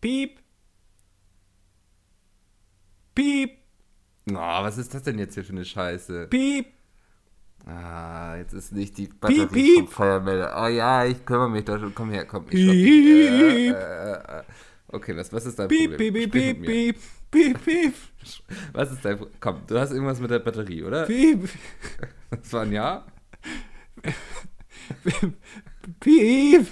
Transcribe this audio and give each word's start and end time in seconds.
Piep. 0.00 0.38
Piep. 3.14 3.50
Oh, 4.30 4.34
was 4.34 4.78
ist 4.78 4.94
das 4.94 5.02
denn 5.02 5.18
jetzt 5.18 5.34
hier 5.34 5.44
für 5.44 5.52
eine 5.52 5.64
Scheiße? 5.64 6.26
Piep. 6.28 6.66
Ah, 7.66 8.36
jetzt 8.36 8.52
ist 8.54 8.72
nicht 8.72 8.96
die 8.98 9.08
Batterie 9.08 9.46
Piep, 9.46 9.52
piep. 9.52 9.76
vom 9.78 9.88
Feuermelder. 9.88 10.54
Oh 10.62 10.68
ja, 10.68 11.04
ich 11.04 11.24
kümmere 11.24 11.50
mich 11.50 11.64
da 11.64 11.78
schon. 11.78 11.94
Komm 11.94 12.10
her, 12.10 12.24
komm. 12.24 12.44
Ich 12.44 12.50
Piep. 12.50 13.28
stopp 13.28 13.40
dich. 13.50 13.70
Äh, 13.70 14.12
äh, 14.12 14.38
äh. 14.40 14.42
Okay, 14.90 15.16
was, 15.16 15.32
was 15.32 15.44
ist 15.46 15.58
dein 15.58 15.68
Piep, 15.68 15.90
Problem? 15.90 16.12
piep, 16.14 16.32
piep, 16.32 16.56
Sprich 16.56 16.62
piep, 16.62 16.96
piep. 16.96 16.96
Piep, 17.30 17.64
piep. 17.64 17.94
Was 18.72 18.90
ist 18.90 19.04
dein 19.04 19.18
Pro- 19.18 19.28
Komm, 19.38 19.60
du 19.66 19.78
hast 19.78 19.90
irgendwas 19.92 20.18
mit 20.18 20.30
der 20.30 20.38
Batterie, 20.38 20.82
oder? 20.82 21.04
Piep. 21.04 21.46
Das 22.30 22.50
war 22.54 22.62
ein 22.62 22.72
Ja? 22.72 23.06
Piep. 26.00 26.66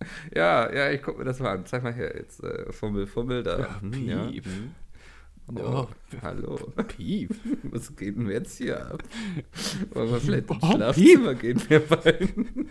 Ja, 0.34 0.72
ja, 0.72 0.90
ich 0.90 1.02
guck 1.02 1.18
mir 1.18 1.24
das 1.24 1.40
mal 1.40 1.52
an. 1.56 1.66
Zeig 1.66 1.82
mal 1.82 1.92
her, 1.94 2.14
jetzt 2.16 2.42
äh, 2.42 2.72
Fummel, 2.72 3.06
Fummel 3.06 3.42
da. 3.42 3.58
Ja, 3.58 3.80
Hm, 3.80 4.08
ja. 4.08 4.26
piep. 4.26 4.44
hm. 4.44 4.70
Oh, 5.56 5.60
Oh. 5.60 5.88
hallo. 6.22 6.56
Piep. 6.88 7.30
Was 7.64 7.94
geht 7.96 8.16
denn 8.16 8.30
jetzt 8.30 8.56
hier 8.58 8.80
ab? 8.92 9.02
Wollen 9.92 10.10
wir 10.10 10.20
vielleicht 10.20 10.50
ins 10.50 10.62
Oh, 10.62 10.72
Schlafzimmer 10.72 11.34
gehen, 11.34 11.60
wir 11.68 11.80
beiden? 11.80 12.70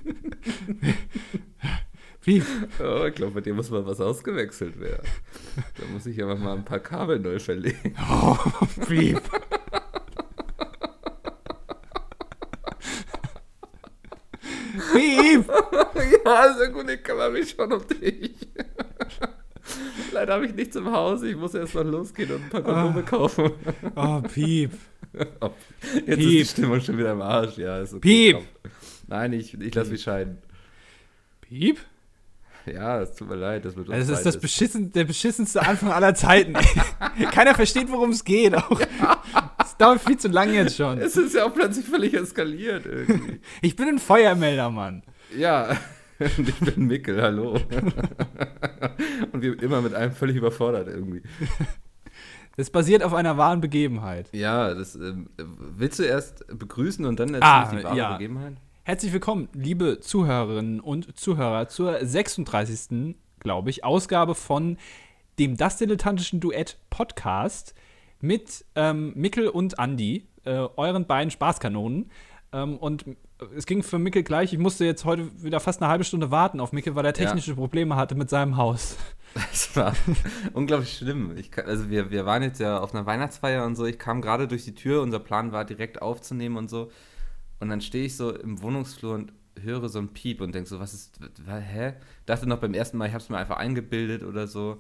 Piep. 2.22 2.46
Oh, 2.80 3.06
ich 3.08 3.16
glaube, 3.16 3.34
bei 3.34 3.42
dir 3.42 3.54
muss 3.54 3.70
mal 3.70 3.86
was 3.86 4.00
ausgewechselt 4.00 4.80
werden. 4.80 5.06
Da 5.78 5.86
muss 5.92 6.06
ich 6.06 6.22
aber 6.24 6.36
mal 6.38 6.56
ein 6.56 6.64
paar 6.66 6.80
Kabel 6.80 7.20
neu 7.20 7.38
verlegen. 7.38 7.96
Oh, 8.10 8.38
piep. 8.88 9.22
Piep. 14.94 15.48
ja, 16.26 16.34
also 16.34 16.72
gut, 16.72 16.90
ich 16.90 17.04
kümmere 17.04 17.32
mich 17.32 17.50
schon 17.52 17.72
um 17.72 17.88
dich. 17.88 18.32
Leider 20.12 20.34
habe 20.34 20.46
ich 20.46 20.56
nichts 20.56 20.76
im 20.76 20.92
Haus. 20.92 21.24
Ich 21.24 21.36
muss 21.36 21.54
erst 21.54 21.76
mal 21.76 21.88
losgehen 21.88 22.32
und 22.32 22.44
ein 22.44 22.50
paar 22.50 22.62
Kondome 22.62 23.04
kaufen. 23.04 23.52
Oh, 23.96 24.22
piep. 24.22 24.72
Jetzt 25.14 26.08
ist 26.08 26.08
die 26.08 26.16
Piep. 26.16 26.48
Stimmung 26.48 26.82
schon 26.82 26.98
wieder 26.98 27.12
im 27.12 27.22
Arsch. 27.22 27.58
Ja, 27.58 27.80
ist 27.80 27.94
okay. 27.94 28.00
Piep. 28.00 28.36
komm. 28.36 28.72
Nein, 29.08 29.34
ich, 29.34 29.60
ich 29.60 29.74
lasse 29.76 29.92
mich 29.92 30.02
scheiden. 30.02 30.40
Piep? 31.42 31.80
Ja, 32.66 33.02
es 33.02 33.14
tut 33.16 33.28
mir 33.30 33.36
leid, 33.36 33.66
das 33.66 33.76
wird 33.76 33.90
uns 33.90 34.08
Das 34.08 34.18
ist 34.18 34.26
das 34.26 34.40
beschissen, 34.40 34.92
der 34.94 35.04
beschissenste 35.04 35.62
Anfang 35.62 35.92
aller 35.92 36.16
Zeiten. 36.16 36.54
Keiner 37.32 37.56
versteht, 37.56 37.92
worum 37.92 38.12
es 38.12 38.24
geht. 38.24 38.56
Auch. 38.56 38.80
Dauert 39.78 40.02
viel 40.02 40.18
zu 40.18 40.28
lang 40.28 40.54
jetzt 40.54 40.76
schon. 40.78 41.00
Es 41.00 41.18
ist 41.18 41.34
ja 41.36 41.46
auch 41.46 41.54
plötzlich 41.54 41.86
völlig 41.86 42.14
eskaliert 42.14 42.86
irgendwie. 42.86 43.40
Ich 43.62 43.76
bin 43.76 43.88
ein 43.88 44.00
Feuermelder, 44.00 44.70
Mann. 44.70 45.04
ja, 45.38 45.76
und 46.20 46.40
ich 46.50 46.60
bin 46.60 46.86
Mickel, 46.88 47.22
hallo. 47.22 47.54
und 49.32 49.42
wir 49.42 49.62
immer 49.62 49.82
mit 49.82 49.94
einem 49.94 50.12
völlig 50.14 50.36
überfordert 50.38 50.88
irgendwie. 50.88 51.22
Das 52.56 52.70
basiert 52.70 53.04
auf 53.04 53.14
einer 53.14 53.38
wahren 53.38 53.62
Begebenheit. 53.62 54.30
Ja, 54.32 54.74
das 54.74 54.96
ähm, 54.96 55.30
willst 55.38 56.00
du 56.00 56.04
erst 56.04 56.46
begrüßen 56.48 57.06
und 57.06 57.20
dann 57.20 57.36
Ah, 57.42 57.64
erzähl 57.64 57.80
ich 57.80 57.84
die 57.84 57.88
wahre 57.90 57.98
ja. 57.98 58.14
Begebenheit? 58.14 58.54
Herzlich 58.84 59.12
willkommen, 59.12 59.50
liebe 59.54 60.00
Zuhörerinnen 60.02 60.80
und 60.80 61.18
Zuhörer, 61.18 61.68
zur 61.68 62.06
36. 62.06 63.16
glaube 63.40 63.70
ich, 63.70 63.84
Ausgabe 63.84 64.36
von 64.36 64.78
dem 65.40 65.58
Das 65.58 65.78
Dilettantischen 65.78 66.40
Duett 66.40 66.78
Podcast 66.90 67.74
mit 68.24 68.64
ähm, 68.76 69.12
Mickel 69.16 69.50
und 69.50 69.80
Andi, 69.80 70.26
äh, 70.46 70.52
euren 70.78 71.06
beiden 71.06 71.30
Spaßkanonen. 71.30 72.10
Ähm, 72.54 72.78
und 72.78 73.06
es 73.58 73.66
ging 73.66 73.84
für 73.84 74.00
Mickel 74.00 74.24
gleich. 74.24 74.54
Ich 74.54 74.60
musste 74.60 74.86
jetzt 74.86 75.04
heute 75.04 75.44
wieder 75.44 75.60
fast 75.60 75.82
eine 75.82 75.92
halbe 75.92 76.06
Stunde 76.06 76.32
warten 76.32 76.62
auf 76.62 76.72
Mickel, 76.72 76.96
weil 76.96 77.06
er 77.06 77.14
technische 77.14 77.54
Probleme 77.54 77.98
hatte 77.98 78.16
mit 78.16 78.30
seinem 78.30 78.58
Haus. 78.58 78.98
Das 79.36 79.76
war 79.76 79.96
unglaublich 80.54 80.96
schlimm. 80.96 81.36
Ich, 81.36 81.58
also 81.58 81.90
wir, 81.90 82.12
wir 82.12 82.24
waren 82.24 82.44
jetzt 82.44 82.60
ja 82.60 82.80
auf 82.80 82.94
einer 82.94 83.08
Weihnachtsfeier 83.08 83.66
und 83.66 83.76
so. 83.76 83.84
Ich 83.84 83.98
kam 83.98 84.22
gerade 84.22 84.48
durch 84.48 84.64
die 84.64 84.76
Tür. 84.76 85.02
Unser 85.02 85.18
Plan 85.18 85.52
war 85.52 85.66
direkt 85.66 86.04
aufzunehmen 86.04 86.56
und 86.56 86.70
so. 86.70 86.92
Und 87.60 87.70
dann 87.70 87.82
stehe 87.82 88.06
ich 88.06 88.16
so 88.16 88.32
im 88.32 88.62
Wohnungsflur 88.62 89.16
und 89.16 89.34
höre 89.60 89.90
so 89.90 89.98
ein 89.98 90.10
Piep 90.10 90.40
und 90.40 90.54
denke 90.54 90.70
so, 90.70 90.80
was 90.80 90.94
ist, 90.94 91.20
hä? 91.48 91.94
Dachte 92.28 92.48
noch 92.48 92.60
beim 92.60 92.76
ersten 92.76 92.98
Mal, 92.98 93.08
ich 93.08 93.14
habe 93.16 93.24
es 93.24 93.30
mir 93.30 93.38
einfach 93.38 93.58
eingebildet 93.58 94.22
oder 94.22 94.46
so. 94.46 94.78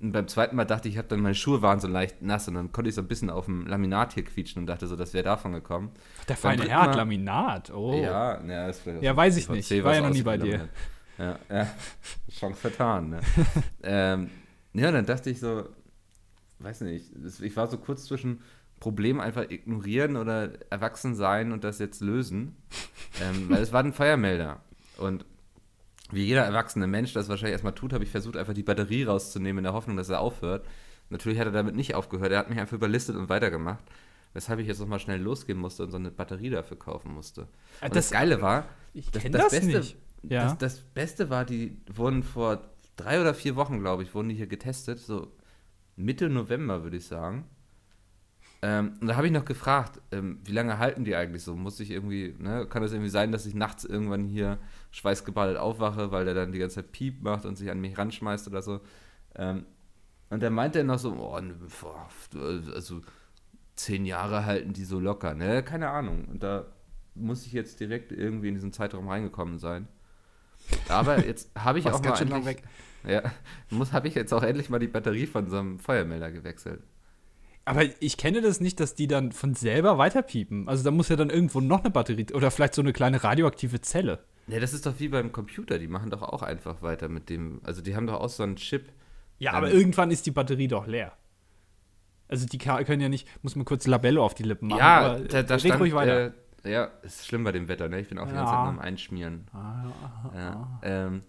Und 0.00 0.12
beim 0.12 0.28
zweiten 0.28 0.56
Mal 0.56 0.64
dachte 0.64 0.88
ich, 0.88 0.94
ich 0.94 0.98
habe 0.98 1.08
dann 1.08 1.20
meine 1.20 1.34
Schuhe 1.34 1.60
waren 1.60 1.78
so 1.78 1.86
leicht 1.86 2.22
nass 2.22 2.48
und 2.48 2.54
dann 2.54 2.72
konnte 2.72 2.88
ich 2.88 2.94
so 2.94 3.02
ein 3.02 3.08
bisschen 3.08 3.28
auf 3.28 3.44
dem 3.44 3.66
Laminat 3.66 4.14
hier 4.14 4.24
quietschen 4.24 4.62
und 4.62 4.66
dachte 4.66 4.86
so, 4.86 4.96
das 4.96 5.12
wäre 5.12 5.24
davon 5.24 5.52
gekommen. 5.52 5.90
Der 6.26 6.36
feine 6.36 6.66
Herr 6.66 6.82
hat 6.82 6.96
Laminat. 6.96 7.70
Oh. 7.70 7.92
Ja, 7.92 8.42
ja, 8.42 8.68
ist 8.68 8.80
vielleicht 8.80 9.02
Ja, 9.02 9.14
weiß 9.14 9.36
ich 9.36 9.48
nicht. 9.50 9.70
Ich 9.70 9.84
war 9.84 9.94
ja 9.94 10.00
noch 10.00 10.10
nie 10.10 10.22
bei 10.22 10.38
dir. 10.38 10.68
Ja, 11.18 11.38
ja. 11.50 11.66
Chance 12.30 12.58
vertan, 12.58 13.10
ne? 13.10 13.20
ähm, 13.82 14.30
ja, 14.72 14.90
dann 14.90 15.04
dachte 15.04 15.28
ich 15.28 15.38
so, 15.38 15.68
weiß 16.60 16.80
nicht, 16.82 17.10
ich 17.42 17.56
war 17.56 17.66
so 17.66 17.76
kurz 17.76 18.06
zwischen 18.06 18.40
Problem 18.78 19.20
einfach 19.20 19.50
ignorieren 19.50 20.16
oder 20.16 20.52
erwachsen 20.70 21.14
sein 21.14 21.52
und 21.52 21.62
das 21.62 21.78
jetzt 21.78 22.00
lösen. 22.00 22.56
ähm, 23.20 23.50
weil 23.50 23.62
es 23.62 23.72
war 23.72 23.84
ein 23.84 23.92
Feuermelder. 23.92 24.62
Und 24.96 25.26
wie 26.12 26.24
jeder 26.24 26.42
erwachsene 26.44 26.86
Mensch 26.86 27.12
das 27.12 27.28
wahrscheinlich 27.28 27.52
erstmal 27.52 27.74
tut, 27.74 27.92
habe 27.92 28.04
ich 28.04 28.10
versucht, 28.10 28.36
einfach 28.36 28.54
die 28.54 28.62
Batterie 28.62 29.04
rauszunehmen 29.04 29.58
in 29.58 29.64
der 29.64 29.72
Hoffnung, 29.72 29.96
dass 29.96 30.08
er 30.08 30.20
aufhört. 30.20 30.66
Natürlich 31.08 31.38
hat 31.38 31.46
er 31.46 31.52
damit 31.52 31.74
nicht 31.74 31.94
aufgehört. 31.94 32.30
Er 32.32 32.38
hat 32.38 32.50
mich 32.50 32.58
einfach 32.58 32.76
überlistet 32.76 33.16
und 33.16 33.28
weitergemacht. 33.28 33.84
Weshalb 34.32 34.60
ich 34.60 34.68
jetzt 34.68 34.78
nochmal 34.78 35.00
schnell 35.00 35.20
losgehen 35.20 35.58
musste 35.58 35.82
und 35.82 35.90
so 35.90 35.96
eine 35.96 36.10
Batterie 36.12 36.50
dafür 36.50 36.78
kaufen 36.78 37.12
musste. 37.12 37.48
Ah, 37.80 37.86
Und 37.86 37.96
das, 37.96 38.06
das- 38.06 38.10
Geile 38.12 38.40
war, 38.40 38.64
Ich 38.94 39.10
das, 39.10 39.24
das, 39.24 39.32
das 39.32 39.50
Beste, 39.50 39.78
nicht. 39.78 39.96
Ja. 40.22 40.44
das, 40.44 40.58
das 40.58 40.80
Beste 40.80 41.30
war, 41.30 41.44
die 41.44 41.76
wurden 41.92 42.22
vor 42.22 42.60
drei 42.96 43.20
oder 43.20 43.34
vier 43.34 43.56
Wochen, 43.56 43.80
glaube 43.80 44.04
ich, 44.04 44.14
wurden 44.14 44.28
die 44.28 44.36
hier 44.36 44.46
getestet. 44.46 45.00
So 45.00 45.32
Mitte 45.96 46.28
November, 46.28 46.84
würde 46.84 46.96
ich 46.98 47.06
sagen. 47.06 47.44
Ähm, 48.62 48.94
und 49.00 49.06
da 49.06 49.16
habe 49.16 49.26
ich 49.26 49.32
noch 49.32 49.46
gefragt, 49.46 50.00
ähm, 50.12 50.38
wie 50.44 50.52
lange 50.52 50.78
halten 50.78 51.04
die 51.04 51.16
eigentlich 51.16 51.42
so? 51.42 51.56
Muss 51.56 51.80
ich 51.80 51.90
irgendwie, 51.90 52.34
ne, 52.38 52.66
kann 52.66 52.82
das 52.82 52.92
irgendwie 52.92 53.10
sein, 53.10 53.32
dass 53.32 53.46
ich 53.46 53.54
nachts 53.54 53.84
irgendwann 53.84 54.26
hier 54.26 54.58
schweißgebadet 54.90 55.56
aufwache, 55.56 56.12
weil 56.12 56.26
der 56.26 56.34
dann 56.34 56.52
die 56.52 56.58
ganze 56.58 56.76
Zeit 56.76 56.92
Piep 56.92 57.22
macht 57.22 57.46
und 57.46 57.56
sich 57.56 57.70
an 57.70 57.80
mich 57.80 57.96
ranschmeißt 57.96 58.48
oder 58.48 58.60
so? 58.60 58.80
Ähm, 59.34 59.64
und 60.28 60.42
dann 60.42 60.52
meinte 60.52 60.78
er 60.78 60.84
noch 60.84 60.98
so, 60.98 61.12
oh, 61.12 61.40
ne, 61.40 61.54
boah, 61.80 62.08
also 62.74 63.00
zehn 63.76 64.04
Jahre 64.04 64.44
halten 64.44 64.74
die 64.74 64.84
so 64.84 65.00
locker, 65.00 65.34
ne? 65.34 65.62
Keine 65.62 65.88
Ahnung. 65.88 66.26
Und 66.26 66.42
da 66.42 66.66
muss 67.14 67.46
ich 67.46 67.52
jetzt 67.52 67.80
direkt 67.80 68.12
irgendwie 68.12 68.48
in 68.48 68.54
diesen 68.54 68.72
Zeitraum 68.72 69.08
reingekommen 69.08 69.58
sein. 69.58 69.88
Aber 70.88 71.24
jetzt 71.24 71.50
habe 71.56 71.78
ich 71.78 71.86
auch 71.90 72.02
mal 72.02 72.20
endlich, 72.20 72.58
ja, 73.08 73.22
muss 73.70 73.92
habe 73.92 74.08
ich 74.08 74.14
jetzt 74.14 74.32
auch 74.34 74.42
endlich 74.42 74.68
mal 74.68 74.78
die 74.78 74.86
Batterie 74.86 75.26
von 75.26 75.48
so 75.48 75.58
einem 75.58 75.78
Feuermelder 75.78 76.30
gewechselt. 76.30 76.82
Aber 77.64 77.82
ich 78.00 78.16
kenne 78.16 78.40
das 78.40 78.60
nicht, 78.60 78.80
dass 78.80 78.94
die 78.94 79.06
dann 79.06 79.32
von 79.32 79.54
selber 79.54 79.98
weiterpiepen. 79.98 80.68
Also 80.68 80.82
da 80.82 80.90
muss 80.90 81.08
ja 81.08 81.16
dann 81.16 81.30
irgendwo 81.30 81.60
noch 81.60 81.80
eine 81.80 81.90
Batterie 81.90 82.26
oder 82.32 82.50
vielleicht 82.50 82.74
so 82.74 82.82
eine 82.82 82.92
kleine 82.92 83.22
radioaktive 83.22 83.80
Zelle. 83.80 84.24
Ja, 84.48 84.58
das 84.58 84.72
ist 84.72 84.86
doch 84.86 84.94
wie 84.98 85.08
beim 85.08 85.30
Computer, 85.30 85.78
die 85.78 85.86
machen 85.86 86.10
doch 86.10 86.22
auch 86.22 86.42
einfach 86.42 86.82
weiter 86.82 87.08
mit 87.08 87.28
dem, 87.30 87.60
also 87.62 87.82
die 87.82 87.94
haben 87.94 88.06
doch 88.06 88.20
auch 88.20 88.28
so 88.28 88.42
einen 88.42 88.56
Chip. 88.56 88.90
Ja, 89.38 89.52
Ähm, 89.52 89.56
aber 89.58 89.70
irgendwann 89.70 90.10
ist 90.10 90.26
die 90.26 90.30
Batterie 90.32 90.66
doch 90.68 90.86
leer. 90.86 91.12
Also 92.28 92.46
die 92.46 92.58
können 92.58 93.00
ja 93.00 93.08
nicht, 93.08 93.28
muss 93.42 93.56
man 93.56 93.64
kurz 93.64 93.86
Labello 93.86 94.24
auf 94.24 94.34
die 94.34 94.44
Lippen 94.44 94.68
machen. 94.68 94.78
ja, 94.78 95.18
da, 95.18 95.42
da 95.42 95.58
stand, 95.58 95.80
ruhig 95.80 95.94
weiter. 95.94 96.32
Äh, 96.64 96.72
ja, 96.72 96.84
ist 97.02 97.26
schlimm 97.26 97.44
bei 97.44 97.52
dem 97.52 97.68
Wetter, 97.68 97.88
ne? 97.88 98.00
Ich 98.00 98.08
bin 98.08 98.18
auch 98.18 98.26
die 98.26 98.34
ganze 98.34 98.52
Ja. 98.52 98.56
Zeit 98.58 98.60
nur 98.64 98.68
am 98.68 98.78
Einschmieren. 98.78 99.46
Ah, 99.52 99.84
Ja, 100.34 100.80
ähm, 100.82 101.22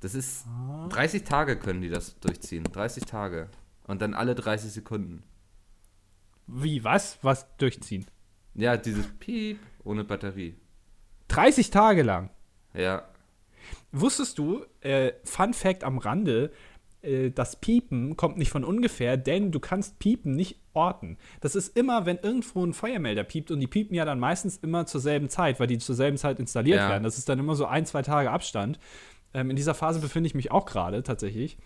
das 0.00 0.14
ist 0.14 0.46
30 0.90 1.24
Tage 1.24 1.56
können 1.56 1.80
die 1.82 1.88
das 1.88 2.18
durchziehen, 2.20 2.64
30 2.64 3.04
Tage. 3.04 3.48
Und 3.86 4.00
dann 4.02 4.14
alle 4.14 4.34
30 4.34 4.72
Sekunden. 4.72 5.22
Wie, 6.46 6.84
was? 6.84 7.18
Was 7.22 7.46
durchziehen? 7.56 8.06
Ja, 8.54 8.76
dieses 8.76 9.06
Piep 9.18 9.58
ohne 9.82 10.04
Batterie. 10.04 10.54
30 11.28 11.70
Tage 11.70 12.02
lang. 12.02 12.30
Ja, 12.74 13.04
Wusstest 13.92 14.38
du, 14.38 14.64
äh, 14.80 15.12
Fun 15.24 15.54
Fact 15.54 15.84
am 15.84 15.98
Rande, 15.98 16.50
äh, 17.00 17.30
das 17.30 17.56
Piepen 17.56 18.16
kommt 18.16 18.36
nicht 18.36 18.50
von 18.50 18.64
ungefähr, 18.64 19.16
denn 19.16 19.52
du 19.52 19.60
kannst 19.60 19.98
Piepen 19.98 20.32
nicht 20.34 20.60
orten. 20.74 21.16
Das 21.40 21.54
ist 21.54 21.76
immer, 21.76 22.04
wenn 22.04 22.18
irgendwo 22.18 22.64
ein 22.64 22.74
Feuermelder 22.74 23.24
piept 23.24 23.50
und 23.50 23.60
die 23.60 23.66
piepen 23.66 23.94
ja 23.94 24.04
dann 24.04 24.18
meistens 24.18 24.56
immer 24.58 24.84
zur 24.86 25.00
selben 25.00 25.28
Zeit, 25.28 25.60
weil 25.60 25.66
die 25.66 25.78
zur 25.78 25.94
selben 25.94 26.18
Zeit 26.18 26.40
installiert 26.40 26.80
Ja. 26.80 26.88
werden. 26.90 27.04
Das 27.04 27.16
ist 27.16 27.28
dann 27.28 27.38
immer 27.38 27.54
so 27.54 27.66
ein, 27.66 27.86
zwei 27.86 28.02
Tage 28.02 28.30
Abstand. 28.30 28.78
Ähm, 29.32 29.50
in 29.50 29.56
dieser 29.56 29.74
Phase 29.74 30.00
befinde 30.00 30.26
ich 30.26 30.34
mich 30.34 30.50
auch 30.50 30.66
gerade 30.66 31.02
tatsächlich. 31.02 31.56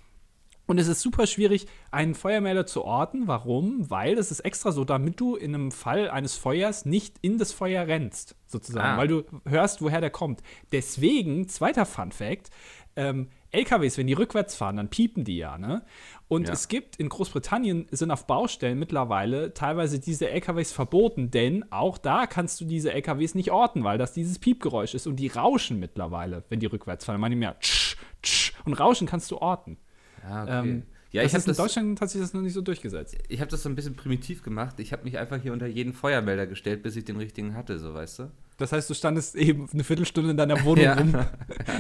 Und 0.69 0.79
es 0.79 0.87
ist 0.87 1.00
super 1.00 1.26
schwierig, 1.26 1.67
einen 1.91 2.15
Feuermelder 2.15 2.67
zu 2.67 2.85
orten. 2.85 3.26
Warum? 3.26 3.91
Weil 3.91 4.15
das 4.17 4.31
ist 4.31 4.41
extra 4.41 4.70
so, 4.70 4.85
damit 4.85 5.19
du 5.19 5.35
in 5.35 5.55
einem 5.55 5.73
Fall 5.73 6.11
eines 6.11 6.37
Feuers 6.37 6.85
nicht 6.85 7.17
in 7.23 7.38
das 7.38 7.53
Feuer 7.53 7.87
rennst, 7.88 8.37
sozusagen, 8.47 8.87
Ah. 8.87 8.97
weil 8.99 9.09
du 9.09 9.25
hörst, 9.47 9.81
woher 9.82 10.00
der 10.03 10.11
kommt. 10.11 10.43
Deswegen, 10.70 11.49
zweiter 11.49 11.87
Fun 11.87 12.12
Fact, 12.12 12.50
ähm, 12.97 13.29
LKWs, 13.50 13.97
wenn 13.97 14.06
die 14.09 14.12
rückwärts 14.12 14.56
fahren, 14.56 14.76
dann 14.76 14.91
piepen 14.91 15.25
die 15.25 15.38
ja, 15.38 15.56
ne? 15.56 15.87
Und 16.29 16.49
Ja. 16.49 16.53
es 16.53 16.69
gibt 16.69 16.97
in 16.97 17.09
Großbritannien 17.09 17.87
sind 17.91 18.11
auf 18.11 18.26
Baustellen 18.26 18.79
mittlerweile 18.79 19.55
teilweise 19.55 19.99
diese 20.00 20.29
LKWs 20.29 20.71
verboten, 20.73 21.31
denn 21.31 21.64
auch 21.73 21.97
da 21.97 22.26
kannst 22.26 22.61
du 22.61 22.67
diese 22.67 22.93
LKWs 22.93 23.35
nicht 23.35 23.50
orten, 23.50 23.85
weil 23.85 23.97
das 23.97 24.12
dieses 24.12 24.38
Piepgeräusch 24.38 24.94
ist 24.94 25.06
und 25.06 25.17
die 25.17 25.29
rauschen 25.29 25.79
mittlerweile, 25.81 26.44
wenn 26.50 26.61
die 26.61 26.67
rückwärts 26.67 27.06
fahren. 27.06 27.21
Meine 27.23 27.37
mehr 27.37 27.59
tsch, 27.61 27.97
tsch, 28.23 28.53
und 28.67 28.75
rauschen 28.75 29.06
kannst 29.09 29.31
du 29.31 29.38
orten. 29.38 29.79
Ja 30.28 30.42
okay. 30.42 30.69
Ähm, 30.70 30.82
Ja, 31.10 31.22
das 31.22 31.30
ich 31.32 31.34
habe 31.34 31.44
in 31.44 31.48
das, 31.48 31.56
Deutschland 31.56 32.00
hat 32.02 32.10
sich 32.10 32.20
das 32.20 32.34
noch 32.34 32.42
nicht 32.42 32.52
so 32.52 32.60
durchgesetzt. 32.60 33.16
ich 33.28 33.40
hab 33.40 33.48
das 33.48 33.62
so 33.62 33.69
ein 33.70 33.75
bisschen 33.75 33.94
primitiv 33.96 34.42
gemacht. 34.42 34.78
Ich 34.78 34.92
habe 34.92 35.04
mich 35.04 35.16
einfach 35.19 35.40
hier 35.40 35.54
unter 35.54 35.66
jeden 35.66 35.94
Feuermelder 35.94 36.46
gestellt, 36.46 36.82
bis 36.82 36.96
ich 36.96 37.04
den 37.06 37.16
richtigen 37.16 37.54
hatte, 37.54 37.78
so 37.78 37.94
weißt 37.94 38.19
du? 38.19 38.30
Das 38.58 38.72
heißt, 38.72 38.90
du 38.90 38.94
standest 38.94 39.34
eben 39.36 39.69
eine 39.72 39.84
Viertelstunde 39.84 40.32
in 40.32 40.36
deiner 40.36 40.62
Wohnung 40.64 40.84
Ja. 40.84 40.94
rum, 40.94 41.14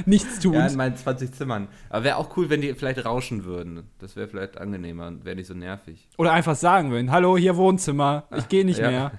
nichts 0.06 0.38
tun. 0.40 0.54
Ja, 0.54 0.66
in 0.66 0.76
meinen 0.76 0.96
20 0.96 1.32
Zimmern. 1.32 1.68
Aber 1.90 2.04
wäre 2.04 2.16
auch 2.16 2.36
cool, 2.36 2.48
wenn 2.50 2.60
die 2.62 2.72
vielleicht 2.74 3.04
rauschen 3.04 3.44
würden. 3.44 3.82
Das 3.98 4.16
wäre 4.16 4.28
vielleicht 4.28 4.56
angenehmer 4.58 5.08
und 5.08 5.24
wäre 5.26 5.36
nicht 5.36 5.46
so 5.48 5.54
nervig. 5.54 6.08
Oder 6.16 6.32
einfach 6.32 6.54
sagen 6.56 6.90
würden, 6.90 7.10
hallo, 7.10 7.36
hier 7.36 7.56
Wohnzimmer, 7.56 8.28
ich 8.36 8.48
gehe 8.48 8.64
nicht 8.64 8.78
Ja. 8.80 8.90
mehr. 8.90 9.12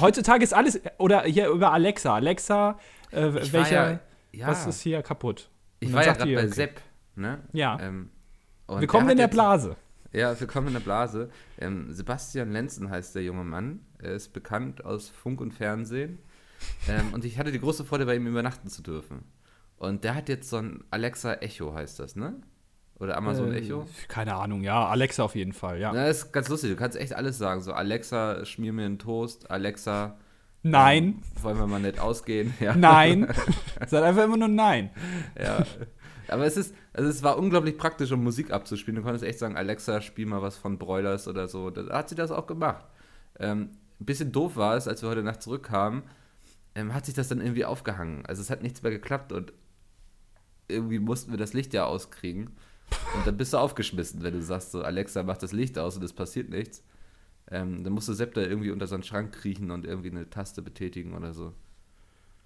Heutzutage 0.00 0.42
ist 0.42 0.54
alles, 0.54 0.80
oder 0.98 1.22
hier 1.24 1.48
über 1.50 1.72
Alexa. 1.72 2.14
Alexa, 2.14 2.78
äh, 3.12 3.32
welcher, 3.52 4.00
ja, 4.32 4.48
was 4.48 4.66
ist 4.66 4.80
hier 4.80 5.02
kaputt? 5.02 5.48
ich 5.80 5.92
war 5.92 6.04
ja 6.04 6.14
gerade 6.14 6.34
bei 6.34 6.44
okay. 6.44 6.52
Sepp, 6.52 6.80
ne? 7.16 7.40
Ja, 7.52 7.78
Ähm, 7.80 8.10
willkommen 8.68 9.10
in 9.10 9.16
der 9.16 9.26
jetzt- 9.26 9.34
Blase. 9.34 9.76
Ja, 10.12 10.38
willkommen 10.38 10.68
in 10.68 10.72
der 10.74 10.80
Blase. 10.80 11.30
Ähm, 11.58 11.92
Sebastian 11.92 12.50
Lenzen 12.52 12.88
heißt 12.90 13.14
der 13.14 13.22
junge 13.22 13.44
Mann. 13.44 13.80
Er 13.98 14.12
ist 14.12 14.32
bekannt 14.32 14.84
aus 14.84 15.08
Funk 15.08 15.40
und 15.40 15.52
Fernsehen. 15.52 16.18
Ähm, 16.88 17.12
und 17.12 17.24
ich 17.24 17.38
hatte 17.38 17.52
die 17.52 17.60
große 17.60 17.84
Freude, 17.84 18.06
bei 18.06 18.16
ihm 18.16 18.26
übernachten 18.26 18.68
zu 18.68 18.82
dürfen. 18.82 19.24
Und 19.76 20.04
der 20.04 20.14
hat 20.14 20.28
jetzt 20.30 20.48
so 20.48 20.56
ein 20.56 20.84
Alexa 20.90 21.34
Echo, 21.34 21.74
heißt 21.74 21.98
das, 22.00 22.16
ne? 22.16 22.34
Oder 22.98 23.18
Amazon 23.18 23.52
Äh, 23.52 23.58
Echo. 23.58 23.86
Keine 24.08 24.34
Ahnung, 24.36 24.62
ja, 24.62 24.86
Alexa 24.86 25.22
auf 25.22 25.34
jeden 25.34 25.52
Fall, 25.52 25.78
ja. 25.80 25.92
Na, 25.92 26.06
das 26.06 26.18
ist 26.18 26.32
ganz 26.32 26.48
lustig. 26.48 26.70
Du 26.70 26.76
kannst 26.76 26.96
echt 26.96 27.12
alles 27.14 27.36
sagen. 27.36 27.60
So, 27.60 27.74
Alexa, 27.74 28.46
schmier 28.46 28.72
mir 28.72 28.86
einen 28.86 28.98
Toast. 28.98 29.50
Alexa, 29.50 30.16
Nein, 30.62 31.04
ähm, 31.04 31.22
wollen 31.42 31.58
wir 31.58 31.66
mal 31.66 31.80
nett 31.80 31.98
ausgehen? 32.00 32.54
Ja. 32.60 32.74
nein. 32.74 33.28
Sag 33.86 34.02
einfach 34.02 34.24
immer 34.24 34.38
nur 34.38 34.48
nein. 34.48 34.90
ja. 35.38 35.62
Aber 36.28 36.44
es 36.44 36.56
ist, 36.56 36.74
also 36.92 37.08
es 37.08 37.22
war 37.22 37.38
unglaublich 37.38 37.76
praktisch, 37.78 38.12
um 38.12 38.22
Musik 38.22 38.50
abzuspielen. 38.50 38.96
Du 38.96 39.02
konntest 39.02 39.24
echt 39.24 39.38
sagen, 39.38 39.56
Alexa, 39.56 40.00
spiel 40.00 40.26
mal 40.26 40.42
was 40.42 40.56
von 40.56 40.78
Broilers 40.78 41.28
oder 41.28 41.48
so. 41.48 41.70
Da 41.70 41.94
hat 41.96 42.08
sie 42.08 42.14
das 42.14 42.30
auch 42.30 42.46
gemacht. 42.46 42.84
Ähm, 43.38 43.70
ein 44.00 44.04
bisschen 44.04 44.32
doof 44.32 44.56
war 44.56 44.76
es, 44.76 44.88
als 44.88 45.02
wir 45.02 45.08
heute 45.08 45.22
Nacht 45.22 45.42
zurückkamen, 45.42 46.02
ähm, 46.74 46.94
hat 46.94 47.06
sich 47.06 47.14
das 47.14 47.28
dann 47.28 47.40
irgendwie 47.40 47.64
aufgehangen. 47.64 48.24
Also 48.26 48.42
es 48.42 48.50
hat 48.50 48.62
nichts 48.62 48.82
mehr 48.82 48.92
geklappt 48.92 49.32
und 49.32 49.52
irgendwie 50.68 50.98
mussten 50.98 51.30
wir 51.30 51.38
das 51.38 51.52
Licht 51.52 51.72
ja 51.74 51.84
auskriegen. 51.84 52.50
Und 53.16 53.26
dann 53.26 53.36
bist 53.36 53.52
du 53.52 53.58
aufgeschmissen, 53.58 54.22
wenn 54.22 54.34
du 54.34 54.42
sagst 54.42 54.72
so, 54.72 54.82
Alexa, 54.82 55.22
mach 55.22 55.38
das 55.38 55.52
Licht 55.52 55.78
aus 55.78 55.96
und 55.96 56.04
es 56.04 56.12
passiert 56.12 56.50
nichts. 56.50 56.82
Ähm, 57.50 57.84
dann 57.84 57.92
musst 57.92 58.08
du 58.08 58.12
Sepp 58.12 58.34
da 58.34 58.42
irgendwie 58.42 58.70
unter 58.70 58.86
so 58.86 58.94
einen 58.94 59.04
Schrank 59.04 59.32
kriechen 59.32 59.70
und 59.70 59.84
irgendwie 59.84 60.10
eine 60.10 60.28
Taste 60.28 60.62
betätigen 60.62 61.14
oder 61.14 61.32
so. 61.32 61.52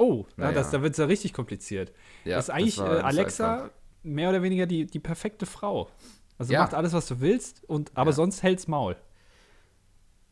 Oh, 0.00 0.24
ja, 0.36 0.44
Naja. 0.44 0.52
das, 0.54 0.70
da 0.70 0.80
wird 0.82 0.92
es 0.92 0.98
ja 0.98 1.04
richtig 1.04 1.32
kompliziert. 1.34 1.92
Ja, 2.24 2.38
ist 2.38 2.48
eigentlich 2.50 2.78
war 2.78 2.98
äh, 2.98 3.02
Alexa 3.02 3.70
mehr 4.02 4.30
oder 4.30 4.42
weniger 4.42 4.66
die, 4.66 4.86
die 4.86 4.98
perfekte 4.98 5.44
Frau. 5.44 5.90
Also 6.38 6.52
Ja. 6.54 6.62
macht 6.62 6.72
alles, 6.74 6.92
was 6.94 7.06
du 7.06 7.20
willst, 7.20 7.62
und, 7.68 7.90
aber 7.94 8.10
Ja. 8.10 8.16
sonst 8.16 8.42
hält's 8.42 8.66
Maul. 8.66 8.96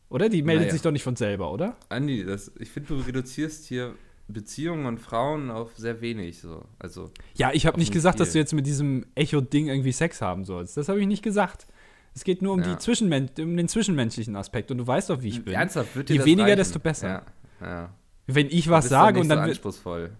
Oder? 0.09 0.27
Die 0.29 0.41
meldet 0.41 0.63
Naja. 0.63 0.73
sich 0.73 0.81
doch 0.81 0.91
nicht 0.91 1.03
von 1.03 1.15
selber, 1.15 1.51
oder? 1.53 1.75
Andi, 1.89 2.25
das, 2.25 2.51
ich 2.57 2.71
finde, 2.71 2.89
du 2.89 2.95
reduzierst 3.01 3.65
hier 3.67 3.93
Beziehungen 4.27 4.85
und 4.87 4.97
Frauen 4.99 5.51
auf 5.51 5.77
sehr 5.77 6.01
wenig. 6.01 6.39
So. 6.41 6.63
Also, 6.79 7.11
Ja, 7.35 7.51
ich 7.53 7.65
habe 7.67 7.77
nicht 7.79 7.93
gesagt, 7.93 8.19
dass 8.19 8.29
viel. 8.29 8.33
du 8.33 8.39
jetzt 8.39 8.53
mit 8.53 8.65
diesem 8.65 9.05
Echo-Ding 9.15 9.67
irgendwie 9.67 9.91
Sex 9.91 10.21
haben 10.21 10.45
sollst. 10.45 10.77
Das 10.77 10.89
habe 10.89 10.99
ich 10.99 11.07
nicht 11.07 11.21
gesagt. 11.23 11.67
Es 12.15 12.23
geht 12.23 12.41
nur 12.41 12.53
um, 12.53 12.61
Ja. 12.63 12.73
die 12.73 12.77
Zwischenmen 12.79 13.29
um 13.39 13.55
den 13.55 13.67
zwischenmenschlichen 13.67 14.35
Aspekt. 14.35 14.71
Und 14.71 14.79
du 14.79 14.87
weißt 14.87 15.11
doch, 15.11 15.21
wie 15.21 15.29
ich 15.29 15.43
bin. 15.45 15.53
ernsthaft, 15.53 15.95
wird 15.95 16.09
dir 16.09 16.15
Je 16.15 16.25
weniger, 16.25 16.43
reichen? 16.47 16.57
desto 16.57 16.79
besser. 16.79 17.23
Ja, 17.61 17.67
ja. 17.67 17.93
Wenn 18.35 18.47
ich 18.49 18.69
was 18.69 18.89
sage 18.89 19.19
und 19.19 19.29
dann. 19.29 19.39
so 19.39 19.43
anspruchsvoll. 19.49 20.11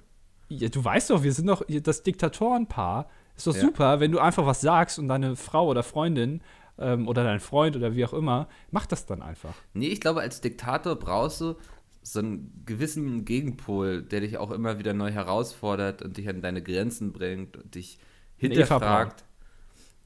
ja, 0.50 0.70
du 0.70 0.84
weißt 0.84 1.10
doch, 1.12 1.24
wir 1.24 1.34
sind 1.34 1.48
doch 1.48 1.64
das 1.68 2.04
Diktatorenpaar. 2.04 3.10
Ist 3.36 3.48
doch 3.48 3.56
Ja. 3.56 3.62
super, 3.62 4.00
wenn 4.00 4.12
du 4.12 4.20
einfach 4.20 4.46
was 4.46 4.62
sagst 4.62 5.00
und 5.00 5.08
deine 5.08 5.36
Frau 5.36 5.68
oder 5.68 5.84
Freundin 5.84 6.42
ähm, 6.78 7.08
oder 7.08 7.24
dein 7.24 7.40
Freund 7.40 7.76
oder 7.76 7.96
wie 7.96 8.04
auch 8.06 8.14
immer, 8.14 8.48
macht 8.72 8.92
das 8.92 9.06
dann 9.06 9.22
einfach. 9.22 9.54
Nee, 9.74 9.88
ich 9.88 10.02
glaube, 10.02 10.22
als 10.22 10.42
Diktator 10.42 10.96
brauchst 10.96 11.42
du 11.42 11.56
so 12.02 12.20
einen 12.20 12.64
gewissen 12.66 13.26
Gegenpol, 13.26 14.02
der 14.02 14.22
dich 14.22 14.38
auch 14.38 14.52
immer 14.52 14.80
wieder 14.80 14.94
neu 14.94 15.12
herausfordert 15.12 16.02
und 16.02 16.18
dich 16.18 16.28
an 16.28 16.42
deine 16.42 16.62
Grenzen 16.64 17.12
bringt 17.14 17.56
und 17.58 17.76
dich 17.76 18.00
hinterfragt. 18.38 19.24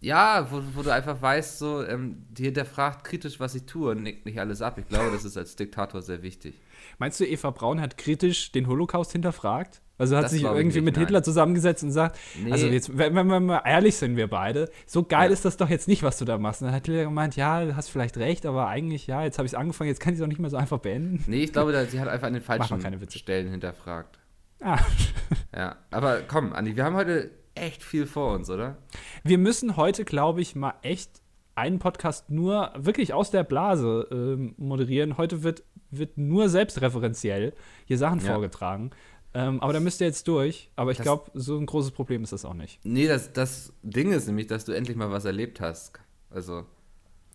Ja, 0.02 0.48
wo, 0.52 0.62
wo 0.76 0.82
du 0.84 0.92
einfach 0.92 1.22
weißt, 1.22 1.60
so, 1.60 1.82
ähm, 1.84 2.26
die 2.30 2.44
hinterfragt 2.46 3.06
kritisch, 3.06 3.40
was 3.40 3.56
ich 3.56 3.66
tue 3.66 3.92
und 3.92 4.04
nickt 4.04 4.26
nicht 4.26 4.38
alles 4.40 4.62
ab. 4.62 4.78
Ich 4.78 4.88
glaube, 4.88 5.12
das 5.12 5.24
ist 5.24 5.38
als 5.38 5.56
Diktator 5.56 6.02
sehr 6.02 6.22
wichtig. 6.24 6.56
Meinst 7.00 7.20
du, 7.20 7.26
Eva 7.26 7.50
Braun 7.52 7.82
hat 7.82 7.98
kritisch 7.98 8.52
den 8.52 8.68
Holocaust 8.68 9.12
hinterfragt? 9.12 9.82
Also 9.98 10.18
hat 10.18 10.24
Das 10.26 10.32
sich 10.32 10.42
irgendwie 10.44 10.82
mit 10.82 10.96
nein. 10.96 11.06
Hitler 11.06 11.22
zusammengesetzt 11.24 11.84
und 11.84 11.92
sagt, 11.92 12.18
Nee. 12.44 12.52
also 12.52 12.66
jetzt, 12.68 12.98
wenn, 12.98 13.16
wenn 13.16 13.28
wir 13.28 13.40
mal 13.40 13.62
ehrlich 13.64 13.96
sind, 13.96 14.18
wir 14.18 14.28
beide, 14.28 14.70
so 14.88 15.04
geil 15.04 15.28
Ja. 15.30 15.34
ist 15.34 15.46
das 15.46 15.56
doch 15.56 15.70
jetzt 15.70 15.88
nicht, 15.88 16.02
was 16.02 16.18
du 16.18 16.26
da 16.26 16.38
machst. 16.40 16.62
Und 16.62 16.68
dann 16.68 16.76
hat 16.76 16.86
Hitler 16.88 17.04
gemeint, 17.04 17.36
ja, 17.36 17.64
du 17.64 17.76
hast 17.76 17.90
vielleicht 17.90 18.18
recht, 18.18 18.46
aber 18.48 18.68
eigentlich, 18.68 19.06
ja, 19.08 19.24
jetzt 19.24 19.38
habe 19.38 19.46
ich 19.46 19.52
es 19.54 19.56
angefangen, 19.58 19.90
jetzt 19.90 20.00
kann 20.00 20.14
ich 20.14 20.20
es 20.20 20.24
auch 20.24 20.28
nicht 20.28 20.40
mehr 20.40 20.50
so 20.50 20.58
einfach 20.58 20.80
beenden. 20.80 21.24
Nee, 21.28 21.44
ich 21.44 21.54
glaube, 21.54 21.86
sie 21.90 22.00
hat 22.02 22.08
einfach 22.08 22.28
an 22.28 22.34
den 22.34 22.42
falschen. 22.42 22.82
Stellen 23.12 23.50
hinterfragt. 23.50 24.20
Ah. 24.60 24.80
Ja, 25.56 25.76
aber 25.92 26.22
komm, 26.22 26.52
Andi, 26.54 26.76
wir 26.76 26.84
haben 26.84 26.96
heute 26.96 27.30
echt 27.54 27.84
viel 27.84 28.08
vor 28.08 28.34
uns, 28.34 28.50
oder? 28.50 28.78
Wir 29.24 29.38
müssen 29.38 29.78
heute, 29.78 30.04
glaube 30.04 30.42
ich, 30.42 30.56
mal 30.56 30.74
echt 30.82 31.12
einen 31.56 31.80
Podcast 31.80 32.30
nur 32.30 32.72
wirklich 32.76 33.14
aus 33.14 33.32
der 33.32 33.44
Blase 33.44 34.08
ähm, 34.12 34.56
moderieren. 34.58 35.18
Heute 35.18 35.44
wird, 35.44 35.64
wird 35.92 36.18
nur 36.18 36.50
selbstreferenziell 36.50 37.54
hier 37.86 37.98
Sachen 37.98 38.20
Ja. 38.20 38.32
vorgetragen. 38.34 38.92
Ähm, 39.36 39.62
aber 39.62 39.74
da 39.74 39.80
müsst 39.80 40.00
ihr 40.02 40.08
jetzt 40.08 40.28
durch. 40.28 40.70
Aber 40.76 40.92
ich 40.92 41.00
glaube, 41.00 41.32
so 41.34 41.58
ein 41.58 41.66
großes 41.66 41.92
Problem 41.92 42.24
ist 42.24 42.34
das 42.34 42.46
auch 42.46 42.54
nicht. 42.54 42.80
Nee, 42.84 43.08
das, 43.08 43.34
das 43.34 43.74
Ding 43.82 44.12
ist 44.12 44.28
nämlich, 44.28 44.48
dass 44.48 44.66
du 44.66 44.72
endlich 44.74 44.96
mal 44.96 45.12
was 45.12 45.26
erlebt 45.26 45.60
hast. 45.60 46.00
Also, 46.30 46.66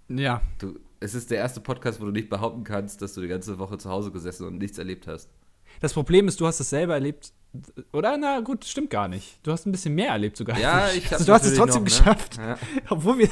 Ja, 0.08 0.40
du, 0.58 0.78
es 1.00 1.14
ist 1.14 1.30
der 1.30 1.38
erste 1.38 1.60
Podcast, 1.60 2.00
wo 2.00 2.04
du 2.04 2.12
nicht 2.12 2.28
behaupten 2.30 2.62
kannst, 2.64 3.02
dass 3.02 3.14
du 3.14 3.20
die 3.20 3.28
ganze 3.28 3.58
Woche 3.58 3.78
zu 3.78 3.90
Hause 3.90 4.10
gesessen 4.12 4.46
und 4.46 4.58
nichts 4.58 4.78
erlebt 4.78 5.06
hast. 5.08 5.28
Das 5.80 5.92
Problem 5.92 6.28
ist, 6.28 6.40
du 6.40 6.46
hast 6.46 6.60
es 6.60 6.70
selber 6.70 6.94
erlebt. 6.94 7.32
Oder? 7.92 8.16
Na 8.16 8.40
gut, 8.40 8.64
stimmt 8.64 8.90
gar 8.90 9.08
nicht. 9.08 9.38
Du 9.46 9.52
hast 9.52 9.66
ein 9.66 9.72
bisschen 9.72 9.94
mehr 9.94 10.10
erlebt 10.10 10.36
sogar. 10.36 10.58
Ja, 10.58 10.84
als 10.84 10.94
ich 10.96 11.12
Also 11.12 11.24
du 11.26 11.32
hast 11.32 11.44
es 11.44 11.54
trotzdem 11.54 11.84
noch, 11.84 11.90
ne? 11.90 11.96
geschafft, 11.96 12.36
Ja. 12.38 12.58
obwohl 12.90 13.18
wir 13.18 13.28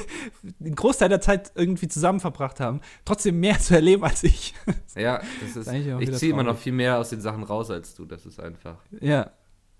den 0.59 0.75
Großteil 0.75 1.09
der 1.09 1.21
Zeit 1.21 1.51
irgendwie 1.55 1.87
zusammen 1.87 2.19
verbracht 2.19 2.59
haben, 2.59 2.81
trotzdem 3.05 3.39
mehr 3.39 3.59
zu 3.59 3.75
erleben 3.75 4.03
als 4.03 4.23
ich. 4.23 4.53
Ja, 4.95 5.21
das 5.41 5.55
ist. 5.55 5.67
eigentlich 5.67 5.93
auch 5.93 5.99
Ich 5.99 6.11
ziehe 6.15 6.31
immer 6.33 6.43
noch 6.43 6.57
viel 6.57 6.73
mehr 6.73 6.97
aus 6.97 7.09
den 7.09 7.21
Sachen 7.21 7.43
raus 7.43 7.69
als 7.69 7.93
du. 7.95 8.05
Das 8.05 8.25
ist 8.25 8.39
einfach. 8.39 8.77
ja. 8.99 9.31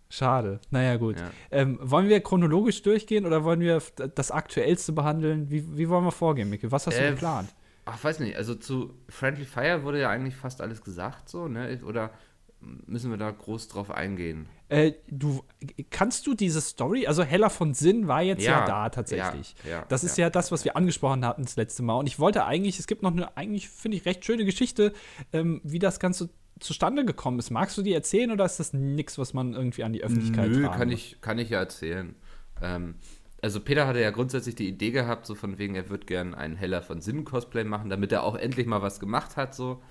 Schade. 0.10 0.62
Naja, 0.72 0.96
gut. 0.96 1.20
Ja. 1.20 1.32
Ähm, 1.52 1.80
wollen 1.82 2.08
wir 2.08 2.22
chronologisch 2.22 2.82
durchgehen 2.82 3.26
oder 3.26 3.44
wollen 3.44 3.60
wir 3.60 3.82
das 4.16 4.32
Aktuellste 4.32 4.94
behandeln? 4.94 5.50
Wie, 5.52 5.78
wie 5.78 5.90
wollen 5.90 6.06
wir 6.06 6.14
vorgehen, 6.14 6.50
Micke? 6.50 6.72
Was 6.72 6.88
hast 6.88 6.98
du 6.98 7.04
Äh, 7.04 7.10
geplant? 7.10 7.50
Ach, 7.84 8.02
weiß 8.02 8.20
nicht. 8.20 8.38
Also 8.38 8.56
zu 8.56 8.94
Friendly 9.10 9.44
Fire 9.44 9.84
wurde 9.84 10.00
ja 10.00 10.10
eigentlich 10.10 10.38
fast 10.38 10.62
alles 10.62 10.82
gesagt, 10.82 11.28
so, 11.28 11.50
ne? 11.50 11.82
Oder 11.86 12.12
müssen 12.60 13.12
wir 13.12 13.18
da 13.18 13.30
groß 13.32 13.68
drauf 13.68 13.92
eingehen? 13.92 14.48
Äh, 14.70 14.94
du, 15.10 15.44
kannst 15.90 16.28
du 16.28 16.34
diese 16.34 16.60
Story, 16.60 17.08
also 17.08 17.24
Heller 17.24 17.50
von 17.50 17.74
Sinn 17.74 18.08
war 18.08 18.22
jetzt 18.22 18.44
ja, 18.44 18.60
Ja, 18.60 18.66
da 18.66 18.90
tatsächlich. 18.90 19.56
ja, 19.64 19.70
ja, 19.70 19.86
das 19.88 20.04
ist 20.04 20.18
ja. 20.18 20.30
das, 20.30 20.52
was 20.52 20.66
wir 20.66 20.76
angesprochen 20.76 21.26
hatten 21.26 21.44
das 21.44 21.56
letzte 21.56 21.84
Mal. 21.84 21.96
Und 21.96 22.08
ich 22.08 22.20
wollte 22.20 22.46
eigentlich, 22.46 22.80
es 22.80 22.88
gibt 22.88 23.04
noch 23.04 23.12
eine, 23.12 23.36
eigentlich 23.38 23.70
finde 23.70 23.98
ich, 23.98 24.06
recht 24.06 24.26
schöne 24.26 24.44
Geschichte, 24.44 24.94
ähm, 25.32 25.62
wie 25.64 25.80
das 25.80 26.00
Ganze 26.00 26.30
zustande 26.60 27.06
gekommen 27.06 27.40
ist. 27.40 27.50
Magst 27.50 27.78
du 27.78 27.82
die 27.82 27.94
erzählen 27.94 28.32
oder 28.32 28.44
ist 28.44 28.60
das 28.60 28.74
nichts, 28.74 29.18
was 29.18 29.34
man 29.34 29.54
irgendwie 29.54 29.84
an 29.84 29.94
die 29.94 30.04
Öffentlichkeit 30.04 30.50
Nö, 30.50 30.68
kann 30.68 30.92
ich, 30.92 31.22
kann 31.22 31.40
ich 31.40 31.50
ja 31.50 31.60
erzählen. 31.60 32.16
Ähm, 32.62 32.96
also 33.42 33.60
Peter 33.60 33.88
hatte 33.88 34.02
ja 34.02 34.12
grundsätzlich 34.12 34.56
die 34.56 34.68
Idee 34.68 34.92
gehabt, 34.92 35.26
so 35.26 35.36
von 35.36 35.58
wegen, 35.58 35.76
er 35.76 35.90
würde 35.90 36.06
gern 36.06 36.34
einen 36.34 36.56
Heller 36.56 36.82
von 36.82 37.02
Sinn-Cosplay 37.02 37.64
machen, 37.64 37.90
damit 37.90 38.12
er 38.12 38.24
auch 38.24 38.36
endlich 38.36 38.66
mal 38.66 38.82
was 38.82 39.00
gemacht 39.00 39.38
hat, 39.38 39.56
so. 39.56 39.82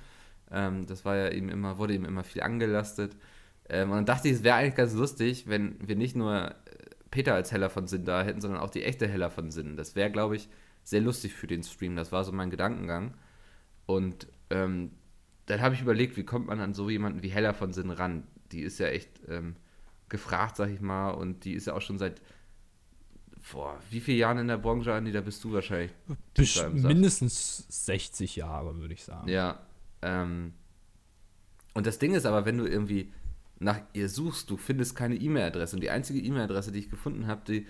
Ähm, 0.51 0.87
das 0.87 1.05
war 1.05 1.17
ja 1.17 1.29
ihm 1.29 1.49
immer, 1.49 1.79
wurde 1.79 1.95
ihm 1.95 2.05
immer 2.05 2.25
viel 2.25 2.43
angelastet. 2.43 3.17
Ähm, 3.69 3.91
und 3.91 3.97
dann 3.97 4.07
dachte 4.07 4.29
ich, 4.29 4.35
es 4.35 4.45
wäre 4.45 4.57
eigentlich 4.57 4.77
ganz 4.77 4.95
lustig, 4.95 5.49
wenn 5.49 5.77
wir 5.87 5.97
nicht 5.97 6.17
nur 6.17 6.51
äh, 6.51 6.55
Peter 7.11 7.35
als 7.35 7.53
Heller 7.53 7.71
von 7.71 7.87
Sinn 7.87 8.05
da 8.05 8.23
hätten, 8.23 8.41
sondern 8.41 8.61
auch 8.61 8.71
die 8.71 8.85
echte 8.85 9.09
Heller 9.09 9.31
von 9.31 9.51
Sinn. 9.51 9.77
Das 9.77 9.97
wäre, 9.97 10.11
glaube 10.11 10.37
ich, 10.37 10.49
sehr 10.85 11.01
lustig 11.01 11.35
für 11.35 11.47
den 11.47 11.63
Stream. 11.63 11.97
Das 11.97 12.13
war 12.13 12.25
so 12.25 12.33
mein 12.33 12.51
Gedankengang. 12.51 13.15
Und 13.87 14.29
ähm, 14.51 14.93
dann 15.47 15.61
habe 15.61 15.75
ich 15.75 15.81
überlegt, 15.81 16.17
wie 16.17 16.25
kommt 16.25 16.47
man 16.47 16.61
an 16.61 16.75
so 16.75 16.91
jemanden 16.91 17.23
wie 17.23 17.29
Heller 17.29 17.55
von 17.55 17.73
Sinn 17.73 17.91
ran? 17.91 18.25
Die 18.53 18.61
ist 18.61 18.79
ja 18.79 18.89
echt 18.89 19.11
ähm, 19.29 19.57
gefragt, 20.09 20.57
sag 20.57 20.71
ich 20.71 20.81
mal, 20.81 21.11
und 21.11 21.45
die 21.45 21.55
ist 21.55 21.67
ja 21.67 21.75
auch 21.75 21.81
schon 21.81 21.99
seit 21.99 22.21
vor 23.41 23.79
wie 23.91 24.01
vielen 24.01 24.19
Jahren 24.19 24.39
in 24.39 24.49
der 24.49 24.59
Branche, 24.59 24.93
Andi? 24.93 25.13
Da 25.13 25.21
bist 25.21 25.43
du 25.45 25.53
wahrscheinlich 25.53 25.93
Bis, 26.35 26.55
tiefer 26.55 26.67
im 26.67 26.79
Saft. 26.79 26.95
mindestens 26.95 27.67
60 27.69 28.37
Jahre, 28.37 28.77
würde 28.77 28.95
ich 28.95 29.05
sagen. 29.05 29.29
Ja. 29.29 29.66
Ähm, 30.07 30.53
und 31.75 31.87
das 31.87 31.99
Ding 31.99 32.15
ist 32.15 32.25
aber, 32.25 32.47
wenn 32.47 32.57
du 32.57 32.65
irgendwie 32.67 33.13
nach 33.59 33.81
ihr 33.93 34.09
suchst, 34.09 34.49
du 34.51 34.57
findest 34.57 34.97
keine 34.97 35.17
E-Mail-Adresse. 35.17 35.77
Und 35.77 35.83
die 35.83 35.91
einzige 35.91 36.21
E-Mail-Adresse, 36.21 36.73
die 36.73 36.79
ich 36.79 36.91
gefunden 36.91 37.27
habe, 37.27 37.43
die, 37.47 37.67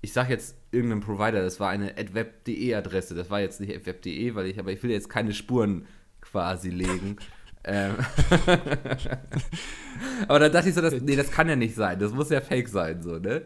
ich 0.00 0.12
sage 0.12 0.32
jetzt 0.32 0.56
irgendeinem 0.70 1.00
Provider, 1.00 1.42
das 1.42 1.60
war 1.60 1.68
eine 1.68 1.94
web.de 2.12 2.74
Adresse. 2.74 3.14
Das 3.14 3.28
war 3.28 3.40
jetzt 3.40 3.60
nicht 3.60 3.86
web.de, 3.86 4.34
weil 4.34 4.46
ich, 4.46 4.58
aber 4.58 4.72
ich 4.72 4.82
will 4.82 4.90
jetzt 4.90 5.10
keine 5.10 5.34
Spuren 5.34 5.86
quasi 6.20 6.70
legen. 6.70 7.16
ähm, 7.64 7.96
aber 10.28 10.38
dann 10.38 10.52
dachte 10.52 10.68
ich 10.68 10.74
so, 10.74 10.80
das, 10.80 11.00
nee, 11.00 11.16
das 11.16 11.30
kann 11.30 11.48
ja 11.48 11.56
nicht 11.56 11.74
sein. 11.74 11.98
Das 11.98 12.12
muss 12.12 12.30
ja 12.30 12.40
fake 12.40 12.68
sein, 12.68 13.02
so, 13.02 13.18
ne? 13.18 13.42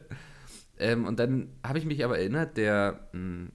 Ähm, 0.79 1.07
und 1.07 1.19
dann 1.19 1.49
habe 1.65 1.79
ich 1.79 1.87
mich 1.87 2.05
aber 2.05 2.19
erinnert, 2.19 2.57
der 2.57 3.09
mh, 3.13 3.49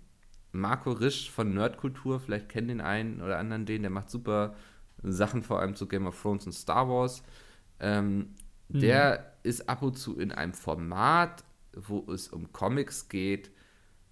Marco 0.51 0.91
Risch 0.91 1.29
von 1.29 1.53
Nerdkultur, 1.53 2.19
vielleicht 2.19 2.49
kennen 2.49 2.69
den 2.69 2.81
einen 2.81 3.21
oder 3.21 3.37
anderen 3.37 3.65
den, 3.65 3.81
der 3.81 3.91
macht 3.91 4.09
super 4.09 4.55
Sachen, 5.03 5.43
vor 5.43 5.59
allem 5.59 5.75
zu 5.75 5.87
Game 5.87 6.07
of 6.07 6.21
Thrones 6.21 6.45
und 6.45 6.53
Star 6.53 6.89
Wars. 6.89 7.23
Ähm, 7.79 8.35
mhm. 8.69 8.79
Der 8.79 9.33
ist 9.43 9.69
ab 9.69 9.81
und 9.81 9.97
zu 9.97 10.19
in 10.19 10.31
einem 10.31 10.53
Format, 10.53 11.43
wo 11.73 12.11
es 12.11 12.27
um 12.27 12.51
Comics 12.51 13.09
geht, 13.09 13.51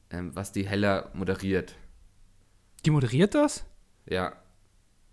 ähm, 0.10 0.36
was 0.36 0.52
die 0.52 0.68
Heller 0.68 1.12
moderiert. 1.14 1.76
Die 2.86 2.92
moderiert 2.92 3.36
das? 3.36 3.66
Ja. 4.06 4.34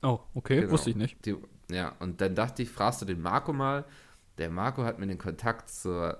Oh, 0.02 0.20
okay, 0.34 0.60
genau. 0.60 0.72
wusste 0.72 0.90
ich 0.90 0.96
nicht. 0.96 1.24
Die, 1.26 1.36
ja, 1.70 1.94
und 1.98 2.20
dann 2.20 2.34
dachte 2.34 2.62
ich, 2.62 2.70
fragst 2.70 3.02
du 3.02 3.06
den 3.06 3.20
Marco 3.20 3.52
mal. 3.52 3.84
Der 4.38 4.50
Marco 4.50 4.84
hat 4.84 4.98
mir 4.98 5.06
den 5.06 5.18
Kontakt 5.18 5.70
zur 5.70 6.18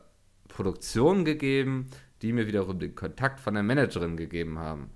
Produktion 0.49 1.25
gegeben, 1.25 1.91
die 2.23 2.33
mir 2.33 2.47
wiederum 2.47 2.79
den 2.79 2.95
Kontakt 2.95 3.41
von 3.41 3.55
der 3.55 3.63
Managerin 3.63 4.17
gegeben 4.17 4.59
haben. 4.59 4.91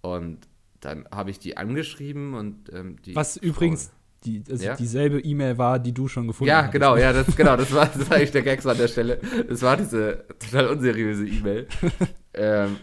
Und 0.00 0.48
dann 0.84 1.06
habe 1.10 1.30
ich 1.30 1.38
die 1.38 1.56
angeschrieben 1.56 2.34
und 2.34 2.72
ähm, 2.72 2.96
die. 3.02 3.16
Was 3.16 3.36
übrigens 3.36 3.90
die, 4.24 4.42
also 4.50 4.64
ja? 4.64 4.74
dieselbe 4.74 5.20
E-Mail 5.20 5.58
war, 5.58 5.78
die 5.78 5.92
du 5.92 6.08
schon 6.08 6.26
gefunden 6.26 6.52
hast. 6.52 6.64
Ja, 6.64 6.70
genau, 6.70 6.96
ja, 6.96 7.12
das, 7.12 7.34
genau, 7.36 7.56
das 7.56 7.72
war, 7.72 7.86
das 7.86 8.08
war 8.08 8.16
eigentlich 8.16 8.30
der 8.30 8.42
Gag 8.42 8.64
an 8.64 8.76
der 8.76 8.88
Stelle. 8.88 9.20
Das 9.48 9.62
war 9.62 9.76
diese 9.76 10.24
total 10.38 10.68
unseriöse 10.68 11.26
E-Mail. 11.26 11.66
ähm, 12.34 12.76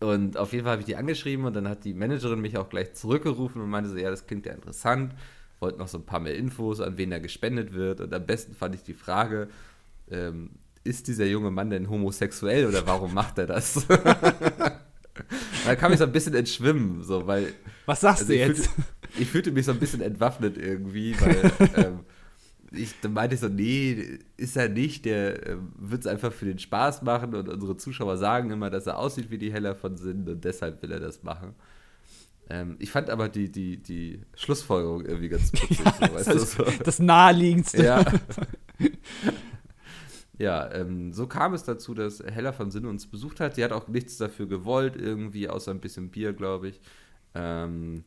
und 0.00 0.36
auf 0.36 0.52
jeden 0.52 0.64
Fall 0.64 0.72
habe 0.72 0.80
ich 0.80 0.86
die 0.86 0.96
angeschrieben 0.96 1.44
und 1.44 1.54
dann 1.54 1.68
hat 1.68 1.84
die 1.84 1.94
Managerin 1.94 2.40
mich 2.40 2.56
auch 2.56 2.68
gleich 2.68 2.94
zurückgerufen 2.94 3.60
und 3.60 3.70
meinte 3.70 3.90
so, 3.90 3.96
ja, 3.96 4.10
das 4.10 4.26
klingt 4.26 4.46
ja 4.46 4.52
interessant. 4.52 5.14
Wollte 5.60 5.78
noch 5.78 5.88
so 5.88 5.98
ein 5.98 6.06
paar 6.06 6.20
mehr 6.20 6.34
Infos, 6.34 6.80
an 6.80 6.96
wen 6.96 7.10
da 7.10 7.18
gespendet 7.18 7.72
wird. 7.72 8.00
Und 8.00 8.12
am 8.12 8.26
besten 8.26 8.54
fand 8.54 8.74
ich 8.74 8.82
die 8.82 8.94
Frage, 8.94 9.48
ähm, 10.10 10.50
ist 10.82 11.06
dieser 11.08 11.26
junge 11.26 11.50
Mann 11.50 11.70
denn 11.70 11.88
homosexuell 11.88 12.66
oder 12.66 12.86
warum 12.86 13.14
macht 13.14 13.38
er 13.38 13.46
das? 13.46 13.86
da 15.64 15.76
kam 15.76 15.92
ich 15.92 15.98
so 15.98 16.04
ein 16.04 16.12
bisschen 16.12 16.34
entschwimmen, 16.34 17.02
so, 17.02 17.26
weil. 17.26 17.52
Was 17.86 18.00
sagst 18.00 18.22
also 18.22 18.32
du 18.32 18.38
jetzt? 18.38 18.66
Fühlte, 18.66 18.82
ich 19.18 19.28
fühlte 19.28 19.52
mich 19.52 19.66
so 19.66 19.72
ein 19.72 19.78
bisschen 19.78 20.00
entwaffnet 20.00 20.56
irgendwie, 20.56 21.14
weil 21.20 21.52
ähm, 21.76 22.00
ich, 22.72 22.94
dann 23.00 23.12
meinte 23.12 23.34
ich 23.34 23.40
so, 23.40 23.48
nee, 23.48 24.18
ist 24.36 24.56
er 24.56 24.68
nicht, 24.68 25.04
der 25.04 25.46
äh, 25.46 25.56
wird 25.76 26.02
es 26.02 26.06
einfach 26.06 26.32
für 26.32 26.46
den 26.46 26.58
Spaß 26.58 27.02
machen 27.02 27.34
und 27.34 27.48
unsere 27.48 27.76
Zuschauer 27.76 28.16
sagen 28.16 28.50
immer, 28.50 28.70
dass 28.70 28.86
er 28.86 28.98
aussieht 28.98 29.30
wie 29.30 29.38
die 29.38 29.52
Heller 29.52 29.74
von 29.74 29.96
Sinn 29.96 30.28
und 30.28 30.44
deshalb 30.44 30.82
will 30.82 30.92
er 30.92 31.00
das 31.00 31.22
machen. 31.22 31.54
Ähm, 32.50 32.76
ich 32.78 32.90
fand 32.90 33.10
aber 33.10 33.28
die, 33.28 33.50
die, 33.50 33.76
die 33.76 34.20
Schlussfolgerung 34.34 35.04
irgendwie 35.04 35.28
ganz 35.28 35.50
putzig. 35.52 35.78
Ja, 35.84 36.24
so, 36.24 36.32
das, 36.32 36.52
so. 36.52 36.64
das 36.84 36.98
naheliegendste. 36.98 37.84
Ja. 37.84 38.04
ja, 40.38 40.72
ähm, 40.72 41.12
so 41.12 41.26
kam 41.26 41.54
es 41.54 41.64
dazu, 41.64 41.94
dass 41.94 42.20
Hella 42.20 42.52
von 42.52 42.70
Sinn 42.70 42.86
uns 42.86 43.06
besucht 43.06 43.40
hat. 43.40 43.56
Die 43.56 43.64
hat 43.64 43.72
auch 43.72 43.88
nichts 43.88 44.16
dafür 44.16 44.46
gewollt, 44.46 44.96
irgendwie, 44.96 45.48
außer 45.48 45.70
ein 45.70 45.80
bisschen 45.80 46.10
Bier, 46.10 46.32
glaube 46.32 46.68
ich. 46.68 46.80
Ähm, 47.34 48.04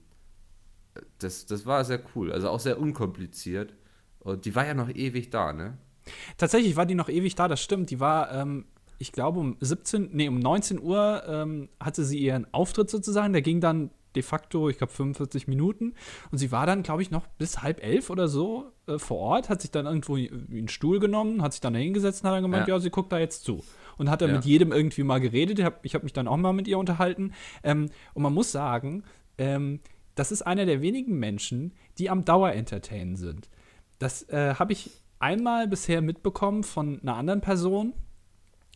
das, 1.20 1.46
das 1.46 1.65
war 1.65 1.84
sehr 1.86 2.01
cool, 2.15 2.32
also 2.32 2.50
auch 2.50 2.60
sehr 2.60 2.79
unkompliziert. 2.79 3.74
Und 4.20 4.46
die 4.46 4.55
war 4.55 4.65
ja 4.65 4.74
noch 4.74 4.89
ewig 4.89 5.29
da, 5.29 5.53
ne? 5.53 5.77
Tatsächlich 6.38 6.75
war 6.75 6.86
die 6.86 6.96
noch 6.96 7.10
ewig 7.10 7.36
da, 7.36 7.48
das 7.48 7.62
stimmt. 7.62 7.89
Die 7.89 8.00
war, 8.00 8.32
ähm, 8.32 8.65
ich 8.98 9.12
glaube, 9.12 9.39
um 9.39 9.58
17, 9.60 10.10
nee, 10.13 10.27
um 10.27 10.39
19 10.39 10.82
Uhr 10.82 11.24
ähm, 11.27 11.70
hatte 11.79 12.03
sie 12.03 12.20
ihren 12.20 12.51
Auftritt 12.53 12.89
sozusagen. 12.89 13.34
Der 13.34 13.41
ging 13.41 13.62
dann 13.62 13.91
de 14.15 14.24
facto, 14.24 14.69
ich 14.69 14.77
glaube, 14.77 14.93
45 14.93 15.48
Minuten. 15.48 15.93
Und 16.31 16.38
sie 16.38 16.51
war 16.51 16.65
dann, 16.65 16.84
glaube 16.84 17.01
ich, 17.01 17.12
noch 17.12 17.27
bis 17.38 17.62
halb 17.62 17.84
elf 17.84 18.10
oder 18.10 18.27
so 18.27 18.72
äh, 18.88 18.98
vor 18.98 19.17
Ort, 19.17 19.50
hat 19.50 19.62
sich 19.62 19.72
dann 19.72 19.86
irgendwo 19.86 20.15
einen 20.15 20.67
Stuhl 20.67 21.00
genommen, 21.00 21.41
hat 21.41 21.53
sich 21.53 21.62
dann 21.62 21.74
da 21.74 21.79
hingesetzt 21.79 22.24
und 22.24 22.29
hat 22.29 22.36
dann 22.36 22.43
gemeint, 22.43 22.67
ja. 22.67 22.75
ja, 22.75 22.79
sie 22.79 22.89
guckt 22.89 23.12
da 23.12 23.19
jetzt 23.19 23.43
zu. 23.43 23.63
Und 23.98 24.10
hat 24.10 24.22
dann 24.22 24.29
ja. 24.29 24.36
mit 24.36 24.45
jedem 24.45 24.72
irgendwie 24.72 25.03
mal 25.03 25.19
geredet. 25.19 25.60
Ich 25.60 25.65
habe 25.65 25.77
hab 25.88 26.03
mich 26.03 26.13
dann 26.13 26.27
auch 26.27 26.38
mal 26.38 26.53
mit 26.53 26.67
ihr 26.67 26.77
unterhalten. 26.77 27.34
Ähm, 27.63 27.89
und 28.13 28.24
man 28.24 28.34
muss 28.34 28.51
sagen, 28.51 29.03
ähm, 29.38 29.79
das 30.15 30.31
ist 30.31 30.41
einer 30.41 30.65
der 30.65 30.81
wenigen 30.81 31.17
Menschen, 31.19 31.74
die 31.98 32.10
am 32.10 32.25
Dauer-Entertainen 32.25 33.15
sind. 33.15 33.50
Das 34.00 34.24
äh, 34.29 34.55
habe 34.55 34.74
ich 34.74 34.91
einmal 35.19 35.67
bisher 35.67 36.01
mitbekommen 36.01 36.63
von 36.63 37.01
einer 37.01 37.15
anderen 37.15 37.41
Person, 37.41 37.93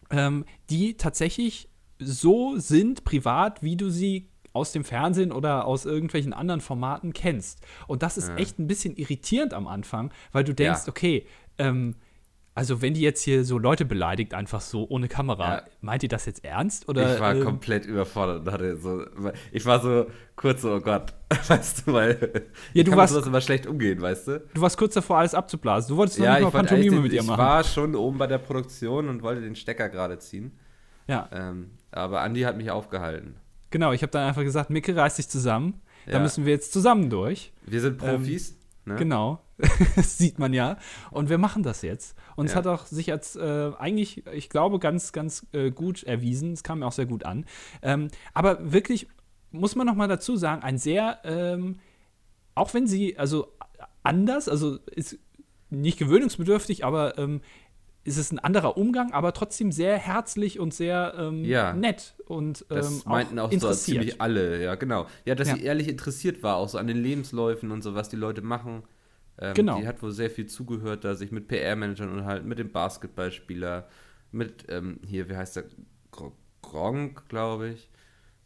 ähm, 0.10 0.46
die 0.70 0.96
tatsächlich 0.96 1.70
so 2.00 2.58
sind 2.58 3.04
privat, 3.04 3.62
wie 3.62 3.76
du 3.76 3.90
sie 3.90 4.30
aus 4.60 4.72
dem 4.72 4.84
Fernsehen 4.84 5.32
oder 5.32 5.66
aus 5.66 5.86
irgendwelchen 5.86 6.34
anderen 6.34 6.62
Formaten 6.62 7.14
kennst. 7.14 7.66
Und 7.88 8.04
das 8.04 8.18
ist 8.18 8.30
ja. 8.30 8.36
echt 8.36 8.60
ein 8.60 8.68
bisschen 8.68 8.96
irritierend 8.96 9.54
am 9.54 9.68
Anfang, 9.68 10.12
weil 10.32 10.44
du 10.44 10.54
denkst, 10.54 10.82
ja. 10.86 10.90
okay, 10.90 11.26
ähm, 11.58 11.96
also 12.60 12.82
wenn 12.82 12.94
die 12.94 13.00
jetzt 13.00 13.24
hier 13.24 13.46
so 13.46 13.58
Leute 13.58 13.86
beleidigt, 13.86 14.34
einfach 14.34 14.60
so 14.60 14.86
ohne 14.90 15.08
Kamera, 15.08 15.60
ja. 15.60 15.64
meint 15.80 16.04
ihr 16.04 16.10
das 16.10 16.26
jetzt 16.26 16.44
ernst? 16.44 16.90
Oder, 16.90 17.14
ich 17.14 17.22
war 17.22 17.34
ähm, 17.34 17.44
komplett 17.46 17.86
überfordert 17.86 18.46
und 18.46 18.52
hatte 18.52 18.76
so, 18.76 19.06
ich 19.54 19.66
war 19.66 19.80
so 19.80 20.08
kurz 20.36 20.64
so, 20.64 20.74
oh 20.74 20.82
Gott, 20.82 21.14
weißt 21.48 21.88
du, 21.88 21.94
weil 21.94 22.44
ja, 22.74 22.84
du 22.84 22.90
kann 22.90 23.00
warst, 23.00 23.14
sowas 23.14 23.28
immer 23.28 23.40
schlecht 23.40 23.66
umgehen, 23.66 24.02
weißt 24.02 24.28
du? 24.28 24.40
Du 24.54 24.60
warst 24.60 24.78
kurz 24.78 24.94
davor, 24.94 25.20
alles 25.20 25.34
abzublasen. 25.34 25.90
Du 25.90 25.98
wolltest 25.98 26.20
noch 26.20 26.26
ja, 26.26 26.34
nicht 26.34 26.44
mal 26.44 26.52
Pantomime 26.52 27.00
mit 27.00 27.14
ihr 27.14 27.24
machen. 27.24 27.40
Ich 27.40 27.46
war 27.48 27.64
schon 27.64 27.96
oben 27.96 28.18
bei 28.18 28.28
der 28.28 28.40
Produktion 28.40 29.08
und 29.08 29.22
wollte 29.22 29.40
den 29.40 29.56
Stecker 29.56 29.88
gerade 29.88 30.20
ziehen. 30.20 30.52
Ja. 31.08 31.30
Ähm, 31.32 31.72
aber 31.92 32.20
Andi 32.22 32.42
hat 32.42 32.58
mich 32.58 32.72
aufgehalten. 32.72 33.38
Genau, 33.70 33.92
ich 33.94 34.02
habe 34.02 34.12
dann 34.12 34.28
einfach 34.28 34.44
gesagt, 34.44 34.70
Micke, 34.70 34.96
reiß 34.96 35.16
dich 35.18 35.30
zusammen. 35.30 35.82
Ja. 36.06 36.14
Da 36.14 36.20
müssen 36.20 36.46
wir 36.46 36.54
jetzt 36.54 36.74
zusammen 36.74 37.10
durch. 37.10 37.52
Wir 37.66 37.82
sind 37.82 37.98
Profis. 37.98 38.52
Ähm, 38.52 38.60
Ne? 38.90 38.96
Genau, 38.96 39.40
das 39.96 40.18
sieht 40.18 40.40
man 40.40 40.54
ja. 40.54 40.78
Und 41.12 41.30
wir 41.30 41.38
machen 41.38 41.64
das 41.64 41.82
jetzt. 41.82 42.18
Und 42.36 42.48
ja. 42.48 42.52
es 42.52 42.56
hat 42.56 42.68
auch 42.68 42.86
sich 42.86 43.12
als 43.12 43.36
äh, 43.36 43.72
eigentlich, 43.78 44.26
ich 44.28 44.50
glaube, 44.50 44.80
ganz, 44.80 45.12
ganz 45.12 45.46
äh, 45.54 45.72
gut 45.72 46.04
erwiesen. 46.04 46.54
Es 46.54 46.64
kam 46.64 46.80
mir 46.80 46.88
auch 46.88 46.92
sehr 46.92 47.06
gut 47.06 47.24
an. 47.24 47.46
Ähm, 47.82 48.10
aber 48.34 48.72
wirklich 48.72 49.08
muss 49.52 49.76
man 49.76 49.86
noch 49.86 49.96
mal 49.96 50.08
dazu 50.08 50.36
sagen, 50.36 50.64
ein 50.64 50.78
sehr, 50.78 51.20
ähm, 51.24 51.80
auch 52.56 52.74
wenn 52.74 52.88
sie, 52.88 53.18
also 53.18 53.54
anders, 54.04 54.50
also 54.50 54.80
ist 54.92 55.20
nicht 55.70 56.00
gewöhnungsbedürftig, 56.00 56.84
aber 56.84 57.18
ähm, 57.18 57.42
ist 58.10 58.18
es 58.18 58.32
ein 58.32 58.40
anderer 58.40 58.78
Umgang, 58.78 59.14
aber 59.14 59.34
trotzdem 59.34 59.72
sehr 59.72 59.98
herzlich 59.98 60.60
und 60.60 60.74
sehr 60.74 61.14
ähm, 61.18 61.46
ja. 61.46 61.74
nett 61.74 62.16
und 62.26 62.66
ähm, 62.70 62.76
das 62.76 63.06
meinten 63.06 63.40
auch, 63.40 63.52
auch 63.54 63.60
so 63.60 63.72
ziemlich 63.72 64.20
alle, 64.20 64.62
ja 64.62 64.76
genau. 64.76 65.08
Ja, 65.26 65.36
dass 65.36 65.48
ja. 65.48 65.56
sie 65.56 65.64
ehrlich 65.64 65.88
interessiert 65.88 66.44
war, 66.44 66.58
auch 66.58 66.68
so 66.68 66.78
an 66.78 66.88
den 66.88 66.98
Lebensläufen 66.98 67.72
und 67.72 67.82
so, 67.84 67.96
was 67.96 68.10
die 68.10 68.16
Leute 68.18 68.42
machen. 68.42 68.84
Ähm, 69.38 69.54
genau. 69.54 69.80
Die 69.80 69.88
hat 69.88 70.02
wohl 70.02 70.12
sehr 70.12 70.30
viel 70.30 70.48
zugehört, 70.48 71.06
da 71.06 71.16
sich 71.16 71.32
mit 71.32 71.48
PR-Managern 71.48 72.10
unterhalten, 72.10 72.48
mit 72.48 72.60
dem 72.60 72.72
Basketballspieler, 72.72 73.88
mit 74.32 74.66
ähm, 74.68 75.00
hier, 75.06 75.30
wie 75.30 75.36
heißt 75.36 75.56
der? 75.56 75.66
Gronk, 76.62 77.30
glaube 77.30 77.70
ich. 77.70 77.90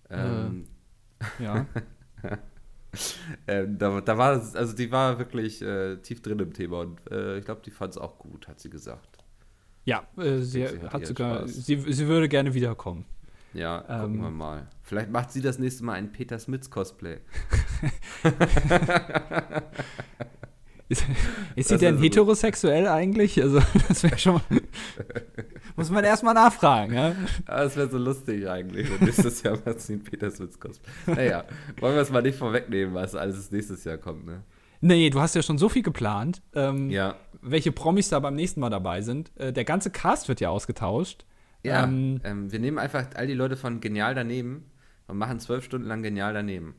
Ähm, 0.10 0.66
äh, 1.40 1.44
ja. 1.44 1.66
ähm, 3.48 3.78
da, 3.78 4.02
da 4.02 4.18
war 4.18 4.32
also 4.32 4.76
die 4.76 4.92
war 4.92 5.18
wirklich 5.20 5.62
äh, 5.62 5.98
tief 5.98 6.22
drin 6.22 6.40
im 6.40 6.54
Thema 6.54 6.82
und 6.82 7.00
äh, 7.12 7.40
ich 7.40 7.46
glaube, 7.46 7.62
die 7.66 7.72
fand 7.72 7.92
es 7.92 7.98
auch 7.98 8.20
gut, 8.20 8.48
hat 8.48 8.60
sie 8.60 8.70
gesagt. 8.70 9.13
Ja, 9.86 10.04
äh, 10.18 10.38
sie, 10.40 10.66
sie, 10.68 10.82
hat 10.90 11.06
sogar, 11.06 11.48
sie, 11.48 11.78
sie 11.78 12.08
würde 12.08 12.30
gerne 12.30 12.54
wiederkommen. 12.54 13.06
Ja, 13.54 13.82
gucken 13.82 14.16
ähm, 14.16 14.22
wir 14.22 14.32
mal. 14.32 14.68
Vielleicht 14.82 15.12
macht 15.12 15.32
sie 15.32 15.42
das 15.42 15.60
nächste 15.60 15.84
Mal 15.84 15.94
ein 15.94 16.12
Peter 16.12 16.40
Smits 16.40 16.70
Cosplay. 16.72 17.20
ist, 20.90 21.06
ist 21.56 21.70
sie 21.70 21.78
denn 21.78 22.00
heterosexuell 22.00 22.88
eigentlich? 22.88 23.42
Also, 23.42 23.62
das 23.88 24.04
wäre 24.04 24.18
schon 24.18 24.34
mal. 24.36 24.42
muss 25.76 25.92
man 25.92 26.04
erstmal 26.04 26.34
nachfragen, 26.34 26.94
ja? 26.94 27.10
ja 27.10 27.16
das 27.46 27.76
wäre 27.76 27.90
so 27.90 27.98
lustig 27.98 28.50
eigentlich. 28.50 28.90
Und 28.90 29.02
nächstes 29.02 29.44
Jahr 29.44 29.60
macht 29.64 29.82
sie 29.82 29.94
ein 29.94 30.04
Peter 30.04 30.32
Smits 30.32 30.60
Cosplay. 30.60 30.92
Naja, 31.06 31.44
wollen 31.80 31.96
wir 31.96 32.02
es 32.02 32.10
mal 32.10 32.24
nicht 32.24 32.38
vorwegnehmen, 32.38 32.96
was 32.96 33.14
alles 33.14 33.52
nächstes 33.52 33.84
Jahr 33.84 33.98
kommt, 33.98 34.26
ne? 34.26 34.44
Nee, 34.84 35.10
du 35.10 35.22
hast 35.22 35.34
ja 35.34 35.42
schon 35.42 35.58
so 35.58 35.70
viel 35.70 35.82
geplant. 35.82 36.42
Ähm, 36.54 36.90
ja. 36.90 37.16
Welche 37.42 37.72
Promis 37.72 38.10
da 38.10 38.20
beim 38.20 38.36
nächsten 38.36 38.60
Mal 38.60 38.70
dabei 38.70 39.02
sind. 39.02 39.32
Äh, 39.38 39.54
der 39.54 39.64
ganze 39.64 39.92
Cast 39.92 40.28
wird 40.28 40.42
ja 40.42 40.50
ausgetauscht. 40.50 41.26
Ja, 41.64 41.86
ähm, 41.86 42.20
ähm, 42.26 42.52
wir 42.52 42.60
nehmen 42.60 42.78
einfach 42.78 43.06
all 43.16 43.26
die 43.26 43.34
Leute 43.34 43.56
von 43.56 43.80
Genial 43.80 44.14
daneben 44.14 44.66
und 45.08 45.18
machen 45.18 45.40
zwölf 45.40 45.64
Stunden 45.64 45.88
lang 45.88 46.04
Genial 46.04 46.34
daneben. 46.34 46.76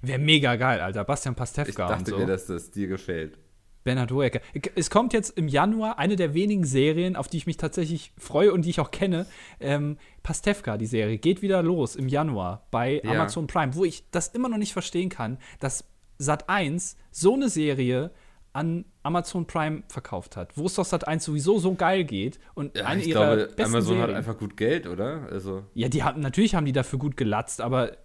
Wäre 0.00 0.18
mega 0.18 0.56
geil, 0.56 0.80
Alter. 0.80 1.04
Bastian 1.04 1.34
Pastewka 1.34 1.68
ich 1.68 1.76
dachte 1.76 2.10
so. 2.12 2.18
mir, 2.18 2.26
dass 2.26 2.46
das 2.46 2.70
dir 2.70 2.88
gefällt. 2.88 3.38
Bernhard 3.82 4.10
Hoeker. 4.10 4.40
Es 4.74 4.88
kommt 4.88 5.12
jetzt 5.12 5.36
im 5.36 5.46
Januar 5.46 5.98
eine 5.98 6.16
der 6.16 6.32
wenigen 6.32 6.64
Serien, 6.64 7.16
auf 7.16 7.28
die 7.28 7.36
ich 7.36 7.46
mich 7.46 7.58
tatsächlich 7.58 8.14
freue 8.16 8.54
und 8.54 8.64
die 8.64 8.70
ich 8.70 8.80
auch 8.80 8.90
kenne. 8.90 9.26
Ähm, 9.60 9.98
Pastewka, 10.22 10.78
die 10.78 10.86
Serie, 10.86 11.18
geht 11.18 11.42
wieder 11.42 11.62
los 11.62 11.94
im 11.94 12.08
Januar 12.08 12.66
bei 12.70 13.02
ja. 13.04 13.10
Amazon 13.10 13.46
Prime, 13.46 13.74
wo 13.74 13.84
ich 13.84 14.10
das 14.10 14.28
immer 14.28 14.48
noch 14.48 14.56
nicht 14.56 14.72
verstehen 14.72 15.10
kann, 15.10 15.36
dass 15.60 15.84
Sat 16.24 16.48
1 16.48 16.96
so 17.10 17.34
eine 17.34 17.48
Serie 17.48 18.10
an 18.52 18.84
Amazon 19.02 19.46
Prime 19.46 19.82
verkauft 19.88 20.36
hat, 20.36 20.56
wo 20.56 20.66
es 20.66 20.74
doch 20.74 20.84
Sat 20.84 21.06
1 21.06 21.24
sowieso 21.24 21.58
so 21.58 21.74
geil 21.74 22.04
geht 22.04 22.38
und 22.54 22.76
ja, 22.76 22.86
eine 22.86 23.02
ich 23.02 23.08
ihrer 23.08 23.36
glaube, 23.36 23.46
besten 23.48 23.62
Amazon 23.62 23.96
Serien, 23.96 24.02
hat 24.02 24.16
einfach 24.16 24.38
gut 24.38 24.56
Geld, 24.56 24.86
oder? 24.86 25.28
Also 25.30 25.64
ja, 25.74 25.88
die 25.88 26.02
haben 26.02 26.20
natürlich 26.20 26.54
haben 26.54 26.64
die 26.64 26.72
dafür 26.72 26.98
gut 26.98 27.16
gelatzt, 27.16 27.60
aber 27.60 27.96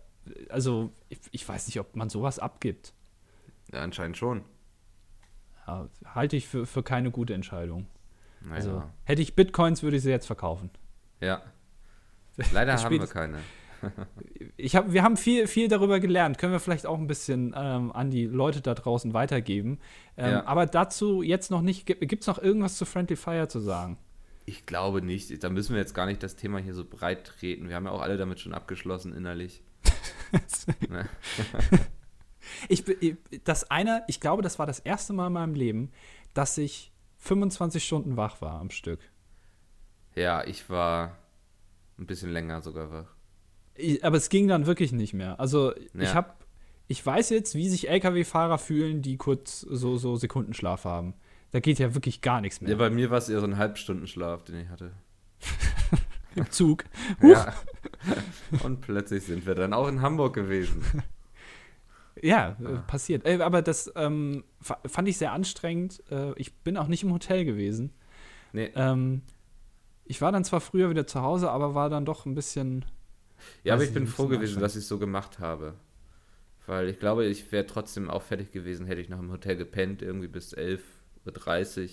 also 0.49 0.91
ich, 1.09 1.19
ich 1.31 1.47
weiß 1.47 1.67
nicht, 1.67 1.79
ob 1.79 1.95
man 1.95 2.09
sowas 2.09 2.39
abgibt. 2.39 2.93
Ja, 3.71 3.81
anscheinend 3.81 4.17
schon. 4.17 4.43
Ja, 5.67 5.87
halte 6.05 6.35
ich 6.35 6.47
für, 6.47 6.65
für 6.65 6.83
keine 6.83 7.11
gute 7.11 7.33
Entscheidung. 7.33 7.85
Naja. 8.41 8.55
Also 8.55 8.83
hätte 9.03 9.21
ich 9.21 9.35
Bitcoins, 9.35 9.83
würde 9.83 9.97
ich 9.97 10.03
sie 10.03 10.09
jetzt 10.09 10.25
verkaufen. 10.25 10.71
Ja. 11.21 11.41
Leider 12.51 12.75
haben 12.81 12.99
wir 12.99 13.07
keine. 13.07 13.37
Ich 14.57 14.75
hab, 14.75 14.91
wir 14.91 15.03
haben 15.03 15.17
viel, 15.17 15.47
viel 15.47 15.67
darüber 15.67 15.99
gelernt. 15.99 16.37
Können 16.37 16.53
wir 16.53 16.59
vielleicht 16.59 16.85
auch 16.85 16.97
ein 16.97 17.07
bisschen 17.07 17.53
ähm, 17.57 17.91
an 17.91 18.11
die 18.11 18.25
Leute 18.25 18.61
da 18.61 18.73
draußen 18.73 19.13
weitergeben. 19.13 19.79
Ähm, 20.17 20.31
Ja. 20.31 20.45
Aber 20.45 20.65
dazu 20.65 21.21
jetzt 21.21 21.51
noch 21.51 21.61
nicht. 21.61 21.85
Gibt 21.85 22.21
es 22.21 22.27
noch 22.27 22.39
irgendwas 22.39 22.77
zu 22.77 22.85
Friendly 22.85 23.15
Fire 23.15 23.47
zu 23.47 23.59
sagen? 23.59 23.97
Ich 24.45 24.65
glaube 24.65 25.01
nicht. 25.01 25.43
Da 25.43 25.49
müssen 25.49 25.73
wir 25.73 25.79
jetzt 25.79 25.93
gar 25.93 26.05
nicht 26.05 26.23
das 26.23 26.35
Thema 26.35 26.59
hier 26.59 26.73
so 26.73 26.83
breit 26.83 27.25
treten. 27.25 27.69
Wir 27.69 27.75
haben 27.75 27.85
ja 27.85 27.91
auch 27.91 28.01
alle 28.01 28.17
damit 28.17 28.39
schon 28.39 28.53
abgeschlossen 28.53 29.13
innerlich. 29.15 29.63
Ne? 30.89 31.09
Ich, 32.67 32.83
das 33.43 33.69
eine, 33.69 34.03
ich 34.07 34.19
glaube, 34.19 34.41
das 34.41 34.59
war 34.59 34.65
das 34.65 34.79
erste 34.79 35.13
Mal 35.13 35.27
in 35.27 35.33
meinem 35.33 35.53
Leben, 35.55 35.91
dass 36.33 36.57
ich 36.57 36.91
25 37.17 37.83
Stunden 37.83 38.17
wach 38.17 38.41
war 38.41 38.59
am 38.59 38.69
Stück. 38.69 38.99
Ja, 40.15 40.43
ich 40.43 40.69
war 40.69 41.17
ein 41.97 42.05
bisschen 42.05 42.31
länger 42.31 42.61
sogar 42.61 42.91
wach. 42.91 43.15
Ich, 43.79 44.03
aber 44.03 44.17
es 44.17 44.29
ging 44.29 44.47
dann 44.47 44.65
wirklich 44.65 44.91
nicht 44.91 45.13
mehr. 45.13 45.39
Also 45.39 45.73
ich 45.75 45.93
Ja. 46.09 46.13
habe, 46.13 46.33
ich 46.87 47.05
weiß 47.05 47.29
jetzt, 47.29 47.55
wie 47.55 47.69
sich 47.69 47.89
LKW-Fahrer 47.89 48.57
fühlen, 48.57 49.01
die 49.01 49.17
kurz 49.17 49.61
so, 49.61 49.97
so 49.97 50.15
Sekundenschlaf 50.15 50.85
haben. 50.85 51.13
Da 51.51 51.59
geht 51.59 51.79
ja 51.79 51.93
wirklich 51.95 52.21
gar 52.21 52.41
nichts 52.41 52.61
mehr 52.61 52.69
Ja, 52.71 52.75
bei 52.77 52.89
mir 52.89 53.09
war 53.09 53.17
es 53.17 53.29
eher 53.29 53.39
so 53.39 53.45
ein 53.47 53.57
Halbstundenschlaf, 53.57 54.43
den 54.43 54.61
ich 54.61 54.69
hatte. 54.69 54.91
im 56.35 56.49
Zug. 56.51 56.83
Ja. 57.21 57.53
Und 58.63 58.81
plötzlich 58.81 59.23
sind 59.23 59.45
wir 59.47 59.55
dann 59.55 59.73
auch 59.73 59.87
in 59.87 60.01
Hamburg 60.01 60.33
gewesen. 60.35 60.83
Ja, 62.21 62.57
äh, 62.61 62.65
Ah. 62.65 62.83
passiert. 62.85 63.25
Äh, 63.25 63.39
aber 63.41 63.61
das 63.61 63.89
ähm, 63.95 64.43
fa- 64.59 64.79
fand 64.85 65.07
ich 65.07 65.17
sehr 65.17 65.31
anstrengend. 65.31 66.03
Äh, 66.11 66.33
ich 66.35 66.53
bin 66.53 66.75
auch 66.75 66.87
nicht 66.87 67.03
im 67.03 67.13
Hotel 67.13 67.45
gewesen. 67.45 67.93
Nee. 68.51 68.71
Ähm, 68.75 69.21
ich 70.03 70.19
war 70.21 70.33
dann 70.33 70.43
zwar 70.43 70.59
früher 70.59 70.89
wieder 70.89 71.07
zu 71.07 71.21
Hause, 71.21 71.49
aber 71.49 71.75
war 71.75 71.89
dann 71.89 72.03
doch 72.03 72.25
ein 72.25 72.35
bisschen. 72.35 72.83
Ja, 73.63 73.73
aber 73.73 73.83
ich 73.83 73.93
bin 73.93 74.07
froh 74.07 74.27
gewesen, 74.27 74.59
dass 74.61 74.75
ich 74.75 74.83
es 74.83 74.87
so 74.87 74.97
gemacht 74.99 75.39
habe. 75.39 75.73
Weil 76.65 76.89
ich 76.89 76.99
glaube, 76.99 77.25
ich 77.25 77.51
wäre 77.51 77.65
trotzdem 77.65 78.09
auch 78.09 78.21
fertig 78.21 78.51
gewesen, 78.51 78.85
hätte 78.85 79.01
ich 79.01 79.09
noch 79.09 79.19
im 79.19 79.31
Hotel 79.31 79.55
gepennt, 79.55 80.01
irgendwie 80.01 80.27
bis 80.27 80.55
11.30 80.55 81.83
Uhr. 81.83 81.89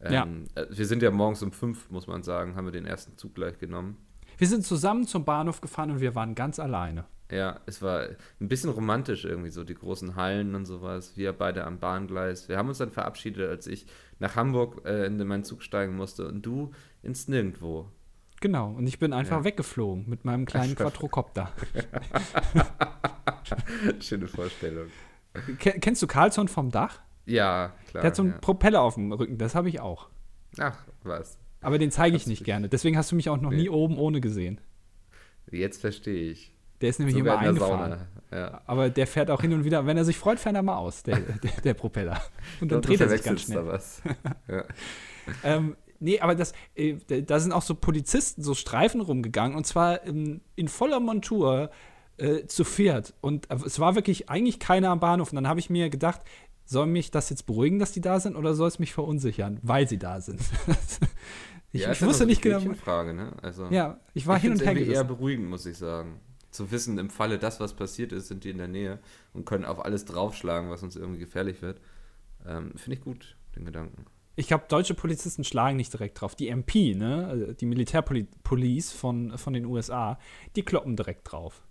Ähm, 0.00 0.12
Ja. 0.54 0.62
äh, 0.62 0.66
Wir 0.70 0.86
sind 0.86 1.02
ja 1.02 1.10
morgens 1.10 1.42
um 1.42 1.52
5, 1.52 1.90
muss 1.90 2.06
man 2.06 2.22
sagen, 2.22 2.54
haben 2.54 2.66
wir 2.66 2.72
den 2.72 2.84
ersten 2.86 3.16
Zug 3.16 3.34
gleich 3.34 3.58
genommen. 3.58 3.96
Wir 4.36 4.46
sind 4.46 4.64
zusammen 4.64 5.06
zum 5.06 5.24
Bahnhof 5.24 5.60
gefahren 5.60 5.90
und 5.90 6.00
wir 6.00 6.14
waren 6.14 6.34
ganz 6.34 6.58
alleine. 6.58 7.06
Ja, 7.30 7.60
es 7.66 7.82
war 7.82 8.08
ein 8.40 8.48
bisschen 8.48 8.70
romantisch 8.70 9.24
irgendwie 9.24 9.50
so, 9.50 9.64
die 9.64 9.74
großen 9.74 10.16
Hallen 10.16 10.54
und 10.54 10.64
sowas. 10.64 11.16
Wir 11.16 11.32
beide 11.32 11.64
am 11.64 11.78
Bahngleis. 11.78 12.48
Wir 12.48 12.56
haben 12.56 12.68
uns 12.68 12.78
dann 12.78 12.90
verabschiedet, 12.90 13.48
als 13.48 13.66
ich 13.66 13.86
nach 14.18 14.36
Hamburg 14.36 14.82
äh, 14.86 15.06
in 15.06 15.18
meinen 15.26 15.44
Zug 15.44 15.62
steigen 15.62 15.94
musste 15.96 16.26
und 16.28 16.42
du 16.42 16.70
ins 17.02 17.28
Nirgendwo. 17.28 17.90
Genau. 18.40 18.70
Und 18.70 18.86
ich 18.86 18.98
bin 18.98 19.12
einfach 19.12 19.38
Ja. 19.38 19.44
weggeflogen 19.44 20.08
mit 20.08 20.24
meinem 20.24 20.46
kleinen 20.46 20.74
Quadrocopter. 20.76 21.50
Schöne 24.00 24.28
Vorstellung. 24.28 24.86
Ke- 25.58 25.78
Kennst 25.80 26.02
du 26.02 26.06
Carlson 26.06 26.48
vom 26.48 26.70
Dach? 26.70 27.00
Ja, 27.26 27.72
klar. 27.90 28.02
Der 28.02 28.10
hat 28.10 28.16
so 28.16 28.22
einen 28.22 28.32
ja. 28.32 28.38
Propeller 28.38 28.80
auf 28.82 28.94
dem 28.94 29.12
Rücken. 29.12 29.38
Das 29.38 29.54
habe 29.54 29.68
ich 29.68 29.80
auch. 29.80 30.08
Ach, 30.58 30.76
was. 31.02 31.38
Aber 31.60 31.78
den 31.78 31.90
zeige 31.90 32.16
ich 32.16 32.26
nicht 32.26 32.44
gerne. 32.44 32.68
Deswegen 32.68 32.96
hast 32.96 33.12
du 33.12 33.16
mich 33.16 33.28
auch 33.28 33.40
noch 33.40 33.50
Nee. 33.50 33.56
nie 33.62 33.68
oben 33.68 33.98
ohne 33.98 34.20
gesehen. 34.20 34.60
Jetzt 35.50 35.80
verstehe 35.80 36.30
ich. 36.30 36.54
Der 36.80 36.90
ist 36.90 37.00
nämlich 37.00 37.16
Sogar 37.16 37.38
immer 37.40 37.48
eingefahren. 37.48 38.06
Ja. 38.30 38.60
Aber 38.66 38.88
der 38.88 39.06
fährt 39.06 39.30
auch 39.30 39.40
hin 39.40 39.52
und 39.52 39.64
wieder, 39.64 39.84
wenn 39.86 39.96
er 39.96 40.04
sich 40.04 40.16
freut, 40.16 40.38
fährt 40.38 40.54
er 40.54 40.62
mal 40.62 40.76
aus, 40.76 41.02
der, 41.02 41.18
der, 41.18 41.50
der 41.64 41.74
Propeller. 41.74 42.22
Und 42.60 42.70
dann 42.70 42.82
dreht 42.82 43.00
er 43.00 43.08
sich 43.08 43.22
ganz 43.24 43.42
schnell. 43.42 43.64
Da 43.64 43.66
was. 43.66 44.00
ja. 44.48 44.64
Ähm, 45.42 45.76
nee, 46.00 46.20
aber 46.20 46.34
das, 46.34 46.52
äh, 46.74 46.96
da 47.22 47.40
sind 47.40 47.52
auch 47.52 47.62
so 47.62 47.74
Polizisten, 47.74 48.42
so 48.42 48.54
Streifen 48.54 49.00
rumgegangen 49.00 49.56
und 49.56 49.66
zwar 49.66 50.02
in, 50.04 50.40
in 50.56 50.68
voller 50.68 51.00
Montur 51.00 51.70
äh, 52.18 52.46
zu 52.46 52.64
viert. 52.64 53.14
Und 53.20 53.50
äh, 53.50 53.56
es 53.64 53.78
war 53.78 53.94
wirklich 53.94 54.28
eigentlich 54.28 54.58
keiner 54.58 54.90
am 54.90 55.00
Bahnhof. 55.00 55.30
Und 55.32 55.36
dann 55.36 55.48
habe 55.48 55.60
ich 55.60 55.70
mir 55.70 55.88
gedacht, 55.88 56.22
soll 56.64 56.86
mich 56.86 57.10
das 57.10 57.30
jetzt 57.30 57.46
beruhigen, 57.46 57.78
dass 57.78 57.92
die 57.92 58.00
da 58.00 58.20
sind, 58.20 58.36
oder 58.36 58.54
soll 58.54 58.68
es 58.68 58.78
mich 58.78 58.92
verunsichern, 58.92 59.58
weil 59.62 59.88
sie 59.88 59.98
da 59.98 60.20
sind? 60.20 60.40
ich 61.72 61.82
ja, 61.82 61.92
ich 61.92 62.02
wusste 62.02 62.26
nicht 62.26 62.42
genau. 62.42 62.60
Frage, 62.74 63.14
ne? 63.14 63.32
Also, 63.42 63.66
Ja, 63.66 64.00
ich 64.14 64.26
war 64.26 64.36
ich 64.36 64.42
hin 64.42 64.52
und 64.52 64.60
her 64.60 64.72
irgendwie 64.72 64.86
eher 64.86 65.04
gerissen. 65.04 65.06
beruhigend, 65.08 65.48
muss 65.48 65.64
ich 65.64 65.78
sagen. 65.78 66.20
Zu 66.50 66.70
wissen, 66.70 66.98
im 66.98 67.10
Falle 67.10 67.38
das, 67.38 67.60
was 67.60 67.74
passiert 67.74 68.12
ist, 68.12 68.28
sind 68.28 68.44
die 68.44 68.50
in 68.50 68.58
der 68.58 68.68
Nähe 68.68 68.98
und 69.32 69.44
können 69.46 69.64
auf 69.64 69.84
alles 69.84 70.04
draufschlagen, 70.04 70.70
was 70.70 70.82
uns 70.82 70.96
irgendwie 70.96 71.20
gefährlich 71.20 71.62
wird. 71.62 71.80
Ähm, 72.46 72.72
Finde 72.74 72.98
ich 72.98 73.04
gut, 73.04 73.36
den 73.54 73.64
Gedanken. 73.64 74.06
Ich 74.38 74.46
glaube, 74.46 74.66
deutsche 74.68 74.94
Polizisten 74.94 75.42
schlagen 75.42 75.76
nicht 75.76 75.92
direkt 75.92 76.20
drauf. 76.20 76.36
Die 76.36 76.48
MP, 76.48 76.94
ne, 76.94 77.26
also 77.26 77.52
die 77.52 77.66
Militärpolice 77.66 78.94
von, 78.94 79.36
von 79.36 79.52
den 79.52 79.66
USA, 79.66 80.16
die 80.54 80.62
kloppen 80.62 80.94
direkt 80.94 81.32
drauf. 81.32 81.66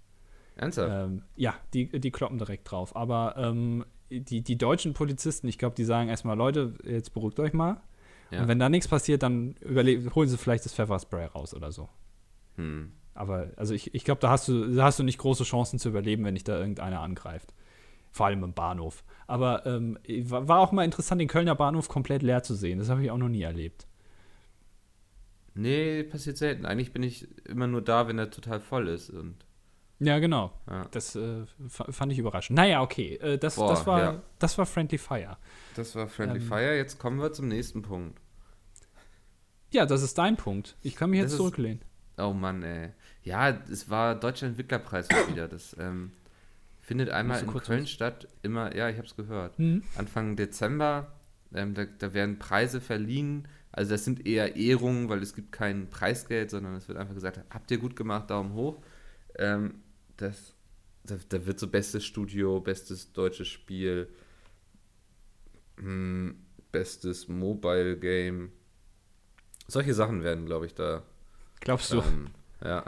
Ernsthaft? 0.57 0.91
Ähm, 0.91 1.23
ja, 1.37 1.55
die, 1.73 1.87
die 1.87 2.11
kloppen 2.11 2.37
direkt 2.37 2.69
drauf. 2.69 2.93
Aber 2.93 3.35
ähm, 3.37 3.85
die, 4.09 4.41
die 4.41 4.57
deutschen 4.57 4.93
Polizisten, 4.93 5.47
ich 5.47 5.57
glaube, 5.57 5.75
die 5.75 5.85
sagen 5.85 6.09
erstmal, 6.09 6.35
Leute, 6.35 6.73
jetzt 6.83 7.13
beruhigt 7.13 7.39
euch 7.39 7.53
mal. 7.53 7.81
ja. 8.31 8.41
Und 8.41 8.49
wenn 8.49 8.59
da 8.59 8.67
nichts 8.67 8.89
passiert, 8.89 9.23
dann 9.23 9.55
holen 9.63 10.27
sie 10.27 10.37
vielleicht 10.37 10.65
das 10.65 10.73
Pfefferspray 10.73 11.27
raus 11.27 11.53
oder 11.53 11.71
so. 11.71 11.87
hm. 12.55 12.91
Aber 13.13 13.51
also 13.55 13.73
ich, 13.73 13.95
ich 13.95 14.03
glaube, 14.03 14.19
da 14.19 14.29
hast 14.29 14.49
du, 14.49 14.75
da 14.75 14.83
hast 14.83 14.99
du 14.99 15.03
nicht 15.03 15.19
große 15.19 15.45
Chancen 15.45 15.79
zu 15.79 15.87
überleben, 15.87 16.25
wenn 16.25 16.35
dich 16.35 16.43
da 16.43 16.59
irgendeiner 16.59 16.99
angreift. 16.99 17.53
Vor 18.17 18.25
allem 18.25 18.43
im 18.43 18.53
Bahnhof. 18.53 19.03
Aber 19.27 19.65
ähm, 19.67 19.99
war 20.27 20.59
auch 20.59 20.71
mal 20.71 20.83
interessant, 20.83 21.21
den 21.21 21.27
Kölner 21.27 21.53
Bahnhof 21.55 21.87
komplett 21.87 22.23
leer 22.23 22.41
zu 22.41 22.55
sehen. 22.55 22.79
Das 22.79 22.89
habe 22.89 23.03
ich 23.03 23.11
auch 23.11 23.17
noch 23.17 23.29
nie 23.29 23.43
erlebt. 23.43 23.85
Nee, 25.53 26.03
passiert 26.03 26.37
selten. 26.37 26.65
Eigentlich 26.65 26.93
bin 26.93 27.03
ich 27.03 27.27
immer 27.47 27.67
nur 27.67 27.81
da, 27.81 28.07
wenn 28.07 28.17
er 28.19 28.29
total 28.29 28.59
voll 28.59 28.87
ist. 28.87 29.09
Und, 29.09 29.35
Ja, 29.99 30.19
genau. 30.19 30.51
ja. 30.69 30.85
Das 30.91 31.15
äh, 31.15 31.45
fa- 31.67 31.91
fand 31.91 32.11
ich 32.11 32.19
überraschend. 32.19 32.57
Naja, 32.57 32.81
okay. 32.81 33.15
Äh, 33.15 33.37
das, 33.37 33.55
Boah, 33.55 33.69
das, 33.69 33.85
war, 33.87 33.99
ja. 33.99 34.21
das 34.39 34.57
war 34.57 34.65
Friendly 34.65 34.97
Fire. 34.97 35.37
Das 35.75 35.95
war 35.95 36.07
Friendly 36.07 36.39
Ähm. 36.39 36.45
Fire. 36.47 36.75
Jetzt 36.75 36.99
kommen 36.99 37.19
wir 37.19 37.31
zum 37.33 37.47
nächsten 37.47 37.81
Punkt. 37.81 38.19
Ja, 39.71 39.85
das 39.85 40.01
ist 40.03 40.17
dein 40.17 40.37
Punkt. 40.37 40.75
Ich 40.81 40.95
kann 40.95 41.09
mich 41.09 41.19
Das 41.19 41.25
jetzt 41.25 41.31
ist- 41.33 41.37
zurücklehnen. 41.37 41.81
Oh 42.19 42.33
Mann, 42.33 42.63
ey. 42.63 42.89
Ja, 43.23 43.49
es 43.49 43.89
war 43.91 44.15
Deutscher 44.15 44.47
Entwicklerpreis 44.47 45.07
wieder. 45.29 45.47
Das 45.47 45.75
ähm, 45.79 46.11
findet 46.87 47.09
einmal 47.09 47.41
in 47.43 47.47
Köln 47.47 47.83
was- 47.83 47.89
statt. 47.91 48.29
Immer, 48.43 48.73
ja, 48.75 48.89
ich 48.89 48.95
habe 48.97 49.05
es 49.07 49.15
gehört. 49.17 49.57
Hm? 49.57 49.83
Anfang 49.97 50.37
Dezember. 50.37 51.13
Ähm, 51.53 51.73
da, 51.73 51.85
da 51.85 52.13
werden 52.13 52.39
Preise 52.39 52.79
verliehen. 52.81 53.47
Also 53.73 53.91
das 53.91 54.05
sind 54.05 54.25
eher 54.25 54.55
Ehrungen, 54.55 55.09
weil 55.09 55.21
es 55.21 55.35
gibt 55.35 55.51
kein 55.51 55.89
Preisgeld, 55.89 56.49
sondern 56.49 56.75
es 56.75 56.87
wird 56.87 56.97
einfach 56.97 57.13
gesagt, 57.13 57.41
habt 57.49 57.69
ihr 57.71 57.77
gut 57.77 57.95
gemacht, 57.97 58.29
Daumen 58.29 58.53
hoch. 58.53 58.81
Ähm, 59.37 59.75
das, 60.15 60.55
da, 61.03 61.15
da 61.29 61.45
wird 61.45 61.59
so 61.59 61.67
bestes 61.67 62.05
Studio, 62.05 62.59
bestes 62.61 63.11
deutsches 63.13 63.47
Spiel, 63.49 64.07
hm, 65.77 66.37
bestes 66.71 67.27
Mobile 67.27 67.97
Game. 67.97 68.51
Solche 69.67 69.93
Sachen 69.93 70.23
werden, 70.23 70.45
glaube 70.45 70.65
ich, 70.65 70.73
da 70.73 71.03
Glaubst 71.59 71.91
du? 71.91 71.99
ähm, 72.01 72.27
ja. 72.63 72.83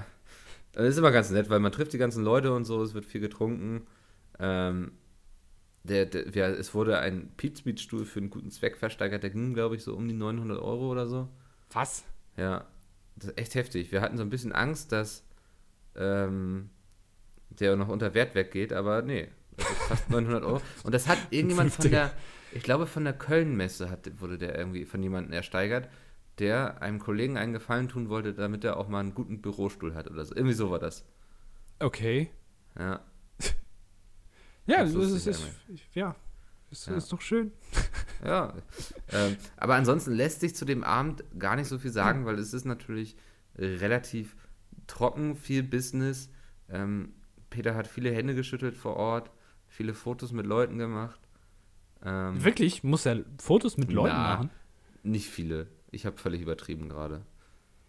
Das 0.73 0.87
ist 0.87 0.97
immer 0.97 1.11
ganz 1.11 1.31
nett, 1.31 1.49
weil 1.49 1.59
man 1.59 1.71
trifft 1.71 1.93
die 1.93 1.97
ganzen 1.97 2.23
Leute 2.23 2.53
und 2.53 2.65
so, 2.65 2.81
es 2.83 2.93
wird 2.93 3.05
viel 3.05 3.21
getrunken. 3.21 3.87
Ähm, 4.39 4.91
der, 5.83 6.05
der, 6.05 6.29
ja, 6.29 6.47
es 6.47 6.73
wurde 6.73 6.99
ein 6.99 7.31
Pizmeet-Stuhl 7.37 8.05
für 8.05 8.19
einen 8.19 8.29
guten 8.29 8.51
Zweck 8.51 8.77
versteigert, 8.77 9.23
der 9.23 9.29
ging, 9.29 9.53
glaube 9.53 9.75
ich, 9.75 9.83
so 9.83 9.95
um 9.95 10.07
die 10.07 10.13
900 10.13 10.59
Euro 10.59 10.91
oder 10.91 11.07
so. 11.07 11.29
Was? 11.71 12.03
Ja, 12.37 12.65
das 13.15 13.31
ist 13.31 13.37
echt 13.37 13.55
heftig. 13.55 13.91
Wir 13.91 14.01
hatten 14.01 14.17
so 14.17 14.23
ein 14.23 14.29
bisschen 14.29 14.51
Angst, 14.51 14.91
dass 14.91 15.23
ähm, 15.95 16.69
der 17.49 17.75
noch 17.75 17.89
unter 17.89 18.13
Wert 18.13 18.35
weggeht, 18.35 18.73
aber 18.73 19.01
nee, 19.01 19.29
das 19.57 19.69
ist 19.69 19.77
fast 19.83 20.09
900 20.09 20.43
Euro. 20.43 20.61
Und 20.83 20.93
das 20.93 21.07
hat 21.07 21.17
irgendjemand 21.29 21.73
von 21.73 21.85
50er. 21.85 21.89
der, 21.89 22.11
ich 22.53 22.63
glaube 22.63 22.87
von 22.87 23.03
der 23.03 23.13
Köln-Messe 23.13 23.89
hat, 23.89 24.09
wurde 24.19 24.37
der 24.37 24.57
irgendwie 24.57 24.85
von 24.85 25.01
jemandem 25.01 25.33
ersteigert, 25.33 25.89
der 26.39 26.81
einem 26.81 26.99
Kollegen 26.99 27.37
einen 27.37 27.53
Gefallen 27.53 27.87
tun 27.89 28.09
wollte, 28.09 28.33
damit 28.33 28.63
er 28.63 28.77
auch 28.77 28.87
mal 28.87 28.99
einen 29.01 29.13
guten 29.13 29.41
Bürostuhl 29.41 29.93
hat 29.95 30.09
oder 30.09 30.25
so. 30.25 30.35
Irgendwie 30.35 30.55
so 30.55 30.71
war 30.71 30.79
das. 30.79 31.05
Okay. 31.79 32.29
Ja, 32.77 33.01
Ja, 34.65 34.83
das 34.83 34.93
ist, 34.93 35.25
ist, 35.27 35.43
ja. 35.93 36.15
Ist, 36.69 36.87
Ja. 36.87 36.95
ist 36.95 37.11
doch 37.11 37.21
schön. 37.21 37.51
ja. 38.23 38.53
ähm, 39.11 39.35
aber 39.57 39.75
ansonsten 39.75 40.11
lässt 40.11 40.41
sich 40.41 40.55
zu 40.55 40.65
dem 40.65 40.83
Abend 40.83 41.23
gar 41.39 41.55
nicht 41.55 41.67
so 41.67 41.79
viel 41.79 41.91
sagen, 41.91 42.25
weil 42.25 42.37
es 42.37 42.53
ist 42.53 42.65
natürlich 42.65 43.15
relativ 43.57 44.35
trocken, 44.85 45.35
viel 45.35 45.63
Business. 45.63 46.29
Ähm, 46.69 47.13
Peter 47.49 47.73
hat 47.75 47.87
viele 47.87 48.11
Hände 48.13 48.35
geschüttelt 48.35 48.77
vor 48.77 48.95
Ort, 48.95 49.31
viele 49.67 49.93
Fotos 49.95 50.31
mit 50.31 50.45
Leuten 50.45 50.77
gemacht. 50.77 51.19
Ähm, 52.03 52.43
Wirklich? 52.43 52.83
Muss 52.83 53.05
er 53.07 53.23
Fotos 53.39 53.77
mit 53.77 53.91
Leuten 53.91 54.15
Na. 54.15 54.35
machen? 54.35 54.49
Nicht 55.01 55.27
viele. 55.29 55.67
Ich 55.91 56.05
habe 56.05 56.17
völlig 56.17 56.41
übertrieben 56.41 56.89
gerade. 56.89 57.21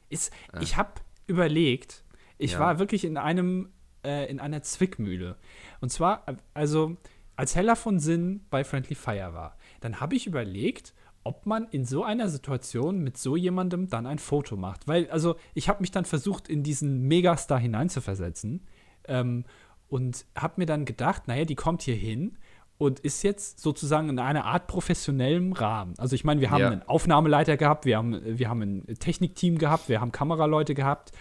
Ist, 0.09 0.33
Äh. 0.53 0.63
Ich 0.63 0.77
habe 0.77 0.93
überlegt, 1.27 2.05
ich 2.39 2.53
Ja. 2.53 2.61
war 2.61 2.79
wirklich 2.79 3.05
in 3.05 3.17
einem, 3.17 3.71
äh, 4.05 4.31
in 4.31 4.41
einer 4.41 4.63
Zwickmühle. 4.63 5.37
Und 5.81 5.91
zwar, 5.91 6.25
also, 6.55 6.97
als 7.37 7.55
Heller 7.55 7.77
von 7.77 7.99
Sinn 8.01 8.45
bei 8.51 8.65
Friendly 8.65 8.95
Fire 8.95 9.33
war, 9.35 9.57
dann 9.81 10.01
habe 10.01 10.17
ich 10.17 10.27
überlegt, 10.27 10.95
ob 11.23 11.47
man 11.47 11.69
in 11.71 11.85
so 11.85 12.03
einer 12.03 12.29
Situation 12.29 13.01
mit 13.01 13.19
so 13.19 13.37
jemandem 13.37 13.89
dann 13.89 14.07
ein 14.07 14.19
Foto 14.19 14.57
macht. 14.57 14.89
Weil, 14.89 15.11
also, 15.11 15.37
ich 15.55 15.69
habe 15.69 15.83
mich 15.83 15.91
dann 15.91 16.07
versucht, 16.07 16.49
in 16.49 16.63
diesen 16.63 17.03
Megastar 17.03 17.59
hineinzuversetzen. 17.59 18.67
Ähm, 19.05 19.45
und 19.89 20.25
habe 20.37 20.55
mir 20.59 20.67
dann 20.67 20.85
gedacht, 20.85 21.27
naja, 21.27 21.45
die 21.45 21.57
kommt 21.57 21.83
hier 21.83 21.97
hin 21.97 22.39
und 22.81 22.99
ist 23.01 23.23
jetzt 23.23 23.61
sozusagen 23.61 24.09
in 24.09 24.19
einer 24.19 24.47
Art 24.47 24.67
professionellem 24.67 25.53
Rahmen. 25.53 25.93
Also 25.99 26.15
ich 26.15 26.25
meine, 26.25 26.41
wir 26.41 26.51
haben 26.51 26.61
Ja. 26.63 26.71
einen 26.71 26.83
Aufnahmeleiter 26.83 27.59
gehabt, 27.59 27.85
wir 27.85 27.99
haben, 27.99 28.19
wir 28.25 28.49
haben 28.49 28.63
ein 28.63 28.97
Technikteam 28.99 29.59
gehabt, 29.59 29.91
wir 29.91 30.01
haben 30.01 30.13
Kameraleute 30.13 30.75
gehabt. 30.75 31.13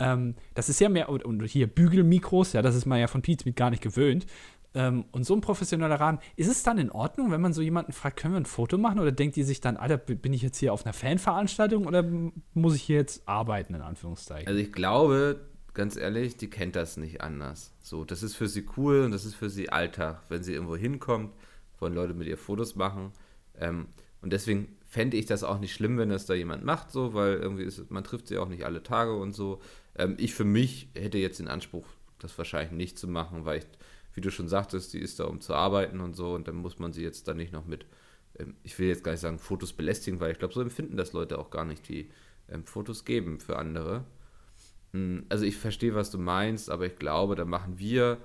Ähm, 0.00 0.34
das 0.54 0.68
ist 0.68 0.80
ja 0.80 0.88
mehr, 0.88 1.08
und, 1.08 1.24
und 1.24 1.40
hier 1.44 1.68
Bügelmikros, 1.68 2.52
ja, 2.52 2.62
das 2.62 2.74
ist 2.74 2.84
man 2.84 2.98
ja 2.98 3.06
von 3.06 3.22
Pizmeet 3.22 3.54
gar 3.54 3.70
nicht 3.70 3.80
gewöhnt. 3.80 4.26
Ähm, 4.74 5.04
und 5.12 5.24
so 5.24 5.34
ein 5.36 5.40
professioneller 5.40 6.00
Rahmen, 6.00 6.18
ist 6.34 6.48
es 6.50 6.64
dann 6.64 6.78
in 6.78 6.90
Ordnung, 6.90 7.30
wenn 7.30 7.40
man 7.40 7.52
so 7.52 7.62
jemanden 7.62 7.92
fragt, 7.92 8.16
können 8.16 8.34
wir 8.34 8.40
ein 8.40 8.44
Foto 8.44 8.76
machen? 8.76 8.98
Oder 8.98 9.12
denkt 9.12 9.36
die 9.36 9.44
sich 9.44 9.60
dann, 9.60 9.76
Alter, 9.76 9.98
bin 9.98 10.32
ich 10.32 10.42
jetzt 10.42 10.58
hier 10.58 10.72
auf 10.72 10.84
einer 10.84 10.94
Fanveranstaltung 10.94 11.86
oder 11.86 12.04
muss 12.54 12.74
ich 12.74 12.82
hier 12.82 12.96
jetzt 12.96 13.28
arbeiten, 13.28 13.72
in 13.74 13.82
Anführungszeichen? 13.82 14.48
Also 14.48 14.58
ich 14.58 14.72
glaube, 14.72 15.38
ganz 15.74 15.96
ehrlich, 15.96 16.36
die 16.36 16.48
kennt 16.48 16.76
das 16.76 16.96
nicht 16.96 17.20
anders. 17.20 17.72
So, 17.82 18.04
das 18.04 18.22
ist 18.22 18.36
für 18.36 18.48
sie 18.48 18.64
cool 18.76 19.00
und 19.02 19.10
das 19.10 19.24
ist 19.24 19.34
für 19.34 19.50
sie 19.50 19.70
Alltag. 19.70 20.22
Wenn 20.28 20.42
sie 20.42 20.54
irgendwo 20.54 20.76
hinkommt, 20.76 21.32
wollen 21.78 21.94
Leute 21.94 22.14
mit 22.14 22.28
ihr 22.28 22.38
Fotos 22.38 22.76
machen. 22.76 23.12
Ähm, 23.58 23.88
und 24.22 24.32
deswegen 24.32 24.76
fände 24.86 25.16
ich 25.16 25.26
das 25.26 25.42
auch 25.42 25.58
nicht 25.58 25.74
schlimm, 25.74 25.98
wenn 25.98 26.08
das 26.08 26.26
da 26.26 26.34
jemand 26.34 26.64
macht, 26.64 26.92
so, 26.92 27.14
weil 27.14 27.34
irgendwie 27.34 27.64
ist, 27.64 27.90
man 27.90 28.04
trifft 28.04 28.28
sie 28.28 28.38
auch 28.38 28.48
nicht 28.48 28.64
alle 28.64 28.82
Tage 28.82 29.14
und 29.14 29.34
so. 29.34 29.60
Ähm, 29.96 30.14
ich 30.18 30.34
für 30.34 30.44
mich 30.44 30.88
hätte 30.94 31.18
jetzt 31.18 31.40
den 31.40 31.48
Anspruch, 31.48 31.84
das 32.20 32.38
wahrscheinlich 32.38 32.72
nicht 32.72 32.98
zu 32.98 33.08
machen, 33.08 33.44
weil 33.44 33.58
ich, 33.58 33.66
wie 34.14 34.20
du 34.20 34.30
schon 34.30 34.48
sagtest, 34.48 34.92
die 34.94 35.00
ist 35.00 35.20
da, 35.20 35.24
um 35.24 35.40
zu 35.40 35.52
arbeiten 35.52 36.00
und 36.00 36.14
so, 36.14 36.34
und 36.34 36.48
dann 36.48 36.56
muss 36.56 36.78
man 36.78 36.92
sie 36.92 37.02
jetzt 37.02 37.26
da 37.28 37.34
nicht 37.34 37.52
noch 37.52 37.66
mit, 37.66 37.86
ähm, 38.38 38.54
ich 38.62 38.78
will 38.78 38.88
jetzt 38.88 39.04
gar 39.04 39.12
nicht 39.12 39.20
sagen, 39.20 39.38
Fotos 39.38 39.72
belästigen, 39.72 40.20
weil 40.20 40.32
ich 40.32 40.38
glaube, 40.38 40.54
so 40.54 40.62
empfinden 40.62 40.96
das 40.96 41.12
Leute 41.12 41.38
auch 41.38 41.50
gar 41.50 41.64
nicht, 41.64 41.88
die 41.88 42.08
ähm, 42.48 42.64
Fotos 42.64 43.04
geben 43.04 43.40
für 43.40 43.58
andere. 43.58 44.04
Hm, 44.94 45.26
Also 45.28 45.44
ich 45.44 45.56
verstehe, 45.58 45.94
was 45.94 46.10
du 46.10 46.18
meinst, 46.18 46.70
aber 46.70 46.86
ich 46.86 46.96
glaube, 46.96 47.34
da 47.34 47.44
machen 47.44 47.78
wir 47.78 48.18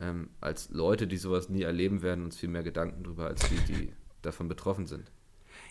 ähm, 0.00 0.30
als 0.40 0.70
Leute, 0.70 1.06
die 1.06 1.16
sowas 1.16 1.48
nie 1.48 1.62
erleben 1.62 2.02
werden, 2.02 2.24
uns 2.24 2.36
viel 2.36 2.48
mehr 2.50 2.62
Gedanken 2.64 3.04
drüber, 3.04 3.26
als 3.26 3.46
die, 3.48 3.60
die 3.60 3.92
davon 4.22 4.48
betroffen 4.48 4.86
sind. 4.86 5.10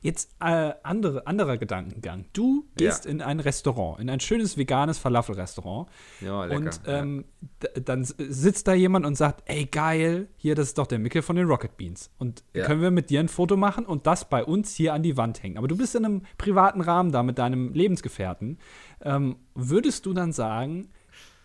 Jetzt 0.02 0.30
äh, 0.40 0.74
andere, 0.84 1.26
anderer 1.28 1.58
Gedankengang. 1.58 2.26
Du 2.34 2.66
gehst 2.76 3.06
Ja. 3.06 3.12
in 3.12 3.22
ein 3.22 3.40
Restaurant, 3.40 4.00
in 4.00 4.10
ein 4.10 4.20
schönes 4.20 4.56
veganes 4.58 4.98
Falafel-Restaurant. 5.00 5.90
Ja, 6.22 6.46
lecker. 6.46 6.58
Und 6.62 6.82
ähm, 6.86 7.26
d- 7.64 7.82
dann 7.82 8.04
sitzt 8.04 8.68
da 8.68 8.74
jemand 8.74 9.06
und 9.06 9.16
sagt, 9.16 9.44
ey 9.46 9.66
geil, 9.66 10.28
hier, 10.38 10.56
das 10.56 10.68
ist 10.70 10.78
doch 10.78 10.88
der 10.88 11.00
Mickel 11.00 11.22
von 11.22 11.36
den 11.36 11.48
Rocket 11.48 11.78
Beans. 11.78 12.12
Und 12.20 12.44
Ja. 12.54 12.66
können 12.66 12.82
wir 12.82 12.92
mit 12.92 13.10
dir 13.10 13.20
ein 13.20 13.28
Foto 13.28 13.58
machen 13.58 13.86
und 13.86 14.06
das 14.08 14.30
bei 14.30 14.44
uns 14.46 14.74
hier 14.76 14.94
an 14.94 15.04
die 15.04 15.18
Wand 15.18 15.42
hängen. 15.42 15.58
Aber 15.58 15.68
du 15.68 15.78
bist 15.78 15.96
in 15.96 16.06
einem 16.06 16.22
privaten 16.38 16.82
Rahmen 16.82 17.12
da 17.12 17.24
mit 17.24 17.38
deinem 17.40 17.74
Lebensgefährten. 17.74 18.60
Ähm, 19.02 19.38
würdest 19.56 20.06
du 20.06 20.14
dann 20.14 20.32
sagen, 20.32 20.90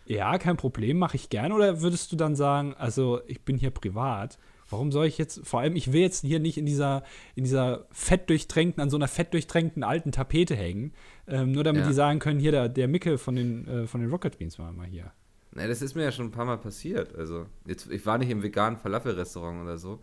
ja, 0.05 0.37
kein 0.37 0.57
Problem, 0.57 0.99
mache 0.99 1.17
ich 1.17 1.31
gern? 1.31 1.53
Oder 1.53 1.81
würdest 1.81 2.13
du 2.13 2.17
dann 2.17 2.35
sagen, 2.37 2.75
also 2.77 3.21
ich 3.27 3.45
bin 3.45 3.57
hier 3.57 3.71
privat, 3.71 4.37
warum 4.73 4.91
soll 4.91 5.07
ich 5.07 5.19
jetzt, 5.19 5.47
vor 5.47 5.61
allem, 5.61 5.77
ich 5.77 5.93
will 5.93 6.01
jetzt 6.01 6.25
hier 6.25 6.41
nicht 6.41 6.59
in 6.59 6.67
dieser, 6.67 7.03
in 7.35 7.45
dieser 7.45 7.87
fettdurchtränkten, 7.93 8.83
an 8.83 8.91
so 8.91 8.97
einer 8.97 9.09
fettdurchtränkten 9.09 9.83
alten 9.85 10.11
Tapete 10.13 10.57
hängen, 10.57 10.93
ähm, 11.29 11.53
nur 11.53 11.63
damit 11.65 11.83
Ja. 11.83 11.89
die 11.89 11.95
sagen 11.95 12.19
können, 12.19 12.41
hier, 12.41 12.51
der, 12.53 12.69
der 12.69 12.89
Mickel 12.89 13.19
von 13.19 13.37
den, 13.37 13.69
äh, 13.69 13.87
von 13.87 14.01
den 14.01 14.11
Rocket 14.11 14.39
Beans 14.39 14.59
war 14.59 14.73
mal 14.73 14.87
hier. 14.87 15.13
Na, 15.55 15.67
das 15.67 15.83
ist 15.83 15.95
mir 15.95 16.03
ja 16.03 16.13
schon 16.13 16.27
ein 16.27 16.31
paar 16.33 16.47
Mal 16.47 16.57
passiert. 16.59 17.15
Also, 17.15 17.47
jetzt, 17.67 17.91
ich 17.91 18.05
war 18.07 18.17
nicht 18.19 18.31
im 18.31 18.43
veganen 18.43 18.79
Falafel-Restaurant 18.79 19.63
oder 19.63 19.77
so, 19.79 20.01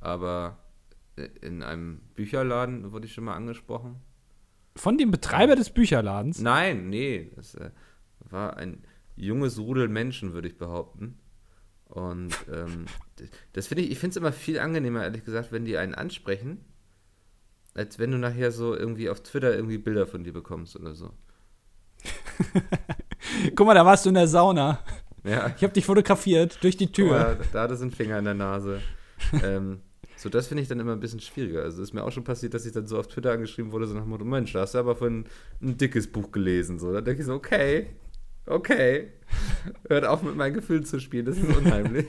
aber 0.00 0.58
in 1.40 1.62
einem 1.62 2.00
Bücherladen 2.14 2.92
wurde 2.92 3.06
ich 3.06 3.12
schon 3.12 3.24
mal 3.24 3.34
angesprochen. 3.34 3.96
Von 4.76 4.98
dem 4.98 5.10
Betreiber 5.10 5.56
des 5.56 5.70
Bücherladens. 5.70 6.40
Nein, 6.40 6.88
nee, 6.88 7.30
das 7.34 7.54
äh, 7.54 7.70
war 8.30 8.56
ein 8.56 8.84
junges 9.16 9.58
Rudel 9.58 9.88
Menschen, 9.88 10.32
würde 10.32 10.46
ich 10.48 10.56
behaupten. 10.56 11.18
Und 11.98 12.32
ähm, 12.52 12.86
das 13.52 13.66
finde 13.66 13.82
ich, 13.84 13.90
ich 13.90 13.98
finde 13.98 14.12
es 14.12 14.16
immer 14.16 14.32
viel 14.32 14.58
angenehmer, 14.58 15.02
ehrlich 15.02 15.24
gesagt, 15.24 15.50
wenn 15.52 15.64
die 15.64 15.76
einen 15.76 15.94
ansprechen, 15.94 16.64
als 17.74 17.98
wenn 17.98 18.10
du 18.12 18.18
nachher 18.18 18.52
so 18.52 18.76
irgendwie 18.76 19.10
auf 19.10 19.22
Twitter 19.22 19.54
irgendwie 19.54 19.78
Bilder 19.78 20.06
von 20.06 20.22
dir 20.24 20.32
bekommst 20.32 20.76
oder 20.76 20.94
so. 20.94 21.10
Guck 23.54 23.66
mal, 23.66 23.74
da 23.74 23.84
warst 23.84 24.04
du 24.04 24.10
in 24.10 24.14
der 24.14 24.28
Sauna. 24.28 24.78
Ja, 25.24 25.52
Ich 25.56 25.62
habe 25.62 25.72
dich 25.72 25.84
fotografiert 25.84 26.62
durch 26.62 26.76
die 26.76 26.90
Tür. 26.92 27.18
aber 27.18 27.44
da 27.52 27.62
hat 27.62 27.70
es 27.72 27.82
einen 27.82 27.90
Finger 27.90 28.18
in 28.18 28.24
der 28.24 28.34
Nase. 28.34 28.80
ähm, 29.42 29.80
so, 30.16 30.28
das 30.28 30.46
finde 30.46 30.62
ich 30.62 30.68
dann 30.68 30.80
immer 30.80 30.92
ein 30.92 31.00
bisschen 31.00 31.20
schwieriger. 31.20 31.62
Also 31.62 31.82
ist 31.82 31.92
mir 31.92 32.02
auch 32.04 32.12
schon 32.12 32.24
passiert, 32.24 32.54
dass 32.54 32.66
ich 32.66 32.72
dann 32.72 32.86
so 32.86 32.98
auf 32.98 33.08
Twitter 33.08 33.32
angeschrieben 33.32 33.72
wurde, 33.72 33.86
so 33.86 33.94
nach 33.94 34.02
dem 34.02 34.10
Motto, 34.10 34.24
Mensch, 34.24 34.52
da 34.52 34.60
hast 34.60 34.74
du 34.74 34.78
aber 34.78 34.96
von 34.96 35.24
ein 35.60 35.76
dickes 35.76 36.10
Buch 36.10 36.30
gelesen. 36.32 36.78
So, 36.78 36.92
da 36.92 37.00
denke 37.00 37.20
ich 37.22 37.26
so, 37.26 37.34
okay, 37.34 37.88
okay. 38.48 39.08
Hört 39.88 40.04
auf 40.04 40.22
mit 40.22 40.36
meinen 40.36 40.54
Gefühlen 40.54 40.84
zu 40.84 41.00
spielen, 41.00 41.26
das 41.26 41.36
ist 41.36 41.56
unheimlich. 41.56 42.06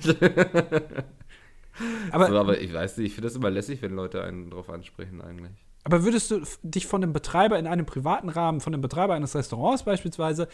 Aber, 2.12 2.28
so, 2.28 2.38
aber 2.38 2.60
ich 2.60 2.74
weiß 2.74 2.98
nicht, 2.98 3.08
ich 3.08 3.14
finde 3.14 3.28
das 3.28 3.38
immer 3.38 3.50
lässig, 3.50 3.82
wenn 3.82 3.96
Leute 3.96 4.22
einen 4.22 4.50
drauf 4.50 4.70
ansprechen 4.70 5.22
eigentlich. 5.22 5.54
aber 5.86 6.04
würdest 6.04 6.30
du 6.32 6.42
dich 6.62 6.88
von 6.88 7.02
dem 7.02 7.14
Betreiber 7.14 7.58
in 7.58 7.68
einem 7.68 7.86
privaten 7.86 8.30
Rahmen, 8.30 8.60
von 8.60 8.74
dem 8.74 8.82
Betreiber 8.82 9.14
eines 9.14 9.36
Restaurants 9.36 9.84
beispielsweise, 9.84 10.48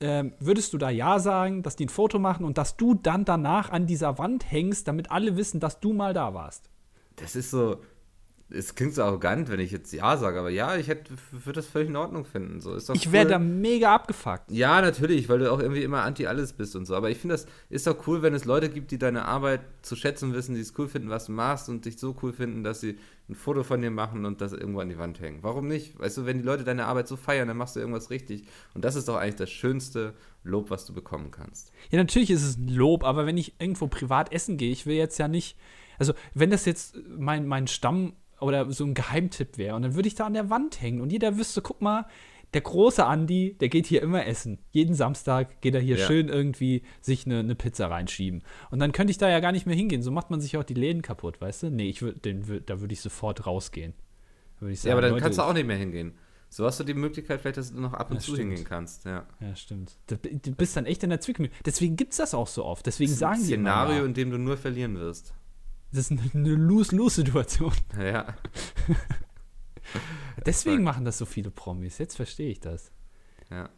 ähm, 0.00 0.32
würdest 0.40 0.72
du 0.72 0.78
da 0.78 0.90
Ja 0.90 1.20
sagen, 1.20 1.62
dass 1.62 1.76
die 1.76 1.86
ein 1.86 1.90
Foto 1.90 2.18
machen 2.18 2.44
und 2.44 2.58
dass 2.58 2.76
du 2.76 2.94
dann 2.94 3.24
danach 3.24 3.70
an 3.70 3.86
dieser 3.86 4.18
Wand 4.18 4.50
hängst, 4.50 4.88
damit 4.88 5.10
alle 5.10 5.36
wissen, 5.36 5.60
dass 5.60 5.78
du 5.78 5.92
mal 5.92 6.12
da 6.12 6.34
warst? 6.34 6.70
Das 7.16 7.36
ist 7.36 7.52
so, 7.52 7.80
es 8.50 8.74
klingt 8.74 8.94
so 8.94 9.02
arrogant, 9.02 9.48
wenn 9.48 9.58
ich 9.58 9.70
jetzt 9.72 9.92
Ja 9.92 10.16
sage, 10.16 10.38
aber 10.38 10.50
ja, 10.50 10.76
ich 10.76 10.88
hätte, 10.88 11.14
würde 11.32 11.54
das 11.54 11.66
völlig 11.66 11.88
in 11.88 11.96
Ordnung 11.96 12.24
finden. 12.24 12.60
So, 12.60 12.74
ist 12.74 12.88
doch 12.88 12.94
Ich 12.94 13.10
wäre 13.10 13.24
cool. 13.24 13.30
da 13.30 13.38
mega 13.38 13.94
abgefuckt. 13.94 14.50
Ja, 14.50 14.80
natürlich, 14.82 15.28
weil 15.28 15.38
du 15.38 15.50
auch 15.50 15.60
irgendwie 15.60 15.82
immer 15.82 16.02
anti 16.02 16.26
alles 16.26 16.52
bist 16.52 16.76
und 16.76 16.84
so. 16.84 16.94
Aber 16.94 17.10
ich 17.10 17.18
finde, 17.18 17.34
das 17.34 17.46
ist 17.70 17.86
doch 17.86 18.06
cool, 18.06 18.22
wenn 18.22 18.34
es 18.34 18.44
Leute 18.44 18.68
gibt, 18.68 18.90
die 18.90 18.98
deine 18.98 19.24
Arbeit 19.24 19.62
zu 19.82 19.96
schätzen 19.96 20.34
wissen, 20.34 20.54
die 20.54 20.60
es 20.60 20.74
cool 20.78 20.88
finden, 20.88 21.08
was 21.08 21.26
du 21.26 21.32
machst 21.32 21.68
und 21.68 21.84
dich 21.84 21.98
so 21.98 22.14
cool 22.22 22.32
finden, 22.32 22.62
dass 22.64 22.80
sie 22.80 22.98
ein 23.28 23.34
Foto 23.34 23.62
von 23.62 23.80
dir 23.80 23.90
machen 23.90 24.26
und 24.26 24.42
das 24.42 24.52
irgendwo 24.52 24.80
an 24.80 24.90
die 24.90 24.98
Wand 24.98 25.20
hängen. 25.20 25.38
Warum 25.42 25.66
nicht? 25.66 25.98
Weißt 25.98 26.18
du, 26.18 26.26
wenn 26.26 26.38
die 26.38 26.44
Leute 26.44 26.64
deine 26.64 26.84
Arbeit 26.84 27.08
so 27.08 27.16
feiern, 27.16 27.48
dann 27.48 27.56
machst 27.56 27.76
du 27.76 27.80
irgendwas 27.80 28.10
richtig. 28.10 28.44
Und 28.74 28.84
das 28.84 28.94
ist 28.94 29.08
doch 29.08 29.16
eigentlich 29.16 29.36
das 29.36 29.50
schönste 29.50 30.12
Lob, 30.42 30.68
was 30.68 30.84
du 30.84 30.92
bekommen 30.92 31.30
kannst. 31.30 31.72
Ja, 31.90 31.98
natürlich 31.98 32.30
ist 32.30 32.42
es 32.44 32.58
ein 32.58 32.68
Lob, 32.68 33.02
aber 33.04 33.24
wenn 33.24 33.38
ich 33.38 33.58
irgendwo 33.58 33.86
privat 33.86 34.30
essen 34.32 34.58
gehe, 34.58 34.70
ich 34.70 34.84
will 34.84 34.96
jetzt 34.96 35.16
ja 35.18 35.26
nicht, 35.28 35.56
also 35.98 36.12
wenn 36.34 36.50
das 36.50 36.66
jetzt 36.66 36.98
mein, 37.16 37.46
mein 37.46 37.66
Stamm 37.66 38.12
oder 38.40 38.70
so 38.72 38.84
ein 38.84 38.94
Geheimtipp 38.94 39.58
wäre 39.58 39.76
und 39.76 39.82
dann 39.82 39.94
würde 39.94 40.08
ich 40.08 40.14
da 40.14 40.26
an 40.26 40.34
der 40.34 40.50
Wand 40.50 40.80
hängen 40.82 41.00
und 41.00 41.10
jeder 41.12 41.36
wüsste, 41.38 41.62
guck 41.62 41.80
mal, 41.80 42.06
der 42.52 42.60
große 42.60 43.04
Andi, 43.04 43.56
der 43.60 43.68
geht 43.68 43.86
hier 43.86 44.00
immer 44.00 44.26
essen. 44.26 44.58
Jeden 44.70 44.94
Samstag 44.94 45.60
geht 45.60 45.74
er 45.74 45.80
hier 45.80 45.96
Ja. 45.96 46.06
schön 46.06 46.28
irgendwie 46.28 46.82
sich 47.00 47.26
eine, 47.26 47.40
eine 47.40 47.56
Pizza 47.56 47.90
reinschieben. 47.90 48.44
Und 48.70 48.78
dann 48.78 48.92
könnte 48.92 49.10
ich 49.10 49.18
da 49.18 49.28
ja 49.28 49.40
gar 49.40 49.50
nicht 49.50 49.66
mehr 49.66 49.74
hingehen. 49.74 50.02
So 50.02 50.12
macht 50.12 50.30
man 50.30 50.40
sich 50.40 50.56
auch 50.56 50.62
die 50.62 50.74
Läden 50.74 51.02
kaputt, 51.02 51.40
weißt 51.40 51.64
du? 51.64 51.70
Nee, 51.70 51.88
ich 51.88 52.00
würd, 52.00 52.24
den, 52.24 52.62
da 52.66 52.80
würde 52.80 52.92
ich 52.92 53.00
sofort 53.00 53.44
rausgehen. 53.46 53.92
Ich 54.68 54.80
sagen, 54.82 54.88
ja, 54.88 54.94
aber 54.94 55.02
dann 55.02 55.10
Leute, 55.10 55.22
kannst 55.24 55.38
du 55.38 55.42
auch 55.42 55.52
nicht 55.52 55.66
mehr 55.66 55.76
hingehen. 55.76 56.12
So 56.48 56.64
hast 56.64 56.78
du 56.78 56.84
die 56.84 56.94
Möglichkeit, 56.94 57.40
vielleicht, 57.40 57.56
dass 57.56 57.72
du 57.74 57.80
noch 57.80 57.92
ab 57.94 58.10
und 58.12 58.18
Ja, 58.18 58.20
zu 58.20 58.34
stimmt. 58.36 58.50
hingehen 58.50 58.64
kannst. 58.64 59.04
Ja. 59.04 59.26
Ja, 59.40 59.56
stimmt. 59.56 59.96
Du, 60.06 60.16
du 60.16 60.52
bist 60.52 60.76
dann 60.76 60.86
echt 60.86 61.02
in 61.02 61.10
der 61.10 61.20
Zwickmühle. 61.20 61.50
Deswegen 61.66 61.96
gibt 61.96 62.12
es 62.12 62.18
das 62.18 62.34
auch 62.34 62.46
so 62.46 62.64
oft. 62.64 62.86
Deswegen 62.86 63.08
Das 63.10 63.14
ist 63.14 63.18
sagen 63.18 63.40
ein 63.40 63.46
die 63.48 63.54
immer, 63.54 63.70
Szenario, 63.70 64.04
in 64.04 64.14
dem 64.14 64.30
du 64.30 64.38
nur 64.38 64.56
verlieren 64.56 64.94
wirst. 64.96 65.34
Das 65.94 66.10
ist 66.10 66.34
eine, 66.34 66.54
Lose-Lose-Situation. 66.54 67.72
Ja. 67.96 68.34
Deswegen 70.44 70.82
machen 70.82 71.04
das 71.04 71.18
so 71.18 71.24
viele 71.24 71.52
Promis. 71.52 71.98
Jetzt 71.98 72.16
verstehe 72.16 72.50
ich 72.50 72.58
das. 72.58 72.90
Ja. 73.48 73.70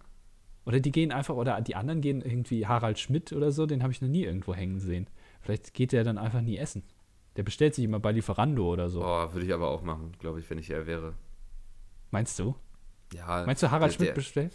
Oder 0.64 0.80
die 0.80 0.92
gehen 0.92 1.12
einfach, 1.12 1.34
oder 1.34 1.60
die 1.60 1.76
anderen 1.76 2.00
gehen 2.00 2.22
irgendwie 2.22 2.66
Harald 2.66 2.98
Schmidt 2.98 3.34
oder 3.34 3.52
so, 3.52 3.66
den 3.66 3.82
habe 3.82 3.92
ich 3.92 4.00
noch 4.00 4.08
nie 4.08 4.24
irgendwo 4.24 4.54
hängen 4.54 4.80
sehen. 4.80 5.08
Vielleicht 5.42 5.74
geht 5.74 5.92
der 5.92 6.04
dann 6.04 6.16
einfach 6.16 6.40
nie 6.40 6.56
essen. 6.56 6.84
Der 7.36 7.42
bestellt 7.42 7.74
sich 7.74 7.84
immer 7.84 8.00
bei 8.00 8.12
Lieferando 8.12 8.72
oder 8.72 8.88
so. 8.88 9.00
Boah, 9.00 9.34
würde 9.34 9.44
ich 9.44 9.52
aber 9.52 9.68
auch 9.68 9.82
machen, 9.82 10.12
glaube 10.18 10.40
ich, 10.40 10.48
wenn 10.48 10.56
ich 10.56 10.70
er 10.70 10.86
wäre. 10.86 11.12
Meinst 12.10 12.38
du? 12.38 12.56
Ja, 13.12 13.44
Meinst 13.44 13.62
du, 13.62 13.70
Harald 13.70 13.92
der, 13.92 13.96
Schmidt 13.96 14.14
bestellt? 14.14 14.52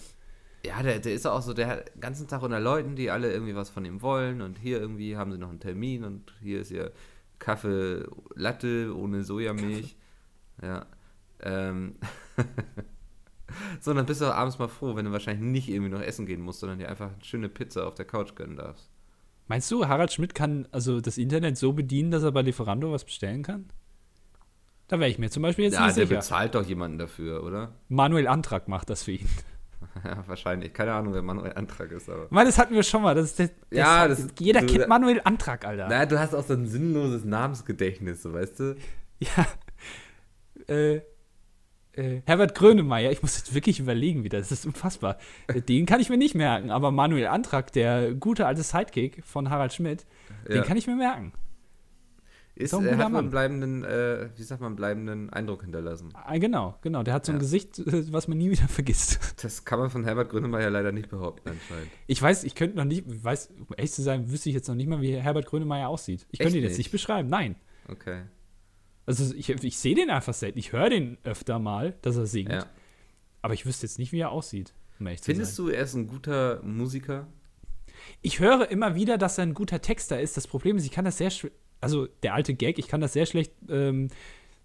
Ja, 0.66 0.82
der, 0.82 1.00
der 1.00 1.14
ist 1.14 1.28
auch 1.28 1.44
so, 1.44 1.54
der 1.54 1.68
hat 1.68 1.94
den 1.94 2.02
ganzen 2.02 2.28
Tag 2.28 2.42
unter 2.42 2.60
Leuten, 2.60 2.96
die 2.96 3.12
alle 3.12 3.32
irgendwie 3.32 3.56
was 3.56 3.70
von 3.70 3.86
ihm 3.86 4.02
wollen 4.02 4.42
und 4.42 4.58
hier 4.58 4.80
irgendwie 4.80 5.16
haben 5.16 5.32
sie 5.32 5.38
noch 5.38 5.50
einen 5.50 5.60
Termin 5.60 6.04
und 6.04 6.34
hier 6.42 6.62
ist 6.62 6.72
ihr 6.72 6.92
Kaffee 7.42 8.06
Latte 8.36 8.96
ohne 8.96 9.24
Sojamilch. 9.24 9.98
Ja. 10.62 10.86
Ähm. 11.42 11.96
so, 13.82 13.94
dann 13.94 14.06
bist 14.06 14.22
du 14.22 14.26
auch 14.26 14.36
abends 14.36 14.60
mal 14.60 14.68
froh, 14.68 14.96
wenn 14.96 15.06
du 15.06 15.12
wahrscheinlich 15.12 15.44
nicht 15.44 15.68
irgendwie 15.70 15.92
noch 15.92 16.02
essen 16.02 16.26
gehen 16.26 16.42
musst, 16.42 16.60
sondern 16.62 16.80
dir 16.80 16.88
einfach 16.88 17.12
eine 17.12 17.24
schöne 17.26 17.50
Pizza 17.50 17.88
auf 17.88 17.96
der 17.96 18.06
Couch 18.06 18.36
gönnen 18.36 18.56
darfst. 18.56 18.90
Meinst 19.48 19.70
du, 19.72 19.88
Harald 19.88 20.14
Schmidt 20.14 20.36
kann 20.36 20.68
also 20.72 21.02
das 21.02 21.18
Internet 21.18 21.58
so 21.58 21.74
bedienen, 21.74 22.12
dass 22.12 22.24
er 22.24 22.32
bei 22.32 22.42
Lieferando 22.44 22.92
was 22.94 23.04
bestellen 23.04 23.44
kann? 23.44 23.66
Da 24.88 25.00
wäre 25.00 25.10
ich 25.10 25.18
mir 25.20 25.30
zum 25.30 25.42
Beispiel 25.44 25.66
jetzt 25.66 25.74
Ja, 25.74 25.88
nicht 25.88 25.98
der 25.98 26.06
sicher. 26.06 26.20
bezahlt 26.20 26.54
doch 26.56 26.66
jemanden 26.66 27.00
dafür, 27.00 27.44
oder? 27.44 27.74
Manuel 27.90 28.28
Antrag 28.28 28.68
macht 28.68 28.90
das 28.90 29.04
für 29.04 29.14
ihn. 29.14 29.30
Ja, 30.04 30.24
wahrscheinlich. 30.28 30.74
Keine 30.74 30.94
Ahnung, 30.94 31.14
wer 31.14 31.22
Manuel 31.22 31.54
Antrag 31.54 31.92
ist, 31.92 32.10
aber. 32.10 32.28
Weil 32.30 32.46
das 32.46 32.58
hatten 32.58 32.74
wir 32.74 32.84
schon 32.84 33.02
mal. 33.02 33.16
Das 33.16 33.26
ist 33.26 33.40
der, 33.40 33.48
der 33.72 33.78
Ja, 33.80 34.06
ist- 34.06 34.24
das- 34.26 34.32
jeder 34.40 34.62
du- 34.62 34.68
kennt 34.68 34.88
Manuel 34.88 35.22
Antrag, 35.24 35.66
Alter. 35.66 35.88
Naja, 35.88 36.06
du 36.06 36.20
hast 36.20 36.34
auch 36.34 36.44
so 36.46 36.54
ein 36.54 36.66
sinnloses 36.68 37.26
Namensgedächtnis, 37.26 38.22
so 38.24 38.34
weißt 38.34 38.60
du? 38.60 38.76
Ja. 39.20 39.46
Äh, 40.68 41.02
Äh, 41.94 42.22
Herbert 42.26 42.56
Grönemeyer, 42.56 43.12
ich 43.12 43.22
muss 43.22 43.38
jetzt 43.38 43.54
wirklich 43.54 43.82
überlegen 43.82 44.24
wieder, 44.24 44.40
das 44.40 44.50
ist 44.54 44.66
unfassbar. 44.66 45.18
Den 45.68 45.86
kann 45.86 46.00
ich 46.00 46.10
mir 46.10 46.16
nicht 46.18 46.36
merken, 46.36 46.72
aber 46.72 46.90
Manuel 46.90 47.28
Antrag, 47.28 47.74
der 47.74 48.14
gute 48.14 48.46
alte 48.48 48.64
Sidekick 48.64 49.22
von 49.26 49.50
Harald 49.50 49.74
Schmidt, 49.74 50.06
ja. 50.48 50.54
den 50.56 50.64
kann 50.64 50.78
ich 50.78 50.88
mir 50.88 50.96
merken. 50.96 51.34
Ist, 52.62 52.74
ist 52.74 52.82
er 52.82 52.98
hat 52.98 53.14
einen 53.14 53.30
bleibenden, 53.30 53.84
äh, 53.84 54.30
wie 54.36 54.44
sagt 54.44 54.62
man, 54.62 54.76
bleibenden 54.76 55.30
Eindruck 55.32 55.64
hinterlassen. 55.64 56.10
Ah, 56.14 56.38
genau, 56.38 56.78
genau. 56.82 57.04
Der 57.04 57.14
hat 57.14 57.26
so 57.26 57.32
ein 57.32 57.36
ja. 57.36 57.40
Gesicht, 57.40 57.80
äh, 57.80 57.86
was 58.14 58.28
man 58.28 58.38
nie 58.38 58.52
wieder 58.52 58.68
vergisst. 58.68 59.20
Das 59.44 59.66
kann 59.66 59.80
man 59.80 59.90
von 59.90 60.04
Herbert 60.04 60.30
Grönemeyer 60.30 60.70
leider 60.70 60.92
nicht 60.92 61.10
behaupten, 61.10 61.50
anscheinend. 61.50 61.92
Ich 62.08 62.22
weiß, 62.22 62.44
ich 62.44 62.56
könnte 62.56 62.78
noch 62.78 62.86
nicht, 62.86 63.04
weiß, 63.24 63.50
um 63.58 63.68
ehrlich 63.76 63.92
zu 63.92 64.02
sein, 64.02 64.32
wüsste 64.32 64.50
ich 64.50 64.56
jetzt 64.56 64.68
noch 64.68 64.76
nicht 64.76 64.88
mal, 64.88 65.02
wie 65.02 65.16
Herbert 65.16 65.48
Grönemeyer 65.48 65.90
aussieht. 65.90 66.28
Ich 66.32 66.40
könnte 66.40 66.58
ihn 66.58 66.64
jetzt 66.64 66.78
nicht 66.78 66.92
beschreiben, 66.92 67.30
nein. 67.30 67.56
Okay. 67.88 68.22
Also 69.06 69.34
ich, 69.36 69.50
ich 69.50 69.78
sehe 69.78 69.96
den 69.96 70.10
einfach 70.10 70.34
selten. 70.34 70.60
Ich 70.60 70.72
höre 70.72 70.90
den 70.90 71.18
öfter 71.24 71.60
mal, 71.60 71.96
dass 72.02 72.18
er 72.18 72.28
singt. 72.28 72.52
Ja. 72.52 72.66
Aber 73.42 73.54
ich 73.54 73.66
wüsste 73.66 73.86
jetzt 73.86 74.00
nicht, 74.00 74.12
wie 74.12 74.20
er 74.20 74.32
aussieht. 74.32 74.74
Um 75.00 75.08
Findest 75.20 75.58
du, 75.58 75.70
er 75.70 75.84
ist 75.84 75.96
ein 75.96 76.08
guter 76.08 76.62
Musiker? 76.62 77.28
Ich 78.22 78.40
höre 78.40 78.70
immer 78.70 78.96
wieder, 78.96 79.18
dass 79.18 79.38
er 79.38 79.44
ein 79.44 79.54
guter 79.54 79.82
Texter 79.82 80.22
ist. 80.22 80.38
Das 80.38 80.48
Problem 80.48 80.78
ist, 80.78 80.86
ich 80.86 80.92
kann 80.92 81.06
das 81.06 81.18
sehr 81.18 81.32
schwer 81.32 81.52
also 81.82 82.08
der 82.24 82.34
alte 82.34 82.54
Gag, 82.54 82.80
ich 82.80 82.88
kann 82.88 83.02
das 83.02 83.14
sehr 83.14 83.26
schlecht 83.26 83.52
ähm, 83.70 84.10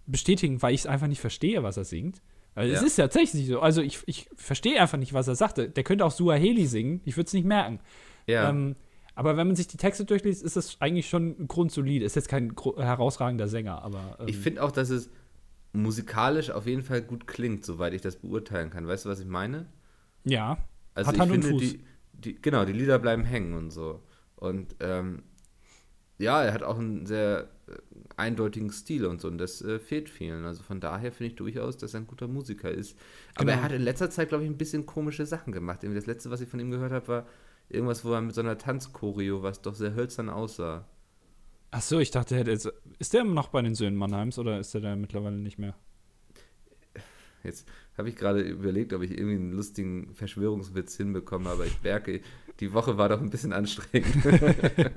bestätigen, 0.07 0.63
weil 0.63 0.75
ich 0.75 0.81
es 0.81 0.87
einfach 0.87 1.09
nicht 1.09 1.21
verstehe, 1.21 1.63
was 1.63 1.77
er 1.77 1.85
singt. 1.85 2.23
Also 2.55 2.73
ja. 2.73 2.79
Es 2.79 2.87
ist 2.87 2.97
tatsächlich 2.97 3.47
so. 3.47 3.61
Also 3.61 3.83
ich, 3.83 4.01
ich 4.07 4.29
verstehe 4.35 4.81
einfach 4.81 4.99
nicht, 4.99 5.13
was 5.13 5.29
er 5.29 5.35
sagte. 5.35 5.69
Der 5.69 5.85
könnte 5.85 6.05
auch 6.05 6.11
Suaheli 6.11 6.67
singen, 6.67 7.01
ich 7.05 7.17
würde 7.17 7.27
es 7.27 7.33
nicht 7.33 7.45
merken. 7.45 7.81
Ja. 8.27 8.49
Ähm, 8.49 8.77
aber 9.15 9.37
wenn 9.37 9.47
man 9.47 9.57
sich 9.57 9.67
die 9.67 9.79
Texte 9.79 10.05
durchliest, 10.05 10.43
ist 10.43 10.57
das 10.57 10.81
eigentlich 10.81 11.09
schon 11.09 11.49
grundsolid. 11.49 12.03
Ist 12.03 12.17
jetzt 12.17 12.29
kein 12.29 12.55
herausragender 12.77 13.49
Sänger, 13.49 13.83
aber. 13.83 14.19
Ähm, 14.21 14.29
ich 14.29 14.37
finde 14.37 14.63
auch, 14.63 14.71
dass 14.71 14.91
es 14.91 15.11
musikalisch 15.73 16.51
auf 16.51 16.67
jeden 16.67 16.83
Fall 16.83 17.03
gut 17.03 17.27
klingt, 17.27 17.65
soweit 17.65 17.95
ich 17.95 18.03
das 18.03 18.17
beurteilen 18.17 18.71
kann. 18.71 18.87
Weißt 18.87 19.05
du, 19.05 19.09
was 19.09 19.21
ich 19.21 19.27
meine? 19.27 19.67
Ja. 20.25 20.59
Also 20.95 21.09
Hat 21.09 21.15
ich 21.15 21.21
Hand 21.21 21.33
finde, 21.33 21.49
und 21.49 21.53
Fuß. 21.55 21.63
Die, 21.63 21.81
die, 22.13 22.41
genau, 22.41 22.65
die 22.65 22.73
Lieder 22.73 22.99
bleiben 22.99 23.25
hängen 23.25 23.55
und 23.55 23.71
so. 23.71 24.03
Und 24.37 24.77
ähm, 24.81 25.23
ja, 26.19 26.43
er 26.43 26.53
hat 26.53 26.63
auch 26.63 26.79
einen 26.79 27.07
sehr 27.07 27.49
äh, 27.69 27.73
eindeutigen 28.17 28.71
Stil 28.71 29.07
und 29.07 29.21
so 29.21 29.29
und 29.29 29.39
das 29.39 29.63
äh, 29.63 29.79
fehlt 29.79 30.09
vielen. 30.09 30.45
Also 30.45 30.63
von 30.63 30.81
daher 30.81 31.13
finde 31.13 31.31
ich 31.31 31.37
durchaus, 31.37 31.77
dass 31.77 31.95
er 31.95 32.01
ein 32.01 32.07
guter 32.07 32.29
Musiker 32.29 32.71
ist. 32.71 32.97
Aber 33.35 33.47
genau. 33.47 33.59
er 33.59 33.63
hat 33.63 33.73
in 33.73 33.83
letzter 33.83 34.11
Zeit, 34.11 34.29
glaube 34.29 34.45
ich, 34.45 34.51
ein 34.51 34.57
bisschen 34.57 34.87
komische 34.87 35.27
Sachen 35.27 35.53
gemacht. 35.53 35.81
Das 35.83 36.07
letzte, 36.07 36.31
was 36.31 36.41
ich 36.41 36.49
von 36.49 36.61
ihm 36.61 36.71
gehört 36.71 36.93
habe, 36.93 37.09
war 37.09 37.27
irgendwas, 37.69 38.05
wo 38.05 38.13
er 38.13 38.21
mit 38.21 38.35
so 38.35 38.41
einer 38.41 38.59
Tanzchoreo, 38.59 39.43
was 39.43 39.61
doch 39.61 39.75
sehr 39.75 39.95
hölzern 39.95 40.31
aussah. 40.31 40.87
Ach 41.73 41.83
so, 41.83 41.99
ich 41.99 42.11
dachte, 42.11 42.37
ist 42.99 43.13
der 43.13 43.25
noch 43.25 43.49
bei 43.49 43.61
den 43.61 43.75
Söhnen 43.75 43.97
Mannheims 43.97 44.39
oder 44.39 44.59
ist 44.59 44.75
er 44.75 44.81
da 44.81 44.97
mittlerweile 44.97 45.37
nicht 45.37 45.59
mehr? 45.59 45.75
Jetzt 47.43 47.69
habe 47.97 48.09
ich 48.09 48.17
gerade 48.17 48.41
überlegt, 48.41 48.93
ob 48.93 49.03
ich 49.03 49.13
irgendwie 49.13 49.37
einen 49.37 49.53
lustigen 49.53 50.15
Verschwörungswitz 50.15 50.97
hinbekomme, 50.97 51.49
aber 51.49 51.67
ich 51.67 51.83
merke, 51.83 52.21
die 52.61 52.73
Woche 52.73 52.99
war 52.99 53.09
doch 53.09 53.21
ein 53.21 53.31
bisschen 53.31 53.53
anstrengend. 53.53 54.25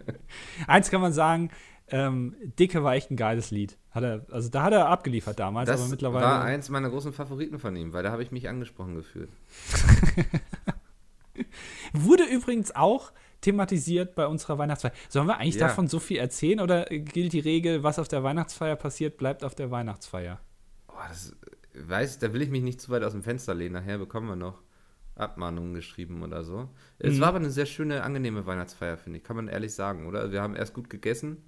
Eins 0.67 0.89
kann 0.89 1.01
man 1.01 1.13
sagen, 1.13 1.49
ähm, 1.91 2.35
Dicke 2.59 2.83
war 2.83 2.93
echt 2.93 3.11
ein 3.11 3.17
geiles 3.17 3.51
Lied. 3.51 3.77
Hat 3.91 4.03
er, 4.03 4.25
also 4.31 4.49
da 4.49 4.63
hat 4.63 4.73
er 4.73 4.87
abgeliefert 4.87 5.39
damals, 5.39 5.67
das 5.67 5.81
aber 5.81 5.89
mittlerweile. 5.89 6.25
war 6.25 6.43
eins 6.43 6.69
meiner 6.69 6.89
großen 6.89 7.13
Favoriten 7.13 7.57
von 7.57 7.75
ihm, 7.75 7.93
weil 7.93 8.03
da 8.03 8.11
habe 8.11 8.21
ich 8.21 8.31
mich 8.31 8.47
angesprochen 8.47 8.95
gefühlt. 8.95 9.29
Wurde 11.93 12.23
übrigens 12.25 12.75
auch 12.75 13.11
thematisiert 13.41 14.15
bei 14.15 14.27
unserer 14.27 14.57
Weihnachtsfeier. 14.57 14.91
Sollen 15.07 15.27
wir 15.27 15.37
eigentlich 15.37 15.55
ja. 15.55 15.67
davon 15.67 15.87
so 15.87 15.99
viel 15.99 16.17
erzählen 16.17 16.59
oder 16.59 16.85
gilt 16.85 17.33
die 17.33 17.39
Regel, 17.39 17.83
was 17.83 17.97
auf 17.97 18.07
der 18.07 18.23
Weihnachtsfeier 18.23 18.75
passiert, 18.75 19.17
bleibt 19.17 19.43
auf 19.43 19.55
der 19.55 19.71
Weihnachtsfeier? 19.71 20.39
Boah, 20.87 21.05
das 21.07 21.35
weiß, 21.73 22.19
da 22.19 22.33
will 22.33 22.41
ich 22.41 22.49
mich 22.49 22.61
nicht 22.61 22.81
zu 22.81 22.91
weit 22.91 23.03
aus 23.03 23.13
dem 23.13 23.23
Fenster 23.23 23.55
lehnen. 23.55 23.73
Nachher 23.73 23.97
bekommen 23.97 24.27
wir 24.27 24.35
noch 24.35 24.61
Abmahnungen 25.19 25.73
geschrieben 25.73 26.23
oder 26.23 26.43
so. 26.43 26.57
Mhm. 26.57 26.69
Es 26.99 27.19
war 27.19 27.29
aber 27.29 27.37
eine 27.37 27.49
sehr 27.49 27.65
schöne, 27.65 28.03
angenehme 28.03 28.45
Weihnachtsfeier, 28.45 28.97
finde 28.97 29.19
ich. 29.19 29.23
Kann 29.23 29.35
man 29.35 29.47
ehrlich 29.47 29.73
sagen, 29.73 30.07
oder? 30.07 30.31
Wir 30.31 30.41
haben 30.41 30.55
erst 30.55 30.73
gut 30.73 30.89
gegessen. 30.89 31.43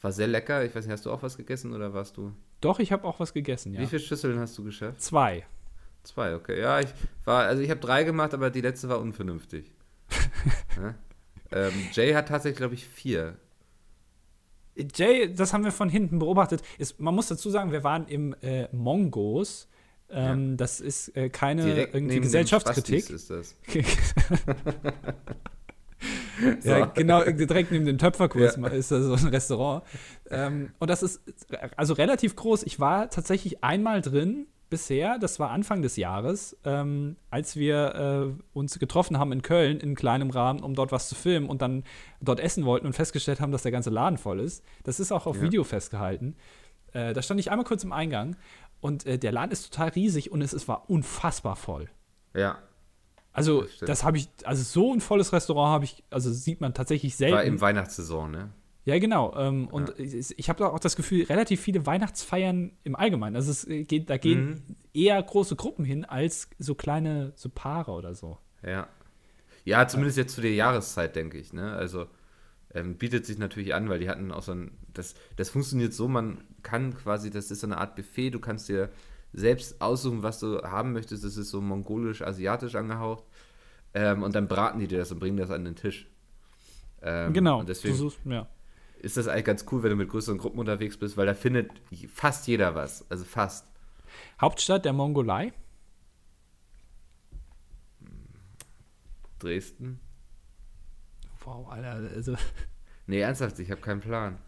War 0.00 0.12
sehr 0.12 0.26
lecker. 0.26 0.64
Ich 0.64 0.74
weiß 0.74 0.84
nicht, 0.84 0.92
hast 0.92 1.06
du 1.06 1.10
auch 1.10 1.22
was 1.22 1.36
gegessen 1.36 1.72
oder 1.72 1.94
warst 1.94 2.16
du? 2.16 2.32
Doch, 2.60 2.78
ich 2.78 2.92
habe 2.92 3.04
auch 3.04 3.20
was 3.20 3.32
gegessen, 3.32 3.74
ja. 3.74 3.80
Wie 3.80 3.86
viele 3.86 4.00
Schüsseln 4.00 4.38
hast 4.38 4.56
du 4.58 4.64
geschafft? 4.64 5.00
Zwei. 5.00 5.46
Zwei, 6.02 6.34
okay. 6.34 6.60
Ja, 6.60 6.80
ich 6.80 6.88
war, 7.24 7.44
also 7.44 7.62
ich 7.62 7.70
habe 7.70 7.80
drei 7.80 8.04
gemacht, 8.04 8.32
aber 8.32 8.50
die 8.50 8.60
letzte 8.60 8.88
war 8.88 9.00
unvernünftig. 9.00 9.72
ja? 10.76 10.94
ähm, 11.50 11.72
Jay 11.92 12.12
hat 12.12 12.28
tatsächlich, 12.28 12.58
glaube 12.58 12.74
ich, 12.74 12.86
vier. 12.86 13.36
Jay, 14.94 15.32
das 15.32 15.52
haben 15.52 15.64
wir 15.64 15.72
von 15.72 15.88
hinten 15.88 16.18
beobachtet. 16.18 16.62
Ist, 16.78 17.00
man 17.00 17.14
muss 17.14 17.28
dazu 17.28 17.50
sagen, 17.50 17.72
wir 17.72 17.82
waren 17.82 18.06
im 18.06 18.34
äh, 18.42 18.68
Mongos. 18.74 19.68
Ähm, 20.10 20.50
ja. 20.50 20.56
Das 20.56 20.80
ist 20.80 21.16
äh, 21.16 21.28
keine 21.28 21.64
Direkt 21.64 21.94
irgendwie 21.94 22.20
Gesellschaftskritik. 22.20 23.10
ist 23.10 23.30
das. 23.30 23.56
so. 26.60 26.70
Ja, 26.70 26.86
genau, 26.86 27.24
direkt 27.24 27.72
neben 27.72 27.86
dem 27.86 27.98
Töpferkurs 27.98 28.56
ja. 28.56 28.66
ist 28.68 28.92
da 28.92 29.00
so 29.00 29.14
ein 29.14 29.26
Restaurant. 29.26 29.82
Ähm, 30.30 30.72
und 30.78 30.90
das 30.90 31.02
ist 31.02 31.20
also 31.76 31.94
relativ 31.94 32.36
groß. 32.36 32.62
Ich 32.64 32.78
war 32.78 33.10
tatsächlich 33.10 33.64
einmal 33.64 34.00
drin 34.00 34.46
bisher, 34.68 35.18
das 35.18 35.38
war 35.38 35.50
Anfang 35.50 35.82
des 35.82 35.96
Jahres, 35.96 36.56
ähm, 36.64 37.16
als 37.30 37.56
wir 37.56 38.34
äh, 38.34 38.42
uns 38.52 38.78
getroffen 38.78 39.18
haben 39.18 39.32
in 39.32 39.42
Köln 39.42 39.78
in 39.78 39.94
kleinem 39.94 40.30
Rahmen, 40.30 40.62
um 40.62 40.74
dort 40.74 40.92
was 40.92 41.08
zu 41.08 41.14
filmen 41.14 41.48
und 41.48 41.62
dann 41.62 41.84
dort 42.20 42.40
essen 42.40 42.64
wollten 42.64 42.86
und 42.86 42.92
festgestellt 42.92 43.40
haben, 43.40 43.52
dass 43.52 43.62
der 43.62 43.72
ganze 43.72 43.90
Laden 43.90 44.18
voll 44.18 44.40
ist. 44.40 44.64
Das 44.84 44.98
ist 44.98 45.12
auch 45.12 45.26
auf 45.26 45.36
ja. 45.36 45.42
Video 45.42 45.64
festgehalten. 45.64 46.36
Äh, 46.92 47.12
da 47.12 47.22
stand 47.22 47.38
ich 47.40 47.50
einmal 47.50 47.66
kurz 47.66 47.84
im 47.84 47.92
Eingang 47.92 48.36
und 48.80 49.06
äh, 49.06 49.18
der 49.18 49.32
Laden 49.32 49.52
ist 49.52 49.70
total 49.70 49.90
riesig 49.90 50.30
und 50.32 50.42
es, 50.42 50.52
es 50.52 50.68
war 50.68 50.88
unfassbar 50.90 51.56
voll. 51.56 51.88
Ja. 52.34 52.58
Also, 53.32 53.62
das, 53.62 53.78
das 53.80 54.04
habe 54.04 54.16
ich, 54.16 54.28
also 54.44 54.62
so 54.62 54.94
ein 54.94 55.00
volles 55.00 55.32
Restaurant 55.32 55.72
habe 55.72 55.84
ich, 55.84 56.02
also 56.10 56.32
sieht 56.32 56.60
man 56.60 56.72
tatsächlich 56.72 57.16
selten. 57.16 57.36
War 57.36 57.44
im 57.44 57.60
Weihnachtssaison, 57.60 58.30
ne? 58.30 58.50
Ja, 58.86 58.98
genau. 59.00 59.36
Ähm, 59.36 59.66
und 59.66 59.90
ja. 59.98 60.04
ich, 60.04 60.38
ich 60.38 60.48
habe 60.48 60.72
auch 60.72 60.78
das 60.78 60.94
Gefühl, 60.94 61.24
relativ 61.24 61.60
viele 61.60 61.84
Weihnachtsfeiern 61.84 62.72
im 62.84 62.94
Allgemeinen. 62.94 63.34
Also 63.34 63.50
es 63.50 63.66
geht, 63.88 64.08
da 64.08 64.16
gehen 64.16 64.48
mhm. 64.48 64.76
eher 64.94 65.20
große 65.20 65.56
Gruppen 65.56 65.84
hin 65.84 66.04
als 66.04 66.48
so 66.58 66.76
kleine, 66.76 67.32
so 67.34 67.50
Paare 67.50 67.90
oder 67.90 68.14
so. 68.14 68.38
Ja. 68.64 68.88
Ja, 69.64 69.88
zumindest 69.88 70.16
jetzt 70.16 70.36
zu 70.36 70.40
der 70.40 70.54
Jahreszeit, 70.54 71.16
denke 71.16 71.36
ich. 71.36 71.52
Ne? 71.52 71.72
Also 71.72 72.06
ähm, 72.72 72.96
bietet 72.96 73.26
sich 73.26 73.38
natürlich 73.38 73.74
an, 73.74 73.88
weil 73.88 73.98
die 73.98 74.08
hatten 74.08 74.30
auch 74.30 74.42
so 74.42 74.52
ein. 74.52 74.70
Das, 74.94 75.14
das 75.34 75.50
funktioniert 75.50 75.92
so, 75.92 76.06
man 76.06 76.44
kann 76.66 76.94
quasi, 76.96 77.30
das 77.30 77.50
ist 77.50 77.60
so 77.60 77.66
eine 77.66 77.78
Art 77.78 77.94
Buffet, 77.94 78.30
du 78.30 78.40
kannst 78.40 78.68
dir 78.68 78.90
selbst 79.32 79.80
aussuchen, 79.80 80.22
was 80.22 80.40
du 80.40 80.62
haben 80.62 80.92
möchtest. 80.92 81.24
Das 81.24 81.36
ist 81.36 81.50
so 81.50 81.60
mongolisch-asiatisch 81.60 82.74
angehaucht. 82.74 83.24
Ähm, 83.94 84.22
und 84.22 84.34
dann 84.34 84.48
braten 84.48 84.80
die 84.80 84.88
dir 84.88 84.98
das 84.98 85.12
und 85.12 85.20
bringen 85.20 85.36
das 85.36 85.50
an 85.50 85.64
den 85.64 85.76
Tisch. 85.76 86.08
Ähm, 87.02 87.32
genau, 87.32 87.62
deswegen, 87.62 87.94
suchst, 87.94 88.18
ja 88.24 88.48
ist 89.06 89.16
das 89.16 89.28
eigentlich 89.28 89.44
ganz 89.44 89.64
cool, 89.70 89.82
wenn 89.82 89.90
du 89.90 89.96
mit 89.96 90.08
größeren 90.08 90.38
Gruppen 90.38 90.58
unterwegs 90.58 90.96
bist, 90.96 91.16
weil 91.16 91.26
da 91.26 91.34
findet 91.34 91.70
fast 92.12 92.46
jeder 92.46 92.74
was. 92.74 93.08
Also 93.10 93.24
fast. 93.24 93.70
Hauptstadt 94.40 94.84
der 94.84 94.92
Mongolei? 94.92 95.52
Dresden. 99.38 100.00
Wow, 101.44 101.68
Alter. 101.68 102.10
Also 102.14 102.36
nee, 103.06 103.20
ernsthaft, 103.20 103.58
ich 103.58 103.70
habe 103.70 103.80
keinen 103.80 104.00
Plan. 104.00 104.38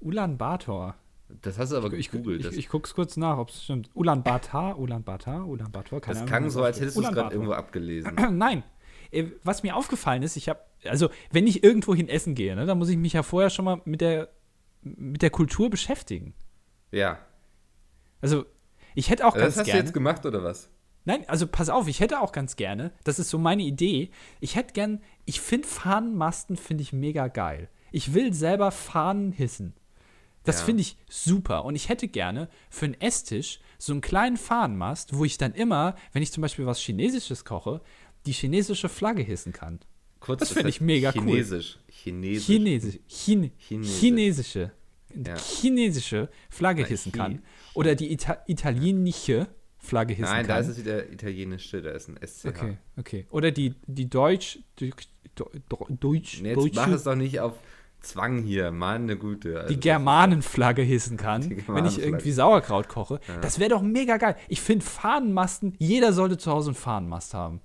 Ulaanbaatar. 0.00 0.96
Das 1.40 1.58
hast 1.58 1.72
du 1.72 1.76
aber 1.76 1.92
ich, 1.94 2.10
gegoogelt. 2.10 2.40
Ich, 2.40 2.52
ich, 2.52 2.58
ich 2.58 2.68
guck's 2.68 2.94
kurz 2.94 3.16
nach, 3.16 3.38
ob 3.38 3.48
es 3.48 3.64
stimmt. 3.64 3.90
Ulaanbaatar, 3.94 4.78
Ulaanbaatar, 4.78 5.46
Ulaanbaatar. 5.46 6.00
Keine 6.00 6.20
das 6.20 6.28
klang 6.28 6.50
so, 6.50 6.62
als 6.62 6.80
hättest 6.80 6.96
du 6.96 7.02
es 7.02 7.10
gerade 7.10 7.34
irgendwo 7.34 7.52
abgelesen. 7.52 8.14
Nein. 8.32 8.62
Äh, 9.10 9.26
was 9.42 9.62
mir 9.62 9.76
aufgefallen 9.76 10.22
ist, 10.22 10.36
ich 10.36 10.48
habe 10.48 10.60
also 10.88 11.10
wenn 11.30 11.46
ich 11.46 11.62
irgendwo 11.62 11.94
hin 11.94 12.08
essen 12.08 12.34
gehe, 12.34 12.54
ne, 12.56 12.66
dann 12.66 12.78
muss 12.78 12.88
ich 12.88 12.96
mich 12.96 13.12
ja 13.12 13.22
vorher 13.22 13.50
schon 13.50 13.64
mal 13.64 13.80
mit 13.84 14.00
der, 14.00 14.28
mit 14.82 15.22
der 15.22 15.30
Kultur 15.30 15.70
beschäftigen. 15.70 16.34
Ja. 16.90 17.18
Also, 18.20 18.44
ich 18.94 19.10
hätte 19.10 19.26
auch 19.26 19.34
das 19.34 19.42
ganz 19.42 19.54
gerne. 19.54 19.64
Das 19.64 19.68
hast 19.68 19.74
du 19.74 19.84
jetzt 19.86 19.94
gemacht 19.94 20.26
oder 20.26 20.44
was? 20.44 20.70
Nein, 21.04 21.24
also 21.28 21.46
pass 21.46 21.68
auf, 21.68 21.88
ich 21.88 22.00
hätte 22.00 22.20
auch 22.20 22.30
ganz 22.30 22.54
gerne, 22.54 22.92
das 23.02 23.18
ist 23.18 23.30
so 23.30 23.38
meine 23.38 23.62
Idee, 23.62 24.10
ich 24.38 24.54
hätte 24.54 24.72
gern, 24.72 25.00
ich 25.24 25.40
finde 25.40 25.66
Fahnenmasten 25.66 26.56
finde 26.56 26.82
ich 26.82 26.92
mega 26.92 27.26
geil. 27.26 27.68
Ich 27.90 28.14
will 28.14 28.32
selber 28.32 28.70
Fahnen 28.70 29.32
hissen. 29.32 29.74
Das 30.44 30.60
ja. 30.60 30.64
finde 30.64 30.82
ich 30.82 30.96
super. 31.08 31.64
Und 31.64 31.76
ich 31.76 31.88
hätte 31.88 32.08
gerne 32.08 32.48
für 32.70 32.86
einen 32.86 33.00
Esstisch 33.00 33.60
so 33.78 33.92
einen 33.92 34.00
kleinen 34.00 34.36
Fahnenmast, 34.36 35.16
wo 35.16 35.24
ich 35.24 35.38
dann 35.38 35.54
immer, 35.54 35.96
wenn 36.12 36.22
ich 36.22 36.32
zum 36.32 36.42
Beispiel 36.42 36.66
was 36.66 36.78
Chinesisches 36.78 37.44
koche, 37.44 37.80
die 38.26 38.32
chinesische 38.32 38.88
Flagge 38.88 39.22
hissen 39.22 39.52
kann. 39.52 39.80
Kurz, 40.20 40.40
das 40.40 40.52
finde 40.52 40.68
ich 40.68 40.80
mega 40.80 41.10
Chinesisch. 41.10 41.76
cool. 41.76 41.92
Chinesisch. 41.92 42.46
Chinesisch. 42.46 42.98
Chine 43.08 43.50
Chinesisch. 43.58 43.98
Chinesische. 43.98 44.72
Ja. 45.26 45.36
Chinesische 45.36 46.28
Flagge 46.48 46.86
hissen 46.86 47.12
kann. 47.12 47.42
Oder 47.74 47.94
die 47.94 48.12
Ita 48.12 48.42
italienische 48.46 49.48
Flagge 49.78 50.14
hissen 50.14 50.32
Nein, 50.32 50.46
kann. 50.46 50.56
Nein, 50.56 50.64
da 50.64 50.70
ist 50.70 50.78
es 50.78 50.84
wieder 50.84 51.10
italienische, 51.10 51.82
da 51.82 51.90
ist 51.90 52.08
ein 52.08 52.18
SCH. 52.24 52.46
Okay, 52.46 52.76
okay. 52.96 53.26
Oder 53.30 53.50
die, 53.50 53.74
die 53.86 54.08
Deutsch, 54.08 54.60
die, 54.78 54.92
Deutsch, 55.98 56.40
nee, 56.40 56.50
jetzt 56.50 56.56
Deutsche. 56.56 56.76
mach 56.76 56.88
es 56.88 57.02
doch 57.02 57.16
nicht 57.16 57.40
auf 57.40 57.54
Zwang 58.02 58.42
hier, 58.42 58.70
meine 58.72 59.16
Güte. 59.16 59.60
Also 59.60 59.74
die 59.74 59.80
Germanenflagge 59.80 60.82
hissen 60.82 61.16
kann, 61.18 61.62
wenn 61.68 61.86
ich 61.86 62.00
irgendwie 62.00 62.32
Sauerkraut 62.32 62.88
koche. 62.88 63.20
Das 63.40 63.58
wäre 63.58 63.70
doch 63.70 63.82
mega 63.82 64.16
geil. 64.16 64.36
Ich 64.48 64.60
finde 64.60 64.84
Fahnenmasten, 64.84 65.74
jeder 65.78 66.12
sollte 66.12 66.36
zu 66.38 66.50
Hause 66.50 66.70
einen 66.70 66.74
Fahnenmast 66.76 67.34
haben. 67.34 67.60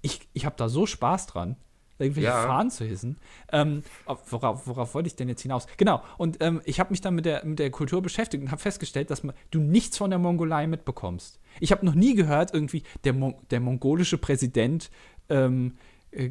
Ich, 0.00 0.20
ich 0.32 0.44
habe 0.46 0.56
da 0.56 0.68
so 0.68 0.84
Spaß 0.86 1.26
dran, 1.28 1.56
irgendwelche 1.98 2.28
Ja. 2.30 2.42
Fahnen 2.46 2.70
zu 2.70 2.84
hissen. 2.84 3.18
Ähm, 3.52 3.84
auf- 4.04 4.32
worauf, 4.32 4.66
worauf 4.66 4.94
wollte 4.94 5.06
ich 5.06 5.14
denn 5.14 5.28
jetzt 5.28 5.42
hinaus? 5.42 5.66
Genau, 5.76 6.02
und 6.18 6.38
ähm, 6.42 6.60
ich 6.64 6.80
habe 6.80 6.90
mich 6.90 7.00
dann 7.00 7.14
mit 7.14 7.24
der, 7.24 7.44
mit 7.44 7.58
der 7.60 7.70
Kultur 7.70 8.02
beschäftigt 8.02 8.42
und 8.42 8.50
habe 8.50 8.60
festgestellt, 8.60 9.10
dass 9.10 9.22
man, 9.22 9.34
du 9.52 9.60
nichts 9.60 9.98
von 9.98 10.10
der 10.10 10.18
Mongolei 10.18 10.66
mitbekommst. 10.66 11.38
Ich 11.60 11.70
habe 11.70 11.86
noch 11.86 11.94
nie 11.94 12.14
gehört, 12.16 12.52
irgendwie, 12.52 12.82
der, 13.04 13.12
Mon 13.12 13.34
der 13.50 13.60
mongolische 13.60 14.18
Präsident 14.18 14.90
ähm, 15.28 15.76
äh, 16.10 16.30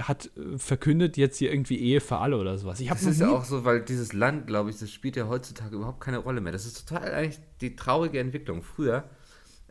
hat 0.00 0.30
äh, 0.36 0.58
verkündet 0.58 1.16
jetzt 1.16 1.38
hier 1.38 1.50
irgendwie 1.50 1.78
Ehe 1.78 2.00
für 2.00 2.18
alle 2.18 2.36
oder 2.36 2.58
sowas. 2.58 2.80
Ich 2.80 2.88
Das 2.88 3.02
ist 3.02 3.20
ja 3.20 3.30
auch 3.30 3.44
so, 3.44 3.64
weil 3.64 3.80
dieses 3.80 4.12
Land, 4.12 4.46
glaube 4.46 4.70
ich, 4.70 4.78
das 4.78 4.90
spielt 4.90 5.16
ja 5.16 5.28
heutzutage 5.28 5.76
überhaupt 5.76 6.00
keine 6.00 6.18
Rolle 6.18 6.40
mehr. 6.40 6.52
Das 6.52 6.66
ist 6.66 6.86
total 6.86 7.12
eigentlich 7.12 7.40
die 7.60 7.76
traurige 7.76 8.18
Entwicklung. 8.20 8.62
Früher 8.62 9.04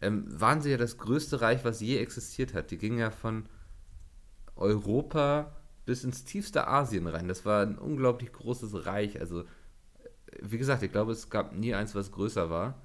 ähm, 0.02 0.26
waren 0.28 0.62
sie 0.62 0.72
ja 0.72 0.78
das 0.78 0.98
größte 0.98 1.42
Reich, 1.42 1.64
was 1.64 1.82
je 1.82 1.98
existiert 1.98 2.54
hat. 2.54 2.72
Die 2.72 2.78
gingen 2.78 3.00
ja 3.00 3.12
von 3.12 3.46
Europa 4.56 5.56
bis 5.86 6.04
ins 6.04 6.26
tiefste 6.26 6.68
Asien 6.68 7.08
rein. 7.08 7.28
Das 7.28 7.46
war 7.46 7.62
ein 7.62 7.78
unglaublich 7.78 8.32
großes 8.34 8.86
Reich. 8.86 9.20
Also, 9.20 9.42
äh, 9.42 9.46
wie 10.42 10.58
gesagt, 10.58 10.84
ich 10.84 10.92
glaube, 10.92 11.12
es 11.12 11.30
gab 11.30 11.56
nie 11.56 11.74
eins, 11.74 11.96
was 11.96 12.12
größer 12.12 12.50
war. 12.50 12.82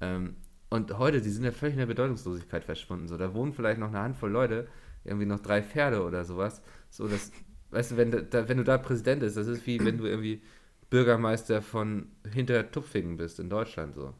Ähm, 0.00 0.36
und 0.70 0.98
heute, 0.98 1.22
die 1.22 1.30
sind 1.30 1.44
ja 1.44 1.52
völlig 1.52 1.74
in 1.74 1.80
der 1.80 1.86
Bedeutungslosigkeit 1.86 2.64
verschwunden. 2.64 3.08
So, 3.08 3.16
da 3.16 3.32
wohnen 3.32 3.52
vielleicht 3.52 3.80
noch 3.80 3.88
eine 3.88 4.00
Handvoll 4.00 4.30
Leute, 4.30 4.68
irgendwie 5.04 5.26
noch 5.26 5.40
drei 5.40 5.62
Pferde 5.62 6.02
oder 6.04 6.24
sowas. 6.24 6.62
So, 6.90 7.06
das, 7.08 7.30
weißt 7.70 7.92
du, 7.92 7.96
wenn, 7.96 8.10
da- 8.10 8.20
da, 8.20 8.48
wenn 8.48 8.56
du 8.58 8.64
da 8.64 8.78
Präsident 8.78 9.20
bist, 9.20 9.36
das 9.36 9.46
ist 9.46 9.66
wie 9.66 9.84
wenn 9.84 9.98
du 9.98 10.06
irgendwie 10.06 10.42
Bürgermeister 10.90 11.60
von 11.62 12.08
Hintertupfingen 12.32 13.16
bist 13.16 13.38
in 13.40 13.50
Deutschland 13.50 13.94
so. 13.94 14.14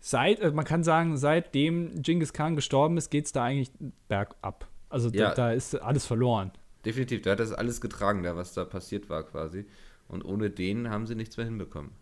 Seit, 0.00 0.40
äh, 0.40 0.50
man 0.50 0.64
kann 0.64 0.82
sagen, 0.82 1.16
seitdem 1.16 2.02
Genghis 2.02 2.32
Khan 2.32 2.56
gestorben 2.56 2.96
ist, 2.96 3.10
geht 3.10 3.26
es 3.26 3.32
da 3.32 3.44
eigentlich 3.44 3.70
bergab. 4.08 4.66
Also 4.88 5.10
da, 5.10 5.18
Ja. 5.18 5.34
da 5.34 5.52
ist 5.52 5.74
alles 5.76 6.06
verloren. 6.06 6.50
Definitiv, 6.84 7.22
da 7.22 7.32
hat 7.32 7.40
das 7.40 7.52
alles 7.52 7.80
getragen, 7.80 8.22
da 8.22 8.34
was 8.36 8.54
da 8.54 8.64
passiert 8.64 9.08
war 9.10 9.22
quasi. 9.24 9.66
Und 10.08 10.24
ohne 10.24 10.50
den 10.50 10.88
haben 10.90 11.06
sie 11.06 11.14
nichts 11.14 11.36
mehr 11.36 11.46
hinbekommen. 11.46 11.92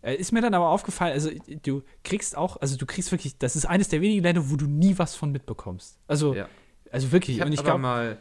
Äh, 0.00 0.14
ist 0.14 0.32
mir 0.32 0.40
dann 0.40 0.54
aber 0.54 0.68
aufgefallen, 0.70 1.12
also 1.12 1.30
du 1.62 1.82
kriegst 2.04 2.36
auch, 2.36 2.56
also 2.60 2.76
du 2.76 2.86
kriegst 2.86 3.10
wirklich, 3.12 3.36
das 3.38 3.54
ist 3.56 3.66
eines 3.66 3.88
der 3.88 4.00
wenigen 4.00 4.22
Länder, 4.22 4.48
wo 4.50 4.56
du 4.56 4.66
nie 4.66 4.96
was 4.98 5.14
von 5.14 5.30
mitbekommst. 5.30 5.98
Also, 6.06 6.34
Ja. 6.34 6.48
Also 6.90 7.12
wirklich. 7.12 7.36
Ich 7.36 7.40
habe 7.42 7.52
aber 7.52 7.62
glaube, 7.62 7.78
mal 7.80 8.18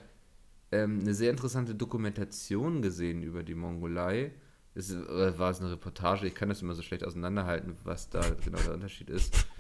ähm, 0.72 1.00
eine 1.02 1.14
sehr 1.14 1.32
interessante 1.32 1.76
Dokumentation 1.76 2.82
gesehen 2.82 3.24
über 3.24 3.44
die 3.44 3.56
Mongolei. 3.56 4.32
Es, 4.76 4.94
oder 4.94 5.38
war 5.40 5.52
es 5.52 5.60
eine 5.60 5.72
Reportage? 5.72 6.28
Ich 6.28 6.36
kann 6.36 6.50
das 6.50 6.62
immer 6.62 6.74
so 6.76 6.82
schlecht 6.82 7.04
auseinanderhalten, 7.04 7.76
was 7.84 8.10
da 8.10 8.22
genau 8.44 8.60
der 8.60 8.74
Unterschied 8.74 9.10
ist. 9.10 9.48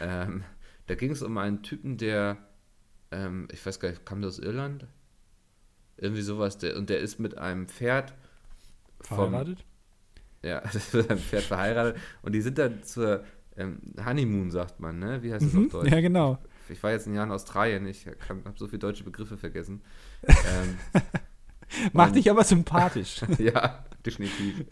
Ähm, 0.00 0.44
da 0.86 0.94
ging 0.94 1.10
es 1.10 1.20
um 1.20 1.36
einen 1.36 1.62
Typen, 1.62 1.98
der, 1.98 2.38
ähm, 3.10 3.48
ich 3.52 3.66
weiß 3.66 3.80
gar 3.80 3.90
nicht, 3.90 4.06
kam 4.06 4.20
der 4.22 4.28
aus 4.28 4.38
Irland? 4.38 4.86
Irgendwie 5.96 6.22
sowas. 6.22 6.58
Der, 6.58 6.76
und 6.76 6.88
der 6.88 7.00
ist 7.00 7.18
mit 7.18 7.36
einem 7.36 7.66
Pferd 7.68 8.14
vom, 9.00 9.30
verheiratet. 9.30 9.64
ja, 10.42 10.60
das 10.60 10.94
wird 10.94 11.10
ein 11.10 11.18
Pferd 11.18 11.42
verheiratet. 11.42 12.00
Und 12.22 12.32
die 12.32 12.40
sind 12.40 12.56
dann 12.56 12.82
zur 12.84 13.24
ähm, 13.56 13.80
Honeymoon, 14.02 14.50
sagt 14.50 14.80
man, 14.80 14.98
ne? 14.98 15.22
Wie 15.22 15.32
heißt 15.34 15.44
das 15.44 15.52
Mhm. 15.52 15.66
auf 15.66 15.72
Deutsch? 15.72 15.90
Ja, 15.90 16.00
genau. 16.00 16.38
Ich 16.70 16.82
war 16.82 16.90
jetzt 16.92 17.06
ein 17.06 17.14
Jahr 17.14 17.24
in 17.24 17.32
Australien, 17.32 17.86
ich 17.86 18.06
habe 18.06 18.42
so 18.56 18.66
viele 18.66 18.78
deutsche 18.78 19.04
Begriffe 19.04 19.36
vergessen. 19.36 19.82
ähm, 20.26 20.78
Macht 21.92 22.16
dich 22.16 22.30
aber 22.30 22.44
sympathisch. 22.44 23.20
ja, 23.38 23.84
definitiv. 24.04 24.64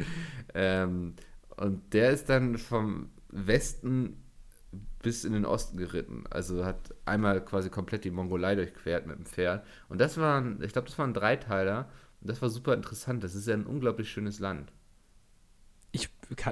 ähm, 0.55 1.15
und 1.57 1.93
der 1.93 2.11
ist 2.11 2.29
dann 2.29 2.59
vom 2.59 3.11
Westen 3.29 4.23
bis 5.03 5.25
in 5.25 5.33
den 5.33 5.45
Osten 5.45 5.77
geritten. 5.77 6.25
Also 6.31 6.65
hat 6.65 6.95
einmal 7.05 7.45
quasi 7.45 7.71
komplett 7.71 8.05
die 8.05 8.11
Mongolei 8.11 8.55
durchquert 8.55 9.07
mit 9.07 9.17
dem 9.17 9.27
Pferd. 9.27 9.65
Und 9.89 10.01
das 10.01 10.19
waren, 10.19 10.63
ich 10.63 10.73
glaube, 10.73 10.89
das 10.89 10.99
waren 10.99 11.15
Dreiteiler. 11.15 11.89
Und 12.21 12.31
das 12.31 12.43
war 12.43 12.51
super 12.51 12.75
interessant. 12.75 13.23
Das 13.23 13.35
ist 13.35 13.47
ja 13.47 13.55
ein 13.55 13.67
unglaublich 13.67 14.11
schönes 14.11 14.41
Land. 14.41 14.73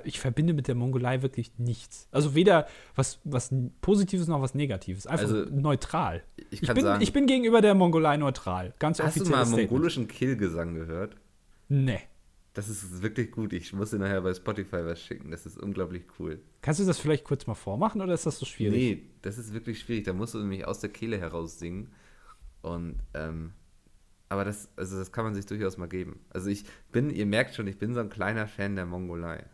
Ich, 0.05 0.21
verbinde 0.21 0.53
mit 0.53 0.69
der 0.69 0.75
Mongolei 0.75 1.23
wirklich 1.23 1.53
nichts. 1.59 2.09
Also 2.11 2.35
weder 2.35 2.67
was, 2.95 3.21
was 3.25 3.53
Positives 3.81 4.27
noch 4.29 4.41
was 4.41 4.55
Negatives. 4.55 5.07
Einfach 5.07 5.25
Also, 5.29 5.45
neutral. 5.51 6.23
Ich 6.51 6.63
Ich 6.63 6.73
bin, 6.73 6.83
sagen, 6.83 7.03
ich 7.03 7.13
bin 7.13 7.27
gegenüber 7.27 7.61
der 7.61 7.75
Mongolei 7.75 8.17
neutral. 8.17 8.75
Ganz 8.79 8.99
hast 9.01 9.17
du 9.17 9.21
offizielles 9.21 9.31
mal 9.31 9.45
Statement. 9.47 9.71
mongolischen 9.71 10.09
Killgesang 10.09 10.75
gehört? 10.75 11.17
Nee. 11.69 12.01
Das 12.55 12.71
ist 12.71 13.03
wirklich 13.03 13.33
gut. 13.33 13.53
Ich 13.53 13.73
muss 13.75 13.91
dir 13.91 13.99
nachher 13.99 14.23
bei 14.23 14.33
Spotify 14.33 14.85
was 14.85 15.03
schicken. 15.03 15.31
Das 15.31 15.45
ist 15.45 15.59
unglaublich 15.59 16.05
cool. 16.19 16.41
Kannst 16.63 16.81
du 16.81 16.85
das 16.87 16.99
vielleicht 16.99 17.25
kurz 17.25 17.47
mal 17.47 17.55
vormachen 17.55 18.01
oder 18.01 18.15
ist 18.15 18.25
das 18.25 18.39
so 18.39 18.47
schwierig? 18.47 18.79
Nee, 18.79 19.03
das 19.21 19.37
ist 19.37 19.53
wirklich 19.53 19.79
schwierig. 19.81 20.05
Da 20.05 20.15
musst 20.15 20.33
du 20.33 20.39
nämlich 20.39 20.65
aus 20.67 20.81
der 20.81 20.89
Kehle 20.89 21.19
heraus 21.19 21.59
singen. 21.59 21.93
Und, 22.63 22.97
ähm, 23.13 23.53
aber 24.31 24.45
das, 24.47 24.71
also 24.77 24.97
das 24.99 25.13
kann 25.13 25.25
man 25.27 25.35
sich 25.35 25.45
durchaus 25.45 25.77
mal 25.77 25.87
geben. 25.87 26.19
Also 26.31 26.49
ich 26.49 26.65
bin, 26.93 27.11
ihr 27.11 27.27
merkt 27.27 27.55
schon, 27.55 27.67
ich 27.67 27.77
bin 27.79 27.93
so 27.93 28.01
ein 28.01 28.09
kleiner 28.09 28.47
Fan 28.49 28.75
der 28.75 28.87
Mongolei. 28.87 29.45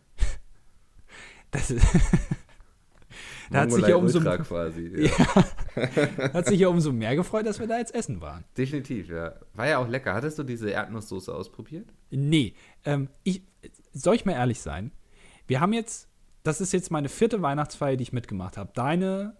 Das 1.53 1.71
ist, 1.71 1.85
Da 3.49 3.61
hat 3.61 3.71
sich 3.71 3.85
ja 3.87 3.95
umso- 3.95 4.19
quasi. 4.19 5.09
Ja. 5.75 6.33
hat 6.33 6.47
sich 6.47 6.59
ja 6.59 6.67
umso 6.67 6.91
mehr 6.91 7.15
gefreut, 7.15 7.45
dass 7.45 7.59
wir 7.59 7.67
da 7.67 7.77
jetzt 7.77 7.93
essen 7.93 8.21
waren. 8.21 8.43
Definitiv, 8.57 9.09
ja. 9.09 9.33
War 9.53 9.67
ja 9.67 9.77
auch 9.79 9.87
lecker. 9.87 10.13
Hattest 10.13 10.37
du 10.39 10.43
diese 10.43 10.69
Erdnusssoße 10.69 11.33
ausprobiert? 11.33 11.87
Nee, 12.11 12.53
ähm, 12.85 13.09
ich, 13.23 13.43
soll 13.91 14.15
ich 14.15 14.25
mal 14.25 14.33
ehrlich 14.33 14.59
sein? 14.61 14.91
Wir 15.47 15.59
haben 15.61 15.73
jetzt, 15.73 16.07
das 16.43 16.61
ist 16.61 16.73
jetzt 16.73 16.89
meine 16.91 17.09
vierte 17.09 17.41
Weihnachtsfeier, 17.41 17.95
die 17.95 18.03
ich 18.03 18.13
mitgemacht 18.13 18.57
habe. 18.57 18.71
Deine 18.73 19.35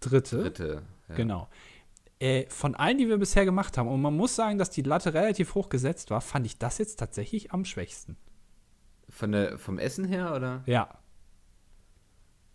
dritte. 0.00 0.42
Dritte. 0.42 0.82
Ja. 1.08 1.14
Genau. 1.14 1.48
Äh, 2.20 2.46
von 2.48 2.74
allen, 2.74 2.98
die 2.98 3.08
wir 3.08 3.18
bisher 3.18 3.44
gemacht 3.44 3.78
haben, 3.78 3.88
und 3.88 4.02
man 4.02 4.16
muss 4.16 4.34
sagen, 4.36 4.58
dass 4.58 4.70
die 4.70 4.82
Latte 4.82 5.14
relativ 5.14 5.54
hoch 5.54 5.68
gesetzt 5.68 6.10
war, 6.10 6.20
fand 6.20 6.44
ich 6.46 6.58
das 6.58 6.78
jetzt 6.78 6.96
tatsächlich 6.96 7.52
am 7.52 7.64
schwächsten. 7.64 8.16
Von 9.08 9.32
der, 9.32 9.58
vom 9.58 9.78
Essen 9.78 10.04
her, 10.04 10.34
oder? 10.34 10.62
Ja. 10.66 10.97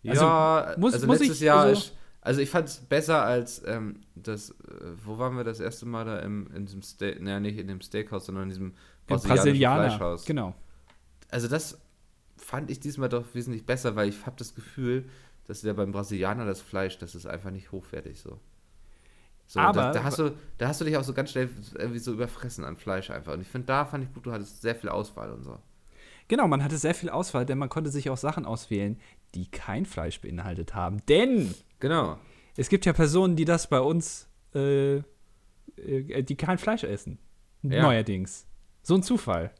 Also, 0.06 0.24
ja, 0.24 0.74
muss- 0.78 0.94
also 0.94 1.06
muss 1.06 1.18
letztes 1.20 1.38
ich- 1.38 1.44
Jahr 1.44 1.60
also- 1.60 1.80
ist, 1.80 1.92
also 2.20 2.40
ich 2.40 2.50
fand 2.50 2.68
es 2.68 2.78
besser 2.80 3.22
als 3.22 3.62
ähm, 3.66 4.00
das, 4.14 4.50
äh, 4.50 4.54
wo 5.04 5.18
waren 5.18 5.36
wir 5.36 5.44
das 5.44 5.60
erste 5.60 5.86
Mal 5.86 6.04
da 6.04 6.18
im, 6.20 6.50
in 6.54 6.66
diesem 6.66 6.82
Steak, 6.82 7.20
naja, 7.20 7.40
nicht 7.40 7.58
in 7.58 7.68
dem 7.68 7.80
Steakhouse, 7.80 8.26
sondern 8.26 8.44
in 8.44 8.48
diesem 8.50 8.74
brasilianischen 9.06 9.44
Brasilianer. 9.50 9.88
Fleischhaus. 9.90 10.24
Genau. 10.24 10.54
Also 11.30 11.48
das 11.48 11.80
fand 12.36 12.70
ich 12.70 12.80
diesmal 12.80 13.08
doch 13.08 13.24
wesentlich 13.34 13.66
besser, 13.66 13.96
weil 13.96 14.08
ich 14.08 14.24
habe 14.26 14.36
das 14.38 14.54
Gefühl, 14.54 15.04
dass 15.46 15.62
ja 15.62 15.72
beim 15.74 15.92
Brasilianer 15.92 16.46
das 16.46 16.60
Fleisch, 16.62 16.96
das 16.98 17.14
ist 17.14 17.26
einfach 17.26 17.50
nicht 17.50 17.72
hochwertig 17.72 18.18
so. 18.20 18.38
So, 19.46 19.60
Aber- 19.60 19.82
da, 19.82 19.92
da, 19.92 20.04
hast 20.04 20.18
du, 20.18 20.34
da 20.56 20.68
hast 20.68 20.80
du 20.80 20.86
dich 20.86 20.96
auch 20.96 21.04
so 21.04 21.12
ganz 21.12 21.30
schnell 21.30 21.50
irgendwie 21.74 21.98
so 21.98 22.12
überfressen 22.14 22.64
an 22.64 22.76
Fleisch 22.78 23.10
einfach. 23.10 23.34
Und 23.34 23.42
ich 23.42 23.48
finde, 23.48 23.66
da 23.66 23.84
fand 23.84 24.04
ich 24.04 24.14
gut, 24.14 24.24
du 24.24 24.32
hattest 24.32 24.62
sehr 24.62 24.74
viel 24.74 24.88
Auswahl 24.88 25.30
und 25.30 25.42
so. 25.42 25.58
Genau, 26.28 26.48
man 26.48 26.64
hatte 26.64 26.78
sehr 26.78 26.94
viel 26.94 27.10
Auswahl, 27.10 27.44
denn 27.44 27.58
man 27.58 27.68
konnte 27.68 27.90
sich 27.90 28.08
auch 28.08 28.16
Sachen 28.16 28.46
auswählen, 28.46 28.98
die 29.34 29.50
kein 29.50 29.86
Fleisch 29.86 30.20
beinhaltet 30.20 30.74
haben. 30.74 31.04
Denn 31.08 31.54
Genau. 31.80 32.18
es 32.56 32.68
gibt 32.68 32.86
ja 32.86 32.92
Personen, 32.92 33.36
die 33.36 33.44
das 33.44 33.68
bei 33.68 33.80
uns, 33.80 34.28
äh, 34.54 34.96
äh, 35.76 36.22
die 36.22 36.36
kein 36.36 36.58
Fleisch 36.58 36.84
essen. 36.84 37.18
Ja. 37.62 37.82
Neuerdings. 37.82 38.46
So 38.82 38.94
ein 38.94 39.02
Zufall. 39.02 39.50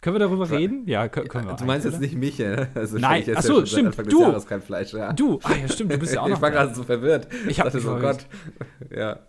Können 0.00 0.14
wir 0.14 0.20
darüber 0.20 0.48
reden? 0.48 0.86
Ja, 0.86 1.08
können, 1.08 1.28
wir. 1.48 1.56
Du 1.56 1.64
meinst 1.64 1.84
jetzt 1.84 2.00
nicht 2.00 2.14
mich, 2.14 2.38
ne? 2.38 2.68
Also 2.74 2.98
Nein, 2.98 3.22
ich 3.22 3.28
esse 3.28 3.38
ach 3.38 3.42
so, 3.42 3.60
ja 3.60 3.66
stimmt, 3.66 3.98
du. 4.12 4.40
Kein 4.44 4.62
Fleisch, 4.62 4.92
ja. 4.92 5.12
Du, 5.12 5.40
ah 5.42 5.54
ja, 5.56 5.66
stimmt, 5.66 5.92
du 5.92 5.98
bist 5.98 6.14
ja 6.14 6.20
auch 6.20 6.28
noch. 6.28 6.36
ich 6.36 6.42
war 6.42 6.52
gerade 6.52 6.72
so 6.72 6.84
verwirrt. 6.84 7.26
Ich 7.48 7.58
hab 7.58 7.64
dachte 7.66 7.78
mich 7.78 7.84
so, 7.84 7.90
verwirrt. 7.98 8.26
Gott. 8.80 8.90
Ja. 8.96 9.20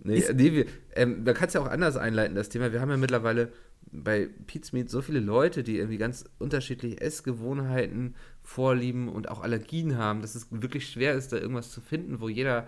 Nee, 0.00 0.22
nee 0.34 0.52
wir, 0.52 0.66
ähm, 0.94 1.24
man 1.24 1.34
kann 1.34 1.48
es 1.48 1.54
ja 1.54 1.62
auch 1.62 1.66
anders 1.66 1.96
einleiten, 1.96 2.36
das 2.36 2.50
Thema. 2.50 2.72
Wir 2.72 2.80
haben 2.80 2.90
ja 2.90 2.96
mittlerweile 2.98 3.52
bei 3.90 4.28
Pete's 4.46 4.72
Meat 4.72 4.90
so 4.90 5.00
viele 5.00 5.20
Leute, 5.20 5.62
die 5.62 5.78
irgendwie 5.78 5.98
ganz 5.98 6.24
unterschiedliche 6.38 7.00
Essgewohnheiten, 7.00 8.14
Vorlieben 8.48 9.10
und 9.10 9.28
auch 9.28 9.42
Allergien 9.42 9.98
haben, 9.98 10.22
dass 10.22 10.34
es 10.34 10.46
wirklich 10.50 10.88
schwer 10.88 11.12
ist, 11.12 11.34
da 11.34 11.36
irgendwas 11.36 11.70
zu 11.70 11.82
finden, 11.82 12.18
wo 12.22 12.30
jeder 12.30 12.66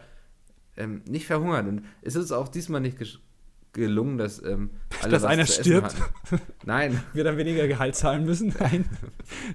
ähm, 0.77 1.01
nicht 1.09 1.25
verhungert. 1.27 1.67
Und 1.67 1.87
es 2.03 2.17
ist 2.17 2.33
auch 2.33 2.49
diesmal 2.49 2.83
nicht 2.83 2.99
gelungen, 3.73 4.19
dass 4.19 4.43
ähm, 4.45 4.69
alle 5.03 5.13
Dass 5.13 5.25
einer 5.25 5.47
stirbt? 5.47 5.97
Nein, 6.67 7.03
Wir 7.15 7.25
dann 7.25 7.39
weniger 7.39 7.67
Gehalt 7.67 7.97
zahlen 7.97 8.27
müssen? 8.27 8.55
Nein. 8.61 8.85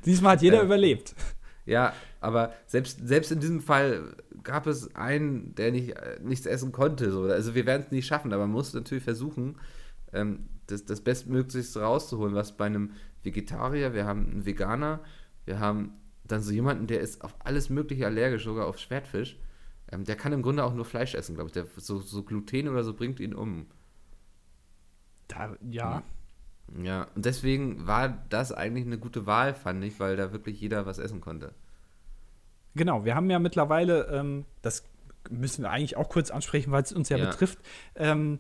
Diesmal 0.03 0.32
hat 0.34 0.41
jeder 0.41 0.57
Ja. 0.57 0.63
überlebt. 0.63 1.13
Ja, 1.67 1.93
aber 2.21 2.53
selbst, 2.65 3.07
selbst 3.07 3.32
in 3.32 3.39
diesem 3.39 3.61
Fall 3.61 4.15
gab 4.41 4.65
es 4.65 4.95
einen, 4.95 5.53
der 5.53 5.71
nicht, 5.71 5.91
äh, 5.95 6.17
nichts 6.23 6.47
essen 6.47 6.71
konnte. 6.71 7.11
So. 7.11 7.26
Also 7.26 7.53
wir 7.53 7.67
werden 7.67 7.84
es 7.86 7.91
nicht 7.91 8.07
schaffen, 8.07 8.34
aber 8.34 8.43
man 8.47 8.51
muss 8.51 8.73
natürlich 8.73 9.03
versuchen, 9.03 9.57
ähm, 10.11 10.49
das, 10.65 10.86
das 10.86 11.01
Bestmöglichste 11.01 11.82
rauszuholen, 11.82 12.34
was 12.34 12.57
bei 12.57 12.65
einem 12.65 12.93
Vegetarier, 13.21 13.93
wir 13.93 14.05
haben 14.05 14.26
einen 14.32 14.45
Veganer, 14.47 15.01
wir 15.45 15.59
haben 15.59 15.91
dann 16.28 16.41
so 16.41 16.51
jemanden, 16.51 16.88
der 16.88 17.01
ist 17.01 17.23
auf 17.23 17.36
alles 17.43 17.69
Mögliche 17.69 18.05
allergisch, 18.05 18.43
sogar 18.43 18.67
auf 18.67 18.78
Schwertfisch. 18.80 19.38
Ähm, 19.91 20.03
der 20.03 20.15
kann 20.15 20.34
im 20.34 20.41
Grunde 20.41 20.63
auch 20.63 20.73
nur 20.73 20.86
Fleisch 20.86 21.13
essen, 21.15 21.36
glaube 21.36 21.49
ich. 21.49 21.53
Der, 21.53 21.65
so, 21.78 21.99
so 21.99 22.23
Gluten 22.23 22.67
oder 22.67 22.84
so 22.84 22.93
bringt 22.93 23.19
ihn 23.19 23.34
um. 23.34 23.67
Da, 25.28 25.55
ja. 25.69 26.03
Ja, 26.82 27.07
und 27.15 27.26
deswegen 27.26 27.86
war 27.86 28.09
das 28.30 28.51
eigentlich 28.51 28.86
eine 28.86 28.97
gute 28.97 29.26
Wahl, 29.28 29.53
fand 29.53 29.84
ich, 29.84 29.99
weil 29.99 30.15
da 30.15 30.32
wirklich 30.32 30.59
jeder 30.59 30.86
was 30.86 30.97
essen 30.97 31.21
konnte. 31.21 31.53
Genau, 32.76 33.05
wir 33.05 33.15
haben 33.15 33.30
ja 33.30 33.39
mittlerweile, 33.39 34.07
ähm, 34.07 34.45
das 34.61 34.84
müssen 35.30 35.63
wir 35.63 35.69
eigentlich 35.69 35.95
auch 35.95 36.09
kurz 36.09 36.32
ansprechen, 36.32 36.71
weil 36.71 36.84
es 36.84 36.91
uns 36.91 37.09
ja, 37.09 37.17
Ja. 37.17 37.30
betrifft, 37.30 37.59
ähm, 37.95 38.39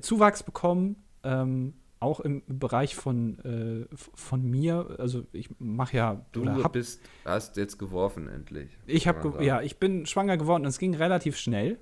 Zuwachs 0.00 0.42
bekommen, 0.42 0.96
ähm, 1.24 1.74
auch 2.02 2.20
im 2.20 2.42
Bereich 2.46 2.94
von, 2.96 3.38
äh, 3.40 3.86
von 4.14 4.42
mir. 4.42 4.96
Also 4.98 5.24
ich 5.32 5.48
mache 5.58 5.96
ja, 5.96 6.26
Du 6.32 6.44
hab, 6.62 6.72
bist, 6.72 7.00
hast 7.24 7.56
jetzt 7.56 7.78
geworfen 7.78 8.28
endlich. 8.28 8.76
ich 8.86 9.06
habe, 9.08 9.42
ja, 9.44 9.62
ich 9.62 9.78
bin 9.78 10.06
schwanger 10.06 10.36
geworden 10.36 10.62
und 10.62 10.68
es 10.68 10.78
ging 10.78 10.94
relativ 10.94 11.36
schnell. 11.36 11.78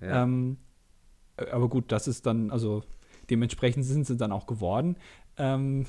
Ja. 0.00 0.22
Ähm, 0.22 0.58
äh, 1.36 1.50
aber 1.50 1.68
gut, 1.68 1.92
das 1.92 2.08
ist 2.08 2.26
dann, 2.26 2.50
also 2.50 2.82
dementsprechend 3.30 3.84
sind 3.84 4.06
sie 4.06 4.16
dann 4.16 4.32
auch 4.32 4.46
geworden. 4.46 4.96
Ähm, 5.36 5.86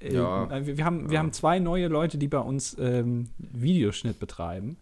äh, 0.00 0.14
Ja. 0.14 0.50
äh, 0.50 0.66
wir, 0.66 0.76
wir, 0.78 0.84
haben, 0.84 1.08
wir 1.08 1.14
Ja. 1.14 1.18
haben 1.20 1.32
zwei 1.32 1.58
neue 1.58 1.88
Leute, 1.88 2.18
die 2.18 2.28
bei 2.28 2.40
uns 2.40 2.76
ähm, 2.78 3.30
Videoschnitt 3.38 4.18
betreiben. 4.18 4.76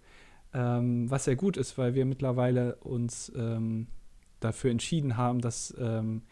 Ähm, 0.52 1.08
was 1.10 1.24
sehr 1.26 1.36
gut 1.36 1.56
ist, 1.56 1.78
weil 1.78 1.94
wir 1.94 2.04
mittlerweile 2.04 2.74
uns 2.76 3.30
ähm, 3.36 3.86
dafür 4.40 4.70
entschieden 4.72 5.16
haben, 5.16 5.40
dass 5.40 5.72
ähm, 5.78 6.22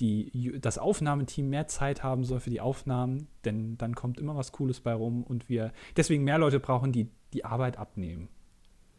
die, 0.00 0.58
das 0.60 0.78
Aufnahmeteam 0.78 1.48
mehr 1.48 1.68
Zeit 1.68 2.02
haben 2.02 2.24
soll 2.24 2.40
für 2.40 2.50
die 2.50 2.60
Aufnahmen, 2.60 3.28
denn 3.44 3.78
dann 3.78 3.94
kommt 3.94 4.18
immer 4.18 4.34
was 4.36 4.52
Cooles 4.52 4.80
bei 4.80 4.92
rum 4.92 5.22
und 5.22 5.48
wir 5.48 5.72
deswegen 5.96 6.24
mehr 6.24 6.38
Leute 6.38 6.58
brauchen, 6.60 6.92
die 6.92 7.08
die 7.32 7.44
Arbeit 7.44 7.78
abnehmen. 7.78 8.28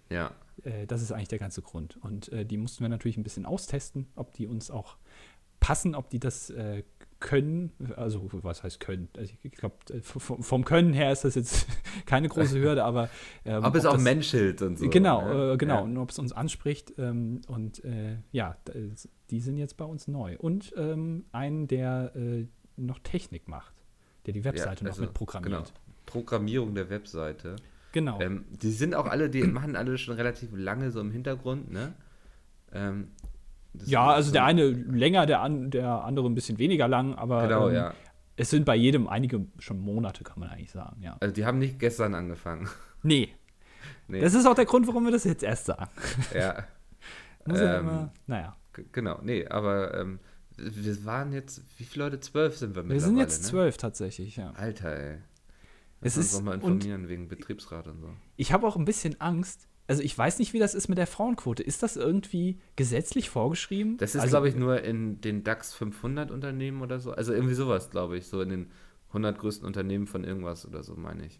ja. 0.10 0.32
Äh, 0.64 0.88
das 0.88 1.02
ist 1.02 1.12
eigentlich 1.12 1.28
der 1.28 1.40
ganze 1.40 1.62
Grund. 1.62 1.98
Und 2.02 2.32
äh, 2.32 2.46
die 2.46 2.56
mussten 2.56 2.82
wir 2.82 2.88
natürlich 2.88 3.18
ein 3.18 3.24
bisschen 3.24 3.46
austesten, 3.46 4.08
ob 4.16 4.32
die 4.32 4.48
uns 4.48 4.72
auch 4.72 4.96
passen, 5.60 5.96
ob 5.96 6.10
die 6.10 6.20
das 6.20 6.50
äh, 6.50 6.84
können. 7.20 7.72
Also, 7.98 8.30
was 8.32 8.64
heißt 8.64 8.80
können? 8.80 9.10
Also, 9.18 9.34
ich 9.44 9.52
glaube, 9.52 9.76
vom 10.02 10.64
Können 10.64 10.94
her 10.94 11.12
ist 11.12 11.26
das 11.26 11.36
jetzt 11.36 11.68
keine 12.06 12.30
große 12.30 12.58
Hürde, 12.58 12.86
aber. 12.86 13.10
ähm, 13.46 13.66
Ob 13.66 13.76
es 13.76 13.86
auch 13.86 13.94
das- 13.94 14.02
Menschelt 14.04 14.62
und 14.62 14.80
so. 14.80 14.90
Genau, 14.90 15.28
ne? 15.28 15.54
äh, 15.54 15.58
genau. 15.58 15.76
Ja. 15.76 15.82
Und 15.82 15.98
ob 15.98 16.12
es 16.12 16.20
uns 16.20 16.32
anspricht. 16.32 16.94
Ähm, 16.98 17.42
und 17.48 17.84
äh, 17.84 18.20
ja, 18.32 18.56
die 19.32 19.40
sind 19.40 19.58
jetzt 19.58 19.78
bei 19.78 19.86
uns 19.86 20.08
neu. 20.08 20.38
Und 20.38 20.74
ähm, 20.78 21.26
einen, 21.32 21.68
der 21.68 22.16
äh, 22.16 22.46
noch 22.78 23.00
Technik 23.00 23.48
macht, 23.48 23.74
der 24.26 24.34
die 24.34 24.44
Webseite 24.44 24.84
Ja, 24.84 24.90
noch 24.90 24.92
also, 24.92 25.02
mitprogrammiert. 25.04 25.52
Genau. 25.68 25.80
Programmierung 26.06 26.76
der 26.76 26.90
Webseite. 26.90 27.56
Genau. 27.92 28.20
Ähm, 28.22 28.46
die 28.50 28.72
sind 28.72 28.94
auch 28.94 29.06
alle, 29.08 29.30
die 29.30 29.42
machen 29.44 29.76
alle 29.76 29.98
schon 29.98 30.16
relativ 30.16 30.50
lange 30.54 30.92
so 30.92 31.00
im 31.02 31.12
Hintergrund, 31.12 31.72
ne? 31.72 31.94
Ähm, 32.74 33.08
ja, 33.86 34.06
also 34.08 34.28
so- 34.28 34.34
der 34.34 34.46
eine 34.46 34.68
länger, 34.70 35.26
der, 35.26 35.42
an, 35.42 35.72
der 35.72 36.04
andere 36.04 36.28
ein 36.28 36.36
bisschen 36.36 36.58
weniger 36.58 36.88
lang, 36.88 37.16
aber 37.16 37.44
Genau, 37.48 37.70
ähm, 37.70 37.76
ja. 37.76 37.94
es 38.36 38.50
sind 38.50 38.66
bei 38.66 38.76
jedem 38.76 39.08
einige 39.08 39.46
schon 39.60 39.80
Monate, 39.80 40.24
kann 40.24 40.40
man 40.40 40.50
eigentlich 40.50 40.72
sagen, 40.72 41.02
ja. 41.02 41.18
Also 41.20 41.34
die 41.34 41.46
haben 41.46 41.58
nicht 41.58 41.80
gestern 41.80 42.14
angefangen. 42.16 42.68
Nee, 43.04 43.30
nee. 44.08 44.20
das 44.20 44.34
ist 44.34 44.48
auch 44.48 44.56
der 44.56 44.66
Grund, 44.66 44.88
warum 44.88 45.06
wir 45.06 45.12
das 45.12 45.26
jetzt 45.26 45.44
erst 45.44 45.66
sagen. 45.66 45.90
ja. 46.34 46.64
Muss 47.46 47.60
ja 47.60 47.76
Ähm, 47.78 47.88
immer, 47.88 48.12
naja, 48.26 48.56
Genau, 48.92 49.20
nee, 49.24 49.48
aber 49.48 49.94
ähm, 50.00 50.20
wir 50.58 51.06
waren 51.06 51.34
jetzt, 51.34 51.64
wie 51.78 51.84
viele 51.84 52.06
Leute? 52.06 52.20
Zwölf 52.20 52.58
sind 52.58 52.72
wir 52.76 52.78
wir 52.78 52.84
mittlerweile, 52.84 53.06
sind 53.08 53.18
jetzt 53.18 53.44
ne? 53.44 53.50
zwölf 53.50 53.78
tatsächlich, 53.78 54.38
ja. 54.38 54.52
Alter, 54.52 54.96
ey. 54.96 55.18
Es 56.02 56.16
wir 56.16 56.22
uns 56.22 56.34
ist- 56.34 56.42
mal 56.44 56.52
und- 56.56 56.64
informieren 56.64 57.08
wegen 57.10 57.28
Betriebsrat 57.28 57.88
und 57.88 58.00
so. 58.00 58.10
Ich 58.36 58.52
habe 58.54 58.68
auch 58.68 58.76
ein 58.76 58.86
bisschen 58.86 59.20
Angst. 59.20 59.68
Also 59.88 60.02
ich 60.02 60.18
weiß 60.18 60.40
nicht, 60.40 60.54
wie 60.54 60.60
das 60.60 60.74
ist 60.74 60.88
mit 60.88 60.98
der 60.98 61.06
Frauenquote. 61.08 61.62
Ist 61.62 61.84
das 61.84 61.96
irgendwie 61.96 62.60
gesetzlich 62.76 63.30
vorgeschrieben? 63.30 63.98
Das 63.98 64.16
ist, 64.16 64.22
also, 64.22 64.32
glaube 64.32 64.50
ich, 64.50 64.56
nur 64.56 64.82
in 64.82 65.22
den 65.22 65.44
DAX 65.44 65.74
500 65.76 66.32
Unternehmen 66.32 66.82
oder 66.82 67.00
so. 67.00 67.12
Also 67.12 67.34
irgendwie 67.34 67.54
sowas, 67.54 67.92
glaube 67.92 68.18
ich. 68.18 68.26
So 68.26 68.42
in 68.42 68.50
den 68.50 68.72
100 69.10 69.38
größten 69.38 69.66
Unternehmen 69.66 70.08
von 70.08 70.24
irgendwas 70.24 70.66
oder 70.68 70.84
so, 70.84 70.96
meine 70.96 71.28
ich. 71.28 71.40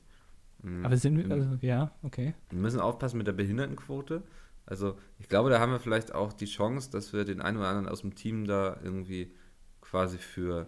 Mhm. 0.62 0.86
Aber 0.86 0.96
sind 0.96 1.18
wir, 1.18 1.32
also, 1.34 1.58
ja, 1.62 1.92
okay. 2.04 2.36
Wir 2.52 2.60
müssen 2.60 2.80
aufpassen 2.80 3.18
mit 3.18 3.26
der 3.26 3.34
Behindertenquote. 3.34 4.22
Also 4.66 4.98
ich 5.20 5.30
glaube, 5.30 5.50
da 5.50 5.60
haben 5.60 5.72
wir 5.72 5.80
vielleicht 5.80 6.14
auch 6.14 6.34
die 6.34 6.46
Chance, 6.46 6.90
dass 6.92 7.14
wir 7.14 7.26
den 7.26 7.42
einen 7.42 7.58
oder 7.58 7.68
anderen 7.68 7.88
aus 7.88 8.02
dem 8.02 8.16
Team 8.16 8.46
da 8.46 8.78
irgendwie 8.84 9.34
quasi 9.82 10.18
für 10.18 10.68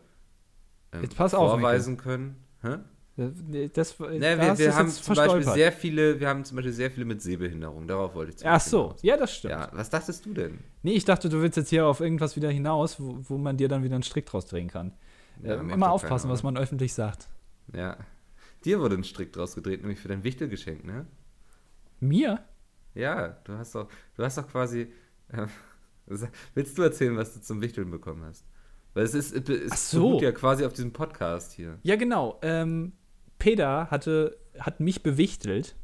ähm, 0.91 1.03
Jetzt 1.03 1.17
pass 1.17 1.33
auf, 1.33 1.51
vorweisen 1.51 1.97
können. 1.97 2.35
Hä? 2.61 2.77
Das, 3.17 3.31
Nee, 3.49 4.19
da 4.19 4.37
wir 4.37 4.47
hast 4.49 4.59
wir 4.59 4.67
du's 4.67 4.75
haben 4.75 4.87
jetzt 4.87 5.03
zum 5.03 5.15
Beispiel 5.15 5.43
sehr 5.43 5.71
viele, 5.71 6.19
wir 6.19 6.27
haben 6.29 6.45
zum 6.45 6.55
Beispiel 6.55 6.73
sehr 6.73 6.91
viele 6.91 7.05
mit 7.05 7.19
Sehbehinderung. 7.19 7.87
Darauf 7.87 8.13
wollte 8.13 8.29
ich 8.31 8.37
zum 8.37 8.47
Ach 8.47 8.61
so, 8.61 8.83
hinaus. 8.83 9.01
ja, 9.01 9.17
das 9.17 9.35
stimmt. 9.35 9.51
Ja, 9.53 9.69
was 9.73 9.89
dachtest 9.89 10.23
du 10.27 10.35
denn? 10.35 10.59
Nee, 10.83 10.93
ich 10.93 11.03
dachte, 11.03 11.27
du 11.27 11.41
willst 11.41 11.57
jetzt 11.57 11.69
hier 11.69 11.87
auf 11.87 11.99
irgendwas 11.99 12.35
wieder 12.35 12.51
hinaus, 12.51 12.99
wo, 12.99 13.17
wo 13.23 13.37
man 13.39 13.57
dir 13.57 13.67
dann 13.67 13.83
wieder 13.83 13.95
einen 13.95 14.03
Strick 14.03 14.27
draus 14.27 14.45
drehen 14.45 14.67
kann. 14.67 14.93
Ja, 15.41 15.55
ähm, 15.55 15.71
immer 15.71 15.91
aufpassen, 15.91 16.29
was 16.29 16.43
man 16.43 16.57
öffentlich 16.57 16.93
sagt. 16.93 17.27
Ja. 17.73 17.97
Dir 18.65 18.79
wurde 18.79 18.95
ein 18.95 19.03
Strick 19.03 19.33
draus 19.33 19.55
gedreht, 19.55 19.81
nämlich 19.81 19.99
für 19.99 20.07
dein 20.07 20.23
Wichtelgeschenk, 20.23 20.83
ne? 20.83 21.07
Mir? 21.99 22.43
Ja, 22.97 23.37
du 23.43 23.53
hast 23.53 23.75
doch, 23.75 23.87
du 24.15 24.23
hast 24.23 24.37
doch 24.37 24.47
quasi. 24.47 24.91
Äh, 25.29 25.47
willst 26.55 26.77
du 26.77 26.81
erzählen, 26.81 27.15
was 27.15 27.33
du 27.33 27.41
zum 27.41 27.61
Wichteln 27.61 27.91
bekommen 27.91 28.23
hast? 28.23 28.45
Weil 28.93 29.03
es 29.03 29.13
ist, 29.13 29.49
es 29.49 29.71
Ach 29.71 29.77
so. 29.77 30.07
beruht 30.07 30.23
ja 30.23 30.31
quasi 30.31 30.65
auf 30.65 30.73
diesem 30.73 30.93
Podcast 30.93 31.53
hier. 31.53 31.77
Ja, 31.83 31.95
genau. 31.95 32.39
Ähm, 32.41 32.93
Peter 33.37 33.91
hatte, 33.91 34.37
hat 34.57 34.79
mich 34.79 35.03
bewichtelt. 35.03 35.75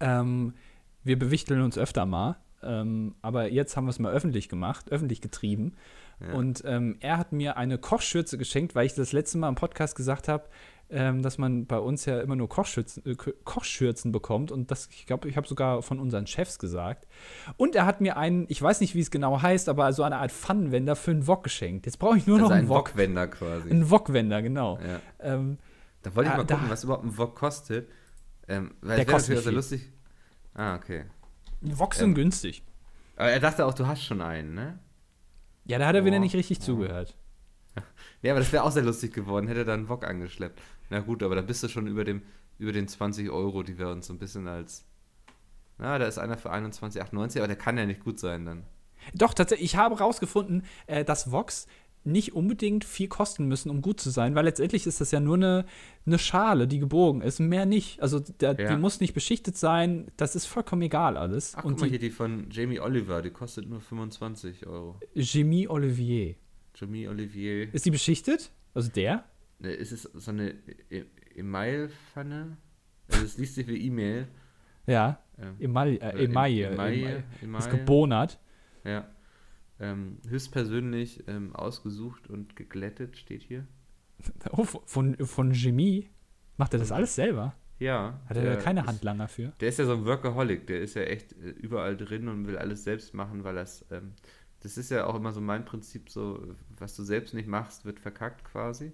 Ähm, 0.00 0.52
wir 1.02 1.18
bewichteln 1.18 1.62
uns 1.62 1.78
öfter 1.78 2.04
mal. 2.04 2.36
Ähm, 2.62 3.14
aber 3.22 3.50
jetzt 3.50 3.76
haben 3.76 3.86
wir 3.86 3.90
es 3.90 3.98
mal 3.98 4.12
öffentlich 4.12 4.48
gemacht, 4.48 4.90
öffentlich 4.90 5.22
getrieben. 5.22 5.74
Ja. 6.20 6.34
Und 6.34 6.62
ähm, 6.66 6.96
er 7.00 7.16
hat 7.16 7.32
mir 7.32 7.56
eine 7.56 7.78
Kochschürze 7.78 8.36
geschenkt, 8.36 8.74
weil 8.74 8.86
ich 8.86 8.94
das 8.94 9.12
letzte 9.12 9.38
Mal 9.38 9.48
im 9.48 9.54
Podcast 9.54 9.96
gesagt 9.96 10.28
habe, 10.28 10.44
ähm, 10.90 11.22
dass 11.22 11.38
man 11.38 11.66
bei 11.66 11.78
uns 11.78 12.04
ja 12.04 12.20
immer 12.20 12.36
nur 12.36 12.48
Kochschürzen, 12.48 13.04
äh, 13.06 13.14
Ko- 13.14 13.32
Kochschürzen 13.44 14.12
bekommt. 14.12 14.52
Und 14.52 14.70
das, 14.70 14.88
ich 14.90 15.06
glaube, 15.06 15.28
ich 15.28 15.36
habe 15.36 15.46
sogar 15.48 15.82
von 15.82 15.98
unseren 15.98 16.26
Chefs 16.26 16.58
gesagt. 16.58 17.06
Und 17.56 17.74
er 17.74 17.86
hat 17.86 18.00
mir 18.00 18.16
einen, 18.16 18.46
ich 18.48 18.60
weiß 18.60 18.80
nicht, 18.80 18.94
wie 18.94 19.00
es 19.00 19.10
genau 19.10 19.40
heißt, 19.42 19.68
aber 19.68 19.92
so 19.92 20.02
eine 20.02 20.16
Art 20.18 20.30
Pfannenwender 20.32 20.94
für 20.96 21.10
einen 21.12 21.26
Wok 21.26 21.42
geschenkt. 21.44 21.86
Jetzt 21.86 21.98
brauche 21.98 22.16
ich 22.18 22.26
nur 22.26 22.36
also 22.36 22.48
noch 22.48 22.54
einen 22.54 22.66
ein 22.66 22.68
Wok. 22.68 22.90
Wok-Wender 22.90 23.26
quasi. 23.28 23.70
Einen 23.70 23.90
Wokwender, 23.90 24.42
genau. 24.42 24.78
ja. 24.78 25.00
Ähm, 25.20 25.58
Da 26.02 26.14
wollte 26.14 26.28
ich 26.28 26.34
Ah, 26.34 26.36
mal 26.38 26.46
gucken, 26.46 26.64
da- 26.66 26.70
was 26.70 26.84
überhaupt 26.84 27.04
ein 27.04 27.16
Wok 27.18 27.34
kostet. 27.34 27.88
Ähm, 28.46 28.74
weil 28.82 28.96
Der 28.96 29.06
kostet 29.06 29.36
nicht 29.36 29.50
lustig. 29.52 29.90
Ah, 30.52 30.76
okay. 30.76 31.04
Woks 31.62 31.96
sind 31.98 32.10
Ähm, 32.10 32.14
günstig. 32.14 32.62
Aber 33.16 33.30
er 33.30 33.40
dachte 33.40 33.64
auch, 33.64 33.72
du 33.74 33.86
hast 33.86 34.02
schon 34.04 34.20
einen, 34.20 34.54
ne? 34.54 34.78
Ja, 35.64 35.78
da 35.78 35.86
hat 35.86 35.94
er 35.94 36.04
wieder 36.04 36.16
Boah. 36.16 36.20
nicht 36.20 36.34
richtig 36.34 36.60
zugehört. 36.60 37.16
Ja, 38.22 38.32
aber 38.32 38.40
das 38.40 38.52
wäre 38.52 38.64
auch 38.64 38.70
sehr 38.70 38.82
lustig 38.82 39.12
geworden, 39.14 39.48
hätte 39.48 39.60
er 39.60 39.64
da 39.64 39.74
einen 39.74 39.88
Wok 39.88 40.04
angeschleppt. 40.06 40.60
Na 40.94 41.00
gut, 41.00 41.24
aber 41.24 41.34
da 41.34 41.42
bist 41.42 41.60
du 41.64 41.68
schon 41.68 41.88
über, 41.88 42.04
dem, 42.04 42.22
über 42.56 42.70
den 42.70 42.86
20 42.86 43.28
Euro, 43.28 43.64
die 43.64 43.78
wir 43.80 43.88
uns 43.88 44.06
so 44.06 44.12
ein 44.12 44.18
bisschen 44.20 44.46
als. 44.46 44.84
Na, 45.76 45.98
da 45.98 46.06
ist 46.06 46.18
einer 46.18 46.38
für 46.38 46.52
21,98, 46.52 47.38
aber 47.38 47.48
der 47.48 47.56
kann 47.56 47.76
ja 47.76 47.84
nicht 47.84 48.04
gut 48.04 48.20
sein 48.20 48.44
dann. 48.46 48.62
Doch, 49.12 49.34
tatsächlich, 49.34 49.72
ich 49.72 49.76
habe 49.76 49.98
rausgefunden, 49.98 50.62
äh, 50.86 51.04
dass 51.04 51.32
Vox 51.32 51.66
nicht 52.04 52.32
unbedingt 52.32 52.84
viel 52.84 53.08
kosten 53.08 53.48
müssen, 53.48 53.70
um 53.70 53.82
gut 53.82 53.98
zu 54.00 54.10
sein, 54.10 54.36
weil 54.36 54.44
letztendlich 54.44 54.86
ist 54.86 55.00
das 55.00 55.10
ja 55.10 55.18
nur 55.18 55.34
eine, 55.34 55.64
eine 56.06 56.18
Schale, 56.20 56.68
die 56.68 56.78
gebogen 56.78 57.22
ist, 57.22 57.40
mehr 57.40 57.66
nicht. 57.66 58.00
Also 58.00 58.20
der, 58.20 58.54
Ja. 58.60 58.70
die 58.70 58.76
muss 58.80 59.00
nicht 59.00 59.14
beschichtet 59.14 59.56
sein, 59.56 60.12
das 60.16 60.36
ist 60.36 60.46
vollkommen 60.46 60.82
egal 60.82 61.16
alles. 61.16 61.54
Ach, 61.56 61.64
Und 61.64 61.72
guck 61.72 61.80
mal 61.80 61.86
die 61.86 61.90
hier, 61.90 61.98
die 61.98 62.10
von 62.10 62.50
Jamie 62.52 62.78
Oliver, 62.78 63.20
die 63.20 63.30
kostet 63.30 63.68
nur 63.68 63.80
25 63.80 64.64
Euro. 64.68 65.00
Jimmy 65.14 65.66
Olivier. 65.66 66.36
Jamie 66.76 67.08
Olivier. 67.08 67.74
Ist 67.74 67.84
die 67.84 67.90
beschichtet? 67.90 68.52
Also 68.74 68.90
der? 68.92 69.24
Ne, 69.64 69.72
ist 69.72 69.92
es 69.92 70.02
so 70.02 70.30
eine 70.30 70.50
E- 70.90 71.04
E-Mail-Pfanne? 71.36 72.58
Also 73.10 73.24
es 73.24 73.38
liest 73.38 73.54
sich 73.54 73.66
wie 73.66 73.86
E-Mail. 73.86 74.28
Ja, 74.86 75.20
Ähm, 75.38 75.56
äh, 75.58 75.64
Emaille, 75.64 75.98
Emaille. 76.00 76.72
Emaille. 76.72 77.24
Ist 77.58 77.70
gebonert. 77.70 78.38
Ja. 78.84 79.08
Ähm, 79.80 80.18
höchstpersönlich 80.28 81.24
ähm, 81.26 81.56
ausgesucht 81.56 82.28
und 82.28 82.56
geglättet 82.56 83.16
steht 83.16 83.42
hier. 83.42 83.66
Oh, 84.52 84.64
von, 84.64 85.16
von 85.16 85.52
Jimmy. 85.52 86.10
Macht 86.56 86.74
er 86.74 86.78
das 86.78 86.92
alles 86.92 87.14
selber? 87.14 87.54
Ja. 87.78 88.20
Hat 88.26 88.36
er 88.36 88.56
keine 88.58 88.80
ist, 88.82 88.86
Handlanger 88.86 89.28
für? 89.28 89.52
Der 89.60 89.68
ist 89.70 89.78
ja 89.78 89.86
so 89.86 89.94
ein 89.94 90.04
Workaholic, 90.04 90.66
der 90.66 90.80
ist 90.82 90.94
ja 90.94 91.02
echt 91.02 91.32
äh, 91.32 91.48
überall 91.50 91.96
drin 91.96 92.28
und 92.28 92.46
will 92.46 92.56
alles 92.58 92.84
selbst 92.84 93.14
machen, 93.14 93.42
weil 93.44 93.54
das, 93.56 93.84
ähm, 93.90 94.12
das 94.60 94.76
ist 94.78 94.90
ja 94.90 95.06
auch 95.06 95.14
immer 95.16 95.32
so 95.32 95.40
mein 95.40 95.64
Prinzip, 95.64 96.10
so, 96.10 96.54
was 96.78 96.94
du 96.94 97.02
selbst 97.02 97.34
nicht 97.34 97.48
machst, 97.48 97.84
wird 97.84 97.98
verkackt 97.98 98.44
quasi. 98.44 98.92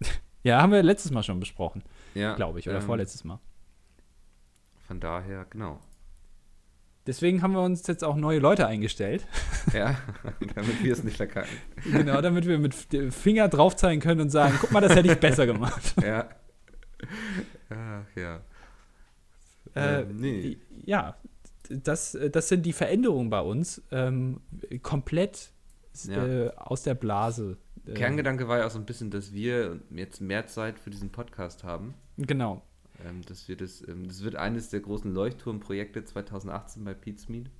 Ja, 0.42 0.62
haben 0.62 0.70
wir 0.70 0.82
letztes 0.84 1.10
Mal 1.10 1.22
schon 1.24 1.40
besprochen, 1.40 1.82
Ja. 2.14 2.34
glaube 2.36 2.60
ich, 2.60 2.68
oder 2.68 2.78
ähm, 2.78 2.84
vorletztes 2.84 3.24
Mal. 3.24 3.40
Von 4.86 5.00
daher, 5.00 5.44
genau. 5.50 5.80
Deswegen 7.08 7.42
haben 7.42 7.52
wir 7.52 7.62
uns 7.62 7.84
jetzt 7.88 8.04
auch 8.04 8.14
neue 8.16 8.38
Leute 8.38 8.66
eingestellt. 8.66 9.26
Ja, 9.72 9.96
damit 10.54 10.84
wir 10.84 10.92
es 10.92 11.02
nicht 11.02 11.16
verkacken. 11.16 11.50
genau, 11.90 12.20
damit 12.20 12.46
wir 12.46 12.56
mit 12.60 12.92
dem 12.92 13.10
Finger 13.10 13.48
drauf 13.48 13.74
zeigen 13.74 14.00
können 14.00 14.20
und 14.20 14.30
sagen, 14.30 14.56
guck 14.60 14.70
mal, 14.70 14.80
das 14.80 14.94
hätte 14.94 15.10
ich 15.10 15.18
besser 15.18 15.44
gemacht. 15.46 15.94
Ja. 16.02 16.28
Ach 17.68 18.04
ja. 18.16 18.40
Äh, 19.74 20.02
Ähm, 20.02 20.16
nee. 20.16 20.58
Ja, 20.84 21.16
das, 21.68 22.16
das 22.30 22.48
sind 22.48 22.64
die 22.64 22.72
Veränderungen 22.72 23.28
bei 23.28 23.40
uns. 23.40 23.82
Ähm, 23.90 24.40
komplett 24.82 25.50
Ja. 26.04 26.24
äh, 26.24 26.50
aus 26.54 26.84
der 26.84 26.94
Blase 26.94 27.56
Kerngedanke 27.94 28.48
war 28.48 28.58
ja 28.58 28.66
auch 28.66 28.70
so 28.70 28.78
ein 28.78 28.86
bisschen, 28.86 29.10
dass 29.10 29.32
wir 29.32 29.80
jetzt 29.90 30.20
mehr 30.20 30.46
Zeit 30.46 30.78
für 30.78 30.90
diesen 30.90 31.10
Podcast 31.10 31.64
haben. 31.64 31.94
Genau. 32.16 32.62
Ähm, 33.06 33.22
dass 33.26 33.46
wir 33.48 33.56
das, 33.56 33.86
ähm, 33.86 34.08
das 34.08 34.24
wird 34.24 34.36
eines 34.36 34.70
der 34.70 34.80
großen 34.80 35.12
Leuchtturmprojekte 35.12 36.04
2018 36.04 36.84
bei 36.84 36.94
Pete's 36.94 37.28
Meet. 37.28 37.50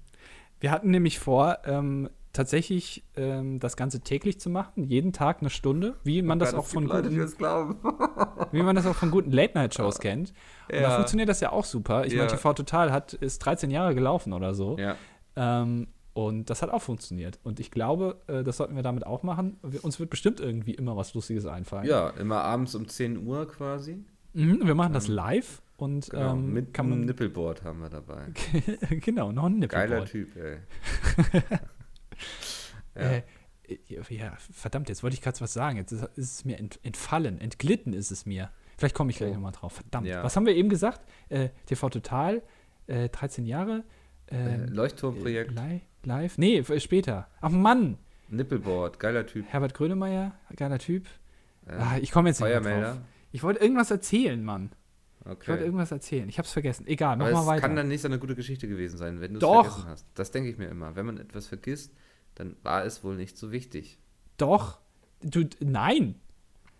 Wir 0.61 0.70
hatten 0.70 0.91
nämlich 0.91 1.18
vor, 1.18 1.59
ähm, 1.64 2.09
tatsächlich 2.33 3.05
ähm, 3.16 3.61
das 3.61 3.77
Ganze 3.77 4.01
täglich 4.01 4.41
zu 4.41 4.51
machen, 4.51 4.85
jeden 4.85 5.12
Tag 5.12 5.41
eine 5.41 5.51
Stunde, 5.51 5.97
wie 6.05 6.20
man 6.22 6.39
das 6.39 6.55
auch 6.55 6.64
von 6.66 6.87
guten, 6.89 7.14
wie 8.53 8.62
man 8.62 8.74
das 8.77 8.87
auch 8.87 8.95
von 8.95 9.11
guten 9.11 9.31
Late-Night-Shows 9.31 10.01
kennt. 10.01 10.31
Und 10.68 10.74
da 10.77 10.81
Ja. 10.83 10.91
funktioniert 10.91 11.29
das 11.29 11.41
ja 11.41 11.53
auch 11.53 11.64
super. 11.64 12.05
Ich 12.07 12.12
Ja. 12.12 12.18
meine, 12.24 12.31
TV 12.31 12.53
Total 12.55 12.93
hat, 12.93 13.14
ist 13.14 13.39
13 13.41 13.70
Jahre 13.70 13.95
gelaufen 13.95 14.33
oder 14.33 14.55
so. 14.55 14.77
ja. 14.79 14.97
Ähm, 15.39 15.89
und 16.17 16.49
das 16.49 16.62
hat 16.62 16.71
auch 16.71 16.81
funktioniert. 16.83 17.39
Und 17.45 17.61
ich 17.61 17.71
glaube, 17.71 18.23
äh, 18.27 18.43
das 18.43 18.57
sollten 18.57 18.75
wir 18.75 18.83
damit 18.83 19.05
auch 19.07 19.23
machen. 19.23 19.59
Wir, 19.62 19.85
uns 19.85 20.01
wird 20.01 20.09
bestimmt 20.09 20.41
irgendwie 20.41 20.73
immer 20.75 20.97
was 20.97 21.12
Lustiges 21.12 21.45
einfallen. 21.45 21.87
ja, 21.87 22.09
immer 22.11 22.41
abends 22.43 22.75
um 22.75 22.89
10 22.89 23.27
Uhr 23.27 23.47
quasi. 23.47 24.03
Mhm, 24.33 24.61
wir 24.67 24.75
machen 24.75 24.93
das 24.95 25.09
live 25.09 25.61
und 25.77 26.09
Genau, 26.11 26.33
ähm, 26.33 26.53
mit 26.55 26.73
kann 26.73 26.87
einem 26.87 27.01
man. 27.01 27.07
Nippelboard 27.07 27.64
haben 27.64 27.81
wir 27.81 27.91
dabei. 27.91 28.29
genau, 29.01 29.31
noch 29.31 29.45
ein 29.45 29.61
Geiler 29.69 30.01
Nippelboard. 30.07 30.11
Typ, 30.11 30.37
ey. 30.37 30.57
ja. 32.95 33.03
Äh, 33.03 33.23
ja, 34.09 34.33
verdammt, 34.53 34.89
jetzt 34.89 35.03
wollte 35.03 35.14
ich 35.14 35.21
gerade 35.23 35.41
was 35.41 35.53
sagen. 35.53 35.77
Jetzt 35.77 35.91
ist, 35.93 36.09
es 36.17 36.45
mir 36.45 36.57
ent, 36.59 36.79
entfallen, 36.85 37.41
entglitten 37.41 37.93
ist 37.93 38.11
es 38.12 38.25
mir. 38.25 38.51
Vielleicht 38.79 38.95
komme 38.95 39.11
ich 39.11 39.17
gleich 39.19 39.31
Oh. 39.33 39.35
nochmal 39.35 39.53
drauf. 39.53 39.73
Verdammt. 39.73 40.07
Ja. 40.07 40.23
Was 40.23 40.37
haben 40.37 40.47
wir 40.47 40.55
eben 40.55 40.69
gesagt? 40.69 41.01
Äh, 41.29 41.49
TV 41.67 41.89
Total, 41.91 42.43
äh, 42.87 43.09
13 43.09 43.45
Jahre. 43.45 43.85
äh, 44.31 44.55
Ähm, 44.55 44.69
Leuchtturmprojekt, 44.69 45.51
li 45.53 45.81
live? 46.07 46.38
Nee, 46.38 46.59
f- 46.59 46.80
später. 46.82 47.28
Ach 47.40 47.50
Mann, 47.50 47.98
Nippelboard, 48.28 48.98
geiler 48.98 49.26
Typ. 49.26 49.44
Herbert 49.48 49.74
Grönemeyer, 49.74 50.32
geiler 50.57 50.78
Typ. 50.78 51.07
Ähm, 51.68 51.76
ah, 51.78 51.98
ich 52.00 52.11
komme 52.11 52.28
jetzt 52.28 52.40
nicht 52.40 52.62
mehr 52.62 52.80
drauf. 52.82 52.98
Ich 53.32 53.42
wollte 53.42 53.61
irgendwas 53.61 53.90
erzählen, 53.90 54.42
Mann. 54.42 54.70
Ich 55.20 55.26
wollte 55.26 55.50
Okay. 55.52 55.64
irgendwas 55.64 55.90
erzählen. 55.90 56.28
Ich 56.28 56.38
habe 56.38 56.46
es 56.46 56.52
vergessen. 56.52 56.86
Egal, 56.86 57.16
mach 57.16 57.26
Aber 57.26 57.34
mal 57.34 57.40
es 57.42 57.46
weiter. 57.48 57.61
kann 57.62 57.76
dann 57.76 57.88
nicht 57.88 58.00
so 58.00 58.09
eine 58.09 58.18
gute 58.18 58.34
Geschichte 58.36 58.68
gewesen 58.68 58.96
sein, 58.96 59.20
wenn 59.20 59.32
du 59.32 59.38
es 59.38 59.40
Doch. 59.40 59.64
vergessen 59.66 59.88
hast. 59.90 60.07
Das 60.14 60.30
denke 60.30 60.48
ich 60.50 60.57
mir 60.59 60.68
immer. 60.68 60.94
Wenn 60.96 61.04
man 61.07 61.18
etwas 61.18 61.48
vergisst, 61.48 61.92
dann 62.36 62.57
war 62.62 62.84
es 62.84 63.02
wohl 63.04 63.16
nicht 63.16 63.36
so 63.36 63.50
wichtig. 63.52 63.98
Doch. 64.36 64.78
Du, 65.22 65.44
nein. 65.61 66.14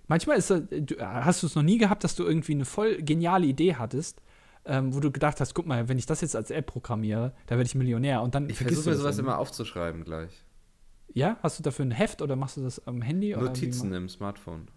Manchmal 0.08 0.36
ist 0.36 0.50
das, 0.50 0.62
du, 0.70 0.96
hast 1.00 1.42
du 1.42 1.48
es 1.48 1.56
noch 1.56 1.64
nie 1.64 1.78
gehabt, 1.78 2.04
dass 2.04 2.14
du 2.14 2.22
irgendwie 2.24 2.52
eine 2.52 2.64
voll 2.64 3.02
geniale 3.02 3.46
Idee 3.46 3.74
hattest, 3.74 4.22
ähm, 4.66 4.94
wo 4.94 5.00
du 5.00 5.10
gedacht 5.10 5.40
hast, 5.40 5.54
guck 5.54 5.66
mal, 5.66 5.88
wenn 5.88 5.98
ich 5.98 6.06
das 6.06 6.20
jetzt 6.20 6.36
als 6.36 6.50
App 6.50 6.66
programmiere, 6.66 7.32
da 7.46 7.56
werde 7.56 7.66
ich 7.66 7.74
Millionär 7.74 8.22
und 8.22 8.34
dann 8.34 8.48
Ich 8.50 8.58
versuche 8.58 8.90
mir 8.90 8.96
sowas 8.96 9.18
immer 9.18 9.38
aufzuschreiben 9.38 10.04
gleich. 10.04 10.44
Ja, 11.12 11.38
hast 11.42 11.58
du 11.58 11.62
dafür 11.62 11.86
ein 11.86 11.92
Heft 11.92 12.20
oder 12.20 12.36
machst 12.36 12.56
du 12.56 12.62
das 12.62 12.86
am 12.86 13.00
Handy? 13.00 13.34
Notizen 13.34 13.92
im 13.92 14.08
Smartphone. 14.08 14.68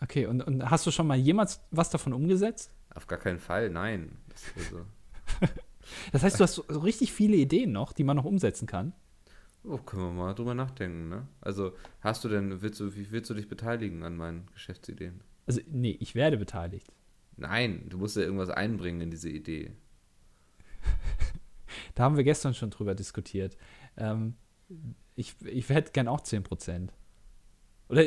Okay, 0.00 0.26
und, 0.26 0.42
und 0.42 0.68
hast 0.70 0.86
du 0.86 0.90
schon 0.90 1.06
mal 1.06 1.16
jemals 1.16 1.60
was 1.70 1.90
davon 1.90 2.12
umgesetzt? 2.12 2.72
Auf 2.94 3.06
gar 3.06 3.18
keinen 3.18 3.38
Fall, 3.38 3.70
nein. 3.70 4.18
Das 4.28 4.42
ist 4.56 4.70
so. 4.70 4.80
Das 6.12 6.22
heißt, 6.22 6.38
du 6.38 6.44
hast 6.44 6.54
so, 6.54 6.62
richtig 6.62 7.12
viele 7.12 7.36
Ideen 7.36 7.72
noch, 7.72 7.92
die 7.92 8.04
man 8.04 8.16
noch 8.16 8.24
umsetzen 8.24 8.66
kann. 8.66 8.92
Oh, 9.64 9.78
können 9.78 10.02
wir 10.02 10.12
mal 10.12 10.34
drüber 10.34 10.54
nachdenken, 10.54 11.08
ne? 11.08 11.26
Also, 11.40 11.72
hast 12.00 12.24
du 12.24 12.28
denn, 12.28 12.62
willst 12.62 12.80
du, 12.80 12.94
wie 12.94 13.10
willst 13.10 13.30
du 13.30 13.34
dich 13.34 13.48
beteiligen 13.48 14.02
an 14.04 14.16
meinen 14.16 14.46
Geschäftsideen? 14.52 15.20
Also, 15.46 15.60
nee, 15.68 15.96
ich 16.00 16.14
werde 16.14 16.36
beteiligt. 16.36 16.92
Nein, 17.36 17.86
du 17.88 17.98
musst 17.98 18.16
ja 18.16 18.22
irgendwas 18.22 18.50
einbringen 18.50 19.00
in 19.00 19.10
diese 19.10 19.30
Idee. 19.30 19.72
Da 21.94 22.04
haben 22.04 22.16
wir 22.16 22.24
gestern 22.24 22.54
schon 22.54 22.70
drüber 22.70 22.94
diskutiert. 22.94 23.56
Ähm, 23.96 24.34
ich 25.14 25.34
ich 25.44 25.68
hätte 25.68 25.92
gern 25.92 26.08
auch 26.08 26.20
10%. 26.20 26.88
Oder 27.88 28.04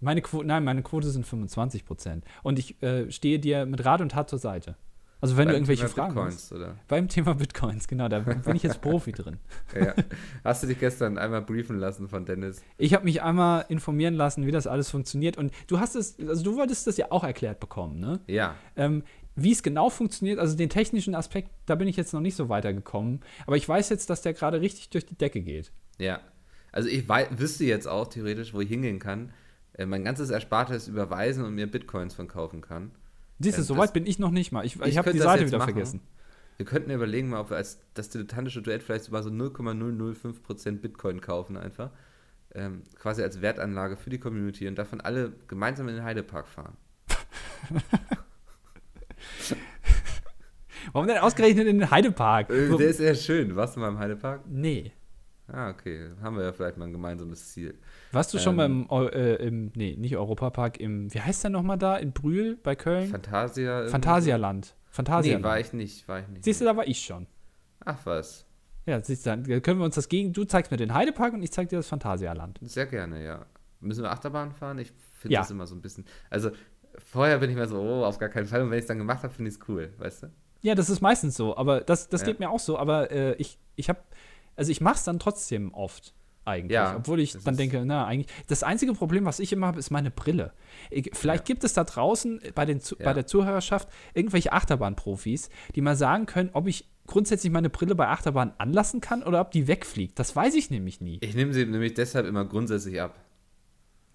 meine 0.00 0.22
Quote, 0.22 0.46
nein, 0.46 0.64
meine 0.64 0.82
Quote 0.82 1.10
sind 1.10 1.26
25%. 1.26 2.22
Und 2.42 2.58
ich 2.58 2.82
äh, 2.82 3.10
stehe 3.10 3.38
dir 3.38 3.66
mit 3.66 3.84
Rat 3.84 4.00
und 4.00 4.10
Tat 4.10 4.30
zur 4.30 4.38
Seite. 4.38 4.76
Also 5.20 5.36
wenn 5.36 5.48
du 5.48 5.52
Beim 5.52 5.56
irgendwelche 5.56 5.82
Thema 5.82 5.94
Fragen 5.94 6.14
Bitcoins, 6.14 6.34
hast. 6.36 6.52
oder? 6.52 6.76
Beim 6.86 7.08
Thema 7.08 7.34
Bitcoins, 7.34 7.88
genau, 7.88 8.08
da 8.08 8.20
bin 8.20 8.54
ich 8.54 8.62
jetzt 8.62 8.80
Profi 8.80 9.12
drin. 9.12 9.38
Ja. 9.74 9.94
Hast 10.44 10.62
du 10.62 10.66
dich 10.66 10.78
gestern 10.78 11.18
einmal 11.18 11.42
briefen 11.42 11.78
lassen 11.78 12.08
von 12.08 12.24
Dennis? 12.24 12.62
Ich 12.78 12.94
habe 12.94 13.04
mich 13.04 13.22
einmal 13.22 13.64
informieren 13.68 14.14
lassen, 14.14 14.46
wie 14.46 14.50
das 14.50 14.66
alles 14.66 14.90
funktioniert. 14.90 15.36
Und 15.36 15.52
du 15.66 15.80
hast 15.80 15.96
es, 15.96 16.18
also 16.20 16.42
du 16.44 16.56
wolltest 16.56 16.86
das 16.86 16.96
ja 16.96 17.10
auch 17.10 17.24
erklärt 17.24 17.60
bekommen, 17.60 17.98
ne? 17.98 18.20
Ja. 18.26 18.54
Ähm, 18.76 19.02
wie 19.34 19.52
es 19.52 19.62
genau 19.62 19.90
funktioniert, 19.90 20.38
also 20.38 20.56
den 20.56 20.68
technischen 20.68 21.14
Aspekt, 21.14 21.50
da 21.66 21.74
bin 21.74 21.86
ich 21.86 21.96
jetzt 21.96 22.12
noch 22.12 22.20
nicht 22.20 22.34
so 22.34 22.48
weitergekommen. 22.48 23.20
Aber 23.46 23.56
ich 23.56 23.68
weiß 23.68 23.88
jetzt, 23.90 24.10
dass 24.10 24.22
der 24.22 24.34
gerade 24.34 24.60
richtig 24.60 24.90
durch 24.90 25.06
die 25.06 25.16
Decke 25.16 25.40
geht. 25.40 25.72
Ja. 25.98 26.20
Also 26.72 26.88
ich 26.88 27.08
wüsste 27.08 27.64
jetzt 27.64 27.86
auch 27.86 28.08
theoretisch, 28.08 28.52
wo 28.52 28.60
ich 28.60 28.68
hingehen 28.68 28.98
kann, 28.98 29.32
äh, 29.74 29.86
mein 29.86 30.04
ganzes 30.04 30.30
Erspartes 30.30 30.88
überweisen 30.88 31.44
und 31.44 31.54
mir 31.54 31.66
Bitcoins 31.66 32.14
von 32.14 32.28
kaufen 32.28 32.60
kann. 32.60 32.90
Siehst 33.38 33.56
du, 33.58 33.62
Ähm, 33.62 33.66
so 33.66 33.74
das- 33.74 33.82
weit 33.84 33.92
bin 33.92 34.06
ich 34.06 34.18
noch 34.18 34.30
nicht 34.30 34.50
mal. 34.52 34.64
Ich, 34.64 34.76
ich, 34.80 34.86
Ich 34.86 34.98
habe 34.98 35.12
die 35.12 35.18
Seite 35.18 35.46
wieder 35.46 35.58
machen. 35.58 35.72
vergessen. 35.72 36.00
Wir 36.56 36.66
könnten 36.66 36.90
überlegen 36.90 37.28
mal, 37.28 37.40
ob 37.40 37.50
wir 37.50 37.56
als 37.56 37.78
das 37.94 38.08
dilettantische 38.08 38.62
Duett 38.62 38.82
vielleicht 38.82 39.10
mal 39.12 39.22
so 39.22 39.30
0,005% 39.30 40.80
Bitcoin 40.82 41.20
kaufen 41.20 41.56
einfach. 41.56 41.90
Ähm, 42.54 42.82
quasi 42.96 43.22
als 43.22 43.40
Wertanlage 43.42 43.96
für 43.96 44.10
die 44.10 44.18
Community 44.18 44.66
und 44.66 44.76
davon 44.76 45.00
alle 45.00 45.32
gemeinsam 45.46 45.86
in 45.88 45.94
den 45.96 46.04
Heidepark 46.04 46.48
fahren. 46.48 46.76
Warum 50.92 51.06
denn 51.08 51.18
ausgerechnet 51.18 51.66
in 51.66 51.78
den 51.80 51.90
Heidepark? 51.90 52.50
Äh, 52.50 52.68
der 52.76 52.88
ist 52.88 53.00
ja 53.00 53.14
schön. 53.14 53.54
Warst 53.56 53.76
du 53.76 53.80
mal 53.80 53.88
im 53.88 53.98
Heidepark? 53.98 54.42
nee. 54.48 54.92
Ah, 55.50 55.70
okay. 55.70 56.10
Haben 56.22 56.36
wir 56.36 56.44
ja 56.44 56.52
vielleicht 56.52 56.76
mal 56.76 56.84
ein 56.86 56.92
gemeinsames 56.92 57.48
Ziel. 57.52 57.78
Warst 58.12 58.32
du 58.34 58.38
schon 58.38 58.58
Ähm, 58.60 58.86
beim, 58.86 58.90
Eu- 58.90 59.08
äh, 59.08 59.36
im, 59.46 59.72
nee, 59.74 59.96
nicht 59.96 60.16
Europapark, 60.16 60.78
im, 60.78 61.12
wie 61.12 61.20
heißt 61.20 61.42
der 61.44 61.50
nochmal 61.50 61.78
da? 61.78 61.96
In 61.96 62.12
Brühl 62.12 62.56
bei 62.62 62.76
Köln? 62.76 63.08
Fantasia. 63.08 63.70
irgendwie 63.78 63.90
Phantasialand. 63.92 64.74
Phantasialand. 64.90 65.42
Nee, 65.42 65.48
war 65.48 65.58
ich 65.60 65.72
nicht. 65.72 66.06
War 66.08 66.20
ich 66.20 66.28
nicht. 66.28 66.44
Siehst 66.44 66.60
du, 66.60 66.64
da 66.66 66.76
war 66.76 66.86
ich 66.86 67.00
schon. 67.00 67.26
Ach 67.84 67.98
was. 68.04 68.44
Ja, 68.86 69.00
siehst 69.02 69.24
du, 69.26 69.30
dann 69.30 69.62
können 69.62 69.78
wir 69.80 69.84
uns 69.84 69.94
das 69.94 70.08
gegen, 70.08 70.32
du 70.32 70.44
zeigst 70.44 70.70
mir 70.70 70.76
den 70.78 70.92
Heidepark 70.94 71.32
und 71.34 71.42
ich 71.42 71.52
zeig 71.52 71.68
dir 71.68 71.76
das 71.76 71.88
Phantasialand. 71.88 72.58
Sehr 72.62 72.86
gerne, 72.86 73.24
ja. 73.24 73.46
Müssen 73.80 74.02
wir 74.02 74.10
Achterbahn 74.10 74.52
fahren? 74.52 74.78
Ich 74.78 74.92
finde 75.14 75.34
Ja. 75.34 75.40
das 75.40 75.50
immer 75.50 75.66
so 75.66 75.74
ein 75.74 75.80
bisschen. 75.82 76.04
Also, 76.30 76.50
vorher 76.98 77.38
bin 77.38 77.50
ich 77.50 77.56
mal 77.56 77.68
so, 77.68 77.80
oh, 77.80 78.04
auf 78.04 78.18
gar 78.18 78.28
keinen 78.28 78.46
Fall. 78.46 78.62
Und 78.62 78.70
wenn 78.70 78.78
ich 78.78 78.82
es 78.84 78.88
dann 78.88 78.98
gemacht 78.98 79.22
habe, 79.22 79.32
finde 79.32 79.50
ich 79.50 79.56
es 79.56 79.68
cool, 79.68 79.92
weißt 79.98 80.24
du? 80.24 80.26
Ja, 80.60 80.74
das 80.74 80.90
ist 80.90 81.00
meistens 81.00 81.36
so, 81.36 81.56
aber 81.56 81.80
das, 81.82 82.08
das 82.08 82.22
Ja. 82.22 82.26
geht 82.28 82.40
mir 82.40 82.50
auch 82.50 82.58
so, 82.58 82.78
aber 82.78 83.10
äh, 83.12 83.34
ich, 83.34 83.58
ich 83.76 83.88
habe, 83.88 84.00
also 84.58 84.70
ich 84.70 84.80
mache 84.80 84.96
es 84.96 85.04
dann 85.04 85.18
trotzdem 85.18 85.72
oft 85.72 86.14
eigentlich, 86.44 86.72
Ja, 86.74 86.96
obwohl 86.96 87.20
ich 87.20 87.36
dann 87.44 87.56
denke, 87.58 87.82
na, 87.84 88.06
eigentlich, 88.06 88.32
das 88.46 88.62
einzige 88.62 88.94
Problem, 88.94 89.26
was 89.26 89.38
ich 89.38 89.52
immer 89.52 89.66
habe, 89.66 89.78
ist 89.78 89.90
meine 89.90 90.10
Brille. 90.10 90.52
Ich, 90.90 91.10
vielleicht 91.12 91.42
Ja. 91.48 91.52
gibt 91.52 91.62
es 91.64 91.74
da 91.74 91.84
draußen 91.84 92.40
bei, 92.54 92.64
den, 92.64 92.78
Ja. 92.80 92.96
bei 93.04 93.12
der 93.12 93.26
Zuhörerschaft 93.26 93.88
irgendwelche 94.14 94.52
Achterbahnprofis, 94.52 95.50
die 95.74 95.82
mal 95.82 95.94
sagen 95.96 96.24
können, 96.26 96.48
ob 96.54 96.66
ich 96.66 96.88
grundsätzlich 97.06 97.52
meine 97.52 97.68
Brille 97.70 97.94
bei 97.94 98.08
Achterbahn 98.08 98.52
anlassen 98.58 99.00
kann 99.02 99.22
oder 99.22 99.40
ob 99.42 99.50
die 99.50 99.68
wegfliegt. 99.68 100.18
Das 100.18 100.34
weiß 100.34 100.54
ich 100.54 100.70
nämlich 100.70 101.00
nie. 101.02 101.18
Ich 101.20 101.34
nehme 101.34 101.52
sie 101.52 101.66
nämlich 101.66 101.94
deshalb 101.94 102.26
immer 102.26 102.44
grundsätzlich 102.46 103.00
ab. 103.00 103.14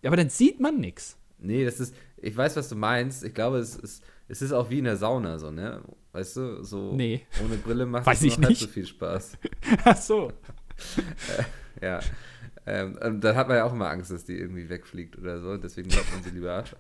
Aber 0.03 0.17
dann 0.17 0.29
sieht 0.29 0.59
man 0.59 0.79
nichts. 0.79 1.17
Nee, 1.43 1.65
das 1.65 1.79
ist, 1.79 1.93
ich 2.17 2.35
weiß, 2.35 2.55
was 2.55 2.69
du 2.69 2.75
meinst. 2.75 3.23
Ich 3.23 3.33
glaube, 3.33 3.57
es 3.57 3.75
ist, 3.75 4.03
es 4.27 4.41
ist 4.41 4.51
auch 4.53 4.69
wie 4.69 4.79
in 4.79 4.85
der 4.85 4.97
Sauna, 4.97 5.37
so, 5.39 5.51
ne? 5.51 5.81
Weißt 6.13 6.37
du, 6.37 6.63
so 6.63 6.93
Nee. 6.95 7.21
ohne 7.43 7.57
Brille 7.57 7.85
macht 7.85 8.05
Weiß 8.07 8.19
es 8.19 8.23
ich 8.23 8.37
noch 8.37 8.43
halb 8.43 8.49
nicht. 8.51 8.61
so 8.61 8.67
viel 8.67 8.85
Spaß. 8.87 9.37
Ach 9.85 9.97
so. 9.97 10.31
Ja. 11.81 11.99
Ähm, 12.65 12.97
und 13.03 13.21
dann 13.21 13.35
hat 13.35 13.47
man 13.49 13.57
ja 13.57 13.65
auch 13.65 13.73
immer 13.73 13.89
Angst, 13.89 14.09
dass 14.09 14.23
die 14.23 14.37
irgendwie 14.37 14.69
wegfliegt 14.69 15.17
oder 15.17 15.41
so. 15.41 15.57
Deswegen 15.57 15.89
macht 15.89 16.13
man 16.13 16.23
sie 16.23 16.29
lieber 16.29 16.53
ab. 16.53 16.75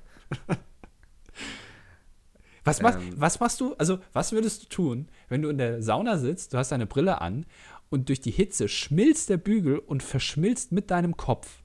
Was, 2.63 2.81
machst, 2.81 2.99
Ähm. 3.01 3.13
was 3.17 3.39
machst 3.41 3.59
du, 3.59 3.73
also 3.75 3.99
was 4.13 4.31
würdest 4.31 4.63
du 4.63 4.67
tun, 4.69 5.09
wenn 5.27 5.41
du 5.41 5.49
in 5.49 5.57
der 5.57 5.81
Sauna 5.83 6.17
sitzt, 6.17 6.53
du 6.53 6.57
hast 6.57 6.71
deine 6.71 6.85
Brille 6.87 7.19
an 7.19 7.45
und 7.89 8.07
durch 8.07 8.21
die 8.21 8.31
Hitze 8.31 8.69
schmilzt 8.69 9.29
der 9.29 9.37
Bügel 9.37 9.77
und 9.79 10.01
verschmilzt 10.03 10.71
mit 10.71 10.89
deinem 10.89 11.17
Kopf? 11.17 11.61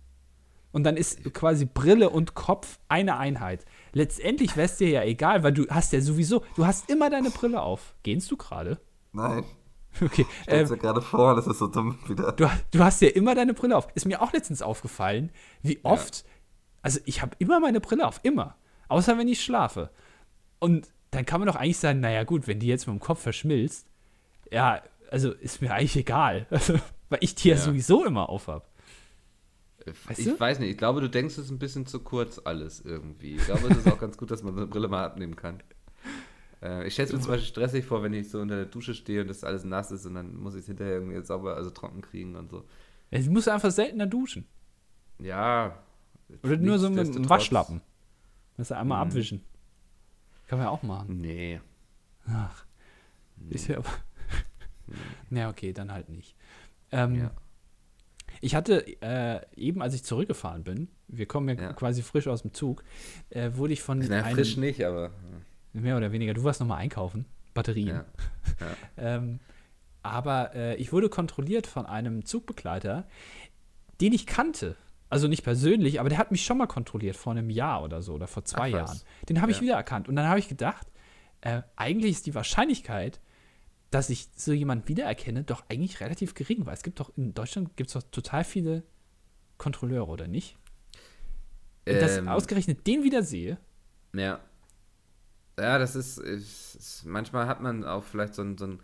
Und 0.73 0.85
dann 0.85 0.97
ist 0.97 1.25
quasi 1.33 1.65
Brille 1.65 2.11
und 2.11 2.35
Kopf 2.35 2.79
eine 2.89 3.17
Einheit. 3.17 3.65
Letztendlich 3.93 4.57
wäre 4.57 4.67
es 4.67 4.77
dir 4.77 4.89
ja 4.91 5.03
egal, 5.03 5.43
weil 5.43 5.53
du 5.53 5.67
hast 5.69 5.93
ja 5.93 6.01
sowieso, 6.01 6.43
du 6.57 6.67
hast 6.67 6.91
immer 6.91 7.09
deine 7.11 7.31
Brille 7.31 7.63
auf. 7.63 7.95
Gehst 8.03 8.31
du 8.31 8.37
gerade? 8.37 8.79
Nein. 9.13 9.45
Okay. 10.01 10.27
Stell's 10.43 10.71
Ähm, 10.71 10.77
mir 10.77 10.83
gerade 10.83 11.01
vor, 11.01 11.35
das 11.35 11.47
ist 11.49 11.59
so 11.59 11.67
dumm 11.67 11.99
wieder. 12.07 12.31
du, 12.33 12.49
du 12.71 12.85
hast 12.85 13.01
ja 13.01 13.09
immer 13.09 13.35
deine 13.35 13.55
Brille 13.55 13.77
auf. 13.77 13.89
Ist 13.95 14.05
mir 14.07 14.21
auch 14.23 14.33
letztens 14.33 14.63
aufgefallen, 14.63 15.31
wie 15.63 15.81
oft, 15.83 16.25
also 16.83 17.01
ich 17.07 17.21
habe 17.23 17.35
immer 17.41 17.59
meine 17.59 17.81
Brille 17.81 18.07
auf, 18.07 18.21
immer. 18.23 18.55
Außer 18.89 19.19
wenn 19.19 19.27
ich 19.27 19.43
schlafe. 19.43 19.91
Und 20.61 20.87
dann 21.11 21.25
kann 21.27 21.41
man 21.41 21.49
doch 21.49 21.57
eigentlich 21.57 21.79
sagen, 21.79 21.99
naja 22.01 22.23
gut, 22.25 22.47
wenn 22.47 22.61
die 22.61 22.69
jetzt 22.69 22.87
mit 22.87 22.95
dem 22.95 23.01
Kopf 23.01 23.23
verschmilzt, 23.23 23.87
ja, 24.53 24.83
also 25.11 25.33
ist 25.33 25.63
mir 25.63 25.73
eigentlich 25.73 25.97
egal. 25.97 26.47
Also, 26.51 26.75
weil 27.09 27.19
ich 27.23 27.35
die 27.35 27.49
ja, 27.49 27.55
Ja. 27.57 27.61
sowieso 27.61 28.05
immer 28.05 28.29
auf 28.29 28.47
habe. 28.47 28.67
Weißt 30.07 30.19
ich 30.21 30.27
du? 30.27 30.39
weiß 30.41 30.59
nicht, 30.61 30.71
ich 30.71 30.77
glaube, 30.79 31.01
du 31.01 31.09
denkst 31.11 31.35
es 31.39 31.45
ist 31.47 31.51
ein 31.51 31.59
bisschen 31.59 31.87
zu 31.87 32.01
kurz 32.01 32.41
alles 32.45 32.81
irgendwie. 32.81 33.37
Ich 33.37 33.45
glaube, 33.45 33.69
es 33.69 33.77
ist 33.79 33.89
auch 33.89 33.99
ganz 34.01 34.17
gut, 34.17 34.31
dass 34.31 34.43
man 34.43 34.55
so 34.55 34.61
eine 34.61 34.69
Brille 34.69 34.89
mal 34.89 35.05
abnehmen 35.05 35.37
kann. 35.37 35.63
Äh, 36.63 36.87
ich 36.87 36.95
stelle 36.95 37.07
es 37.09 37.13
mir 37.15 37.21
zum 37.21 37.31
Beispiel 37.33 37.49
stressig 37.49 37.85
vor, 37.85 38.03
wenn 38.03 38.13
ich 38.15 38.31
so 38.31 38.41
unter 38.41 38.57
der 38.57 38.67
Dusche 38.67 38.95
stehe 38.95 39.21
und 39.23 39.29
das 39.29 39.45
alles 39.45 39.65
nass 39.65 39.91
ist 39.91 40.07
und 40.07 40.15
dann 40.15 40.35
muss 40.37 40.55
ich 40.55 40.61
es 40.63 40.67
hinterher 40.67 40.95
irgendwie 40.95 41.23
sauber, 41.25 41.57
also 41.57 41.71
trocken 41.71 42.01
kriegen 42.01 42.35
und 42.37 42.51
so. 42.51 42.65
Ich 43.11 43.29
muss 43.29 43.47
einfach 43.49 43.71
seltener 43.71 44.07
duschen. 44.07 44.47
Ja, 45.21 45.83
Oder 46.43 46.57
nur 46.59 46.79
so 46.79 46.91
mit 46.91 47.07
einem 47.07 47.29
Waschlappen. 47.29 47.81
Das 48.57 48.73
einmal 48.73 49.05
Mhm. 49.05 49.11
abwischen. 49.11 49.45
Kann 50.47 50.59
man 50.59 50.67
ja 50.67 50.71
auch 50.71 50.83
machen. 50.83 51.21
Nee. 51.21 51.61
Ach. 52.27 52.65
Ist 53.51 53.69
ja 53.69 53.79
aber. 53.79 53.89
Na, 55.31 55.49
okay, 55.51 55.73
dann 55.73 55.93
halt 55.93 56.09
nicht. 56.09 56.35
Ähm, 56.91 57.15
Ja. 57.15 57.31
Ich 58.41 58.55
hatte 58.55 58.85
äh, 59.03 59.41
eben, 59.57 59.83
als 59.83 59.95
ich 59.95 60.05
zurückgefahren 60.05 60.65
bin, 60.65 60.89
wir 61.09 61.27
kommen 61.27 61.57
ja, 61.57 61.63
Ja. 61.65 61.73
quasi 61.73 62.03
frisch 62.03 62.27
aus 62.29 62.43
dem 62.43 62.53
Zug, 62.55 62.85
äh, 63.31 63.51
wurde 63.55 63.73
ich 63.73 63.83
von 63.83 63.99
Na, 63.99 64.23
einem, 64.23 64.35
frisch 64.37 64.57
nicht, 64.57 64.85
aber. 64.85 65.11
mehr 65.73 65.97
oder 65.97 66.13
weniger, 66.13 66.35
du 66.35 66.45
warst 66.45 66.61
nochmal 66.61 66.79
einkaufen, 66.79 67.25
Batterien. 67.55 67.89
Ja. 67.89 68.05
Ähm, 68.97 69.39
aber 70.03 70.55
äh, 70.55 70.77
ich 70.77 70.93
wurde 70.93 71.09
kontrolliert 71.09 71.67
von 71.67 71.87
einem 71.87 72.25
Zugbegleiter, 72.25 73.07
den 74.01 74.13
ich 74.13 74.27
kannte. 74.27 74.75
Also 75.11 75.29
nicht 75.29 75.43
persönlich, 75.45 76.01
aber 76.01 76.09
der 76.09 76.19
hat 76.19 76.31
mich 76.33 76.45
schon 76.45 76.59
mal 76.59 76.67
kontrolliert 76.67 77.17
vor 77.17 77.33
einem 77.33 77.51
Jahr 77.51 77.83
oder 77.83 78.03
so 78.03 78.15
oder 78.15 78.27
vor 78.27 78.45
zwei 78.45 78.69
Ach. 78.75 78.79
Jahren. 78.79 79.01
Den 79.29 79.41
habe 79.41 79.51
ich 79.53 79.59
Ja. 79.59 79.63
wiedererkannt. 79.65 80.09
Und 80.09 80.17
dann 80.17 80.27
habe 80.29 80.39
ich 80.39 80.49
gedacht, 80.49 80.87
äh, 81.41 81.63
eigentlich 81.77 82.13
ist 82.13 82.27
die 82.27 82.35
Wahrscheinlichkeit, 82.35 83.21
dass 83.91 84.11
ich 84.11 84.29
so 84.37 84.53
jemanden 84.53 84.87
wiedererkenne, 84.89 85.45
doch 85.45 85.65
eigentlich 85.69 86.01
relativ 86.01 86.35
gering, 86.35 86.67
weil 86.67 86.75
es 86.75 86.83
gibt 86.83 87.01
doch 87.01 87.11
in 87.17 87.33
Deutschland 87.35 87.77
gibt 87.77 87.89
es 87.91 87.95
doch 87.95 88.03
total 88.11 88.45
viele 88.45 88.83
Kontrolleure, 89.57 90.09
oder 90.09 90.29
nicht? 90.29 90.57
Und 91.89 92.01
dass 92.03 92.19
Ähm, 92.19 92.29
ausgerechnet 92.29 92.87
den 92.87 93.03
wieder 93.03 93.23
sehe, 93.23 93.59
Ja. 94.13 94.41
Ja, 95.59 95.79
das 95.79 95.97
ist, 95.97 96.19
ist. 96.19 97.03
Manchmal 97.05 97.49
hat 97.49 97.61
man 97.61 97.85
auch 97.85 98.05
vielleicht 98.05 98.35
so 98.37 98.43
ein, 98.43 98.57
so 98.57 98.67
ein. 98.67 98.81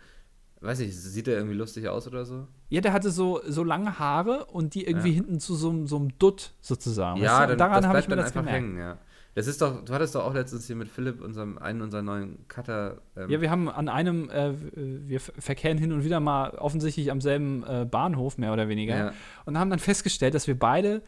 Weiß 0.59 0.79
ich, 0.81 0.93
sieht 0.99 1.27
er 1.27 1.35
irgendwie 1.35 1.55
lustig 1.55 1.87
aus 1.87 2.05
oder 2.07 2.25
so? 2.25 2.47
ja, 2.69 2.81
der 2.81 2.91
hatte 2.91 3.11
so, 3.11 3.39
so 3.47 3.63
lange 3.63 3.97
Haare 3.99 4.45
und 4.47 4.73
die 4.73 4.85
irgendwie 4.85 5.09
Ja. 5.09 5.15
hinten 5.15 5.39
zu 5.39 5.55
so, 5.55 5.69
einem- 5.69 5.87
so 5.87 5.95
einem 5.97 6.17
Dutt 6.17 6.53
sozusagen. 6.61 7.21
Ja, 7.21 7.39
weißt 7.39 7.43
du? 7.43 7.47
dann, 7.49 7.57
daran 7.59 7.87
habe 7.87 7.99
ich 7.99 8.07
mir 8.07 8.15
dann 8.15 8.25
das 8.25 8.35
einfach 8.35 8.41
gemerkt. 8.41 8.57
hängen, 8.57 8.77
ja. 8.77 8.97
Das 9.35 9.45
ist 9.47 9.61
doch, 9.61 9.83
du 9.85 9.93
hattest 9.93 10.15
doch 10.15 10.23
auch 10.23 10.33
letztens 10.33 10.65
hier 10.65 10.77
mit 10.77 10.87
Philipp, 10.87 11.21
unserem, 11.21 11.57
einen 11.57 11.81
unserer 11.81 12.01
neuen 12.01 12.47
Cutter. 12.47 13.01
Ähm, 13.17 13.29
Ja, 13.29 13.41
wir 13.41 13.51
haben 13.51 13.67
an 13.69 13.89
einem, 13.89 14.29
äh, 14.29 14.53
wir 14.73 15.19
ver- 15.19 15.33
verkehren 15.37 15.77
hin 15.77 15.91
und 15.91 16.05
wieder 16.05 16.21
mal 16.21 16.51
offensichtlich 16.51 17.11
am 17.11 17.19
selben 17.21 17.63
äh, 17.63 17.85
Bahnhof, 17.89 18.37
mehr 18.37 18.53
oder 18.53 18.69
weniger, 18.69 18.97
ja, 18.97 19.13
und 19.45 19.57
haben 19.59 19.69
dann 19.69 19.79
festgestellt, 19.79 20.33
dass 20.35 20.47
wir 20.47 20.57
beide 20.57 21.01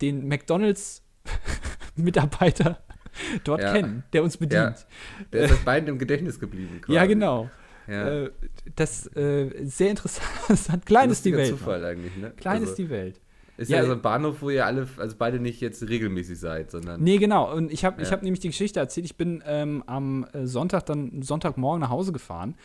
den 0.00 0.28
McDonalds-Mitarbeiter 0.28 2.78
dort 3.44 3.62
Ja. 3.62 3.72
kennen, 3.72 4.02
der 4.12 4.22
uns 4.24 4.36
bedient. 4.36 4.86
der 5.32 5.44
ist 5.44 5.52
euch 5.52 5.64
beiden 5.64 5.88
im 5.88 5.98
Gedächtnis 5.98 6.38
geblieben. 6.40 6.80
Ja, 6.88 7.02
quasi. 7.02 7.08
genau. 7.14 7.48
Ja. 7.86 8.08
Äh, 8.24 8.30
das 8.76 9.06
äh, 9.14 9.50
sehr 9.66 9.90
interessant. 9.90 10.84
Klein 10.86 11.10
ist 11.10 11.24
die 11.24 11.34
Welt. 11.36 11.50
Zufall 11.50 11.84
eigentlich, 11.84 12.16
ne? 12.16 12.32
Klein 12.36 12.56
also, 12.60 12.70
ist 12.70 12.78
die 12.78 12.88
Welt. 12.88 13.20
Ist 13.56 13.70
Ja, 13.70 13.78
ja, 13.78 13.86
so 13.86 13.92
ein 13.92 14.02
Bahnhof, 14.02 14.42
wo 14.42 14.50
ihr 14.50 14.66
alle, 14.66 14.88
also 14.96 15.14
beide 15.18 15.38
nicht 15.38 15.60
jetzt 15.60 15.88
regelmäßig 15.88 16.38
seid, 16.38 16.70
sondern. 16.70 17.02
Nee, 17.02 17.18
genau. 17.18 17.52
Und 17.54 17.72
ich 17.72 17.84
habe 17.84 18.02
ich 18.02 18.08
Ja. 18.08 18.16
hab 18.16 18.22
nämlich 18.22 18.40
die 18.40 18.48
Geschichte 18.48 18.80
erzählt. 18.80 19.06
Ich 19.06 19.16
bin 19.16 19.42
ähm, 19.46 19.84
am 19.86 20.26
äh, 20.32 20.46
Sonntag 20.46 20.86
dann 20.86 21.22
Sonntagmorgen 21.22 21.80
nach 21.80 21.90
Hause 21.90 22.12
gefahren 22.12 22.56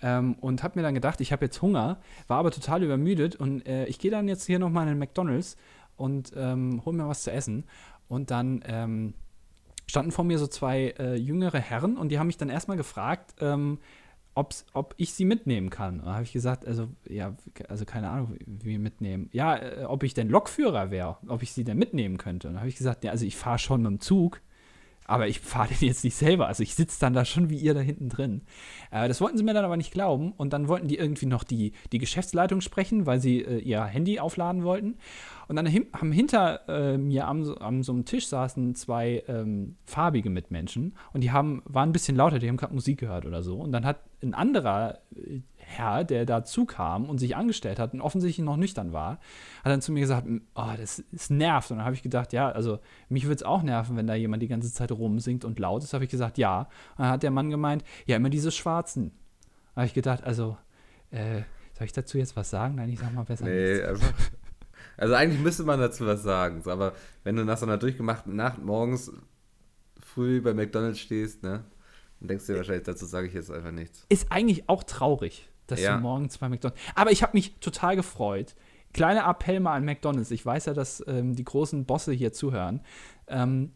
ähm, 0.00 0.34
und 0.40 0.62
habe 0.62 0.78
mir 0.78 0.82
dann 0.82 0.94
gedacht, 0.94 1.20
ich 1.20 1.32
habe 1.32 1.44
jetzt 1.44 1.62
Hunger, 1.62 2.00
war 2.26 2.38
aber 2.38 2.50
total 2.50 2.82
übermüdet 2.82 3.36
und 3.36 3.66
äh, 3.68 3.86
ich 3.86 3.98
gehe 3.98 4.10
dann 4.10 4.26
jetzt 4.26 4.44
hier 4.46 4.58
nochmal 4.58 4.84
in 4.84 4.94
den 4.94 4.98
McDonalds 4.98 5.56
und 5.96 6.32
ähm, 6.36 6.82
hol 6.84 6.92
mir 6.92 7.06
was 7.08 7.22
zu 7.22 7.30
essen. 7.30 7.64
Und 8.08 8.30
dann 8.30 8.62
ähm, 8.66 9.14
standen 9.86 10.10
vor 10.10 10.24
mir 10.24 10.38
so 10.38 10.46
zwei 10.46 10.94
äh, 10.98 11.14
jüngere 11.14 11.58
Herren 11.60 11.96
und 11.96 12.08
die 12.10 12.18
haben 12.18 12.26
mich 12.26 12.36
dann 12.36 12.48
erstmal 12.48 12.76
gefragt, 12.76 13.34
ähm, 13.40 13.78
ob's, 14.34 14.64
ob 14.72 14.94
ich 14.96 15.12
sie 15.14 15.24
mitnehmen 15.24 15.70
kann. 15.70 16.00
Und 16.00 16.06
da 16.06 16.14
habe 16.14 16.24
ich 16.24 16.32
gesagt, 16.32 16.66
also, 16.66 16.88
ja, 17.08 17.34
also 17.68 17.84
keine 17.84 18.10
Ahnung, 18.10 18.36
wie 18.46 18.78
mitnehmen. 18.78 19.28
Ja, 19.32 19.56
äh, 19.56 19.84
ob 19.84 20.02
ich 20.02 20.14
denn 20.14 20.28
Lokführer 20.28 20.90
wäre, 20.90 21.16
ob 21.28 21.42
ich 21.42 21.52
sie 21.52 21.64
denn 21.64 21.78
mitnehmen 21.78 22.18
könnte. 22.18 22.48
Und 22.48 22.54
da 22.54 22.60
habe 22.60 22.68
ich 22.68 22.76
gesagt, 22.76 23.04
ja, 23.04 23.10
also 23.10 23.24
ich 23.24 23.36
fahre 23.36 23.58
schon 23.58 23.82
mit 23.82 23.90
dem 23.90 24.00
Zug, 24.00 24.40
aber 25.06 25.28
ich 25.28 25.40
fahre 25.40 25.68
den 25.68 25.88
jetzt 25.88 26.04
nicht 26.04 26.16
selber. 26.16 26.46
Also 26.46 26.62
ich 26.62 26.74
sitze 26.74 27.00
dann 27.00 27.12
da 27.12 27.24
schon 27.24 27.50
wie 27.50 27.58
ihr 27.58 27.74
da 27.74 27.80
hinten 27.80 28.08
drin. 28.08 28.42
Äh, 28.90 29.08
das 29.08 29.20
wollten 29.20 29.36
sie 29.36 29.44
mir 29.44 29.54
dann 29.54 29.64
aber 29.64 29.76
nicht 29.76 29.92
glauben. 29.92 30.32
Und 30.32 30.52
dann 30.52 30.68
wollten 30.68 30.88
die 30.88 30.96
irgendwie 30.96 31.26
noch 31.26 31.44
die, 31.44 31.72
die 31.92 31.98
Geschäftsleitung 31.98 32.60
sprechen, 32.60 33.06
weil 33.06 33.20
sie 33.20 33.40
äh, 33.40 33.58
ihr 33.58 33.82
Handy 33.84 34.20
aufladen 34.20 34.64
wollten. 34.64 34.96
Und 35.48 35.56
dann 35.56 35.66
him- 35.66 35.86
haben 35.92 36.12
hinter 36.12 36.68
äh, 36.68 36.96
mir 36.98 37.26
am, 37.26 37.44
so- 37.44 37.58
am 37.58 37.82
so 37.82 37.92
einem 37.92 38.04
Tisch 38.04 38.26
saßen 38.28 38.74
zwei 38.74 39.22
ähm, 39.28 39.76
farbige 39.84 40.30
Mitmenschen 40.30 40.94
und 41.12 41.22
die 41.22 41.30
haben, 41.30 41.62
waren 41.66 41.90
ein 41.90 41.92
bisschen 41.92 42.16
lauter, 42.16 42.38
die 42.38 42.48
haben 42.48 42.56
gerade 42.56 42.72
Musik 42.74 43.00
gehört 43.00 43.26
oder 43.26 43.42
so. 43.42 43.56
Und 43.56 43.72
dann 43.72 43.84
hat 43.84 43.98
ein 44.22 44.34
anderer 44.34 45.00
äh, 45.14 45.40
Herr, 45.64 46.04
der 46.04 46.26
dazu 46.26 46.64
kam 46.66 47.08
und 47.08 47.18
sich 47.18 47.36
angestellt 47.36 47.78
hat 47.78 47.94
und 47.94 48.00
offensichtlich 48.00 48.44
noch 48.44 48.56
nüchtern 48.56 48.92
war, 48.92 49.12
hat 49.64 49.72
dann 49.72 49.80
zu 49.80 49.92
mir 49.92 50.00
gesagt, 50.00 50.26
oh, 50.54 50.70
das, 50.76 51.02
das 51.12 51.30
nervt. 51.30 51.70
Und 51.70 51.78
dann 51.78 51.86
habe 51.86 51.94
ich 51.94 52.02
gedacht, 52.02 52.32
ja, 52.32 52.50
also 52.50 52.78
mich 53.08 53.24
würde 53.24 53.36
es 53.36 53.42
auch 53.42 53.62
nerven, 53.62 53.96
wenn 53.96 54.06
da 54.06 54.14
jemand 54.14 54.42
die 54.42 54.48
ganze 54.48 54.72
Zeit 54.72 54.92
rumsingt 54.92 55.44
und 55.44 55.58
laut 55.58 55.82
ist. 55.82 55.94
habe 55.94 56.04
ich 56.04 56.10
gesagt, 56.10 56.36
ja. 56.38 56.62
Und 56.96 56.98
dann 57.04 57.08
hat 57.08 57.22
der 57.22 57.30
Mann 57.30 57.50
gemeint, 57.50 57.84
ja, 58.06 58.16
immer 58.16 58.30
diese 58.30 58.50
Schwarzen. 58.50 59.12
Da 59.74 59.82
habe 59.82 59.86
ich 59.86 59.94
gedacht, 59.94 60.24
also, 60.24 60.56
äh, 61.10 61.42
soll 61.78 61.86
ich 61.86 61.92
dazu 61.92 62.18
jetzt 62.18 62.36
was 62.36 62.50
sagen? 62.50 62.74
Nein, 62.74 62.90
ich 62.90 62.98
sag 62.98 63.14
mal 63.14 63.24
besser 63.24 63.44
Nee, 63.44 63.72
nichts. 63.74 63.88
einfach. 63.88 64.12
Also 64.98 65.14
eigentlich 65.14 65.40
müsste 65.40 65.64
man 65.64 65.80
dazu 65.80 66.06
was 66.06 66.22
sagen, 66.22 66.62
aber 66.66 66.92
wenn 67.24 67.34
du 67.36 67.44
nach 67.44 67.56
so 67.56 67.64
einer 67.66 67.78
durchgemachten 67.78 68.36
Nacht 68.36 68.62
morgens 68.62 69.10
früh 70.00 70.40
bei 70.42 70.52
McDonalds 70.54 70.98
stehst, 71.00 71.42
ne, 71.42 71.64
dann 72.20 72.28
denkst 72.28 72.46
du 72.46 72.52
dir 72.52 72.58
wahrscheinlich, 72.58 72.84
dazu 72.84 73.06
sage 73.06 73.26
ich 73.26 73.32
jetzt 73.34 73.50
einfach 73.50 73.70
nichts. 73.70 74.04
Ist 74.10 74.30
eigentlich 74.30 74.68
auch 74.68 74.82
traurig, 74.84 75.48
dass 75.72 75.80
Ja. 75.80 75.96
du 75.96 76.02
morgens 76.02 76.38
bei 76.38 76.48
McDonalds. 76.48 76.80
Aber 76.94 77.10
ich 77.10 77.22
habe 77.22 77.32
mich 77.34 77.56
total 77.60 77.96
gefreut. 77.96 78.54
Kleiner 78.92 79.26
Appell 79.28 79.58
mal 79.60 79.74
an 79.74 79.84
McDonalds. 79.84 80.30
Ich 80.30 80.44
weiß 80.44 80.66
ja, 80.66 80.74
dass 80.74 81.02
ähm, 81.06 81.34
die 81.34 81.44
großen 81.44 81.84
Bosse 81.86 82.12
hier 82.12 82.32
zuhören. 82.32 82.80
Ähm, 83.26 83.72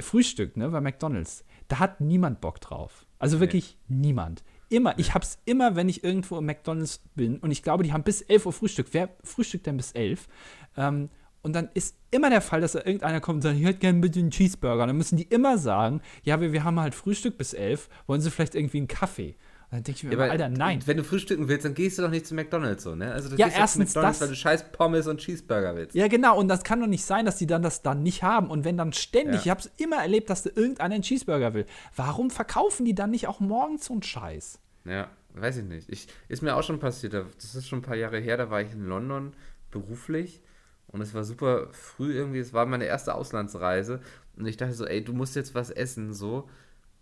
Frühstück, 0.00 0.56
ne, 0.56 0.68
bei 0.68 0.80
McDonalds. 0.80 1.44
Da 1.68 1.78
hat 1.80 2.00
niemand 2.00 2.40
Bock 2.40 2.60
drauf. 2.60 3.06
Also 3.18 3.40
wirklich 3.40 3.76
niemand. 3.88 4.44
Immer. 4.70 4.98
Ich 4.98 5.14
hab's 5.14 5.38
immer, 5.44 5.76
wenn 5.76 5.88
ich 5.88 6.04
irgendwo 6.04 6.36
im 6.38 6.44
McDonalds 6.46 7.00
bin. 7.14 7.38
Und 7.38 7.50
ich 7.50 7.62
glaube, 7.62 7.82
die 7.82 7.92
haben 7.92 8.02
bis 8.04 8.20
11 8.22 8.46
Uhr 8.46 8.52
Frühstück. 8.52 8.88
Wer 8.92 9.08
frühstückt 9.24 9.66
denn 9.66 9.76
bis 9.76 9.92
11? 9.92 10.28
Ähm, 10.76 11.08
und 11.42 11.54
dann 11.54 11.70
ist 11.74 11.96
immer 12.10 12.30
der 12.30 12.40
Fall, 12.42 12.60
dass 12.60 12.72
da 12.72 12.80
irgendeiner 12.80 13.20
kommt 13.20 13.36
und 13.36 13.42
sagt, 13.42 13.56
ich 13.56 13.64
hätte 13.64 13.78
gerne 13.78 14.00
bitte 14.00 14.18
einen 14.20 14.30
Cheeseburger. 14.30 14.82
Und 14.82 14.88
dann 14.88 14.96
müssen 14.96 15.16
die 15.16 15.24
immer 15.24 15.56
sagen, 15.56 16.00
ja, 16.22 16.40
wir, 16.40 16.52
wir 16.52 16.64
haben 16.64 16.78
halt 16.78 16.94
Frühstück 16.94 17.38
bis 17.38 17.54
11. 17.54 17.88
Wollen 18.06 18.20
Sie 18.20 18.30
vielleicht 18.30 18.54
irgendwie 18.54 18.78
einen 18.78 18.88
Kaffee? 18.88 19.36
Dann 19.70 19.82
denke 19.82 19.98
ich 19.98 20.04
mir 20.04 20.12
immer, 20.12 20.30
Alter, 20.30 20.48
nein. 20.48 20.80
Wenn 20.86 20.96
du 20.96 21.04
frühstücken 21.04 21.46
willst, 21.48 21.66
dann 21.66 21.74
gehst 21.74 21.98
du 21.98 22.02
doch 22.02 22.08
nicht 22.10 22.26
zu 22.26 22.34
McDonalds 22.34 22.82
so, 22.84 22.94
ne? 22.94 23.12
Also 23.12 23.28
du 23.28 23.36
Ja, 23.36 23.46
gehst 23.46 23.56
doch 23.56 23.56
zu 23.56 23.60
erstens 23.60 23.88
McDonalds, 23.94 24.18
das. 24.18 24.26
weil 24.28 24.34
du 24.34 24.40
scheiß 24.40 24.72
Pommes 24.72 25.06
und 25.06 25.18
Cheeseburger 25.20 25.76
willst. 25.76 25.94
Ja, 25.94 26.08
genau. 26.08 26.38
Und 26.38 26.48
das 26.48 26.64
kann 26.64 26.80
doch 26.80 26.86
nicht 26.86 27.04
sein, 27.04 27.26
dass 27.26 27.36
die 27.36 27.46
dann 27.46 27.60
das 27.60 27.82
dann 27.82 28.02
nicht 28.02 28.22
haben. 28.22 28.48
Und 28.50 28.64
wenn 28.64 28.78
dann 28.78 28.94
ständig, 28.94 29.34
Ja. 29.34 29.40
ich 29.42 29.50
habe 29.50 29.60
es 29.60 29.70
immer 29.76 29.96
erlebt, 29.96 30.30
dass 30.30 30.42
da 30.42 30.50
irgendeiner 30.54 30.94
einen 30.94 31.02
Cheeseburger 31.02 31.52
will. 31.52 31.66
Warum 31.94 32.30
verkaufen 32.30 32.86
die 32.86 32.94
dann 32.94 33.10
nicht 33.10 33.26
auch 33.28 33.40
morgens 33.40 33.84
so 33.84 33.92
einen 33.92 34.02
Scheiß? 34.02 34.58
Ja, 34.86 35.10
weiß 35.34 35.58
ich 35.58 35.64
nicht. 35.64 35.90
Ich, 35.90 36.08
ist 36.28 36.40
mir 36.42 36.56
auch 36.56 36.62
schon 36.62 36.78
passiert, 36.80 37.12
da- 37.12 37.26
das 37.36 37.54
ist 37.54 37.68
schon 37.68 37.80
ein 37.80 37.82
paar 37.82 37.96
Jahre 37.96 38.18
her, 38.20 38.38
da 38.38 38.48
war 38.50 38.62
ich 38.62 38.72
in 38.72 38.86
London 38.86 39.34
beruflich 39.70 40.40
und 40.86 41.02
es 41.02 41.12
war 41.12 41.24
super 41.24 41.68
früh 41.72 42.14
irgendwie, 42.14 42.38
es 42.38 42.54
war 42.54 42.64
meine 42.64 42.86
erste 42.86 43.14
Auslandsreise 43.14 44.00
und 44.36 44.46
ich 44.46 44.56
dachte 44.56 44.72
so, 44.72 44.86
ey, 44.86 45.04
du 45.04 45.12
musst 45.12 45.36
jetzt 45.36 45.54
was 45.54 45.70
essen, 45.70 46.14
so. 46.14 46.48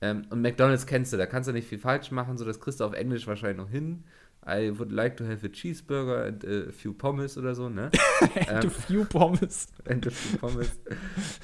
Ähm, 0.01 0.23
und 0.31 0.43
McDonalds 0.43 0.87
kennst 0.87 1.13
du, 1.13 1.17
da 1.17 1.27
kannst 1.27 1.49
du 1.49 1.53
nicht 1.53 1.69
viel 1.69 1.79
falsch 1.79 2.11
machen, 2.11 2.37
so 2.37 2.45
das 2.45 2.61
kriegst 2.61 2.81
du 2.81 2.85
auf 2.85 2.93
Englisch 2.93 3.27
wahrscheinlich 3.27 3.59
noch 3.59 3.71
hin. 3.71 4.05
I 4.49 4.71
would 4.79 4.93
like 4.93 5.17
to 5.17 5.25
have 5.25 5.45
a 5.45 5.49
cheeseburger 5.49 6.25
and 6.27 6.45
a 6.45 6.71
few 6.71 6.93
pommes 6.93 7.37
oder 7.37 7.55
so, 7.55 7.69
ne? 7.69 7.91
And 8.49 8.65
a 8.65 8.71
few 8.71 9.05
Pommes. 9.05 9.67
and 9.89 10.07
a 10.07 10.11
few 10.11 10.39
pommes. 10.39 10.71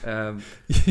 ähm, 0.05 0.41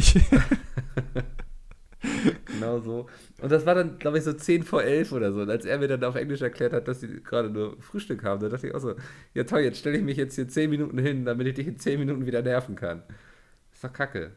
Genau 2.48 2.80
so. 2.80 3.08
Und 3.42 3.52
das 3.52 3.66
war 3.66 3.76
dann, 3.76 4.00
glaube 4.00 4.18
ich, 4.18 4.24
so 4.24 4.34
10 4.34 4.64
vor 4.64 4.84
11 4.84 5.12
oder 5.12 5.32
so. 5.32 5.42
Und 5.42 5.50
als 5.50 5.66
er 5.66 5.78
mir 5.78 5.88
dann 5.88 6.04
auf 6.04 6.16
Englisch 6.16 6.42
erklärt 6.42 6.74
hat, 6.74 6.88
dass 6.88 7.00
sie 7.02 7.22
gerade 7.24 7.50
nur 7.50 7.80
Frühstück 7.82 8.24
haben, 8.24 8.42
da 8.42 8.50
dachte 8.50 8.68
ich 8.68 8.76
auch 8.76 8.80
so, 8.80 8.96
ja 9.34 9.44
toll, 9.44 9.62
jetzt 9.62 9.78
stelle 9.80 9.98
ich 9.98 10.04
mich 10.04 10.18
jetzt 10.18 10.36
hier 10.36 10.48
10 10.48 10.70
Minuten 10.70 10.98
hin, 10.98 11.26
damit 11.26 11.48
ich 11.48 11.54
dich 11.56 11.68
in 11.68 11.78
10 11.78 12.00
Minuten 12.00 12.26
wieder 12.26 12.42
nerven 12.42 12.76
kann. 12.76 13.04
ist 13.72 13.84
doch 13.84 13.94
kacke. 13.94 14.32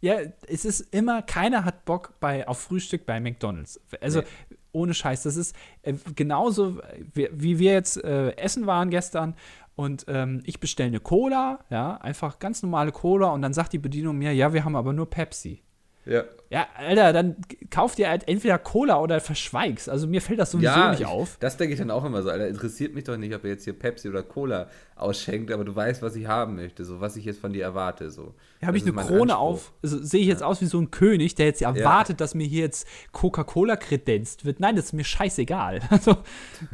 Ja, 0.00 0.16
es 0.48 0.64
ist 0.64 0.80
immer, 0.94 1.22
keiner 1.22 1.64
hat 1.64 1.84
Bock 1.84 2.14
bei, 2.20 2.46
auf 2.48 2.58
Frühstück 2.58 3.04
bei 3.06 3.20
McDonalds. 3.20 3.80
Also 4.00 4.20
Nee. 4.20 4.26
ohne 4.72 4.94
Scheiß, 4.94 5.22
das 5.24 5.36
ist 5.36 5.54
äh, 5.82 5.94
genauso, 6.14 6.80
wie, 7.12 7.28
wie 7.32 7.58
wir 7.58 7.72
jetzt 7.72 8.02
äh, 8.02 8.30
essen 8.36 8.66
waren 8.66 8.90
gestern 8.90 9.34
und 9.76 10.06
ähm, 10.08 10.42
ich 10.44 10.60
bestelle 10.60 10.88
eine 10.88 11.00
Cola, 11.00 11.60
ja, 11.70 11.96
einfach 11.96 12.38
ganz 12.38 12.62
normale 12.62 12.92
Cola 12.92 13.28
und 13.30 13.42
dann 13.42 13.52
sagt 13.52 13.72
die 13.72 13.78
Bedienung 13.78 14.16
mir, 14.18 14.32
ja, 14.32 14.52
wir 14.52 14.64
haben 14.64 14.76
aber 14.76 14.92
nur 14.92 15.08
Pepsi. 15.08 15.62
Ja. 16.10 16.24
Ja, 16.52 16.66
Alter, 16.76 17.12
dann 17.12 17.36
kauft 17.70 18.00
ihr 18.00 18.08
halt 18.08 18.26
entweder 18.26 18.58
Cola 18.58 19.00
oder 19.00 19.20
verschweigst. 19.20 19.88
Also 19.88 20.08
mir 20.08 20.20
fällt 20.20 20.40
das 20.40 20.50
sowieso 20.50 20.88
nicht 20.90 21.02
ich- 21.02 21.06
auf. 21.06 21.36
Das 21.38 21.56
denke 21.56 21.74
ich 21.74 21.78
dann 21.78 21.92
auch 21.92 22.04
immer 22.04 22.22
so, 22.24 22.30
Alter, 22.30 22.48
interessiert 22.48 22.92
mich 22.92 23.04
doch 23.04 23.16
nicht, 23.16 23.32
ob 23.32 23.44
er 23.44 23.50
jetzt 23.50 23.62
hier 23.62 23.72
Pepsi 23.78 24.08
oder 24.08 24.24
Cola 24.24 24.68
ausschenkt, 24.96 25.52
aber 25.52 25.64
du 25.64 25.76
weißt, 25.76 26.02
was 26.02 26.16
ich 26.16 26.26
haben 26.26 26.56
möchte, 26.56 26.84
so 26.84 27.00
was 27.00 27.14
ich 27.14 27.24
jetzt 27.24 27.38
von 27.40 27.52
dir 27.52 27.62
erwarte. 27.62 28.10
So. 28.10 28.34
Ja, 28.60 28.66
habe 28.66 28.76
ich 28.78 28.82
eine 28.82 28.92
Krone 28.94 29.20
Anspruch. 29.20 29.36
auf, 29.38 29.72
also, 29.84 30.02
sehe 30.02 30.22
ich 30.22 30.26
jetzt 30.26 30.42
aus 30.42 30.60
wie 30.60 30.66
so 30.66 30.80
ein 30.80 30.90
König, 30.90 31.36
der 31.36 31.46
jetzt 31.46 31.62
erwartet, 31.62 32.20
dass 32.20 32.34
mir 32.34 32.48
hier 32.48 32.62
jetzt 32.64 32.84
Coca-Cola 33.12 33.76
kredenzt 33.76 34.44
wird. 34.44 34.58
Nein, 34.58 34.74
das 34.74 34.86
ist 34.86 34.92
mir 34.92 35.04
scheißegal. 35.04 35.78
Also, 35.90 36.16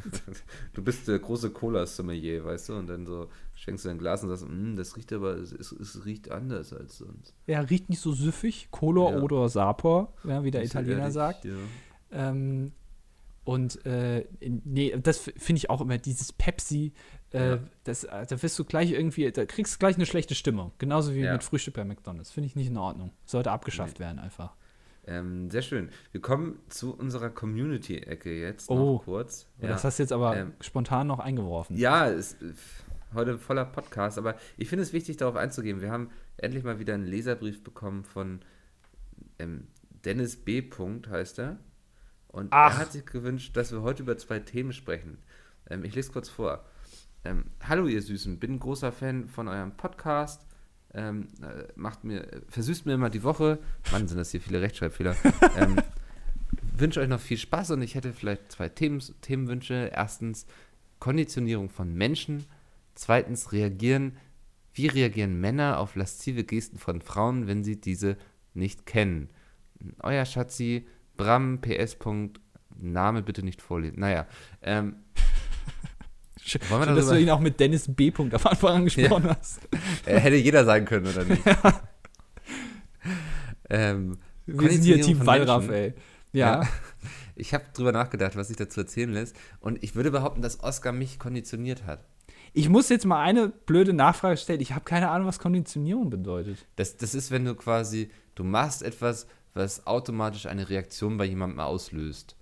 Du 0.73 0.83
bist 0.83 1.07
der 1.09 1.19
große 1.19 1.51
Cola-Sommelier, 1.51 2.45
weißt 2.45 2.71
du? 2.71 2.75
Und 2.77 2.87
dann 2.89 3.05
so 3.07 3.29
schenkst 3.57 3.85
du 3.85 3.89
ein 3.89 3.99
Glas 3.99 4.23
und 4.23 4.29
sagst, 4.29 4.47
"Mm, 4.49 4.77
das 4.77 4.97
riecht 4.97 5.13
aber, 5.13 5.35
es, 5.37 5.51
es, 5.51 5.73
es 5.73 6.05
riecht 6.05 6.31
anders 6.31 6.73
als 6.73 6.99
sonst. 6.99 7.35
Ja, 7.47 7.61
riecht 7.61 7.89
nicht 7.89 8.01
so 8.01 8.13
süffig. 8.13 8.69
Color, 8.71 9.13
Ja. 9.13 9.23
Odor, 9.23 9.49
Sapor, 9.49 10.13
ja, 10.25 10.45
wie 10.45 10.51
der 10.53 10.61
so 10.63 10.67
Italiener 10.67 10.99
ehrlich, 11.01 11.15
sagt. 11.15 11.45
Ja. 11.45 11.55
Ähm, 12.13 12.73
und 13.45 13.85
äh, 13.87 14.27
nee, 14.41 14.97
das 15.03 15.19
finde 15.19 15.59
ich 15.59 15.71
auch 15.71 15.81
immer, 15.81 15.99
dieses 15.99 16.33
Pepsi, 16.33 16.93
äh, 17.33 17.51
Ja. 17.51 17.59
das, 17.85 18.05
äh, 18.05 18.27
da 18.27 18.43
wirst 18.43 18.59
du 18.59 18.65
gleich 18.65 18.91
irgendwie, 18.93 19.31
da 19.31 19.47
kriegst 19.47 19.75
du 19.75 19.79
gleich 19.79 19.95
eine 19.97 20.07
schlechte 20.07 20.35
Stimmung. 20.35 20.73
Genauso 20.79 21.15
wie 21.15 21.21
Ja. 21.21 21.33
mit 21.33 21.45
Frühstück 21.45 21.75
bei 21.75 21.85
McDonalds. 21.85 22.31
Finde 22.33 22.49
ich 22.49 22.57
nicht 22.57 22.69
in 22.69 22.77
Ordnung. 22.77 23.13
Sollte 23.25 23.51
abgeschafft 23.53 24.01
werden 24.01 24.19
einfach. 24.19 24.55
Ähm, 25.09 25.49
sehr 25.53 25.63
schön. 25.63 25.91
Wir 26.11 26.21
kommen 26.21 26.59
zu 26.69 26.93
unserer 26.93 27.31
Community-Ecke 27.31 28.41
jetzt 28.41 28.69
Oh. 28.69 28.75
noch 28.97 29.05
kurz. 29.05 29.47
Oh, 29.63 29.67
Das 29.69 29.85
hast 29.85 30.01
du 30.01 30.03
jetzt 30.03 30.13
aber 30.13 30.37
Ähm, 30.37 30.53
spontan 30.61 31.07
noch 31.07 31.21
eingeworfen. 31.21 31.77
Ja, 31.77 32.07
ist 32.07 32.43
äh, 32.43 32.53
heute 33.15 33.39
voller 33.39 33.65
Podcast, 33.65 34.19
aber 34.19 34.37
ich 34.57 34.69
finde 34.69 34.83
es 34.83 34.93
wichtig, 34.93 35.17
darauf 35.17 35.37
einzugehen. 35.37 35.81
Wir 35.81 35.91
haben 35.91 36.11
endlich 36.37 36.65
mal 36.65 36.79
wieder 36.79 36.95
einen 36.95 37.07
Leserbrief 37.07 37.63
bekommen 37.63 38.05
von 38.05 38.41
ähm, 39.39 39.69
Dennis 40.05 40.37
B. 40.37 40.63
Punkt, 40.63 41.09
heißt 41.09 41.39
er. 41.39 41.59
Und 42.29 42.53
Ach. 42.53 42.75
er 42.75 42.79
hat 42.79 42.93
sich 42.93 43.07
gewünscht, 43.07 43.57
dass 43.57 43.73
wir 43.73 43.83
heute 43.83 44.03
über 44.03 44.17
zwei 44.19 44.39
Themen 44.41 44.73
sprechen. 44.73 45.19
Ähm, 45.69 45.85
ich 45.85 45.95
lese 45.95 46.13
kurz 46.13 46.29
vor. 46.29 46.65
Ähm, 47.25 47.47
Hallo 47.63 47.87
ihr 47.87 48.03
Süßen, 48.03 48.39
bin 48.39 48.55
ein 48.55 48.61
großer 48.61 48.93
Fan 48.93 49.29
von 49.29 49.49
eurem 49.49 49.77
Podcast. 49.77 50.47
Ähm, 50.95 51.29
äh, 51.43 51.65
macht 51.75 52.05
mir, 52.05 52.27
versüßt 52.49 52.87
mir 52.87 52.95
immer 52.95 53.11
die 53.11 53.23
Woche. 53.23 53.59
Mann, 53.91 54.07
sind 54.07 54.19
das 54.19 54.31
hier 54.31 54.41
viele 54.41 54.61
Rechtschreibfehler. 54.61 55.17
ähm, 55.57 55.77
wünsche 56.77 57.01
euch 57.01 57.09
noch 57.09 57.21
viel 57.21 57.39
Spaß 57.39 57.73
und 57.73 57.83
ich 57.83 57.95
hätte 57.95 58.13
vielleicht 58.13 58.53
zwei 58.53 58.69
Themen, 58.69 59.03
Themenwünsche. 59.21 59.91
Erstens 59.93 60.47
Konditionierung 60.99 61.69
von 61.69 61.95
Menschen. 61.95 62.47
Zweitens 62.97 63.53
reagieren, 63.53 64.17
wie 64.73 64.89
reagieren 64.89 65.41
Männer 65.41 65.79
auf 65.79 65.95
laszive 65.95 66.43
Gesten 66.45 66.79
von 66.79 67.01
Frauen, 67.01 67.47
wenn 67.47 67.63
sie 67.63 67.81
diese 67.81 68.17
nicht 68.55 68.85
kennen? 68.87 69.29
Euer 70.03 70.25
Schatzi, 70.25 70.87
Bram, 71.17 71.61
PS. 71.61 71.97
Name 72.79 73.23
bitte 73.23 73.43
nicht 73.43 73.63
vorlesen. 73.63 74.01
Naja, 74.01 74.27
ähm, 74.63 74.97
Schön, 76.43 76.61
wir 76.69 76.79
dass 76.79 76.87
darüber- 76.87 77.15
du 77.15 77.21
ihn 77.21 77.31
auch 77.31 77.41
mit 77.41 77.59
Dennis 77.61 77.87
B. 77.95 78.11
Punkt 78.11 78.35
am 78.35 78.45
Anfang 78.45 78.75
angesprochen 78.77 79.29
hast. 79.29 79.61
äh, 80.05 80.19
hätte 80.19 80.37
jeder 80.37 80.65
sagen 80.65 80.85
können, 80.85 81.07
oder 81.07 81.25
nicht? 81.25 81.43
ähm, 83.71 84.19
Wir 84.47 84.71
sind 84.71 84.83
hier 84.85 85.01
Team 85.01 85.25
Wallraff, 85.27 85.69
ey. 85.69 85.95
Ja. 86.33 86.63
Ja. 86.63 86.69
Ich 87.35 87.53
habe 87.53 87.65
drüber 87.75 87.93
nachgedacht, 87.93 88.37
was 88.37 88.49
sich 88.49 88.57
dazu 88.57 88.81
erzählen 88.81 89.13
lässt. 89.13 89.37
Und 89.61 89.83
ich 89.83 89.95
würde 89.95 90.11
behaupten, 90.11 90.41
dass 90.43 90.63
Oscar 90.63 90.93
mich 90.93 91.19
konditioniert 91.19 91.85
hat. 91.85 92.05
Ich 92.57 92.71
muss 92.71 92.89
jetzt 92.89 93.05
mal 93.05 93.21
eine 93.23 93.49
blöde 93.51 93.93
Nachfrage 93.93 94.39
stellen. 94.39 94.61
Ich 94.63 94.73
habe 94.73 94.83
keine 94.85 95.11
Ahnung, 95.11 95.27
was 95.29 95.39
Konditionierung 95.39 96.09
bedeutet. 96.09 96.65
Das, 96.77 96.97
das 96.97 97.15
ist, 97.15 97.31
wenn 97.31 97.45
du 97.45 97.55
quasi, 97.55 98.11
du 98.35 98.45
machst 98.45 98.83
etwas, 98.83 99.27
was 99.53 99.87
automatisch 99.87 100.47
eine 100.47 100.71
Reaktion 100.71 101.19
bei 101.19 101.27
jemandem 101.27 101.61
auslöst. 101.61 102.35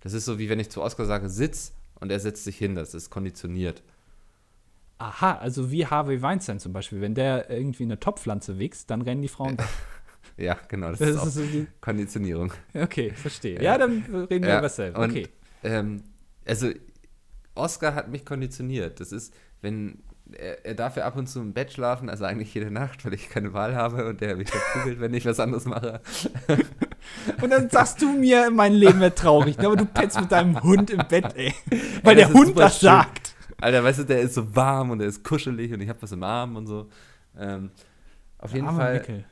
Das 0.00 0.12
ist 0.12 0.24
so, 0.24 0.40
wie 0.40 0.48
wenn 0.48 0.58
ich 0.58 0.70
zu 0.70 0.82
Oscar 0.82 1.04
sage, 1.04 1.28
sitz 1.28 1.72
und 2.00 2.10
er 2.10 2.18
setzt 2.18 2.42
sich 2.42 2.58
hin. 2.58 2.74
Das 2.74 2.94
ist 2.94 3.10
konditioniert. 3.10 3.84
Aha, 4.98 5.36
also 5.38 5.70
wie 5.70 5.86
Harvey 5.86 6.20
Weinstein 6.20 6.58
zum 6.58 6.72
Beispiel. 6.72 7.00
Wenn 7.00 7.14
der 7.14 7.48
irgendwie 7.48 7.84
eine 7.84 8.00
Topfpflanze 8.00 8.58
wächst, 8.58 8.90
dann 8.90 9.02
rennen 9.02 9.22
die 9.22 9.28
Frauen. 9.28 9.56
Ja, 10.36 10.56
genau, 10.68 10.90
das, 10.90 10.98
Das 11.00 11.10
ist 11.10 11.16
auch 11.18 11.26
so 11.26 11.42
die, 11.42 11.66
Konditionierung. 11.82 12.52
okay, 12.74 13.10
verstehe. 13.10 13.56
Ja. 13.56 13.62
Ja, 13.72 13.78
dann 13.78 14.04
reden 14.30 14.44
wir 14.44 14.50
Ja, 14.50 14.58
über 14.88 14.98
und- 14.98 15.10
Okay. 15.10 15.28
Ähm, 15.62 16.02
also, 16.46 16.70
Oscar 17.54 17.94
hat 17.94 18.10
mich 18.10 18.24
konditioniert. 18.24 19.00
Das 19.00 19.12
ist, 19.12 19.34
wenn 19.62 20.02
er, 20.32 20.64
er 20.64 20.74
darf 20.74 20.96
ja 20.96 21.04
ab 21.04 21.16
und 21.16 21.26
zu 21.26 21.40
im 21.40 21.52
Bett 21.52 21.72
schlafen, 21.72 22.08
also 22.08 22.24
eigentlich 22.24 22.52
jede 22.54 22.70
Nacht, 22.70 23.04
weil 23.04 23.14
ich 23.14 23.28
keine 23.28 23.52
Wahl 23.52 23.74
habe 23.74 24.08
und 24.08 24.20
der 24.20 24.36
mich 24.36 24.48
verprügelt, 24.50 25.00
wenn 25.00 25.14
ich 25.14 25.24
was 25.26 25.40
anderes 25.40 25.64
mache. 25.64 26.00
Und 27.40 27.50
dann 27.50 27.68
sagst 27.70 28.00
du 28.02 28.12
mir, 28.12 28.50
mein 28.50 28.72
Leben 28.72 29.00
wird 29.00 29.18
traurig, 29.18 29.58
ne? 29.58 29.66
aber 29.66 29.76
du 29.76 29.86
pennst 29.86 30.20
mit 30.20 30.30
deinem 30.30 30.62
Hund 30.62 30.90
im 30.90 31.02
Bett, 31.08 31.34
ey. 31.34 31.52
Weil 32.02 32.14
das 32.14 32.28
der 32.28 32.34
Hund 32.34 32.58
das 32.58 32.78
schön. 32.78 32.88
sagt. 32.88 33.34
Alter, 33.60 33.82
weißt 33.82 34.00
du, 34.00 34.04
der 34.04 34.20
ist 34.20 34.34
so 34.34 34.54
warm 34.54 34.90
und 34.90 34.98
der 35.00 35.08
ist 35.08 35.24
kuschelig 35.24 35.72
und 35.72 35.80
ich 35.80 35.88
habe 35.88 36.00
was 36.02 36.12
im 36.12 36.22
Arm 36.22 36.56
und 36.56 36.66
so. 36.66 36.88
Ähm, 37.36 37.70
auf 38.38 38.54
jeden 38.54 38.66
Armer 38.66 38.80
Fall, 38.80 38.94
Mickel. 38.94 39.24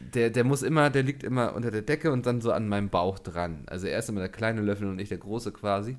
der, 0.00 0.30
der 0.30 0.44
muss 0.44 0.62
immer, 0.62 0.90
der 0.90 1.02
liegt 1.02 1.22
immer 1.24 1.54
unter 1.54 1.70
der 1.70 1.82
Decke 1.82 2.12
und 2.12 2.26
dann 2.26 2.40
so 2.40 2.52
an 2.52 2.68
meinem 2.68 2.90
Bauch 2.90 3.18
dran. 3.18 3.64
Also 3.66 3.86
er 3.86 3.98
ist 3.98 4.08
immer 4.08 4.20
der 4.20 4.30
kleine 4.30 4.60
Löffel 4.60 4.88
und 4.88 4.98
ich 5.00 5.08
der 5.08 5.18
große 5.18 5.52
quasi. 5.52 5.96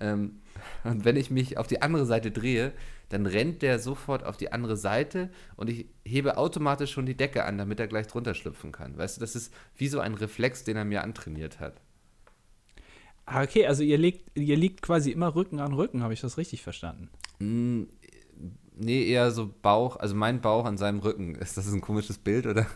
Ähm, 0.00 0.40
und 0.84 1.04
wenn 1.04 1.16
ich 1.16 1.30
mich 1.30 1.58
auf 1.58 1.66
die 1.66 1.82
andere 1.82 2.06
Seite 2.06 2.30
drehe, 2.30 2.72
dann 3.08 3.26
rennt 3.26 3.62
der 3.62 3.78
sofort 3.78 4.24
auf 4.24 4.36
die 4.36 4.52
andere 4.52 4.76
Seite 4.76 5.30
und 5.56 5.70
ich 5.70 5.86
hebe 6.04 6.36
automatisch 6.36 6.92
schon 6.92 7.06
die 7.06 7.16
Decke 7.16 7.44
an, 7.44 7.58
damit 7.58 7.80
er 7.80 7.86
gleich 7.86 8.06
drunter 8.06 8.34
schlüpfen 8.34 8.72
kann. 8.72 8.96
Weißt 8.96 9.16
du, 9.16 9.20
das 9.20 9.36
ist 9.36 9.52
wie 9.76 9.88
so 9.88 10.00
ein 10.00 10.14
Reflex, 10.14 10.64
den 10.64 10.76
er 10.76 10.84
mir 10.84 11.02
antrainiert 11.02 11.60
hat. 11.60 11.80
Ah, 13.26 13.42
okay, 13.42 13.66
also 13.66 13.82
ihr 13.82 13.98
liegt, 13.98 14.36
ihr 14.38 14.56
liegt 14.56 14.82
quasi 14.82 15.10
immer 15.10 15.34
Rücken 15.34 15.58
an 15.58 15.72
Rücken, 15.72 16.02
habe 16.02 16.12
ich 16.12 16.20
das 16.20 16.36
richtig 16.36 16.62
verstanden? 16.62 17.08
Mm, 17.38 17.84
Nee, 18.76 19.04
eher 19.06 19.30
so 19.30 19.52
Bauch, 19.62 19.96
also 19.96 20.14
mein 20.14 20.40
Bauch 20.40 20.64
an 20.64 20.76
seinem 20.76 20.98
Rücken. 20.98 21.36
Ist 21.36 21.56
das 21.56 21.72
ein 21.72 21.80
komisches 21.80 22.18
Bild, 22.18 22.46
oder? 22.46 22.66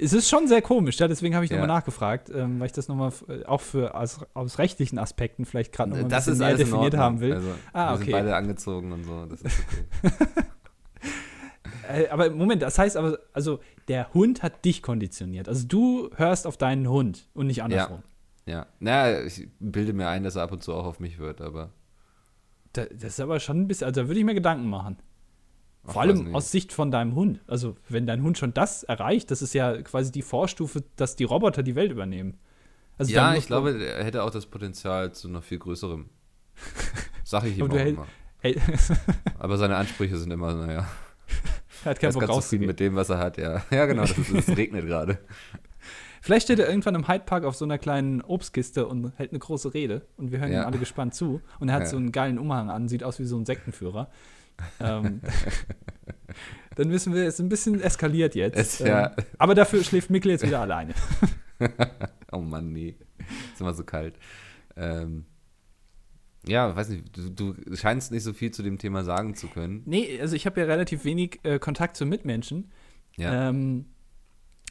Es 0.00 0.12
ist 0.12 0.28
schon 0.28 0.46
sehr 0.46 0.62
komisch, 0.62 0.98
ja, 0.98 1.08
deswegen 1.08 1.34
habe 1.34 1.44
ich 1.44 1.50
Ja. 1.50 1.56
nochmal 1.58 1.76
nachgefragt, 1.76 2.30
ähm, 2.34 2.60
weil 2.60 2.66
ich 2.66 2.72
das 2.72 2.88
nochmal 2.88 3.12
äh, 3.28 3.44
auch 3.46 3.60
für 3.60 3.94
aus, 3.94 4.20
aus 4.34 4.58
rechtlichen 4.58 4.98
Aspekten 4.98 5.44
vielleicht 5.44 5.72
gerade 5.72 5.90
nochmal 5.90 6.08
das 6.08 6.28
ist 6.28 6.40
in 6.40 6.56
definiert 6.56 6.96
haben 6.96 7.20
will. 7.20 7.34
Also, 7.34 7.48
Ah, 7.72 7.88
wir 7.90 7.94
okay. 7.96 8.04
sind 8.04 8.12
beide 8.12 8.36
angezogen 8.36 8.92
und 8.92 9.04
so. 9.04 9.26
Das 9.26 9.42
ist 9.42 9.58
okay. 10.02 10.12
Äh, 11.88 12.08
aber 12.08 12.28
Moment, 12.30 12.60
das 12.60 12.78
heißt 12.78 12.98
aber, 12.98 13.18
also 13.32 13.60
der 13.88 14.12
Hund 14.12 14.42
hat 14.42 14.64
dich 14.66 14.82
konditioniert. 14.82 15.48
Also 15.48 15.66
du 15.66 16.10
hörst 16.16 16.46
auf 16.46 16.58
deinen 16.58 16.86
Hund 16.88 17.28
und 17.32 17.46
nicht 17.46 17.62
andersrum. 17.62 18.02
ja. 18.46 18.66
Naja, 18.78 19.22
ich 19.24 19.48
bilde 19.58 19.94
mir 19.94 20.08
ein, 20.08 20.22
dass 20.22 20.36
er 20.36 20.42
ab 20.42 20.52
und 20.52 20.62
zu 20.62 20.74
auch 20.74 20.84
auf 20.84 21.00
mich 21.00 21.18
wird, 21.18 21.40
aber. 21.40 21.70
Da, 22.74 22.84
das 22.84 23.04
ist 23.14 23.20
aber 23.20 23.40
schon 23.40 23.60
ein 23.62 23.68
bisschen, 23.68 23.86
also 23.86 24.02
da 24.02 24.06
würde 24.08 24.20
ich 24.20 24.26
mir 24.26 24.34
Gedanken 24.34 24.68
machen. 24.68 24.98
Ach, 25.86 25.92
Vor 25.94 26.02
allem 26.02 26.34
aus 26.34 26.50
Sicht 26.50 26.72
von 26.72 26.90
deinem 26.90 27.14
Hund. 27.14 27.40
Also, 27.46 27.76
wenn 27.88 28.06
dein 28.06 28.22
Hund 28.22 28.36
schon 28.36 28.52
das 28.52 28.82
erreicht, 28.82 29.30
das 29.30 29.40
ist 29.42 29.54
ja 29.54 29.80
quasi 29.82 30.12
die 30.12 30.22
Vorstufe, 30.22 30.84
dass 30.96 31.16
die 31.16 31.24
Roboter 31.24 31.62
die 31.62 31.74
Welt 31.74 31.90
übernehmen. 31.90 32.36
Also 32.98 33.12
ja, 33.12 33.34
ich 33.34 33.46
glaube, 33.46 33.82
er 33.84 34.04
hätte 34.04 34.22
auch 34.24 34.30
das 34.30 34.46
Potenzial 34.46 35.12
zu 35.12 35.28
noch 35.28 35.44
viel 35.44 35.58
größerem. 35.60 36.06
Sag 37.24 37.44
ich 37.44 37.56
ihm 37.58 37.64
Aber 37.64 37.74
auch 37.74 37.78
hält- 37.78 37.96
immer. 37.96 38.06
Aber 39.38 39.56
seine 39.56 39.76
Ansprüche 39.76 40.16
sind 40.16 40.30
immer, 40.32 40.52
naja, 40.54 40.86
er 41.84 41.90
hat 41.90 42.00
keinen 42.00 42.12
Bock 42.14 42.28
rauszugehen. 42.28 42.66
mit 42.66 42.80
dem, 42.80 42.94
was 42.96 43.08
er 43.10 43.18
hat, 43.18 43.36
ja. 43.38 43.62
Ja, 43.70 43.86
genau, 43.86 44.02
es 44.02 44.48
regnet 44.56 44.86
gerade. 44.86 45.18
Vielleicht 46.20 46.44
steht 46.46 46.58
er 46.58 46.68
irgendwann 46.68 46.96
im 46.96 47.06
Hyde 47.08 47.24
Park 47.24 47.44
auf 47.44 47.54
so 47.54 47.64
einer 47.64 47.78
kleinen 47.78 48.20
Obstkiste 48.22 48.86
und 48.88 49.12
hält 49.16 49.30
eine 49.30 49.38
große 49.38 49.72
Rede 49.74 50.02
und 50.16 50.32
wir 50.32 50.40
hören 50.40 50.52
Ja. 50.52 50.62
ihm 50.62 50.66
alle 50.66 50.78
gespannt 50.78 51.14
zu. 51.14 51.40
Und 51.60 51.68
er 51.68 51.76
hat 51.76 51.82
Ja. 51.82 51.88
so 51.88 51.96
einen 51.96 52.10
geilen 52.12 52.38
Umhang 52.38 52.68
an, 52.70 52.88
sieht 52.88 53.04
aus 53.04 53.18
wie 53.20 53.24
so 53.24 53.38
ein 53.38 53.46
Sektenführer. 53.46 54.10
Ähm, 54.80 55.20
dann 56.76 56.90
wissen 56.90 57.14
wir, 57.14 57.22
es 57.26 57.34
ist 57.34 57.40
ein 57.40 57.48
bisschen 57.48 57.80
eskaliert 57.80 58.34
jetzt. 58.34 58.56
Es- 58.56 58.78
ja. 58.78 59.06
ähm, 59.16 59.24
aber 59.38 59.54
dafür 59.54 59.82
schläft 59.84 60.10
Mikkel 60.10 60.32
jetzt 60.32 60.46
wieder 60.46 60.60
alleine. 60.60 60.94
Oh 62.30 62.40
Mann, 62.40 62.72
nee. 62.72 62.94
Ist 63.52 63.60
immer 63.60 63.74
so 63.74 63.82
kalt. 63.82 64.14
Ähm, 64.76 65.24
ja, 66.46 66.76
weiß 66.76 66.90
nicht, 66.90 67.16
du, 67.16 67.52
du 67.54 67.76
scheinst 67.76 68.12
nicht 68.12 68.22
so 68.22 68.32
viel 68.32 68.50
zu 68.52 68.62
dem 68.62 68.78
Thema 68.78 69.02
sagen 69.02 69.34
zu 69.34 69.48
können. 69.48 69.82
Nee, 69.86 70.20
also 70.20 70.36
ich 70.36 70.46
habe 70.46 70.60
ja 70.60 70.66
relativ 70.66 71.04
wenig 71.04 71.40
äh, 71.42 71.58
Kontakt 71.58 71.96
zu 71.96 72.06
Mitmenschen. 72.06 72.70
Ja. 73.16 73.48
Ähm, 73.48 73.86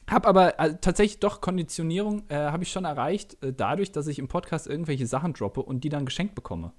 hab 0.09 0.25
aber 0.25 0.59
äh, 0.59 0.77
tatsächlich 0.79 1.19
doch 1.19 1.41
Konditionierung 1.41 2.23
äh, 2.29 2.35
habe 2.35 2.63
ich 2.63 2.71
schon 2.71 2.85
erreicht, 2.85 3.43
äh, 3.43 3.51
dadurch, 3.51 3.91
dass 3.91 4.07
ich 4.07 4.19
im 4.19 4.27
Podcast 4.29 4.67
irgendwelche 4.67 5.07
Sachen 5.07 5.33
droppe 5.33 5.61
und 5.63 5.83
die 5.83 5.89
dann 5.89 6.05
geschenkt 6.05 6.35
bekomme. 6.35 6.71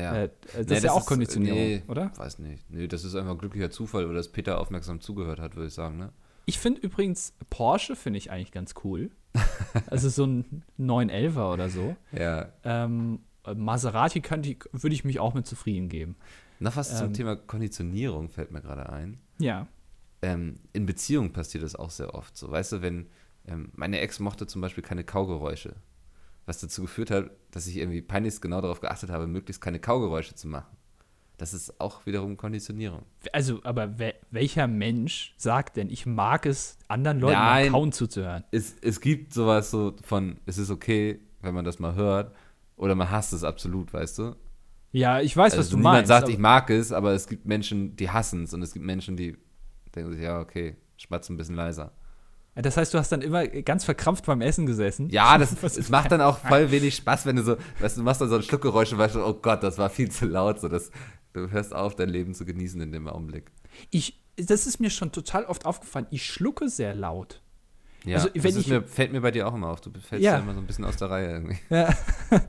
Ja. 0.00 0.14
Äh, 0.14 0.30
das 0.56 0.66
Nee, 0.66 0.76
ist 0.76 0.84
ja 0.84 0.92
auch 0.92 1.06
Konditionierung, 1.06 1.58
nee, 1.58 1.82
oder? 1.88 2.12
Weiß 2.16 2.38
nicht. 2.38 2.68
Nee, 2.70 2.86
das 2.88 3.04
ist 3.04 3.14
einfach 3.14 3.36
glücklicher 3.38 3.70
Zufall, 3.70 4.04
oder 4.04 4.14
dass 4.14 4.28
Peter 4.28 4.60
aufmerksam 4.60 5.00
zugehört 5.00 5.40
hat, 5.40 5.56
würde 5.56 5.68
ich 5.68 5.74
sagen, 5.74 5.98
ne? 5.98 6.12
Ich 6.46 6.58
finde 6.58 6.80
übrigens 6.80 7.34
Porsche 7.48 7.94
finde 7.94 8.18
ich 8.18 8.30
eigentlich 8.30 8.50
ganz 8.52 8.74
cool. 8.84 9.10
also 9.86 10.08
so 10.08 10.26
ein 10.26 10.64
911er 10.78 11.52
oder 11.52 11.68
so. 11.68 11.94
Ja. 12.12 12.48
Ähm, 12.64 13.20
äh, 13.44 13.54
Maserati 13.54 14.20
könnte 14.20 14.50
ich, 14.50 14.58
würde 14.72 14.94
ich 14.94 15.04
mich 15.04 15.20
auch 15.20 15.34
mit 15.34 15.46
zufrieden 15.46 15.88
geben. 15.88 16.16
Noch 16.58 16.76
was 16.76 16.96
zum 16.96 17.08
Ähm. 17.08 17.12
Thema 17.14 17.36
Konditionierung 17.36 18.28
fällt 18.28 18.50
mir 18.50 18.60
gerade 18.60 18.90
ein. 18.90 19.18
Ja. 19.38 19.66
Ähm, 20.22 20.56
in 20.72 20.86
Beziehungen 20.86 21.32
passiert 21.32 21.64
das 21.64 21.76
auch 21.76 21.90
sehr 21.90 22.14
oft 22.14 22.36
so. 22.36 22.50
Weißt 22.50 22.72
du, 22.72 22.82
wenn 22.82 23.06
ähm, 23.46 23.70
meine 23.74 24.00
Ex 24.00 24.18
mochte 24.20 24.46
zum 24.46 24.60
Beispiel 24.60 24.82
keine 24.82 25.04
Kaugeräusche, 25.04 25.76
was 26.50 26.58
dazu 26.60 26.82
geführt 26.82 27.10
hat, 27.12 27.30
dass 27.52 27.66
ich 27.68 27.76
irgendwie 27.76 28.02
peinlichst 28.02 28.42
genau 28.42 28.60
darauf 28.60 28.80
geachtet 28.80 29.08
habe, 29.10 29.26
möglichst 29.28 29.62
keine 29.62 29.78
Kaugeräusche 29.78 30.34
zu 30.34 30.48
machen. 30.48 30.76
Das 31.38 31.54
ist 31.54 31.80
auch 31.80 32.04
wiederum 32.06 32.36
Konditionierung. 32.36 33.02
Also, 33.32 33.60
aber 33.62 33.98
we 33.98 34.14
welcher 34.30 34.66
Mensch 34.66 35.32
sagt 35.38 35.76
denn, 35.76 35.88
ich 35.88 36.04
mag 36.06 36.44
es, 36.46 36.76
anderen 36.88 37.20
Leuten 37.20 37.38
Nein. 37.38 37.70
Kauen 37.72 37.92
zuzuhören? 37.92 38.44
Es, 38.50 38.74
es 38.82 39.00
gibt 39.00 39.32
sowas 39.32 39.70
so 39.70 39.94
von, 40.02 40.38
es 40.44 40.58
ist 40.58 40.70
okay, 40.70 41.20
wenn 41.40 41.54
man 41.54 41.64
das 41.64 41.78
mal 41.78 41.94
hört, 41.94 42.34
oder 42.76 42.94
man 42.94 43.10
hasst 43.10 43.32
es 43.32 43.44
absolut, 43.44 43.92
weißt 43.94 44.18
du? 44.18 44.34
Ja, 44.92 45.20
ich 45.20 45.34
weiß, 45.36 45.52
was 45.52 45.58
Also 45.58 45.70
du 45.72 45.76
niemand 45.76 45.94
meinst. 45.98 46.08
sagt, 46.08 46.24
aber- 46.24 46.32
ich 46.32 46.38
mag 46.38 46.68
es, 46.70 46.90
aber 46.92 47.12
es 47.12 47.28
gibt 47.28 47.46
Menschen, 47.46 47.94
die 47.96 48.10
hassen 48.10 48.42
es 48.42 48.52
und 48.52 48.60
es 48.62 48.74
gibt 48.74 48.84
Menschen, 48.84 49.16
die 49.16 49.36
denken 49.94 50.12
sich, 50.12 50.20
ja, 50.22 50.40
okay, 50.40 50.76
schmatz 50.96 51.30
ein 51.30 51.36
bisschen 51.36 51.54
leiser. 51.54 51.92
Das 52.54 52.76
heißt, 52.76 52.92
du 52.92 52.98
hast 52.98 53.10
dann 53.12 53.22
immer 53.22 53.46
ganz 53.46 53.84
verkrampft 53.84 54.26
beim 54.26 54.40
Essen 54.40 54.66
gesessen. 54.66 55.08
Ja, 55.10 55.38
das, 55.38 55.52
ist 55.52 55.90
macht 55.90 56.10
dann 56.12 56.20
auch 56.20 56.38
voll 56.38 56.70
wenig 56.70 56.96
Spaß, 56.96 57.26
wenn 57.26 57.36
du 57.36 57.42
so, 57.42 57.56
weißt 57.80 57.96
du, 57.96 58.00
du 58.00 58.04
machst 58.04 58.20
dann 58.20 58.28
so 58.28 58.36
ein 58.36 58.42
Schluckgeräusch 58.42 58.92
und 58.92 58.98
weißt 58.98 59.14
du, 59.14 59.24
oh 59.24 59.34
Gott, 59.34 59.62
das 59.62 59.78
war 59.78 59.88
viel 59.90 60.10
zu 60.10 60.26
laut, 60.26 60.60
so 60.60 60.68
das, 60.68 60.90
du 61.32 61.50
hörst 61.50 61.74
auf, 61.74 61.94
dein 61.96 62.08
Leben 62.08 62.34
zu 62.34 62.44
genießen 62.44 62.80
in 62.80 62.92
dem 62.92 63.08
Augenblick. 63.08 63.50
Ich, 63.90 64.20
das 64.36 64.66
ist 64.66 64.80
mir 64.80 64.90
schon 64.90 65.12
total 65.12 65.44
oft 65.44 65.64
aufgefallen. 65.66 66.06
Ich 66.10 66.26
schlucke 66.26 66.68
sehr 66.68 66.94
laut. 66.94 67.40
Ja, 68.04 68.16
Also, 68.16 68.28
das 68.30 68.56
ich- 68.56 68.66
mir, 68.68 68.82
fällt 68.82 69.12
mir 69.12 69.20
bei 69.20 69.30
dir 69.30 69.46
auch 69.46 69.54
immer 69.54 69.68
auf, 69.68 69.80
du 69.80 69.90
fällst 69.92 70.24
Ja. 70.24 70.32
ja 70.32 70.38
immer 70.38 70.54
so 70.54 70.60
ein 70.60 70.66
bisschen 70.66 70.84
aus 70.84 70.96
der 70.96 71.10
Reihe 71.10 71.30
irgendwie. 71.30 71.58
Ja. 71.70 71.94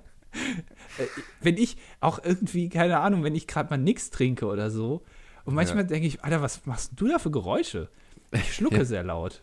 Äh, 0.97 1.05
wenn 1.41 1.57
ich 1.57 1.77
auch 1.99 2.19
irgendwie, 2.23 2.69
keine 2.69 2.99
Ahnung, 2.99 3.23
wenn 3.23 3.35
ich 3.35 3.47
gerade 3.47 3.69
mal 3.69 3.77
nichts 3.77 4.09
trinke 4.09 4.45
oder 4.45 4.69
so. 4.69 5.03
Und 5.45 5.55
manchmal 5.55 5.83
Ja. 5.83 5.89
denke 5.89 6.07
ich, 6.07 6.23
Alter, 6.23 6.41
was 6.41 6.65
machst 6.65 6.91
du 6.95 7.07
da 7.07 7.17
für 7.19 7.31
Geräusche? 7.31 7.89
Ich 8.31 8.53
schlucke 8.55 8.77
Ja. 8.77 8.85
sehr 8.85 9.03
laut. 9.03 9.41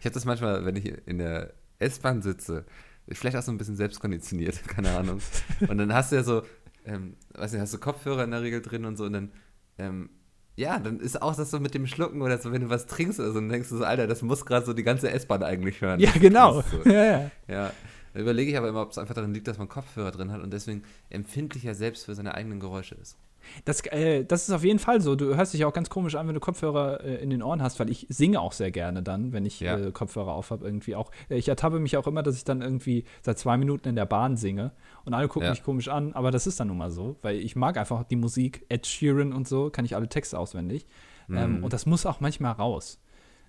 Ich 0.00 0.06
habe 0.06 0.14
das 0.14 0.24
manchmal, 0.24 0.64
wenn 0.64 0.76
ich 0.76 0.86
in 1.06 1.18
der 1.18 1.52
S-Bahn 1.78 2.22
sitze, 2.22 2.64
vielleicht 3.12 3.36
auch 3.36 3.42
so 3.42 3.52
ein 3.52 3.58
bisschen 3.58 3.76
selbstkonditioniert, 3.76 4.62
keine 4.68 4.96
Ahnung. 4.96 5.20
Und 5.68 5.78
dann 5.78 5.92
hast 5.92 6.12
du 6.12 6.16
ja 6.16 6.22
so, 6.22 6.42
ähm, 6.86 7.16
weiß 7.34 7.52
nicht, 7.52 7.60
hast 7.60 7.74
du 7.74 7.78
Kopfhörer 7.78 8.24
in 8.24 8.30
der 8.30 8.42
Regel 8.42 8.62
drin 8.62 8.84
und 8.84 8.96
so 8.96 9.04
und 9.04 9.12
dann, 9.12 9.32
ähm, 9.78 10.10
ja, 10.56 10.78
dann 10.78 11.00
ist 11.00 11.20
auch 11.22 11.34
das 11.36 11.50
so 11.50 11.60
mit 11.60 11.74
dem 11.74 11.86
Schlucken 11.86 12.22
oder 12.22 12.38
so, 12.38 12.52
wenn 12.52 12.62
du 12.62 12.70
was 12.70 12.86
trinkst 12.86 13.18
oder 13.20 13.28
so, 13.28 13.34
dann 13.40 13.48
denkst 13.48 13.68
du 13.70 13.78
so, 13.78 13.84
Alter, 13.84 14.06
das 14.06 14.22
muss 14.22 14.44
gerade 14.44 14.64
so 14.66 14.72
die 14.74 14.82
ganze 14.82 15.10
S-Bahn 15.10 15.42
eigentlich 15.42 15.80
hören. 15.80 16.00
Ja, 16.00 16.10
genau. 16.12 16.62
So. 16.62 16.82
Ja, 16.90 17.04
ja. 17.04 17.30
Ja, 17.48 17.72
da 18.14 18.20
überlege 18.20 18.50
ich 18.50 18.56
aber 18.58 18.68
immer, 18.68 18.82
ob 18.82 18.90
es 18.90 18.98
einfach 18.98 19.14
daran 19.14 19.32
liegt, 19.32 19.48
dass 19.48 19.58
man 19.58 19.68
Kopfhörer 19.68 20.10
drin 20.10 20.32
hat 20.32 20.42
und 20.42 20.52
deswegen 20.52 20.82
empfindlicher 21.08 21.74
selbst 21.74 22.04
für 22.06 22.14
seine 22.14 22.34
eigenen 22.34 22.60
Geräusche 22.60 22.94
ist. 22.96 23.16
Das, 23.64 23.80
äh, 23.86 24.24
das 24.24 24.48
ist 24.48 24.54
auf 24.54 24.64
jeden 24.64 24.78
Fall 24.78 25.00
so. 25.00 25.16
Du 25.16 25.34
hörst 25.36 25.54
dich 25.54 25.64
auch 25.64 25.72
ganz 25.72 25.90
komisch 25.90 26.14
an, 26.14 26.26
wenn 26.28 26.34
du 26.34 26.40
Kopfhörer 26.40 27.02
äh, 27.04 27.16
in 27.22 27.30
den 27.30 27.42
Ohren 27.42 27.62
hast, 27.62 27.80
weil 27.80 27.90
ich 27.90 28.06
singe 28.08 28.40
auch 28.40 28.52
sehr 28.52 28.70
gerne 28.70 29.02
dann, 29.02 29.32
wenn 29.32 29.44
ich 29.46 29.60
Ja. 29.60 29.76
äh, 29.78 29.92
Kopfhörer 29.92 30.32
auf 30.32 30.50
habe. 30.50 30.64
Irgendwie 30.64 30.94
auch. 30.96 31.10
Ich 31.28 31.48
ertappe 31.48 31.78
mich 31.80 31.96
auch 31.96 32.06
immer, 32.06 32.22
dass 32.22 32.36
ich 32.36 32.44
dann 32.44 32.62
irgendwie 32.62 33.04
seit 33.22 33.38
zwei 33.38 33.56
Minuten 33.56 33.88
in 33.88 33.96
der 33.96 34.06
Bahn 34.06 34.36
singe 34.36 34.72
und 35.04 35.14
alle 35.14 35.28
gucken 35.28 35.44
Ja. 35.46 35.50
mich 35.50 35.62
komisch 35.62 35.88
an, 35.88 36.12
aber 36.12 36.30
das 36.30 36.46
ist 36.46 36.60
dann 36.60 36.68
nun 36.68 36.78
mal 36.78 36.90
so, 36.90 37.16
weil 37.22 37.36
ich 37.36 37.56
mag 37.56 37.76
einfach 37.76 38.04
die 38.04 38.16
Musik, 38.16 38.64
Ed 38.68 38.86
Sheeran 38.86 39.32
und 39.32 39.48
so, 39.48 39.70
kann 39.70 39.84
ich 39.84 39.94
alle 39.96 40.08
Texte 40.08 40.38
auswendig. 40.38 40.86
Ähm, 41.28 41.58
Mhm. 41.58 41.64
und 41.64 41.72
das 41.72 41.86
muss 41.86 42.06
auch 42.06 42.20
manchmal 42.20 42.52
raus. 42.52 43.00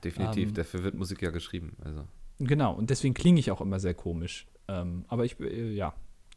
Definitiv, 0.03 0.49
Ähm, 0.49 0.53
dafür 0.55 0.83
wird 0.83 0.95
Musik 0.95 1.21
ja 1.21 1.31
geschrieben. 1.31 1.75
Also. 1.83 2.03
Genau, 2.39 2.73
und 2.73 2.89
deswegen 2.89 3.13
klinge 3.13 3.39
ich 3.39 3.51
auch 3.51 3.61
immer 3.61 3.79
sehr 3.79 3.93
komisch. 3.93 4.47
Ähm, 4.67 5.05
aber 5.09 5.25
ich, 5.25 5.39
äh, 5.39 5.73
ja, 5.73 5.93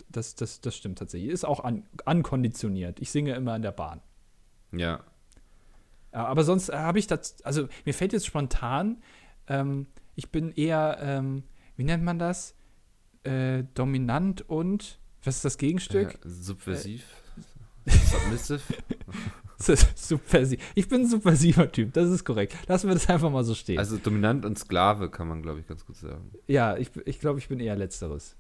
das, 0.09 0.35
das, 0.35 0.61
das 0.61 0.77
stimmt 0.77 0.99
tatsächlich. 0.99 1.31
Ist 1.31 1.45
auch 1.45 1.61
an, 1.61 1.85
ankonditioniert. 2.05 3.01
Ich 3.01 3.11
singe 3.11 3.35
immer 3.35 3.57
in 3.57 3.63
der 3.63 3.73
Bahn. 3.73 4.01
Ja, 4.73 5.05
aber 6.15 6.45
sonst 6.45 6.69
äh, 6.69 6.77
habe 6.77 6.99
ich 6.99 7.07
das, 7.07 7.43
also 7.43 7.69
mir 7.85 7.93
fällt 7.93 8.13
jetzt 8.13 8.27
spontan, 8.27 9.03
ähm, 9.49 9.87
ich 10.15 10.31
bin 10.31 10.53
eher, 10.53 10.99
ähm, 11.01 11.43
wie 11.77 11.85
nennt 11.85 12.05
man 12.05 12.19
das? 12.19 12.55
Äh, 13.25 13.65
dominant 13.75 14.49
und, 14.49 14.99
was 15.25 15.37
ist 15.37 15.45
das 15.45 15.59
Gegenstück? 15.59 16.15
Äh, 16.25 16.29
subversiv, 16.29 17.05
submissive. 17.87 18.63
Subversiv. 19.57 20.61
Ich 20.75 20.89
bin 20.89 21.03
ein 21.03 21.09
subversiver 21.09 21.71
Typ, 21.71 21.95
das 21.95 22.11
ist 22.11 22.25
korrekt. 22.25 22.55
Lassen 22.67 22.89
wir 22.89 22.95
das 22.95 23.09
einfach 23.09 23.31
mal 23.31 23.45
so 23.45 23.55
stehen. 23.55 23.79
Also 23.79 23.97
dominant 23.97 24.45
und 24.45 24.59
Sklave 24.59 25.09
kann 25.09 25.29
man, 25.29 25.43
glaube 25.43 25.61
ich, 25.61 25.67
ganz 25.67 25.87
gut 25.87 25.97
sagen. 25.97 26.33
ja, 26.49 26.77
ich, 26.77 26.91
ich 27.07 27.19
glaube, 27.19 27.39
ich 27.39 27.49
bin 27.49 27.61
eher 27.61 27.77
Letzteres. 27.77 28.37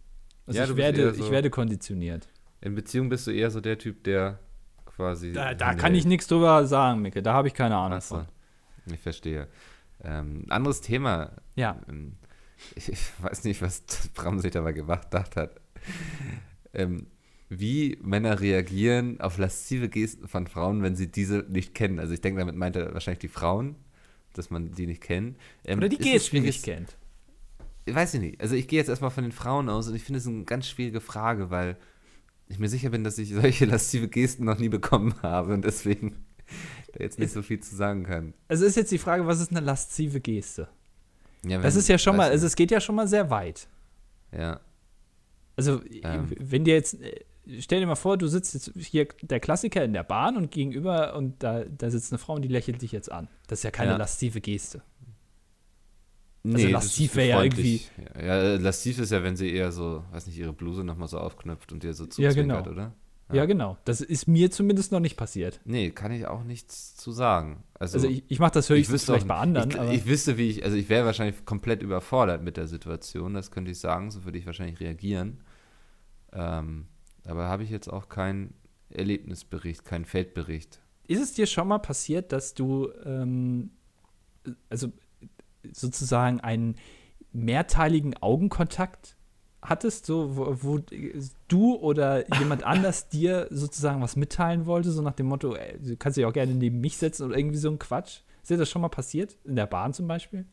Also 0.47 0.61
Ja, 0.61 0.66
ich, 0.66 0.76
werde, 0.76 1.14
so- 1.14 1.24
ich 1.24 1.30
werde 1.30 1.51
konditioniert. 1.51 2.28
In 2.61 2.74
Beziehung 2.74 3.09
bist 3.09 3.26
du 3.26 3.30
eher 3.30 3.51
so 3.51 3.61
der 3.61 3.78
Typ, 3.78 4.05
der 4.05 4.38
quasi. 4.86 5.32
Da, 5.32 5.55
da 5.55 5.74
kann 5.74 5.95
ich 5.95 6.05
nichts 6.07 6.26
drüber 6.26 6.66
sagen, 6.66 7.03
Micke. 7.03 7.22
Da 7.22 7.34
habe 7.34 7.49
ich 7.49 7.55
keine 7.55 7.76
Ahnung 7.76 7.99
Achso, 7.99 8.16
von. 8.16 8.26
ich 8.95 9.01
verstehe. 9.01 9.49
Ähm, 10.03 10.45
anderes 10.49 10.80
Thema. 10.80 11.32
Ja. 11.57 11.78
Ähm, 11.88 12.16
ich, 12.74 12.88
ich 12.92 13.01
weiß 13.22 13.45
nicht, 13.45 13.61
was 13.62 13.82
Bram 14.14 14.38
sich 14.38 14.53
dabei 14.53 14.72
gemacht 14.72 15.11
gedacht 15.11 15.36
hat. 15.36 15.61
Ähm, 16.72 17.07
wie 17.51 17.99
Männer 18.03 18.40
reagieren 18.40 19.20
auf 19.20 19.38
laszive 19.38 19.88
Gesten 19.88 20.26
von 20.28 20.47
Frauen, 20.47 20.82
wenn 20.82 20.97
sie 20.97 21.11
diese 21.11 21.45
nicht 21.49 21.74
kennen. 21.74 21.99
Also 21.99 22.14
ich 22.14 22.20
denke, 22.20 22.40
damit 22.40 22.57
meint 22.57 22.74
er 22.76 22.92
wahrscheinlich 22.95 23.20
die 23.20 23.28
Frauen, 23.28 23.76
dass 24.32 24.51
man 24.51 24.72
die 24.72 24.86
nicht 24.86 25.03
kennt. 25.03 25.36
Ähm, 25.64 25.78
Oder 25.78 25.88
die 25.88 25.99
Gesten 25.99 26.42
nicht 26.42 26.64
kennt. 26.64 26.97
Ich 27.87 27.95
weiß 27.95 28.14
ich 28.14 28.20
nicht. 28.20 28.41
Also 28.41 28.55
ich 28.55 28.66
gehe 28.68 28.78
jetzt 28.78 28.89
erstmal 28.89 29.11
von 29.11 29.24
den 29.24 29.32
Frauen 29.32 29.68
aus 29.68 29.89
und 29.89 29.95
ich 29.95 30.03
finde 30.05 30.18
es 30.18 30.26
eine 30.26 30.45
ganz 30.45 30.66
schwierige 30.66 31.01
Frage, 31.01 31.51
weil 31.51 31.76
ich 32.49 32.59
mir 32.59 32.68
sicher 32.68 32.91
bin, 32.91 33.05
dass 33.05 33.18
ich 33.18 33.30
solche 33.35 33.64
laszive 33.66 34.09
Gesten 34.09 34.45
noch 34.45 34.59
nie 34.59 34.68
bekommen 34.68 35.14
habe 35.22 35.53
und 35.55 35.64
deswegen 35.64 36.24
da 36.93 37.01
jetzt 37.05 37.18
nicht 37.18 37.32
so 37.32 37.43
viel 37.43 37.61
zu 37.61 37.74
sagen 37.76 38.05
kann. 38.05 38.35
Also 38.49 38.64
ist 38.64 38.76
jetzt 38.76 38.93
die 38.93 38.99
Frage, 38.99 39.26
was 39.26 39.41
ist 39.41 39.51
eine 39.51 39.61
laszive 39.61 40.20
Geste? 40.20 40.68
Ja, 41.45 41.61
Das 41.61 41.76
ist 41.76 41.89
ja 41.89 41.99
schon 41.99 42.16
mal, 42.16 42.30
also 42.30 42.47
es 42.47 42.57
geht 42.57 42.70
ja 42.70 42.80
schon 42.80 42.95
mal 42.95 43.07
sehr 43.09 43.28
weit. 43.30 43.68
ja. 44.32 44.61
Also, 45.57 45.80
Ähm. 46.03 46.32
wenn 46.41 46.64
dir 46.64 46.74
jetzt, 46.74 47.01
äh, 47.01 47.20
stell 47.61 47.78
dir 47.78 47.87
mal 47.87 47.95
vor, 47.95 48.18
du 48.18 48.26
sitzt 48.26 48.55
jetzt 48.55 48.72
hier 48.76 49.07
der 49.22 49.39
Klassiker 49.39 49.85
in 49.85 49.93
der 49.93 50.03
Bahn 50.03 50.37
und 50.37 50.51
gegenüber 50.51 51.14
und 51.14 51.41
da, 51.45 51.62
da 51.64 51.91
sitzt 51.93 52.11
eine 52.12 52.18
Frau 52.18 52.35
und 52.35 52.43
die 52.43 52.49
lächelt 52.49 52.82
dich 52.82 52.91
jetzt 52.91 53.12
an. 53.12 53.28
Das 53.47 53.61
ist 53.61 53.62
ja 53.62 53.70
keine 53.70 53.93
Ja. 53.93 53.97
lastive 53.97 54.41
Geste. 54.41 54.82
Nee, 56.47 56.55
Also 56.57 56.64
das 56.66 56.72
lasziv 56.84 57.11
ist 57.11 57.16
wär 57.16 57.24
ja 57.24 57.36
freundlich. 57.38 57.90
Ja, 58.16 58.42
ja, 58.42 58.57
lasziv 58.57 58.99
ist 58.99 59.11
ja, 59.11 59.22
wenn 59.22 59.34
sie 59.36 59.51
eher 59.51 59.72
so, 59.72 60.05
weiß 60.12 60.26
nicht, 60.26 60.38
ihre 60.38 60.53
Bluse 60.53 60.84
nochmal 60.84 61.09
so 61.09 61.18
aufknöpft 61.18 61.72
und 61.72 61.82
dir 61.82 61.95
so 61.95 62.05
Ja, 62.05 62.11
zuzwinkert, 62.11 62.64
genau. 62.64 62.70
oder? 62.70 62.95
Ja. 63.30 63.36
Ja. 63.36 63.45
genau. 63.47 63.78
Das 63.86 64.03
ist 64.03 64.28
mir 64.28 64.51
zumindest 64.51 64.92
noch 64.92 65.01
nicht 65.01 65.16
passiert. 65.16 65.59
Nee, 65.64 65.90
kann 65.90 66.12
ich 66.12 66.26
auch 66.26 66.45
nichts 66.45 66.95
zu 66.97 67.11
sagen. 67.12 67.64
Also, 67.78 67.97
Also, 67.97 68.09
ich, 68.09 68.24
ich 68.28 68.38
mache 68.38 68.53
das 68.53 68.68
ich 68.68 68.76
höchstens 68.76 68.92
wüsste 68.92 69.07
vielleicht 69.12 69.24
auch, 69.24 69.28
bei 69.28 69.36
anderen, 69.36 69.70
ich, 69.90 70.01
ich 70.01 70.07
wüsste, 70.07 70.36
wie 70.36 70.51
ich, 70.51 70.62
also 70.64 70.76
ich 70.76 70.90
wäre 70.90 71.07
wahrscheinlich 71.07 71.47
komplett 71.47 71.82
überfordert 71.82 72.42
mit 72.42 72.59
der 72.59 72.66
Situation, 72.66 73.32
das 73.32 73.51
könnte 73.51 73.70
ich 73.70 73.78
sagen, 73.78 74.11
so 74.11 74.24
würde 74.26 74.36
ich 74.36 74.45
wahrscheinlich 74.45 74.78
reagieren. 74.80 75.40
Ähm, 76.34 76.86
aber 77.24 77.45
habe 77.49 77.62
ich 77.62 77.70
jetzt 77.70 77.88
auch 77.90 78.11
keinen 78.11 78.53
Erlebnisbericht, 78.90 79.84
keinen 79.86 80.05
Feldbericht. 80.05 80.80
ist 81.09 81.22
es 81.22 81.32
dir 81.32 81.47
schon 81.47 81.68
mal 81.68 81.78
passiert, 81.78 82.32
dass 82.32 82.53
du 82.53 82.90
ähm, 83.07 83.70
also 84.68 84.88
sozusagen 85.72 86.40
einen 86.40 86.76
mehrteiligen 87.32 88.16
Augenkontakt 88.22 89.16
hattest, 89.62 90.06
so 90.06 90.36
wo, 90.36 90.56
wo 90.62 90.80
du 91.48 91.74
oder 91.76 92.30
jemand 92.38 92.62
anders 92.64 93.08
dir 93.08 93.48
sozusagen 93.50 94.02
was 94.02 94.14
mitteilen 94.16 94.66
wollte, 94.66 94.90
so 94.90 95.02
nach 95.02 95.14
dem 95.14 95.26
Motto, 95.26 95.54
ey, 95.56 95.78
du 95.78 95.96
kannst 95.96 96.16
dich 96.18 96.24
auch 96.26 96.32
gerne 96.32 96.54
neben 96.54 96.80
mich 96.80 96.96
setzen 96.98 97.24
oder 97.26 97.36
irgendwie 97.38 97.56
so 97.58 97.70
ein 97.70 97.78
Quatsch. 97.78 98.20
Ist 98.42 98.50
dir 98.50 98.58
das 98.58 98.68
schon 98.68 98.82
mal 98.82 98.88
passiert? 98.90 99.36
In 99.44 99.56
der 99.56 99.66
Bahn 99.66 99.94
zum 99.94 100.06
Beispiel? 100.06 100.44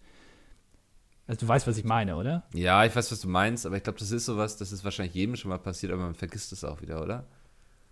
Also 1.27 1.41
du 1.41 1.47
weißt, 1.47 1.67
was 1.67 1.77
ich 1.77 1.83
meine, 1.83 2.15
oder? 2.15 2.43
Ja, 2.53 2.85
ich 2.85 2.95
weiß, 2.95 3.11
was 3.11 3.21
du 3.21 3.27
meinst, 3.27 3.65
aber 3.65 3.77
ich 3.77 3.83
glaube, 3.83 3.99
das 3.99 4.11
ist 4.11 4.25
sowas, 4.25 4.57
das 4.57 4.71
ist 4.71 4.83
wahrscheinlich 4.83 5.13
jedem 5.13 5.35
schon 5.35 5.49
mal 5.49 5.57
passiert, 5.59 5.91
aber 5.91 6.03
man 6.03 6.15
vergisst 6.15 6.51
es 6.51 6.63
auch 6.63 6.81
wieder, 6.81 7.01
oder? 7.01 7.25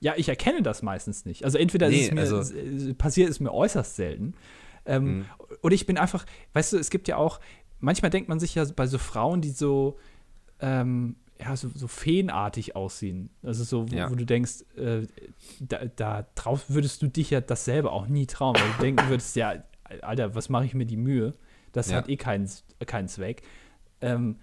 Ja, 0.01 0.13
ich 0.15 0.29
erkenne 0.29 0.61
das 0.61 0.81
meistens 0.81 1.25
nicht. 1.25 1.43
Also 1.43 1.57
entweder 1.57 1.89
Nee, 1.89 2.01
ist 2.01 2.07
es 2.07 2.13
mir, 2.13 2.21
also- 2.21 2.39
es 2.39 2.93
passiert 2.95 3.29
es 3.29 3.39
mir 3.41 3.53
äußerst 3.53 3.97
selten. 3.97 4.33
Ähm, 4.89 5.19
Mhm. 5.19 5.25
Oder 5.61 5.75
ich 5.75 5.85
bin 5.85 5.97
einfach, 5.97 6.25
weißt 6.53 6.73
du, 6.73 6.77
es 6.77 6.89
gibt 6.89 7.07
ja 7.07 7.17
auch, 7.17 7.39
manchmal 7.79 8.09
denkt 8.11 8.29
man 8.29 8.39
sich 8.39 8.55
ja 8.55 8.65
bei 8.75 8.87
so 8.87 8.97
Frauen, 8.97 9.41
die 9.41 9.49
so, 9.51 9.97
ähm, 10.59 11.15
ja, 11.39 11.55
so, 11.55 11.69
so 11.73 11.87
feenartig 11.87 12.75
aussehen. 12.75 13.29
Also 13.43 13.63
so, 13.63 13.89
wo, 13.91 13.95
Ja. 13.95 14.11
wo 14.11 14.15
du 14.15 14.25
denkst, 14.25 14.63
äh, 14.75 15.07
da, 15.61 15.85
da 15.85 16.27
drauf 16.35 16.65
würdest 16.69 17.01
du 17.01 17.07
dich 17.07 17.29
ja 17.29 17.39
dasselbe 17.41 17.91
auch 17.91 18.07
nie 18.07 18.25
trauen, 18.25 18.55
weil 18.55 18.69
du 18.77 18.81
denken 18.83 19.09
würdest, 19.09 19.35
ja, 19.35 19.63
Alter, 20.01 20.35
was 20.35 20.49
mache 20.49 20.65
ich 20.65 20.73
mir 20.73 20.85
die 20.85 20.97
Mühe? 20.97 21.33
Das 21.71 21.89
Ja. 21.91 21.97
hat 21.97 22.09
eh 22.09 22.17
keinen, 22.17 22.49
keinen 22.85 23.07
Zweck. 23.07 23.41
Ähm, 24.01 24.37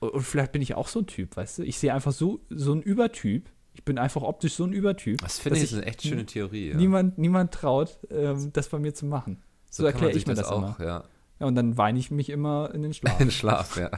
und 0.00 0.22
vielleicht 0.22 0.52
bin 0.52 0.62
ich 0.62 0.74
auch 0.74 0.88
so 0.88 1.00
ein 1.00 1.06
Typ, 1.06 1.36
weißt 1.36 1.58
du? 1.58 1.62
Ich 1.64 1.78
sehe 1.78 1.92
einfach 1.92 2.12
so, 2.12 2.40
so 2.50 2.72
ein 2.72 2.82
Übertyp. 2.82 3.48
Ich 3.74 3.84
bin 3.84 3.98
einfach 3.98 4.22
optisch 4.22 4.54
so 4.54 4.64
ein 4.64 4.72
Übertyp. 4.72 5.18
Das 5.20 5.38
finde 5.38 5.60
dass 5.60 5.70
ich 5.70 5.74
eine 5.76 5.86
echt 5.86 6.02
schöne 6.02 6.26
Theorie. 6.26 6.70
Ja. 6.70 6.76
Niemand, 6.76 7.18
niemand 7.18 7.52
traut, 7.52 7.98
ähm, 8.10 8.50
das 8.52 8.68
bei 8.68 8.78
mir 8.78 8.92
zu 8.94 9.06
machen. 9.06 9.42
So 9.70 9.82
man 9.82 9.92
erkläre 9.92 10.12
ich 10.12 10.26
mir 10.26 10.34
das 10.34 10.48
auch, 10.48 10.78
ja. 10.80 11.04
Ja, 11.40 11.46
und 11.46 11.54
dann 11.54 11.76
weine 11.76 11.98
ich 11.98 12.10
mich 12.10 12.30
immer 12.30 12.72
in 12.74 12.82
den 12.82 12.92
Schlaf. 12.94 13.20
In 13.20 13.30
Schlaf, 13.30 13.76
ja. 13.76 13.90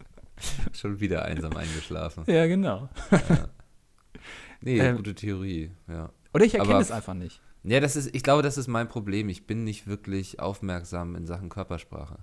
Schon 0.72 1.00
wieder 1.00 1.24
einsam 1.24 1.56
eingeschlafen. 1.56 2.24
ja, 2.26 2.46
genau. 2.46 2.88
Nee, 4.60 4.78
Ähm, 4.78 4.96
gute 4.96 5.14
Theorie, 5.14 5.70
ja. 5.88 6.10
Oder 6.34 6.44
ich 6.44 6.54
erkenne 6.54 6.80
es 6.80 6.90
einfach 6.90 7.14
nicht. 7.14 7.40
Ja, 7.64 7.80
das 7.80 7.96
ist, 7.96 8.14
ich 8.14 8.22
glaube, 8.22 8.42
das 8.42 8.58
ist 8.58 8.68
mein 8.68 8.88
Problem. 8.88 9.28
Ich 9.28 9.46
bin 9.46 9.64
nicht 9.64 9.86
wirklich 9.86 10.40
aufmerksam 10.40 11.16
in 11.16 11.26
Sachen 11.26 11.48
Körpersprache. 11.48 12.18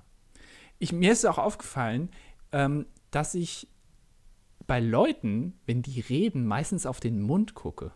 Ich, 0.79 0.91
mir 0.91 1.11
ist 1.11 1.25
auch 1.25 1.37
aufgefallen, 1.37 2.09
ähm, 2.51 2.85
dass 3.11 3.35
ich 3.35 3.67
bei 4.67 4.79
Leuten, 4.79 5.59
wenn 5.65 5.81
die 5.81 5.99
reden, 6.01 6.45
meistens 6.45 6.85
auf 6.85 6.99
den 6.99 7.21
Mund 7.21 7.53
gucke. 7.53 7.91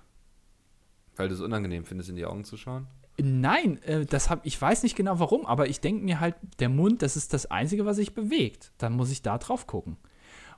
Weil 1.16 1.28
du 1.30 1.36
es 1.36 1.42
unangenehm 1.42 1.86
findest, 1.86 2.10
in 2.10 2.16
die 2.16 2.26
Augen 2.26 2.44
zu 2.44 2.58
schauen? 2.58 2.88
Nein, 3.22 3.82
äh, 3.84 4.06
das 4.06 4.30
hab, 4.30 4.46
ich 4.46 4.60
weiß 4.60 4.84
nicht 4.84 4.96
genau 4.96 5.20
warum, 5.20 5.46
aber 5.46 5.68
ich 5.68 5.82
denke 5.82 6.04
mir 6.04 6.20
halt, 6.20 6.36
der 6.60 6.70
Mund, 6.70 7.02
das 7.02 7.16
ist 7.16 7.34
das 7.34 7.50
Einzige, 7.52 7.86
was 7.86 7.98
sich 7.98 8.14
bewegt. 8.14 8.72
Dann 8.78 8.94
muss 8.94 9.12
ich 9.12 9.22
da 9.22 9.38
drauf 9.38 9.68
gucken. 9.68 9.98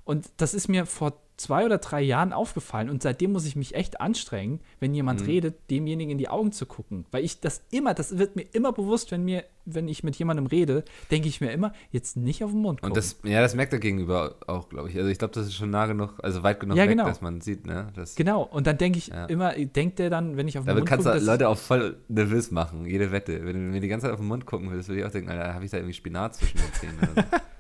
Und 0.04 0.30
das 0.38 0.54
ist 0.54 0.68
mir 0.68 0.86
vor 0.86 1.14
zwei 1.42 1.66
oder 1.66 1.80
drei 1.80 2.02
Jahren 2.02 2.32
aufgefallen 2.34 2.90
und 2.90 3.02
seitdem 3.04 3.32
muss 3.34 3.46
ich 3.46 3.56
mich 3.56 3.76
echt 3.76 4.00
anstrengen, 4.00 4.60
wenn 4.80 4.94
jemand 4.94 5.22
Mhm. 5.22 5.26
redet, 5.28 5.56
demjenigen 5.70 6.12
in 6.12 6.18
die 6.18 6.30
Augen 6.30 6.52
zu 6.52 6.66
gucken. 6.66 7.06
Weil 7.12 7.24
ich 7.26 7.40
das 7.42 7.64
immer, 7.72 7.94
das 7.94 8.18
wird 8.18 8.36
mir 8.36 8.46
immer 8.54 8.72
bewusst, 8.72 9.12
wenn 9.12 9.24
mir, 9.26 9.44
wenn 9.66 9.88
ich 9.88 10.04
mit 10.04 10.16
jemandem 10.16 10.46
rede, 10.48 10.84
denke 11.12 11.28
ich 11.28 11.42
mir 11.42 11.52
immer, 11.52 11.74
jetzt 11.92 12.18
nicht 12.18 12.44
auf 12.44 12.52
den 12.52 12.62
Mund 12.62 12.82
gucken. 12.82 12.92
Und 12.92 12.98
das, 12.98 13.18
ja, 13.24 13.42
das 13.42 13.56
merkt 13.56 13.74
er 13.74 13.80
gegenüber 13.80 14.36
auch, 14.48 14.70
glaube 14.70 14.90
ich. 14.90 14.96
Also 14.98 15.10
ich 15.10 15.18
glaube, 15.20 15.34
das 15.34 15.48
ist 15.48 15.56
schon 15.56 15.70
nah 15.70 15.86
genug, 15.86 16.16
also 16.24 16.42
weit 16.44 16.60
genug 16.60 16.78
Ja, 16.78 16.84
weg, 16.84 16.92
genau. 16.92 17.06
dass 17.06 17.22
man 17.22 17.42
sieht, 17.42 17.66
ne? 17.68 17.88
Das, 17.96 18.16
genau, 18.16 18.44
und 18.44 18.66
dann 18.68 18.78
denke 18.78 18.98
ich 18.98 19.08
Ja. 19.08 19.26
immer, 19.26 19.54
denkt 19.54 20.00
der 20.00 20.10
dann, 20.10 20.38
wenn 20.38 20.48
ich 20.48 20.58
auf 20.58 20.64
den 20.64 20.68
Damit 20.70 20.82
Mund 20.82 20.90
kannst 20.90 21.06
gucke, 21.06 21.20
du 21.20 21.26
dass- 21.26 21.28
Leute 21.34 21.50
auch 21.50 21.58
voll 21.58 21.98
nervös 22.08 22.52
machen, 22.52 22.86
jede 22.86 23.12
Wette. 23.12 23.46
Wenn 23.46 23.54
du 23.54 23.60
mir 23.60 23.80
die 23.82 23.88
ganze 23.88 24.06
Zeit 24.06 24.14
auf 24.14 24.20
den 24.20 24.28
Mund 24.28 24.46
gucken 24.46 24.70
würdest, 24.72 24.90
würde 24.90 25.02
ich 25.02 25.06
auch 25.06 25.12
denken, 25.12 25.30
Alter, 25.30 25.54
habe 25.54 25.66
ich 25.66 25.72
da 25.72 25.78
irgendwie 25.78 25.94
Spinat 25.94 26.36
zwischen 26.36 26.58
den 26.58 26.74
Zähnen 26.74 26.98
oder 27.00 27.22
so. 27.24 27.28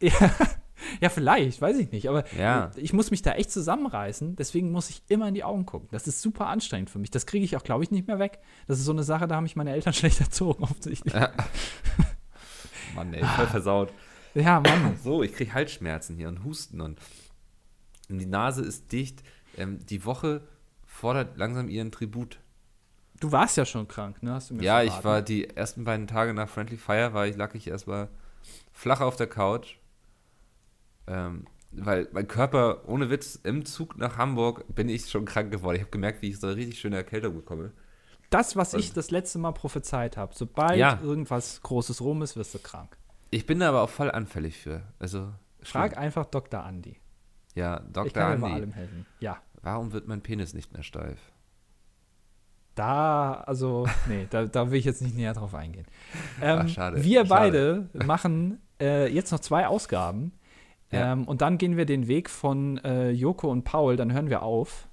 Ja, 0.00 0.30
ja, 1.00 1.08
vielleicht, 1.08 1.60
weiß 1.60 1.78
ich 1.78 1.90
nicht. 1.92 2.08
Aber 2.08 2.24
Ja. 2.36 2.70
ich 2.76 2.92
muss 2.92 3.10
mich 3.10 3.22
da 3.22 3.32
echt 3.32 3.50
zusammenreißen. 3.50 4.36
Deswegen 4.36 4.70
muss 4.72 4.90
ich 4.90 5.02
immer 5.08 5.28
in 5.28 5.34
die 5.34 5.44
Augen 5.44 5.66
gucken. 5.66 5.88
Das 5.92 6.06
ist 6.06 6.20
super 6.22 6.46
anstrengend 6.46 6.90
für 6.90 6.98
mich. 6.98 7.10
Das 7.10 7.26
kriege 7.26 7.44
ich 7.44 7.56
auch, 7.56 7.62
glaube 7.64 7.84
ich, 7.84 7.90
nicht 7.90 8.06
mehr 8.06 8.18
weg. 8.18 8.38
Das 8.66 8.78
ist 8.78 8.84
so 8.84 8.92
eine 8.92 9.02
Sache, 9.04 9.26
da 9.28 9.36
haben 9.36 9.44
mich 9.44 9.56
meine 9.56 9.72
Eltern 9.72 9.92
schlecht 9.94 10.20
erzogen, 10.20 10.62
offensichtlich. 10.64 11.14
Mann, 12.94 13.12
ey, 13.14 13.24
voll 13.24 13.46
versaut. 13.46 13.92
Ja, 14.34 14.60
Mann. 14.60 14.96
So, 15.02 15.22
ich 15.22 15.32
kriege 15.34 15.52
Halsschmerzen 15.54 16.16
hier 16.16 16.28
und 16.28 16.44
Husten 16.44 16.80
und 16.80 16.98
die 18.08 18.26
Nase 18.26 18.62
ist 18.62 18.92
dicht. 18.92 19.22
Ähm, 19.56 19.84
die 19.86 20.04
Woche 20.04 20.42
fordert 20.86 21.36
langsam 21.36 21.68
ihren 21.68 21.90
Tribut. 21.92 22.40
Du 23.20 23.30
warst 23.32 23.56
ja 23.56 23.64
schon 23.64 23.86
krank, 23.88 24.22
ne? 24.22 24.32
Hast 24.34 24.50
du 24.50 24.54
mir 24.54 24.62
Ja, 24.64 24.82
ich 24.82 24.88
verraten. 24.90 25.04
war 25.04 25.22
die 25.22 25.48
ersten 25.50 25.84
beiden 25.84 26.06
Tage 26.06 26.34
nach 26.34 26.48
Friendly 26.48 26.76
Fire, 26.76 27.14
war 27.14 27.26
ich, 27.26 27.36
lag 27.36 27.54
ich 27.54 27.68
erstmal 27.68 28.08
flach 28.72 29.00
auf 29.00 29.16
der 29.16 29.28
Couch. 29.28 29.76
Ähm, 31.06 31.46
weil 31.72 32.08
mein 32.12 32.28
Körper, 32.28 32.88
ohne 32.88 33.10
Witz, 33.10 33.34
im 33.42 33.64
Zug 33.64 33.98
nach 33.98 34.16
Hamburg 34.16 34.64
bin 34.74 34.88
ich 34.88 35.10
schon 35.10 35.24
krank 35.24 35.50
geworden. 35.50 35.76
Ich 35.76 35.82
habe 35.82 35.90
gemerkt, 35.90 36.22
wie 36.22 36.28
ich 36.30 36.38
so 36.38 36.46
eine 36.46 36.56
richtig 36.56 36.78
schöne 36.78 36.96
Erkältung 36.96 37.34
bekomme. 37.34 37.72
Das, 38.30 38.56
was 38.56 38.74
ich 38.74 38.92
das 38.92 39.10
letzte 39.10 39.38
Mal 39.38 39.52
prophezeit 39.52 40.16
habe. 40.16 40.32
Sobald 40.34 40.76
Ja. 40.78 40.98
irgendwas 41.02 41.60
Großes 41.62 42.00
rum 42.00 42.22
ist, 42.22 42.36
wirst 42.36 42.54
du 42.54 42.58
krank. 42.58 42.96
Ich 43.30 43.46
bin 43.46 43.58
da 43.60 43.68
aber 43.68 43.82
auch 43.82 43.90
voll 43.90 44.10
anfällig 44.10 44.56
für. 44.58 44.82
Also, 44.98 45.32
Frag 45.62 45.92
schlimm. 45.92 46.02
einfach 46.04 46.26
Dr. 46.26 46.62
Andi. 46.64 46.96
Ja, 47.54 47.82
ich 47.86 47.92
Dr. 47.92 48.10
kann 48.12 48.36
dir 48.36 48.40
bei 48.40 48.46
Andi, 48.46 48.52
allem 48.60 48.72
helfen. 48.72 49.06
Ja. 49.20 49.38
warum 49.62 49.92
wird 49.92 50.06
mein 50.08 50.20
Penis 50.22 50.54
nicht 50.54 50.72
mehr 50.72 50.82
steif? 50.82 51.18
Da, 52.74 53.34
also, 53.46 53.86
nee, 54.08 54.26
da, 54.30 54.46
da 54.46 54.70
will 54.70 54.78
ich 54.78 54.84
jetzt 54.84 55.00
nicht 55.00 55.14
näher 55.16 55.32
drauf 55.32 55.54
eingehen. 55.54 55.86
Ähm, 56.42 56.60
Ach, 56.64 56.68
schade, 56.68 57.04
Wir 57.04 57.24
schade. 57.24 57.88
beide 57.92 58.04
machen 58.04 58.60
äh, 58.80 59.06
jetzt 59.12 59.30
noch 59.30 59.38
zwei 59.38 59.68
Ausgaben. 59.68 60.32
Ja. 60.94 61.12
Ähm, 61.12 61.24
und 61.24 61.40
dann 61.42 61.58
gehen 61.58 61.76
wir 61.76 61.84
den 61.86 62.08
Weg 62.08 62.30
von 62.30 62.78
äh, 62.78 63.10
Joko 63.10 63.50
und 63.50 63.64
Paul, 63.64 63.96
dann 63.96 64.12
hören 64.12 64.30
wir 64.30 64.42
auf. 64.42 64.88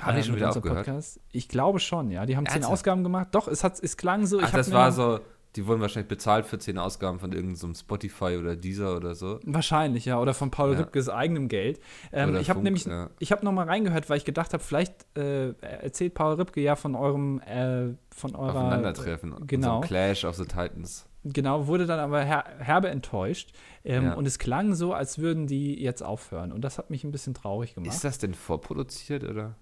Haben 0.00 0.14
die 0.16 0.20
äh, 0.20 0.24
schon 0.24 0.36
wieder 0.36 0.50
aufgehört? 0.50 0.86
Podcast. 0.86 1.20
Ich 1.32 1.48
glaube 1.48 1.78
schon, 1.78 2.10
ja. 2.10 2.26
Die 2.26 2.36
haben 2.36 2.46
zehn 2.46 2.54
Ernsthaft? 2.54 2.72
Ausgaben 2.72 3.02
gemacht. 3.02 3.28
Doch, 3.32 3.46
es, 3.48 3.62
hat, 3.62 3.82
es 3.82 3.96
klang 3.96 4.26
so. 4.26 4.40
Ach, 4.42 4.50
das 4.50 4.72
war 4.72 4.90
so, 4.90 5.20
die 5.54 5.66
wurden 5.66 5.82
wahrscheinlich 5.82 6.08
bezahlt 6.08 6.46
für 6.46 6.58
zehn 6.58 6.78
Ausgaben 6.78 7.18
von 7.18 7.32
irgendeinem 7.32 7.74
Spotify 7.74 8.36
oder 8.38 8.56
Deezer 8.56 8.96
oder 8.96 9.14
so. 9.14 9.38
Wahrscheinlich, 9.44 10.06
ja. 10.06 10.18
Oder 10.18 10.32
von 10.32 10.50
Paul 10.50 10.72
Ja. 10.72 10.78
Rübkes 10.78 11.08
eigenem 11.08 11.48
Geld. 11.48 11.78
Ähm, 12.12 12.36
ich 12.36 12.48
habe 12.48 12.62
nämlich, 12.62 12.86
ja. 12.86 13.10
ich 13.18 13.32
habe 13.32 13.44
noch 13.44 13.52
mal 13.52 13.66
reingehört, 13.66 14.08
weil 14.08 14.16
ich 14.16 14.24
gedacht 14.24 14.54
habe, 14.54 14.62
vielleicht 14.62 15.06
äh, 15.16 15.50
erzählt 15.60 16.14
Paul 16.14 16.34
Rübke 16.34 16.60
ja 16.60 16.74
von 16.74 16.94
eurem, 16.94 17.40
äh, 17.40 17.94
von 18.10 18.34
eurer 18.34 18.60
Aufeinandertreffen. 18.60 19.46
genau. 19.46 19.82
So 19.82 19.88
Clash 19.88 20.24
of 20.24 20.36
the 20.36 20.46
Titans. 20.46 21.06
Genau, 21.24 21.66
wurde 21.68 21.86
dann 21.86 22.00
aber 22.00 22.22
her 22.24 22.44
herbe 22.58 22.88
enttäuscht. 22.88 23.52
Ähm, 23.84 24.04
Ja. 24.04 24.14
Und 24.14 24.26
es 24.26 24.38
klang 24.38 24.74
so, 24.74 24.92
als 24.92 25.18
würden 25.18 25.46
die 25.46 25.80
jetzt 25.80 26.02
aufhören. 26.02 26.50
Und 26.52 26.62
das 26.62 26.78
hat 26.78 26.90
mich 26.90 27.04
ein 27.04 27.12
bisschen 27.12 27.32
traurig 27.34 27.74
gemacht. 27.74 27.92
Ist 27.94 28.04
das 28.04 28.18
denn 28.18 28.34
vorproduziert 28.34 29.22
oder? 29.24 29.54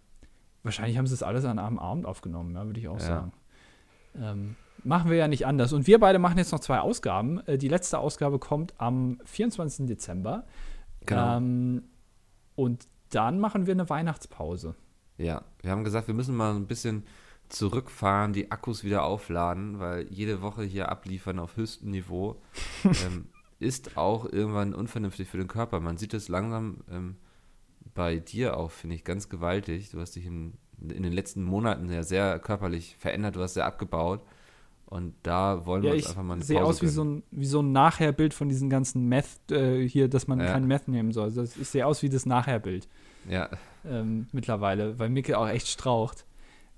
Wahrscheinlich 0.62 0.96
haben 0.98 1.06
sie 1.06 1.14
es 1.14 1.22
alles 1.22 1.44
an 1.44 1.58
einem 1.58 1.78
Abend 1.78 2.06
aufgenommen, 2.06 2.54
ja, 2.54 2.64
würde 2.66 2.80
ich 2.80 2.88
auch 2.88 2.98
Ja. 2.98 3.06
sagen. 3.06 3.32
Ähm, 4.18 4.56
machen 4.84 5.10
wir 5.10 5.16
ja 5.18 5.28
nicht 5.28 5.46
anders. 5.46 5.72
Und 5.72 5.86
wir 5.86 6.00
beide 6.00 6.18
machen 6.18 6.38
jetzt 6.38 6.52
noch 6.52 6.60
zwei 6.60 6.80
Ausgaben. 6.80 7.40
Äh, 7.46 7.58
die 7.58 7.68
letzte 7.68 7.98
Ausgabe 7.98 8.38
kommt 8.38 8.74
am 8.78 9.20
24. 9.24 9.86
Dezember. 9.86 10.44
Genau. 11.06 11.36
Ähm, 11.36 11.82
und 12.56 12.86
dann 13.10 13.38
machen 13.40 13.66
wir 13.66 13.74
eine 13.74 13.88
Weihnachtspause. 13.88 14.74
Ja, 15.18 15.42
wir 15.60 15.70
haben 15.70 15.84
gesagt, 15.84 16.06
wir 16.08 16.14
müssen 16.14 16.34
mal 16.36 16.54
ein 16.54 16.66
bisschen 16.66 17.04
zurückfahren, 17.50 18.32
die 18.32 18.50
Akkus 18.50 18.84
wieder 18.84 19.04
aufladen, 19.04 19.78
weil 19.78 20.06
jede 20.10 20.40
Woche 20.42 20.62
hier 20.62 20.88
abliefern 20.90 21.38
auf 21.38 21.56
höchstem 21.56 21.90
Niveau 21.90 22.40
ähm, 22.84 23.26
ist 23.58 23.96
auch 23.96 24.24
irgendwann 24.24 24.74
unvernünftig 24.74 25.28
für 25.28 25.36
den 25.38 25.48
Körper. 25.48 25.80
Man 25.80 25.96
sieht 25.98 26.14
es 26.14 26.28
langsam 26.28 26.78
ähm, 26.90 27.16
bei 27.94 28.16
dir 28.18 28.56
auch, 28.56 28.70
finde 28.70 28.96
ich, 28.96 29.04
ganz 29.04 29.28
gewaltig. 29.28 29.90
Du 29.90 30.00
hast 30.00 30.16
dich 30.16 30.26
in, 30.26 30.54
in 30.80 31.02
den 31.02 31.12
letzten 31.12 31.42
Monaten 31.42 31.90
ja 31.92 32.02
sehr 32.02 32.38
körperlich 32.38 32.96
verändert, 32.98 33.36
du 33.36 33.42
hast 33.42 33.54
sehr 33.54 33.66
abgebaut. 33.66 34.22
Und 34.86 35.14
da 35.22 35.66
wollen 35.66 35.84
Ja, 35.84 35.90
wir 35.90 35.96
uns 35.98 36.06
einfach 36.08 36.22
mal 36.24 36.34
eine 36.34 36.42
sehe 36.44 36.58
Pause 36.58 36.68
aus 36.68 36.82
wie 36.82 36.86
so, 36.88 37.02
gönnen. 37.04 37.18
ein, 37.18 37.22
wie 37.30 37.46
so 37.46 37.60
ein 37.62 37.70
Nachherbild 37.70 38.34
von 38.34 38.48
diesen 38.48 38.68
ganzen 38.70 39.08
Meth 39.08 39.28
äh, 39.52 39.86
hier, 39.88 40.08
dass 40.08 40.26
man 40.26 40.40
Ja. 40.40 40.52
kein 40.52 40.66
Meth 40.66 40.88
nehmen 40.88 41.12
soll. 41.12 41.30
Das, 41.30 41.56
ich 41.56 41.68
sehe 41.68 41.86
aus 41.86 42.02
wie 42.02 42.08
das 42.08 42.26
Nachherbild 42.26 42.88
Ja, 43.28 43.50
ähm, 43.84 44.26
mittlerweile, 44.32 44.98
weil 44.98 45.08
Micke 45.08 45.38
auch 45.38 45.46
echt 45.48 45.68
straucht. 45.68 46.24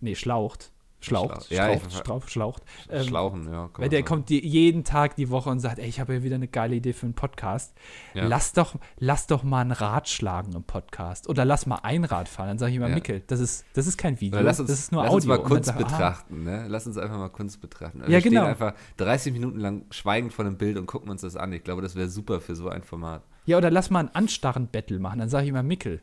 Nee, 0.03 0.15
schlaucht. 0.15 0.73
Schlaucht. 1.05 1.47
Schlaucht. 1.47 1.51
Ja, 1.51 1.71
ich- 1.73 1.81
Schlaucht, 1.81 1.97
Strauch, 1.97 2.29
schlaucht. 2.29 2.63
Ähm, 2.89 3.03
Schlauchen, 3.03 3.53
ja. 3.53 3.71
Weil 3.75 3.89
der 3.89 3.99
sagen. 3.99 4.07
kommt 4.07 4.29
die, 4.29 4.47
jeden 4.47 4.85
Tag 4.85 5.17
die 5.17 5.31
Woche 5.31 5.51
und 5.51 5.59
sagt, 5.59 5.81
ey, 5.81 5.89
ich 5.89 5.99
habe 5.99 6.15
ja 6.15 6.23
wieder 6.23 6.37
eine 6.37 6.47
geile 6.47 6.77
Idee 6.77 6.93
für 6.93 7.07
einen 7.07 7.15
Podcast. 7.15 7.75
Ja. 8.15 8.25
Lass, 8.27 8.53
doch, 8.53 8.77
lass 8.99 9.27
doch 9.27 9.43
mal 9.43 9.63
ein 9.63 9.73
Rad 9.73 10.09
schlagen 10.09 10.53
im 10.53 10.63
Podcast. 10.63 11.29
Oder 11.29 11.45
lass 11.45 11.67
mal 11.67 11.81
ein 11.83 12.05
Rad 12.05 12.29
fahren. 12.29 12.49
Dann 12.49 12.59
sage 12.59 12.71
ich 12.71 12.77
immer, 12.77 12.89
Ja. 12.89 12.95
Mickel, 12.95 13.23
das 13.27 13.41
ist, 13.41 13.65
das 13.75 13.89
ist 13.89 13.97
kein 13.99 14.21
Video, 14.21 14.41
lass 14.41 14.61
uns, 14.61 14.71
das 14.71 14.79
ist 14.79 14.93
nur 14.93 15.03
lass 15.03 15.11
Audio. 15.11 15.17
uns 15.17 15.27
mal 15.27 15.49
Kunst 15.49 15.65
sag 15.67 15.75
ah, 15.75 15.79
betrachten, 15.79 16.45
ne? 16.45 16.67
Lass 16.69 16.87
uns 16.87 16.97
einfach 16.97 17.19
mal 17.19 17.31
Kunst 17.31 17.61
betrachten. 17.61 18.01
Ja, 18.03 18.09
Wir 18.09 18.21
stehen 18.21 18.33
genau. 18.35 18.45
einfach 18.45 18.75
30 18.99 19.33
Minuten 19.33 19.59
lang 19.59 19.87
schweigend 19.91 20.33
vor 20.33 20.45
dem 20.45 20.57
Bild 20.57 20.79
und 20.79 20.87
gucken 20.87 21.11
uns 21.11 21.23
das 21.23 21.35
an. 21.37 21.53
Ich 21.53 21.65
glaube, 21.65 21.83
das 21.83 21.97
wäre 21.97 22.09
super 22.09 22.41
für 22.41 22.55
so 22.55 22.69
ein 22.69 22.85
Format. 22.85 23.23
Ja, 23.45 23.59
oder 23.59 23.73
lass 23.73 23.91
mal 23.91 24.01
ein 24.01 24.15
Anstarren-Battle 24.15 25.01
machen. 25.01 25.19
Dann 25.19 25.29
sage 25.29 25.45
ich 25.45 25.49
immer, 25.51 25.65
Mickel, 25.65 26.01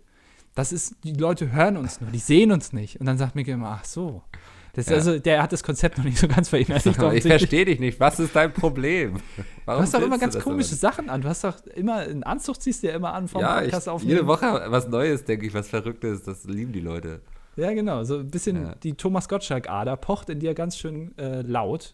das 0.56 0.72
ist, 0.72 0.96
die 1.04 1.14
Leute 1.14 1.52
hören 1.52 1.78
uns 1.78 2.02
nur, 2.02 2.10
die 2.12 2.20
sehen 2.20 2.52
uns 2.52 2.74
nicht. 2.74 3.00
Und 3.00 3.06
dann 3.06 3.18
sagt 3.18 3.36
Mickel 3.36 3.54
immer, 3.54 3.78
ach 3.80 3.86
so. 3.86 4.24
Das 4.74 4.86
ist 4.86 4.92
Ja. 4.92 4.98
also, 4.98 5.20
der 5.20 5.42
hat 5.42 5.52
das 5.52 5.64
Konzept 5.64 5.98
noch 5.98 6.06
nicht 6.06 6.18
so 6.20 6.28
ganz 6.28 6.50
verinnerlicht. 6.50 6.86
Ich 7.14 7.24
verstehe 7.24 7.66
dich 7.66 7.80
nicht. 7.80 8.00
Was 8.00 8.20
ist 8.20 8.36
dein 8.36 8.54
Problem? 8.54 9.16
Du 9.38 9.44
Warum 9.66 9.84
hast 9.84 9.94
doch 9.94 10.02
immer 10.02 10.18
ganz 10.18 10.40
komische 10.40 10.70
aber 10.72 10.78
Sachen 10.78 11.10
an. 11.10 11.22
Du 11.22 11.28
hast 11.30 11.44
doch 11.44 11.56
immer 11.76 11.98
einen 11.98 12.24
Anzug, 12.24 12.60
ziehst 12.62 12.82
du 12.84 12.88
ja 12.88 12.94
immer 12.96 13.14
an 13.14 13.28
vom? 13.28 13.42
Ja, 13.42 13.60
Podcast 13.62 13.86
ich, 13.88 13.92
aufnehmen. 13.92 14.16
jede 14.16 14.28
Woche 14.28 14.66
was 14.68 14.88
Neues, 14.88 15.24
denke 15.26 15.46
ich, 15.46 15.54
was 15.54 15.68
Verrücktes. 15.68 16.24
Das 16.24 16.44
lieben 16.46 16.72
die 16.72 16.80
Leute. 16.80 17.22
Ja, 17.56 17.72
genau. 17.74 18.04
So 18.04 18.18
ein 18.20 18.30
bisschen 18.32 18.64
Ja. 18.64 18.76
die 18.76 18.94
Thomas 18.94 19.28
Gottschalk-Ader 19.30 19.96
pocht 19.98 20.30
in 20.30 20.40
dir 20.40 20.54
ganz 20.56 20.78
schön 20.78 21.16
äh, 21.20 21.42
laut 21.42 21.94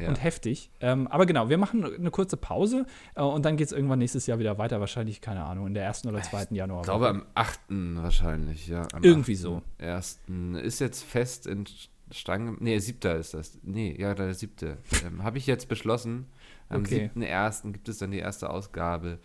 Ja. 0.00 0.08
und 0.08 0.22
heftig. 0.22 0.70
Ähm, 0.80 1.06
aber 1.08 1.26
genau, 1.26 1.48
wir 1.48 1.58
machen 1.58 1.84
eine 1.84 2.10
kurze 2.10 2.36
Pause 2.36 2.86
äh, 3.14 3.22
und 3.22 3.44
dann 3.44 3.56
geht 3.56 3.66
es 3.66 3.72
irgendwann 3.72 3.98
nächstes 3.98 4.26
Jahr 4.26 4.38
wieder 4.38 4.58
weiter. 4.58 4.80
Wahrscheinlich, 4.80 5.20
keine 5.20 5.44
Ahnung, 5.44 5.66
in 5.66 5.74
der 5.74 5.84
ersten 5.84 6.08
oder 6.08 6.22
zweiten 6.22 6.54
Januar. 6.54 6.80
Ich 6.80 6.84
glaube 6.86 7.08
am 7.08 7.26
8. 7.34 7.60
wahrscheinlich, 7.68 8.68
ja. 8.68 8.86
Irgendwie 9.02 9.34
8. 9.34 9.38
so. 9.40 9.62
Ersten 9.78 10.54
ist 10.54 10.78
jetzt 10.80 11.02
fest 11.04 11.46
in 11.46 11.64
Stein. 12.12 12.44
gem- 12.46 12.56
Nee, 12.60 12.78
siebter 12.78 13.16
ist 13.16 13.34
das. 13.34 13.58
Nee, 13.62 13.94
ja, 13.98 14.14
der 14.14 14.34
siebte. 14.34 14.78
ähm, 15.06 15.22
Habe 15.22 15.38
ich 15.38 15.46
jetzt 15.46 15.68
beschlossen. 15.68 16.26
Am 16.68 16.80
Okay. 16.82 17.10
7.1. 17.14 17.72
gibt 17.72 17.88
es 17.88 17.98
dann 17.98 18.10
die 18.10 18.18
erste 18.18 18.50
Ausgabe 18.50 19.18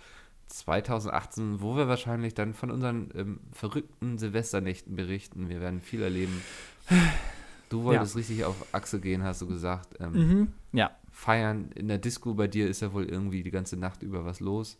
2018, 0.47 1.61
wo 1.61 1.75
wir 1.75 1.87
wahrscheinlich 1.87 2.33
dann 2.35 2.53
von 2.53 2.69
unseren 2.71 3.09
ähm, 3.15 3.39
verrückten 3.51 4.17
Silvesternächten 4.17 4.95
berichten. 4.95 5.49
Wir 5.49 5.61
werden 5.61 5.81
viel 5.81 6.01
erleben. 6.03 6.41
Du 7.69 7.83
wolltest 7.83 8.15
richtig 8.15 8.43
auf 8.45 8.55
Achse 8.73 8.99
gehen, 8.99 9.23
hast 9.23 9.41
du 9.41 9.47
gesagt. 9.47 9.95
Ähm, 9.99 10.11
Mhm. 10.13 10.47
Ja, 10.73 10.91
Feiern 11.11 11.69
in 11.75 11.87
der 11.87 11.97
Disco 11.97 12.33
bei 12.33 12.47
dir 12.47 12.67
ist 12.69 12.81
ja 12.81 12.91
wohl 12.93 13.05
irgendwie 13.05 13.41
die 13.43 13.51
ganze 13.51 13.77
Nacht 13.77 14.03
über 14.03 14.25
was 14.25 14.39
los. 14.39 14.77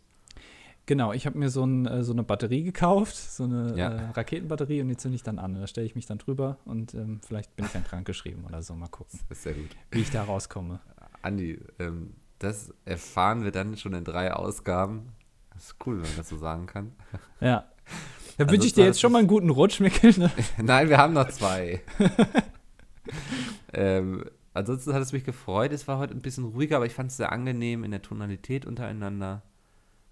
genau. 0.86 1.12
Ich 1.12 1.26
habe 1.26 1.36
mir 1.38 1.48
so, 1.50 1.64
ein, 1.64 1.86
äh, 1.86 2.04
so 2.04 2.12
eine 2.12 2.22
Batterie 2.22 2.62
gekauft, 2.62 3.16
so 3.16 3.42
eine 3.44 3.74
Ja. 3.76 3.88
äh, 3.90 4.10
Raketenbatterie 4.10 4.82
und 4.82 4.88
die 4.88 4.96
zünde 4.96 5.16
ich 5.16 5.22
dann 5.24 5.38
an. 5.40 5.54
Da 5.54 5.66
stelle 5.66 5.86
ich 5.86 5.94
mich 5.96 6.06
dann 6.06 6.18
drüber 6.18 6.58
und 6.64 6.94
ähm, 6.94 7.20
vielleicht 7.26 7.56
bin 7.56 7.64
ich 7.66 7.72
dann 7.72 7.82
krankgeschrieben 7.84 8.44
oder 8.44 8.62
so. 8.62 8.74
Mal 8.74 8.88
gucken, 8.88 9.18
Das 9.28 9.38
ist 9.38 9.44
sehr 9.44 9.54
gut. 9.54 9.70
wie 9.90 10.00
ich 10.00 10.10
da 10.10 10.22
rauskomme. 10.22 10.78
Andi, 11.22 11.58
ähm, 11.80 12.12
das 12.38 12.72
erfahren 12.84 13.42
wir 13.42 13.50
dann 13.50 13.76
schon 13.78 13.94
in 13.94 14.04
drei 14.04 14.32
Ausgaben. 14.32 15.08
Das 15.54 15.64
ist 15.64 15.76
cool, 15.86 15.96
wenn 15.96 16.02
man 16.08 16.16
das 16.18 16.28
so 16.28 16.36
sagen 16.36 16.66
kann. 16.66 16.92
Ja. 17.40 17.64
Da 18.36 18.44
Also 18.44 18.52
wünsche 18.52 18.66
ich 18.66 18.74
dir 18.74 18.84
jetzt 18.84 19.00
schon 19.00 19.10
mal 19.10 19.18
einen 19.20 19.28
guten 19.28 19.48
Rutsch, 19.50 19.80
Mikkel. 19.80 20.12
Ne? 20.18 20.30
Nein, 20.62 20.88
wir 20.90 20.98
haben 20.98 21.14
noch 21.14 21.28
zwei. 21.30 21.80
ähm, 23.72 24.24
ansonsten 24.54 24.92
hat 24.92 25.02
es 25.02 25.12
mich 25.12 25.24
gefreut. 25.24 25.72
Es 25.72 25.86
war 25.88 25.98
heute 25.98 26.14
ein 26.14 26.22
bisschen 26.22 26.44
ruhiger, 26.44 26.76
aber 26.76 26.86
ich 26.86 26.94
fand 26.94 27.10
es 27.10 27.16
sehr 27.16 27.32
angenehm 27.32 27.84
in 27.84 27.90
der 27.90 28.02
Tonalität 28.02 28.66
untereinander. 28.66 29.42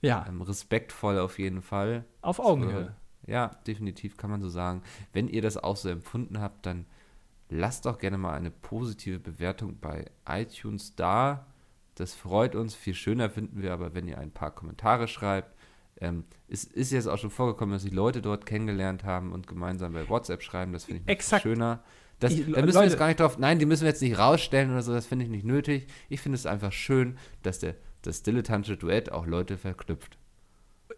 Ja, 0.02 0.24
Ähm, 0.28 0.42
respektvoll 0.42 1.18
auf 1.18 1.38
jeden 1.38 1.62
Fall. 1.62 2.04
auf 2.20 2.38
Augenhöhe. 2.40 2.94
Ja, 3.26 3.52
definitiv 3.66 4.16
kann 4.18 4.30
man 4.30 4.42
so 4.42 4.48
sagen. 4.50 4.82
Wenn 5.14 5.28
ihr 5.28 5.40
das 5.40 5.56
auch 5.56 5.76
so 5.76 5.88
empfunden 5.88 6.40
habt, 6.40 6.66
dann 6.66 6.84
lasst 7.48 7.86
doch 7.86 7.98
gerne 7.98 8.18
mal 8.18 8.34
eine 8.34 8.50
positive 8.50 9.18
Bewertung 9.18 9.78
bei 9.80 10.04
iTunes 10.28 10.94
da. 10.94 11.46
Das 11.94 12.14
freut 12.14 12.54
uns. 12.54 12.74
Viel 12.74 12.92
schöner 12.94 13.30
finden 13.30 13.62
wir 13.62 13.72
aber, 13.72 13.94
wenn 13.94 14.06
ihr 14.08 14.18
ein 14.18 14.30
paar 14.32 14.50
Kommentare 14.50 15.08
schreibt. 15.08 15.54
ähm, 16.00 16.24
es 16.48 16.64
ist 16.64 16.90
jetzt 16.92 17.06
auch 17.06 17.18
schon 17.18 17.30
vorgekommen, 17.30 17.72
dass 17.72 17.82
sich 17.82 17.92
Leute 17.92 18.20
dort 18.20 18.44
kennengelernt 18.46 19.04
haben 19.04 19.32
und 19.32 19.46
gemeinsam 19.46 19.92
bei 19.94 20.06
WhatsApp 20.08 20.42
schreiben. 20.42 20.72
Das 20.72 20.84
finde 20.84 21.02
ich 21.02 21.08
Exakt. 21.08 21.42
schöner. 21.44 21.82
Das, 22.20 22.32
Ich- 22.32 22.40
da 22.40 22.46
müssen 22.46 22.66
wir 22.66 22.72
Leute- 22.72 22.84
jetzt 22.86 22.98
gar 22.98 23.08
nicht 23.08 23.20
drauf, 23.20 23.38
nein, 23.38 23.58
die 23.58 23.66
müssen 23.66 23.82
wir 23.82 23.88
jetzt 23.88 24.02
nicht 24.02 24.18
rausstellen 24.18 24.70
oder 24.70 24.82
so, 24.82 24.92
das 24.92 25.06
finde 25.06 25.24
ich 25.24 25.30
nicht 25.30 25.44
nötig. 25.44 25.86
Ich 26.08 26.20
finde 26.20 26.36
es 26.36 26.46
einfach 26.46 26.72
schön, 26.72 27.16
dass 27.42 27.58
der, 27.58 27.74
das 28.02 28.22
dilettantische 28.22 28.76
Duett 28.76 29.10
auch 29.12 29.26
Leute 29.26 29.58
verknüpft. 29.58 30.16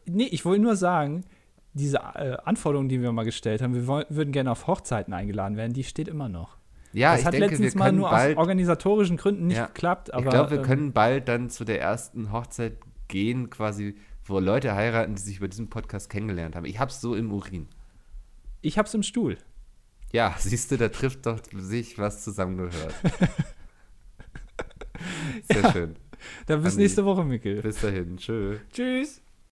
Nee, 0.05 0.25
ich 0.31 0.45
wollte 0.45 0.63
nur 0.63 0.77
sagen, 0.77 1.25
diese 1.73 1.99
äh, 1.99 2.37
Anforderung, 2.45 2.89
die 2.89 3.01
wir 3.03 3.13
mal 3.13 3.25
gestellt 3.25 3.61
haben, 3.63 3.75
wir 3.75 3.87
woll- 3.87 4.07
würden 4.09 4.33
gerne 4.33 4.51
auf 4.51 4.67
Hochzeiten 4.67 5.13
eingeladen 5.15 5.57
werden, 5.57 5.73
die 5.73 5.85
steht 5.85 6.09
immer 6.09 6.29
noch. 6.29 6.57
Ja, 6.93 7.13
das 7.13 7.21
ich 7.21 7.27
hat 7.27 7.35
denke, 7.35 7.49
letztens 7.49 7.75
wir 7.75 7.79
mal 7.79 7.93
nur 7.93 8.09
bald, 8.09 8.37
aus 8.37 8.41
organisatorischen 8.41 9.17
Gründen 9.17 9.49
nicht 9.49 9.57
Ja. 9.59 9.67
geklappt. 9.67 10.15
Aber, 10.15 10.25
ich 10.25 10.31
glaube, 10.31 10.51
wir 10.53 10.59
ähm, 10.59 10.65
können 10.65 10.93
bald 10.93 11.29
dann 11.29 11.51
zu 11.51 11.65
der 11.65 11.81
ersten 11.81 12.33
Hochzeit 12.33 12.79
gehen, 13.09 13.51
quasi, 13.51 13.97
wo 14.25 14.39
Leute 14.39 14.75
heiraten, 14.75 15.15
die 15.15 15.21
sich 15.21 15.37
über 15.39 15.49
diesen 15.49 15.69
Podcast 15.69 16.09
kennengelernt 16.09 16.57
haben. 16.57 16.65
Ich 16.65 16.79
hab's 16.81 17.01
so 17.01 17.15
im 17.15 17.33
Urin. 17.33 17.69
Ich 18.63 18.79
hab's 18.79 18.95
im 18.95 19.03
Stuhl. 19.03 19.37
Ja, 20.17 20.35
siehst 20.39 20.71
du, 20.71 20.79
da 20.79 20.89
trifft 20.89 21.27
doch 21.27 21.39
sich 21.53 21.99
was 21.99 22.25
zusammengehört. 22.25 22.95
Sehr 25.53 25.73
schön. 25.73 25.97
Dann 26.47 26.63
bis 26.63 26.73
Andi. 26.73 26.85
nächste 26.85 27.05
Woche, 27.05 27.23
Mikkel. 27.23 27.61
Bis 27.61 27.83
dahin. 27.83 28.17
Tschö. 28.17 28.57
Tschüss. 28.73 29.21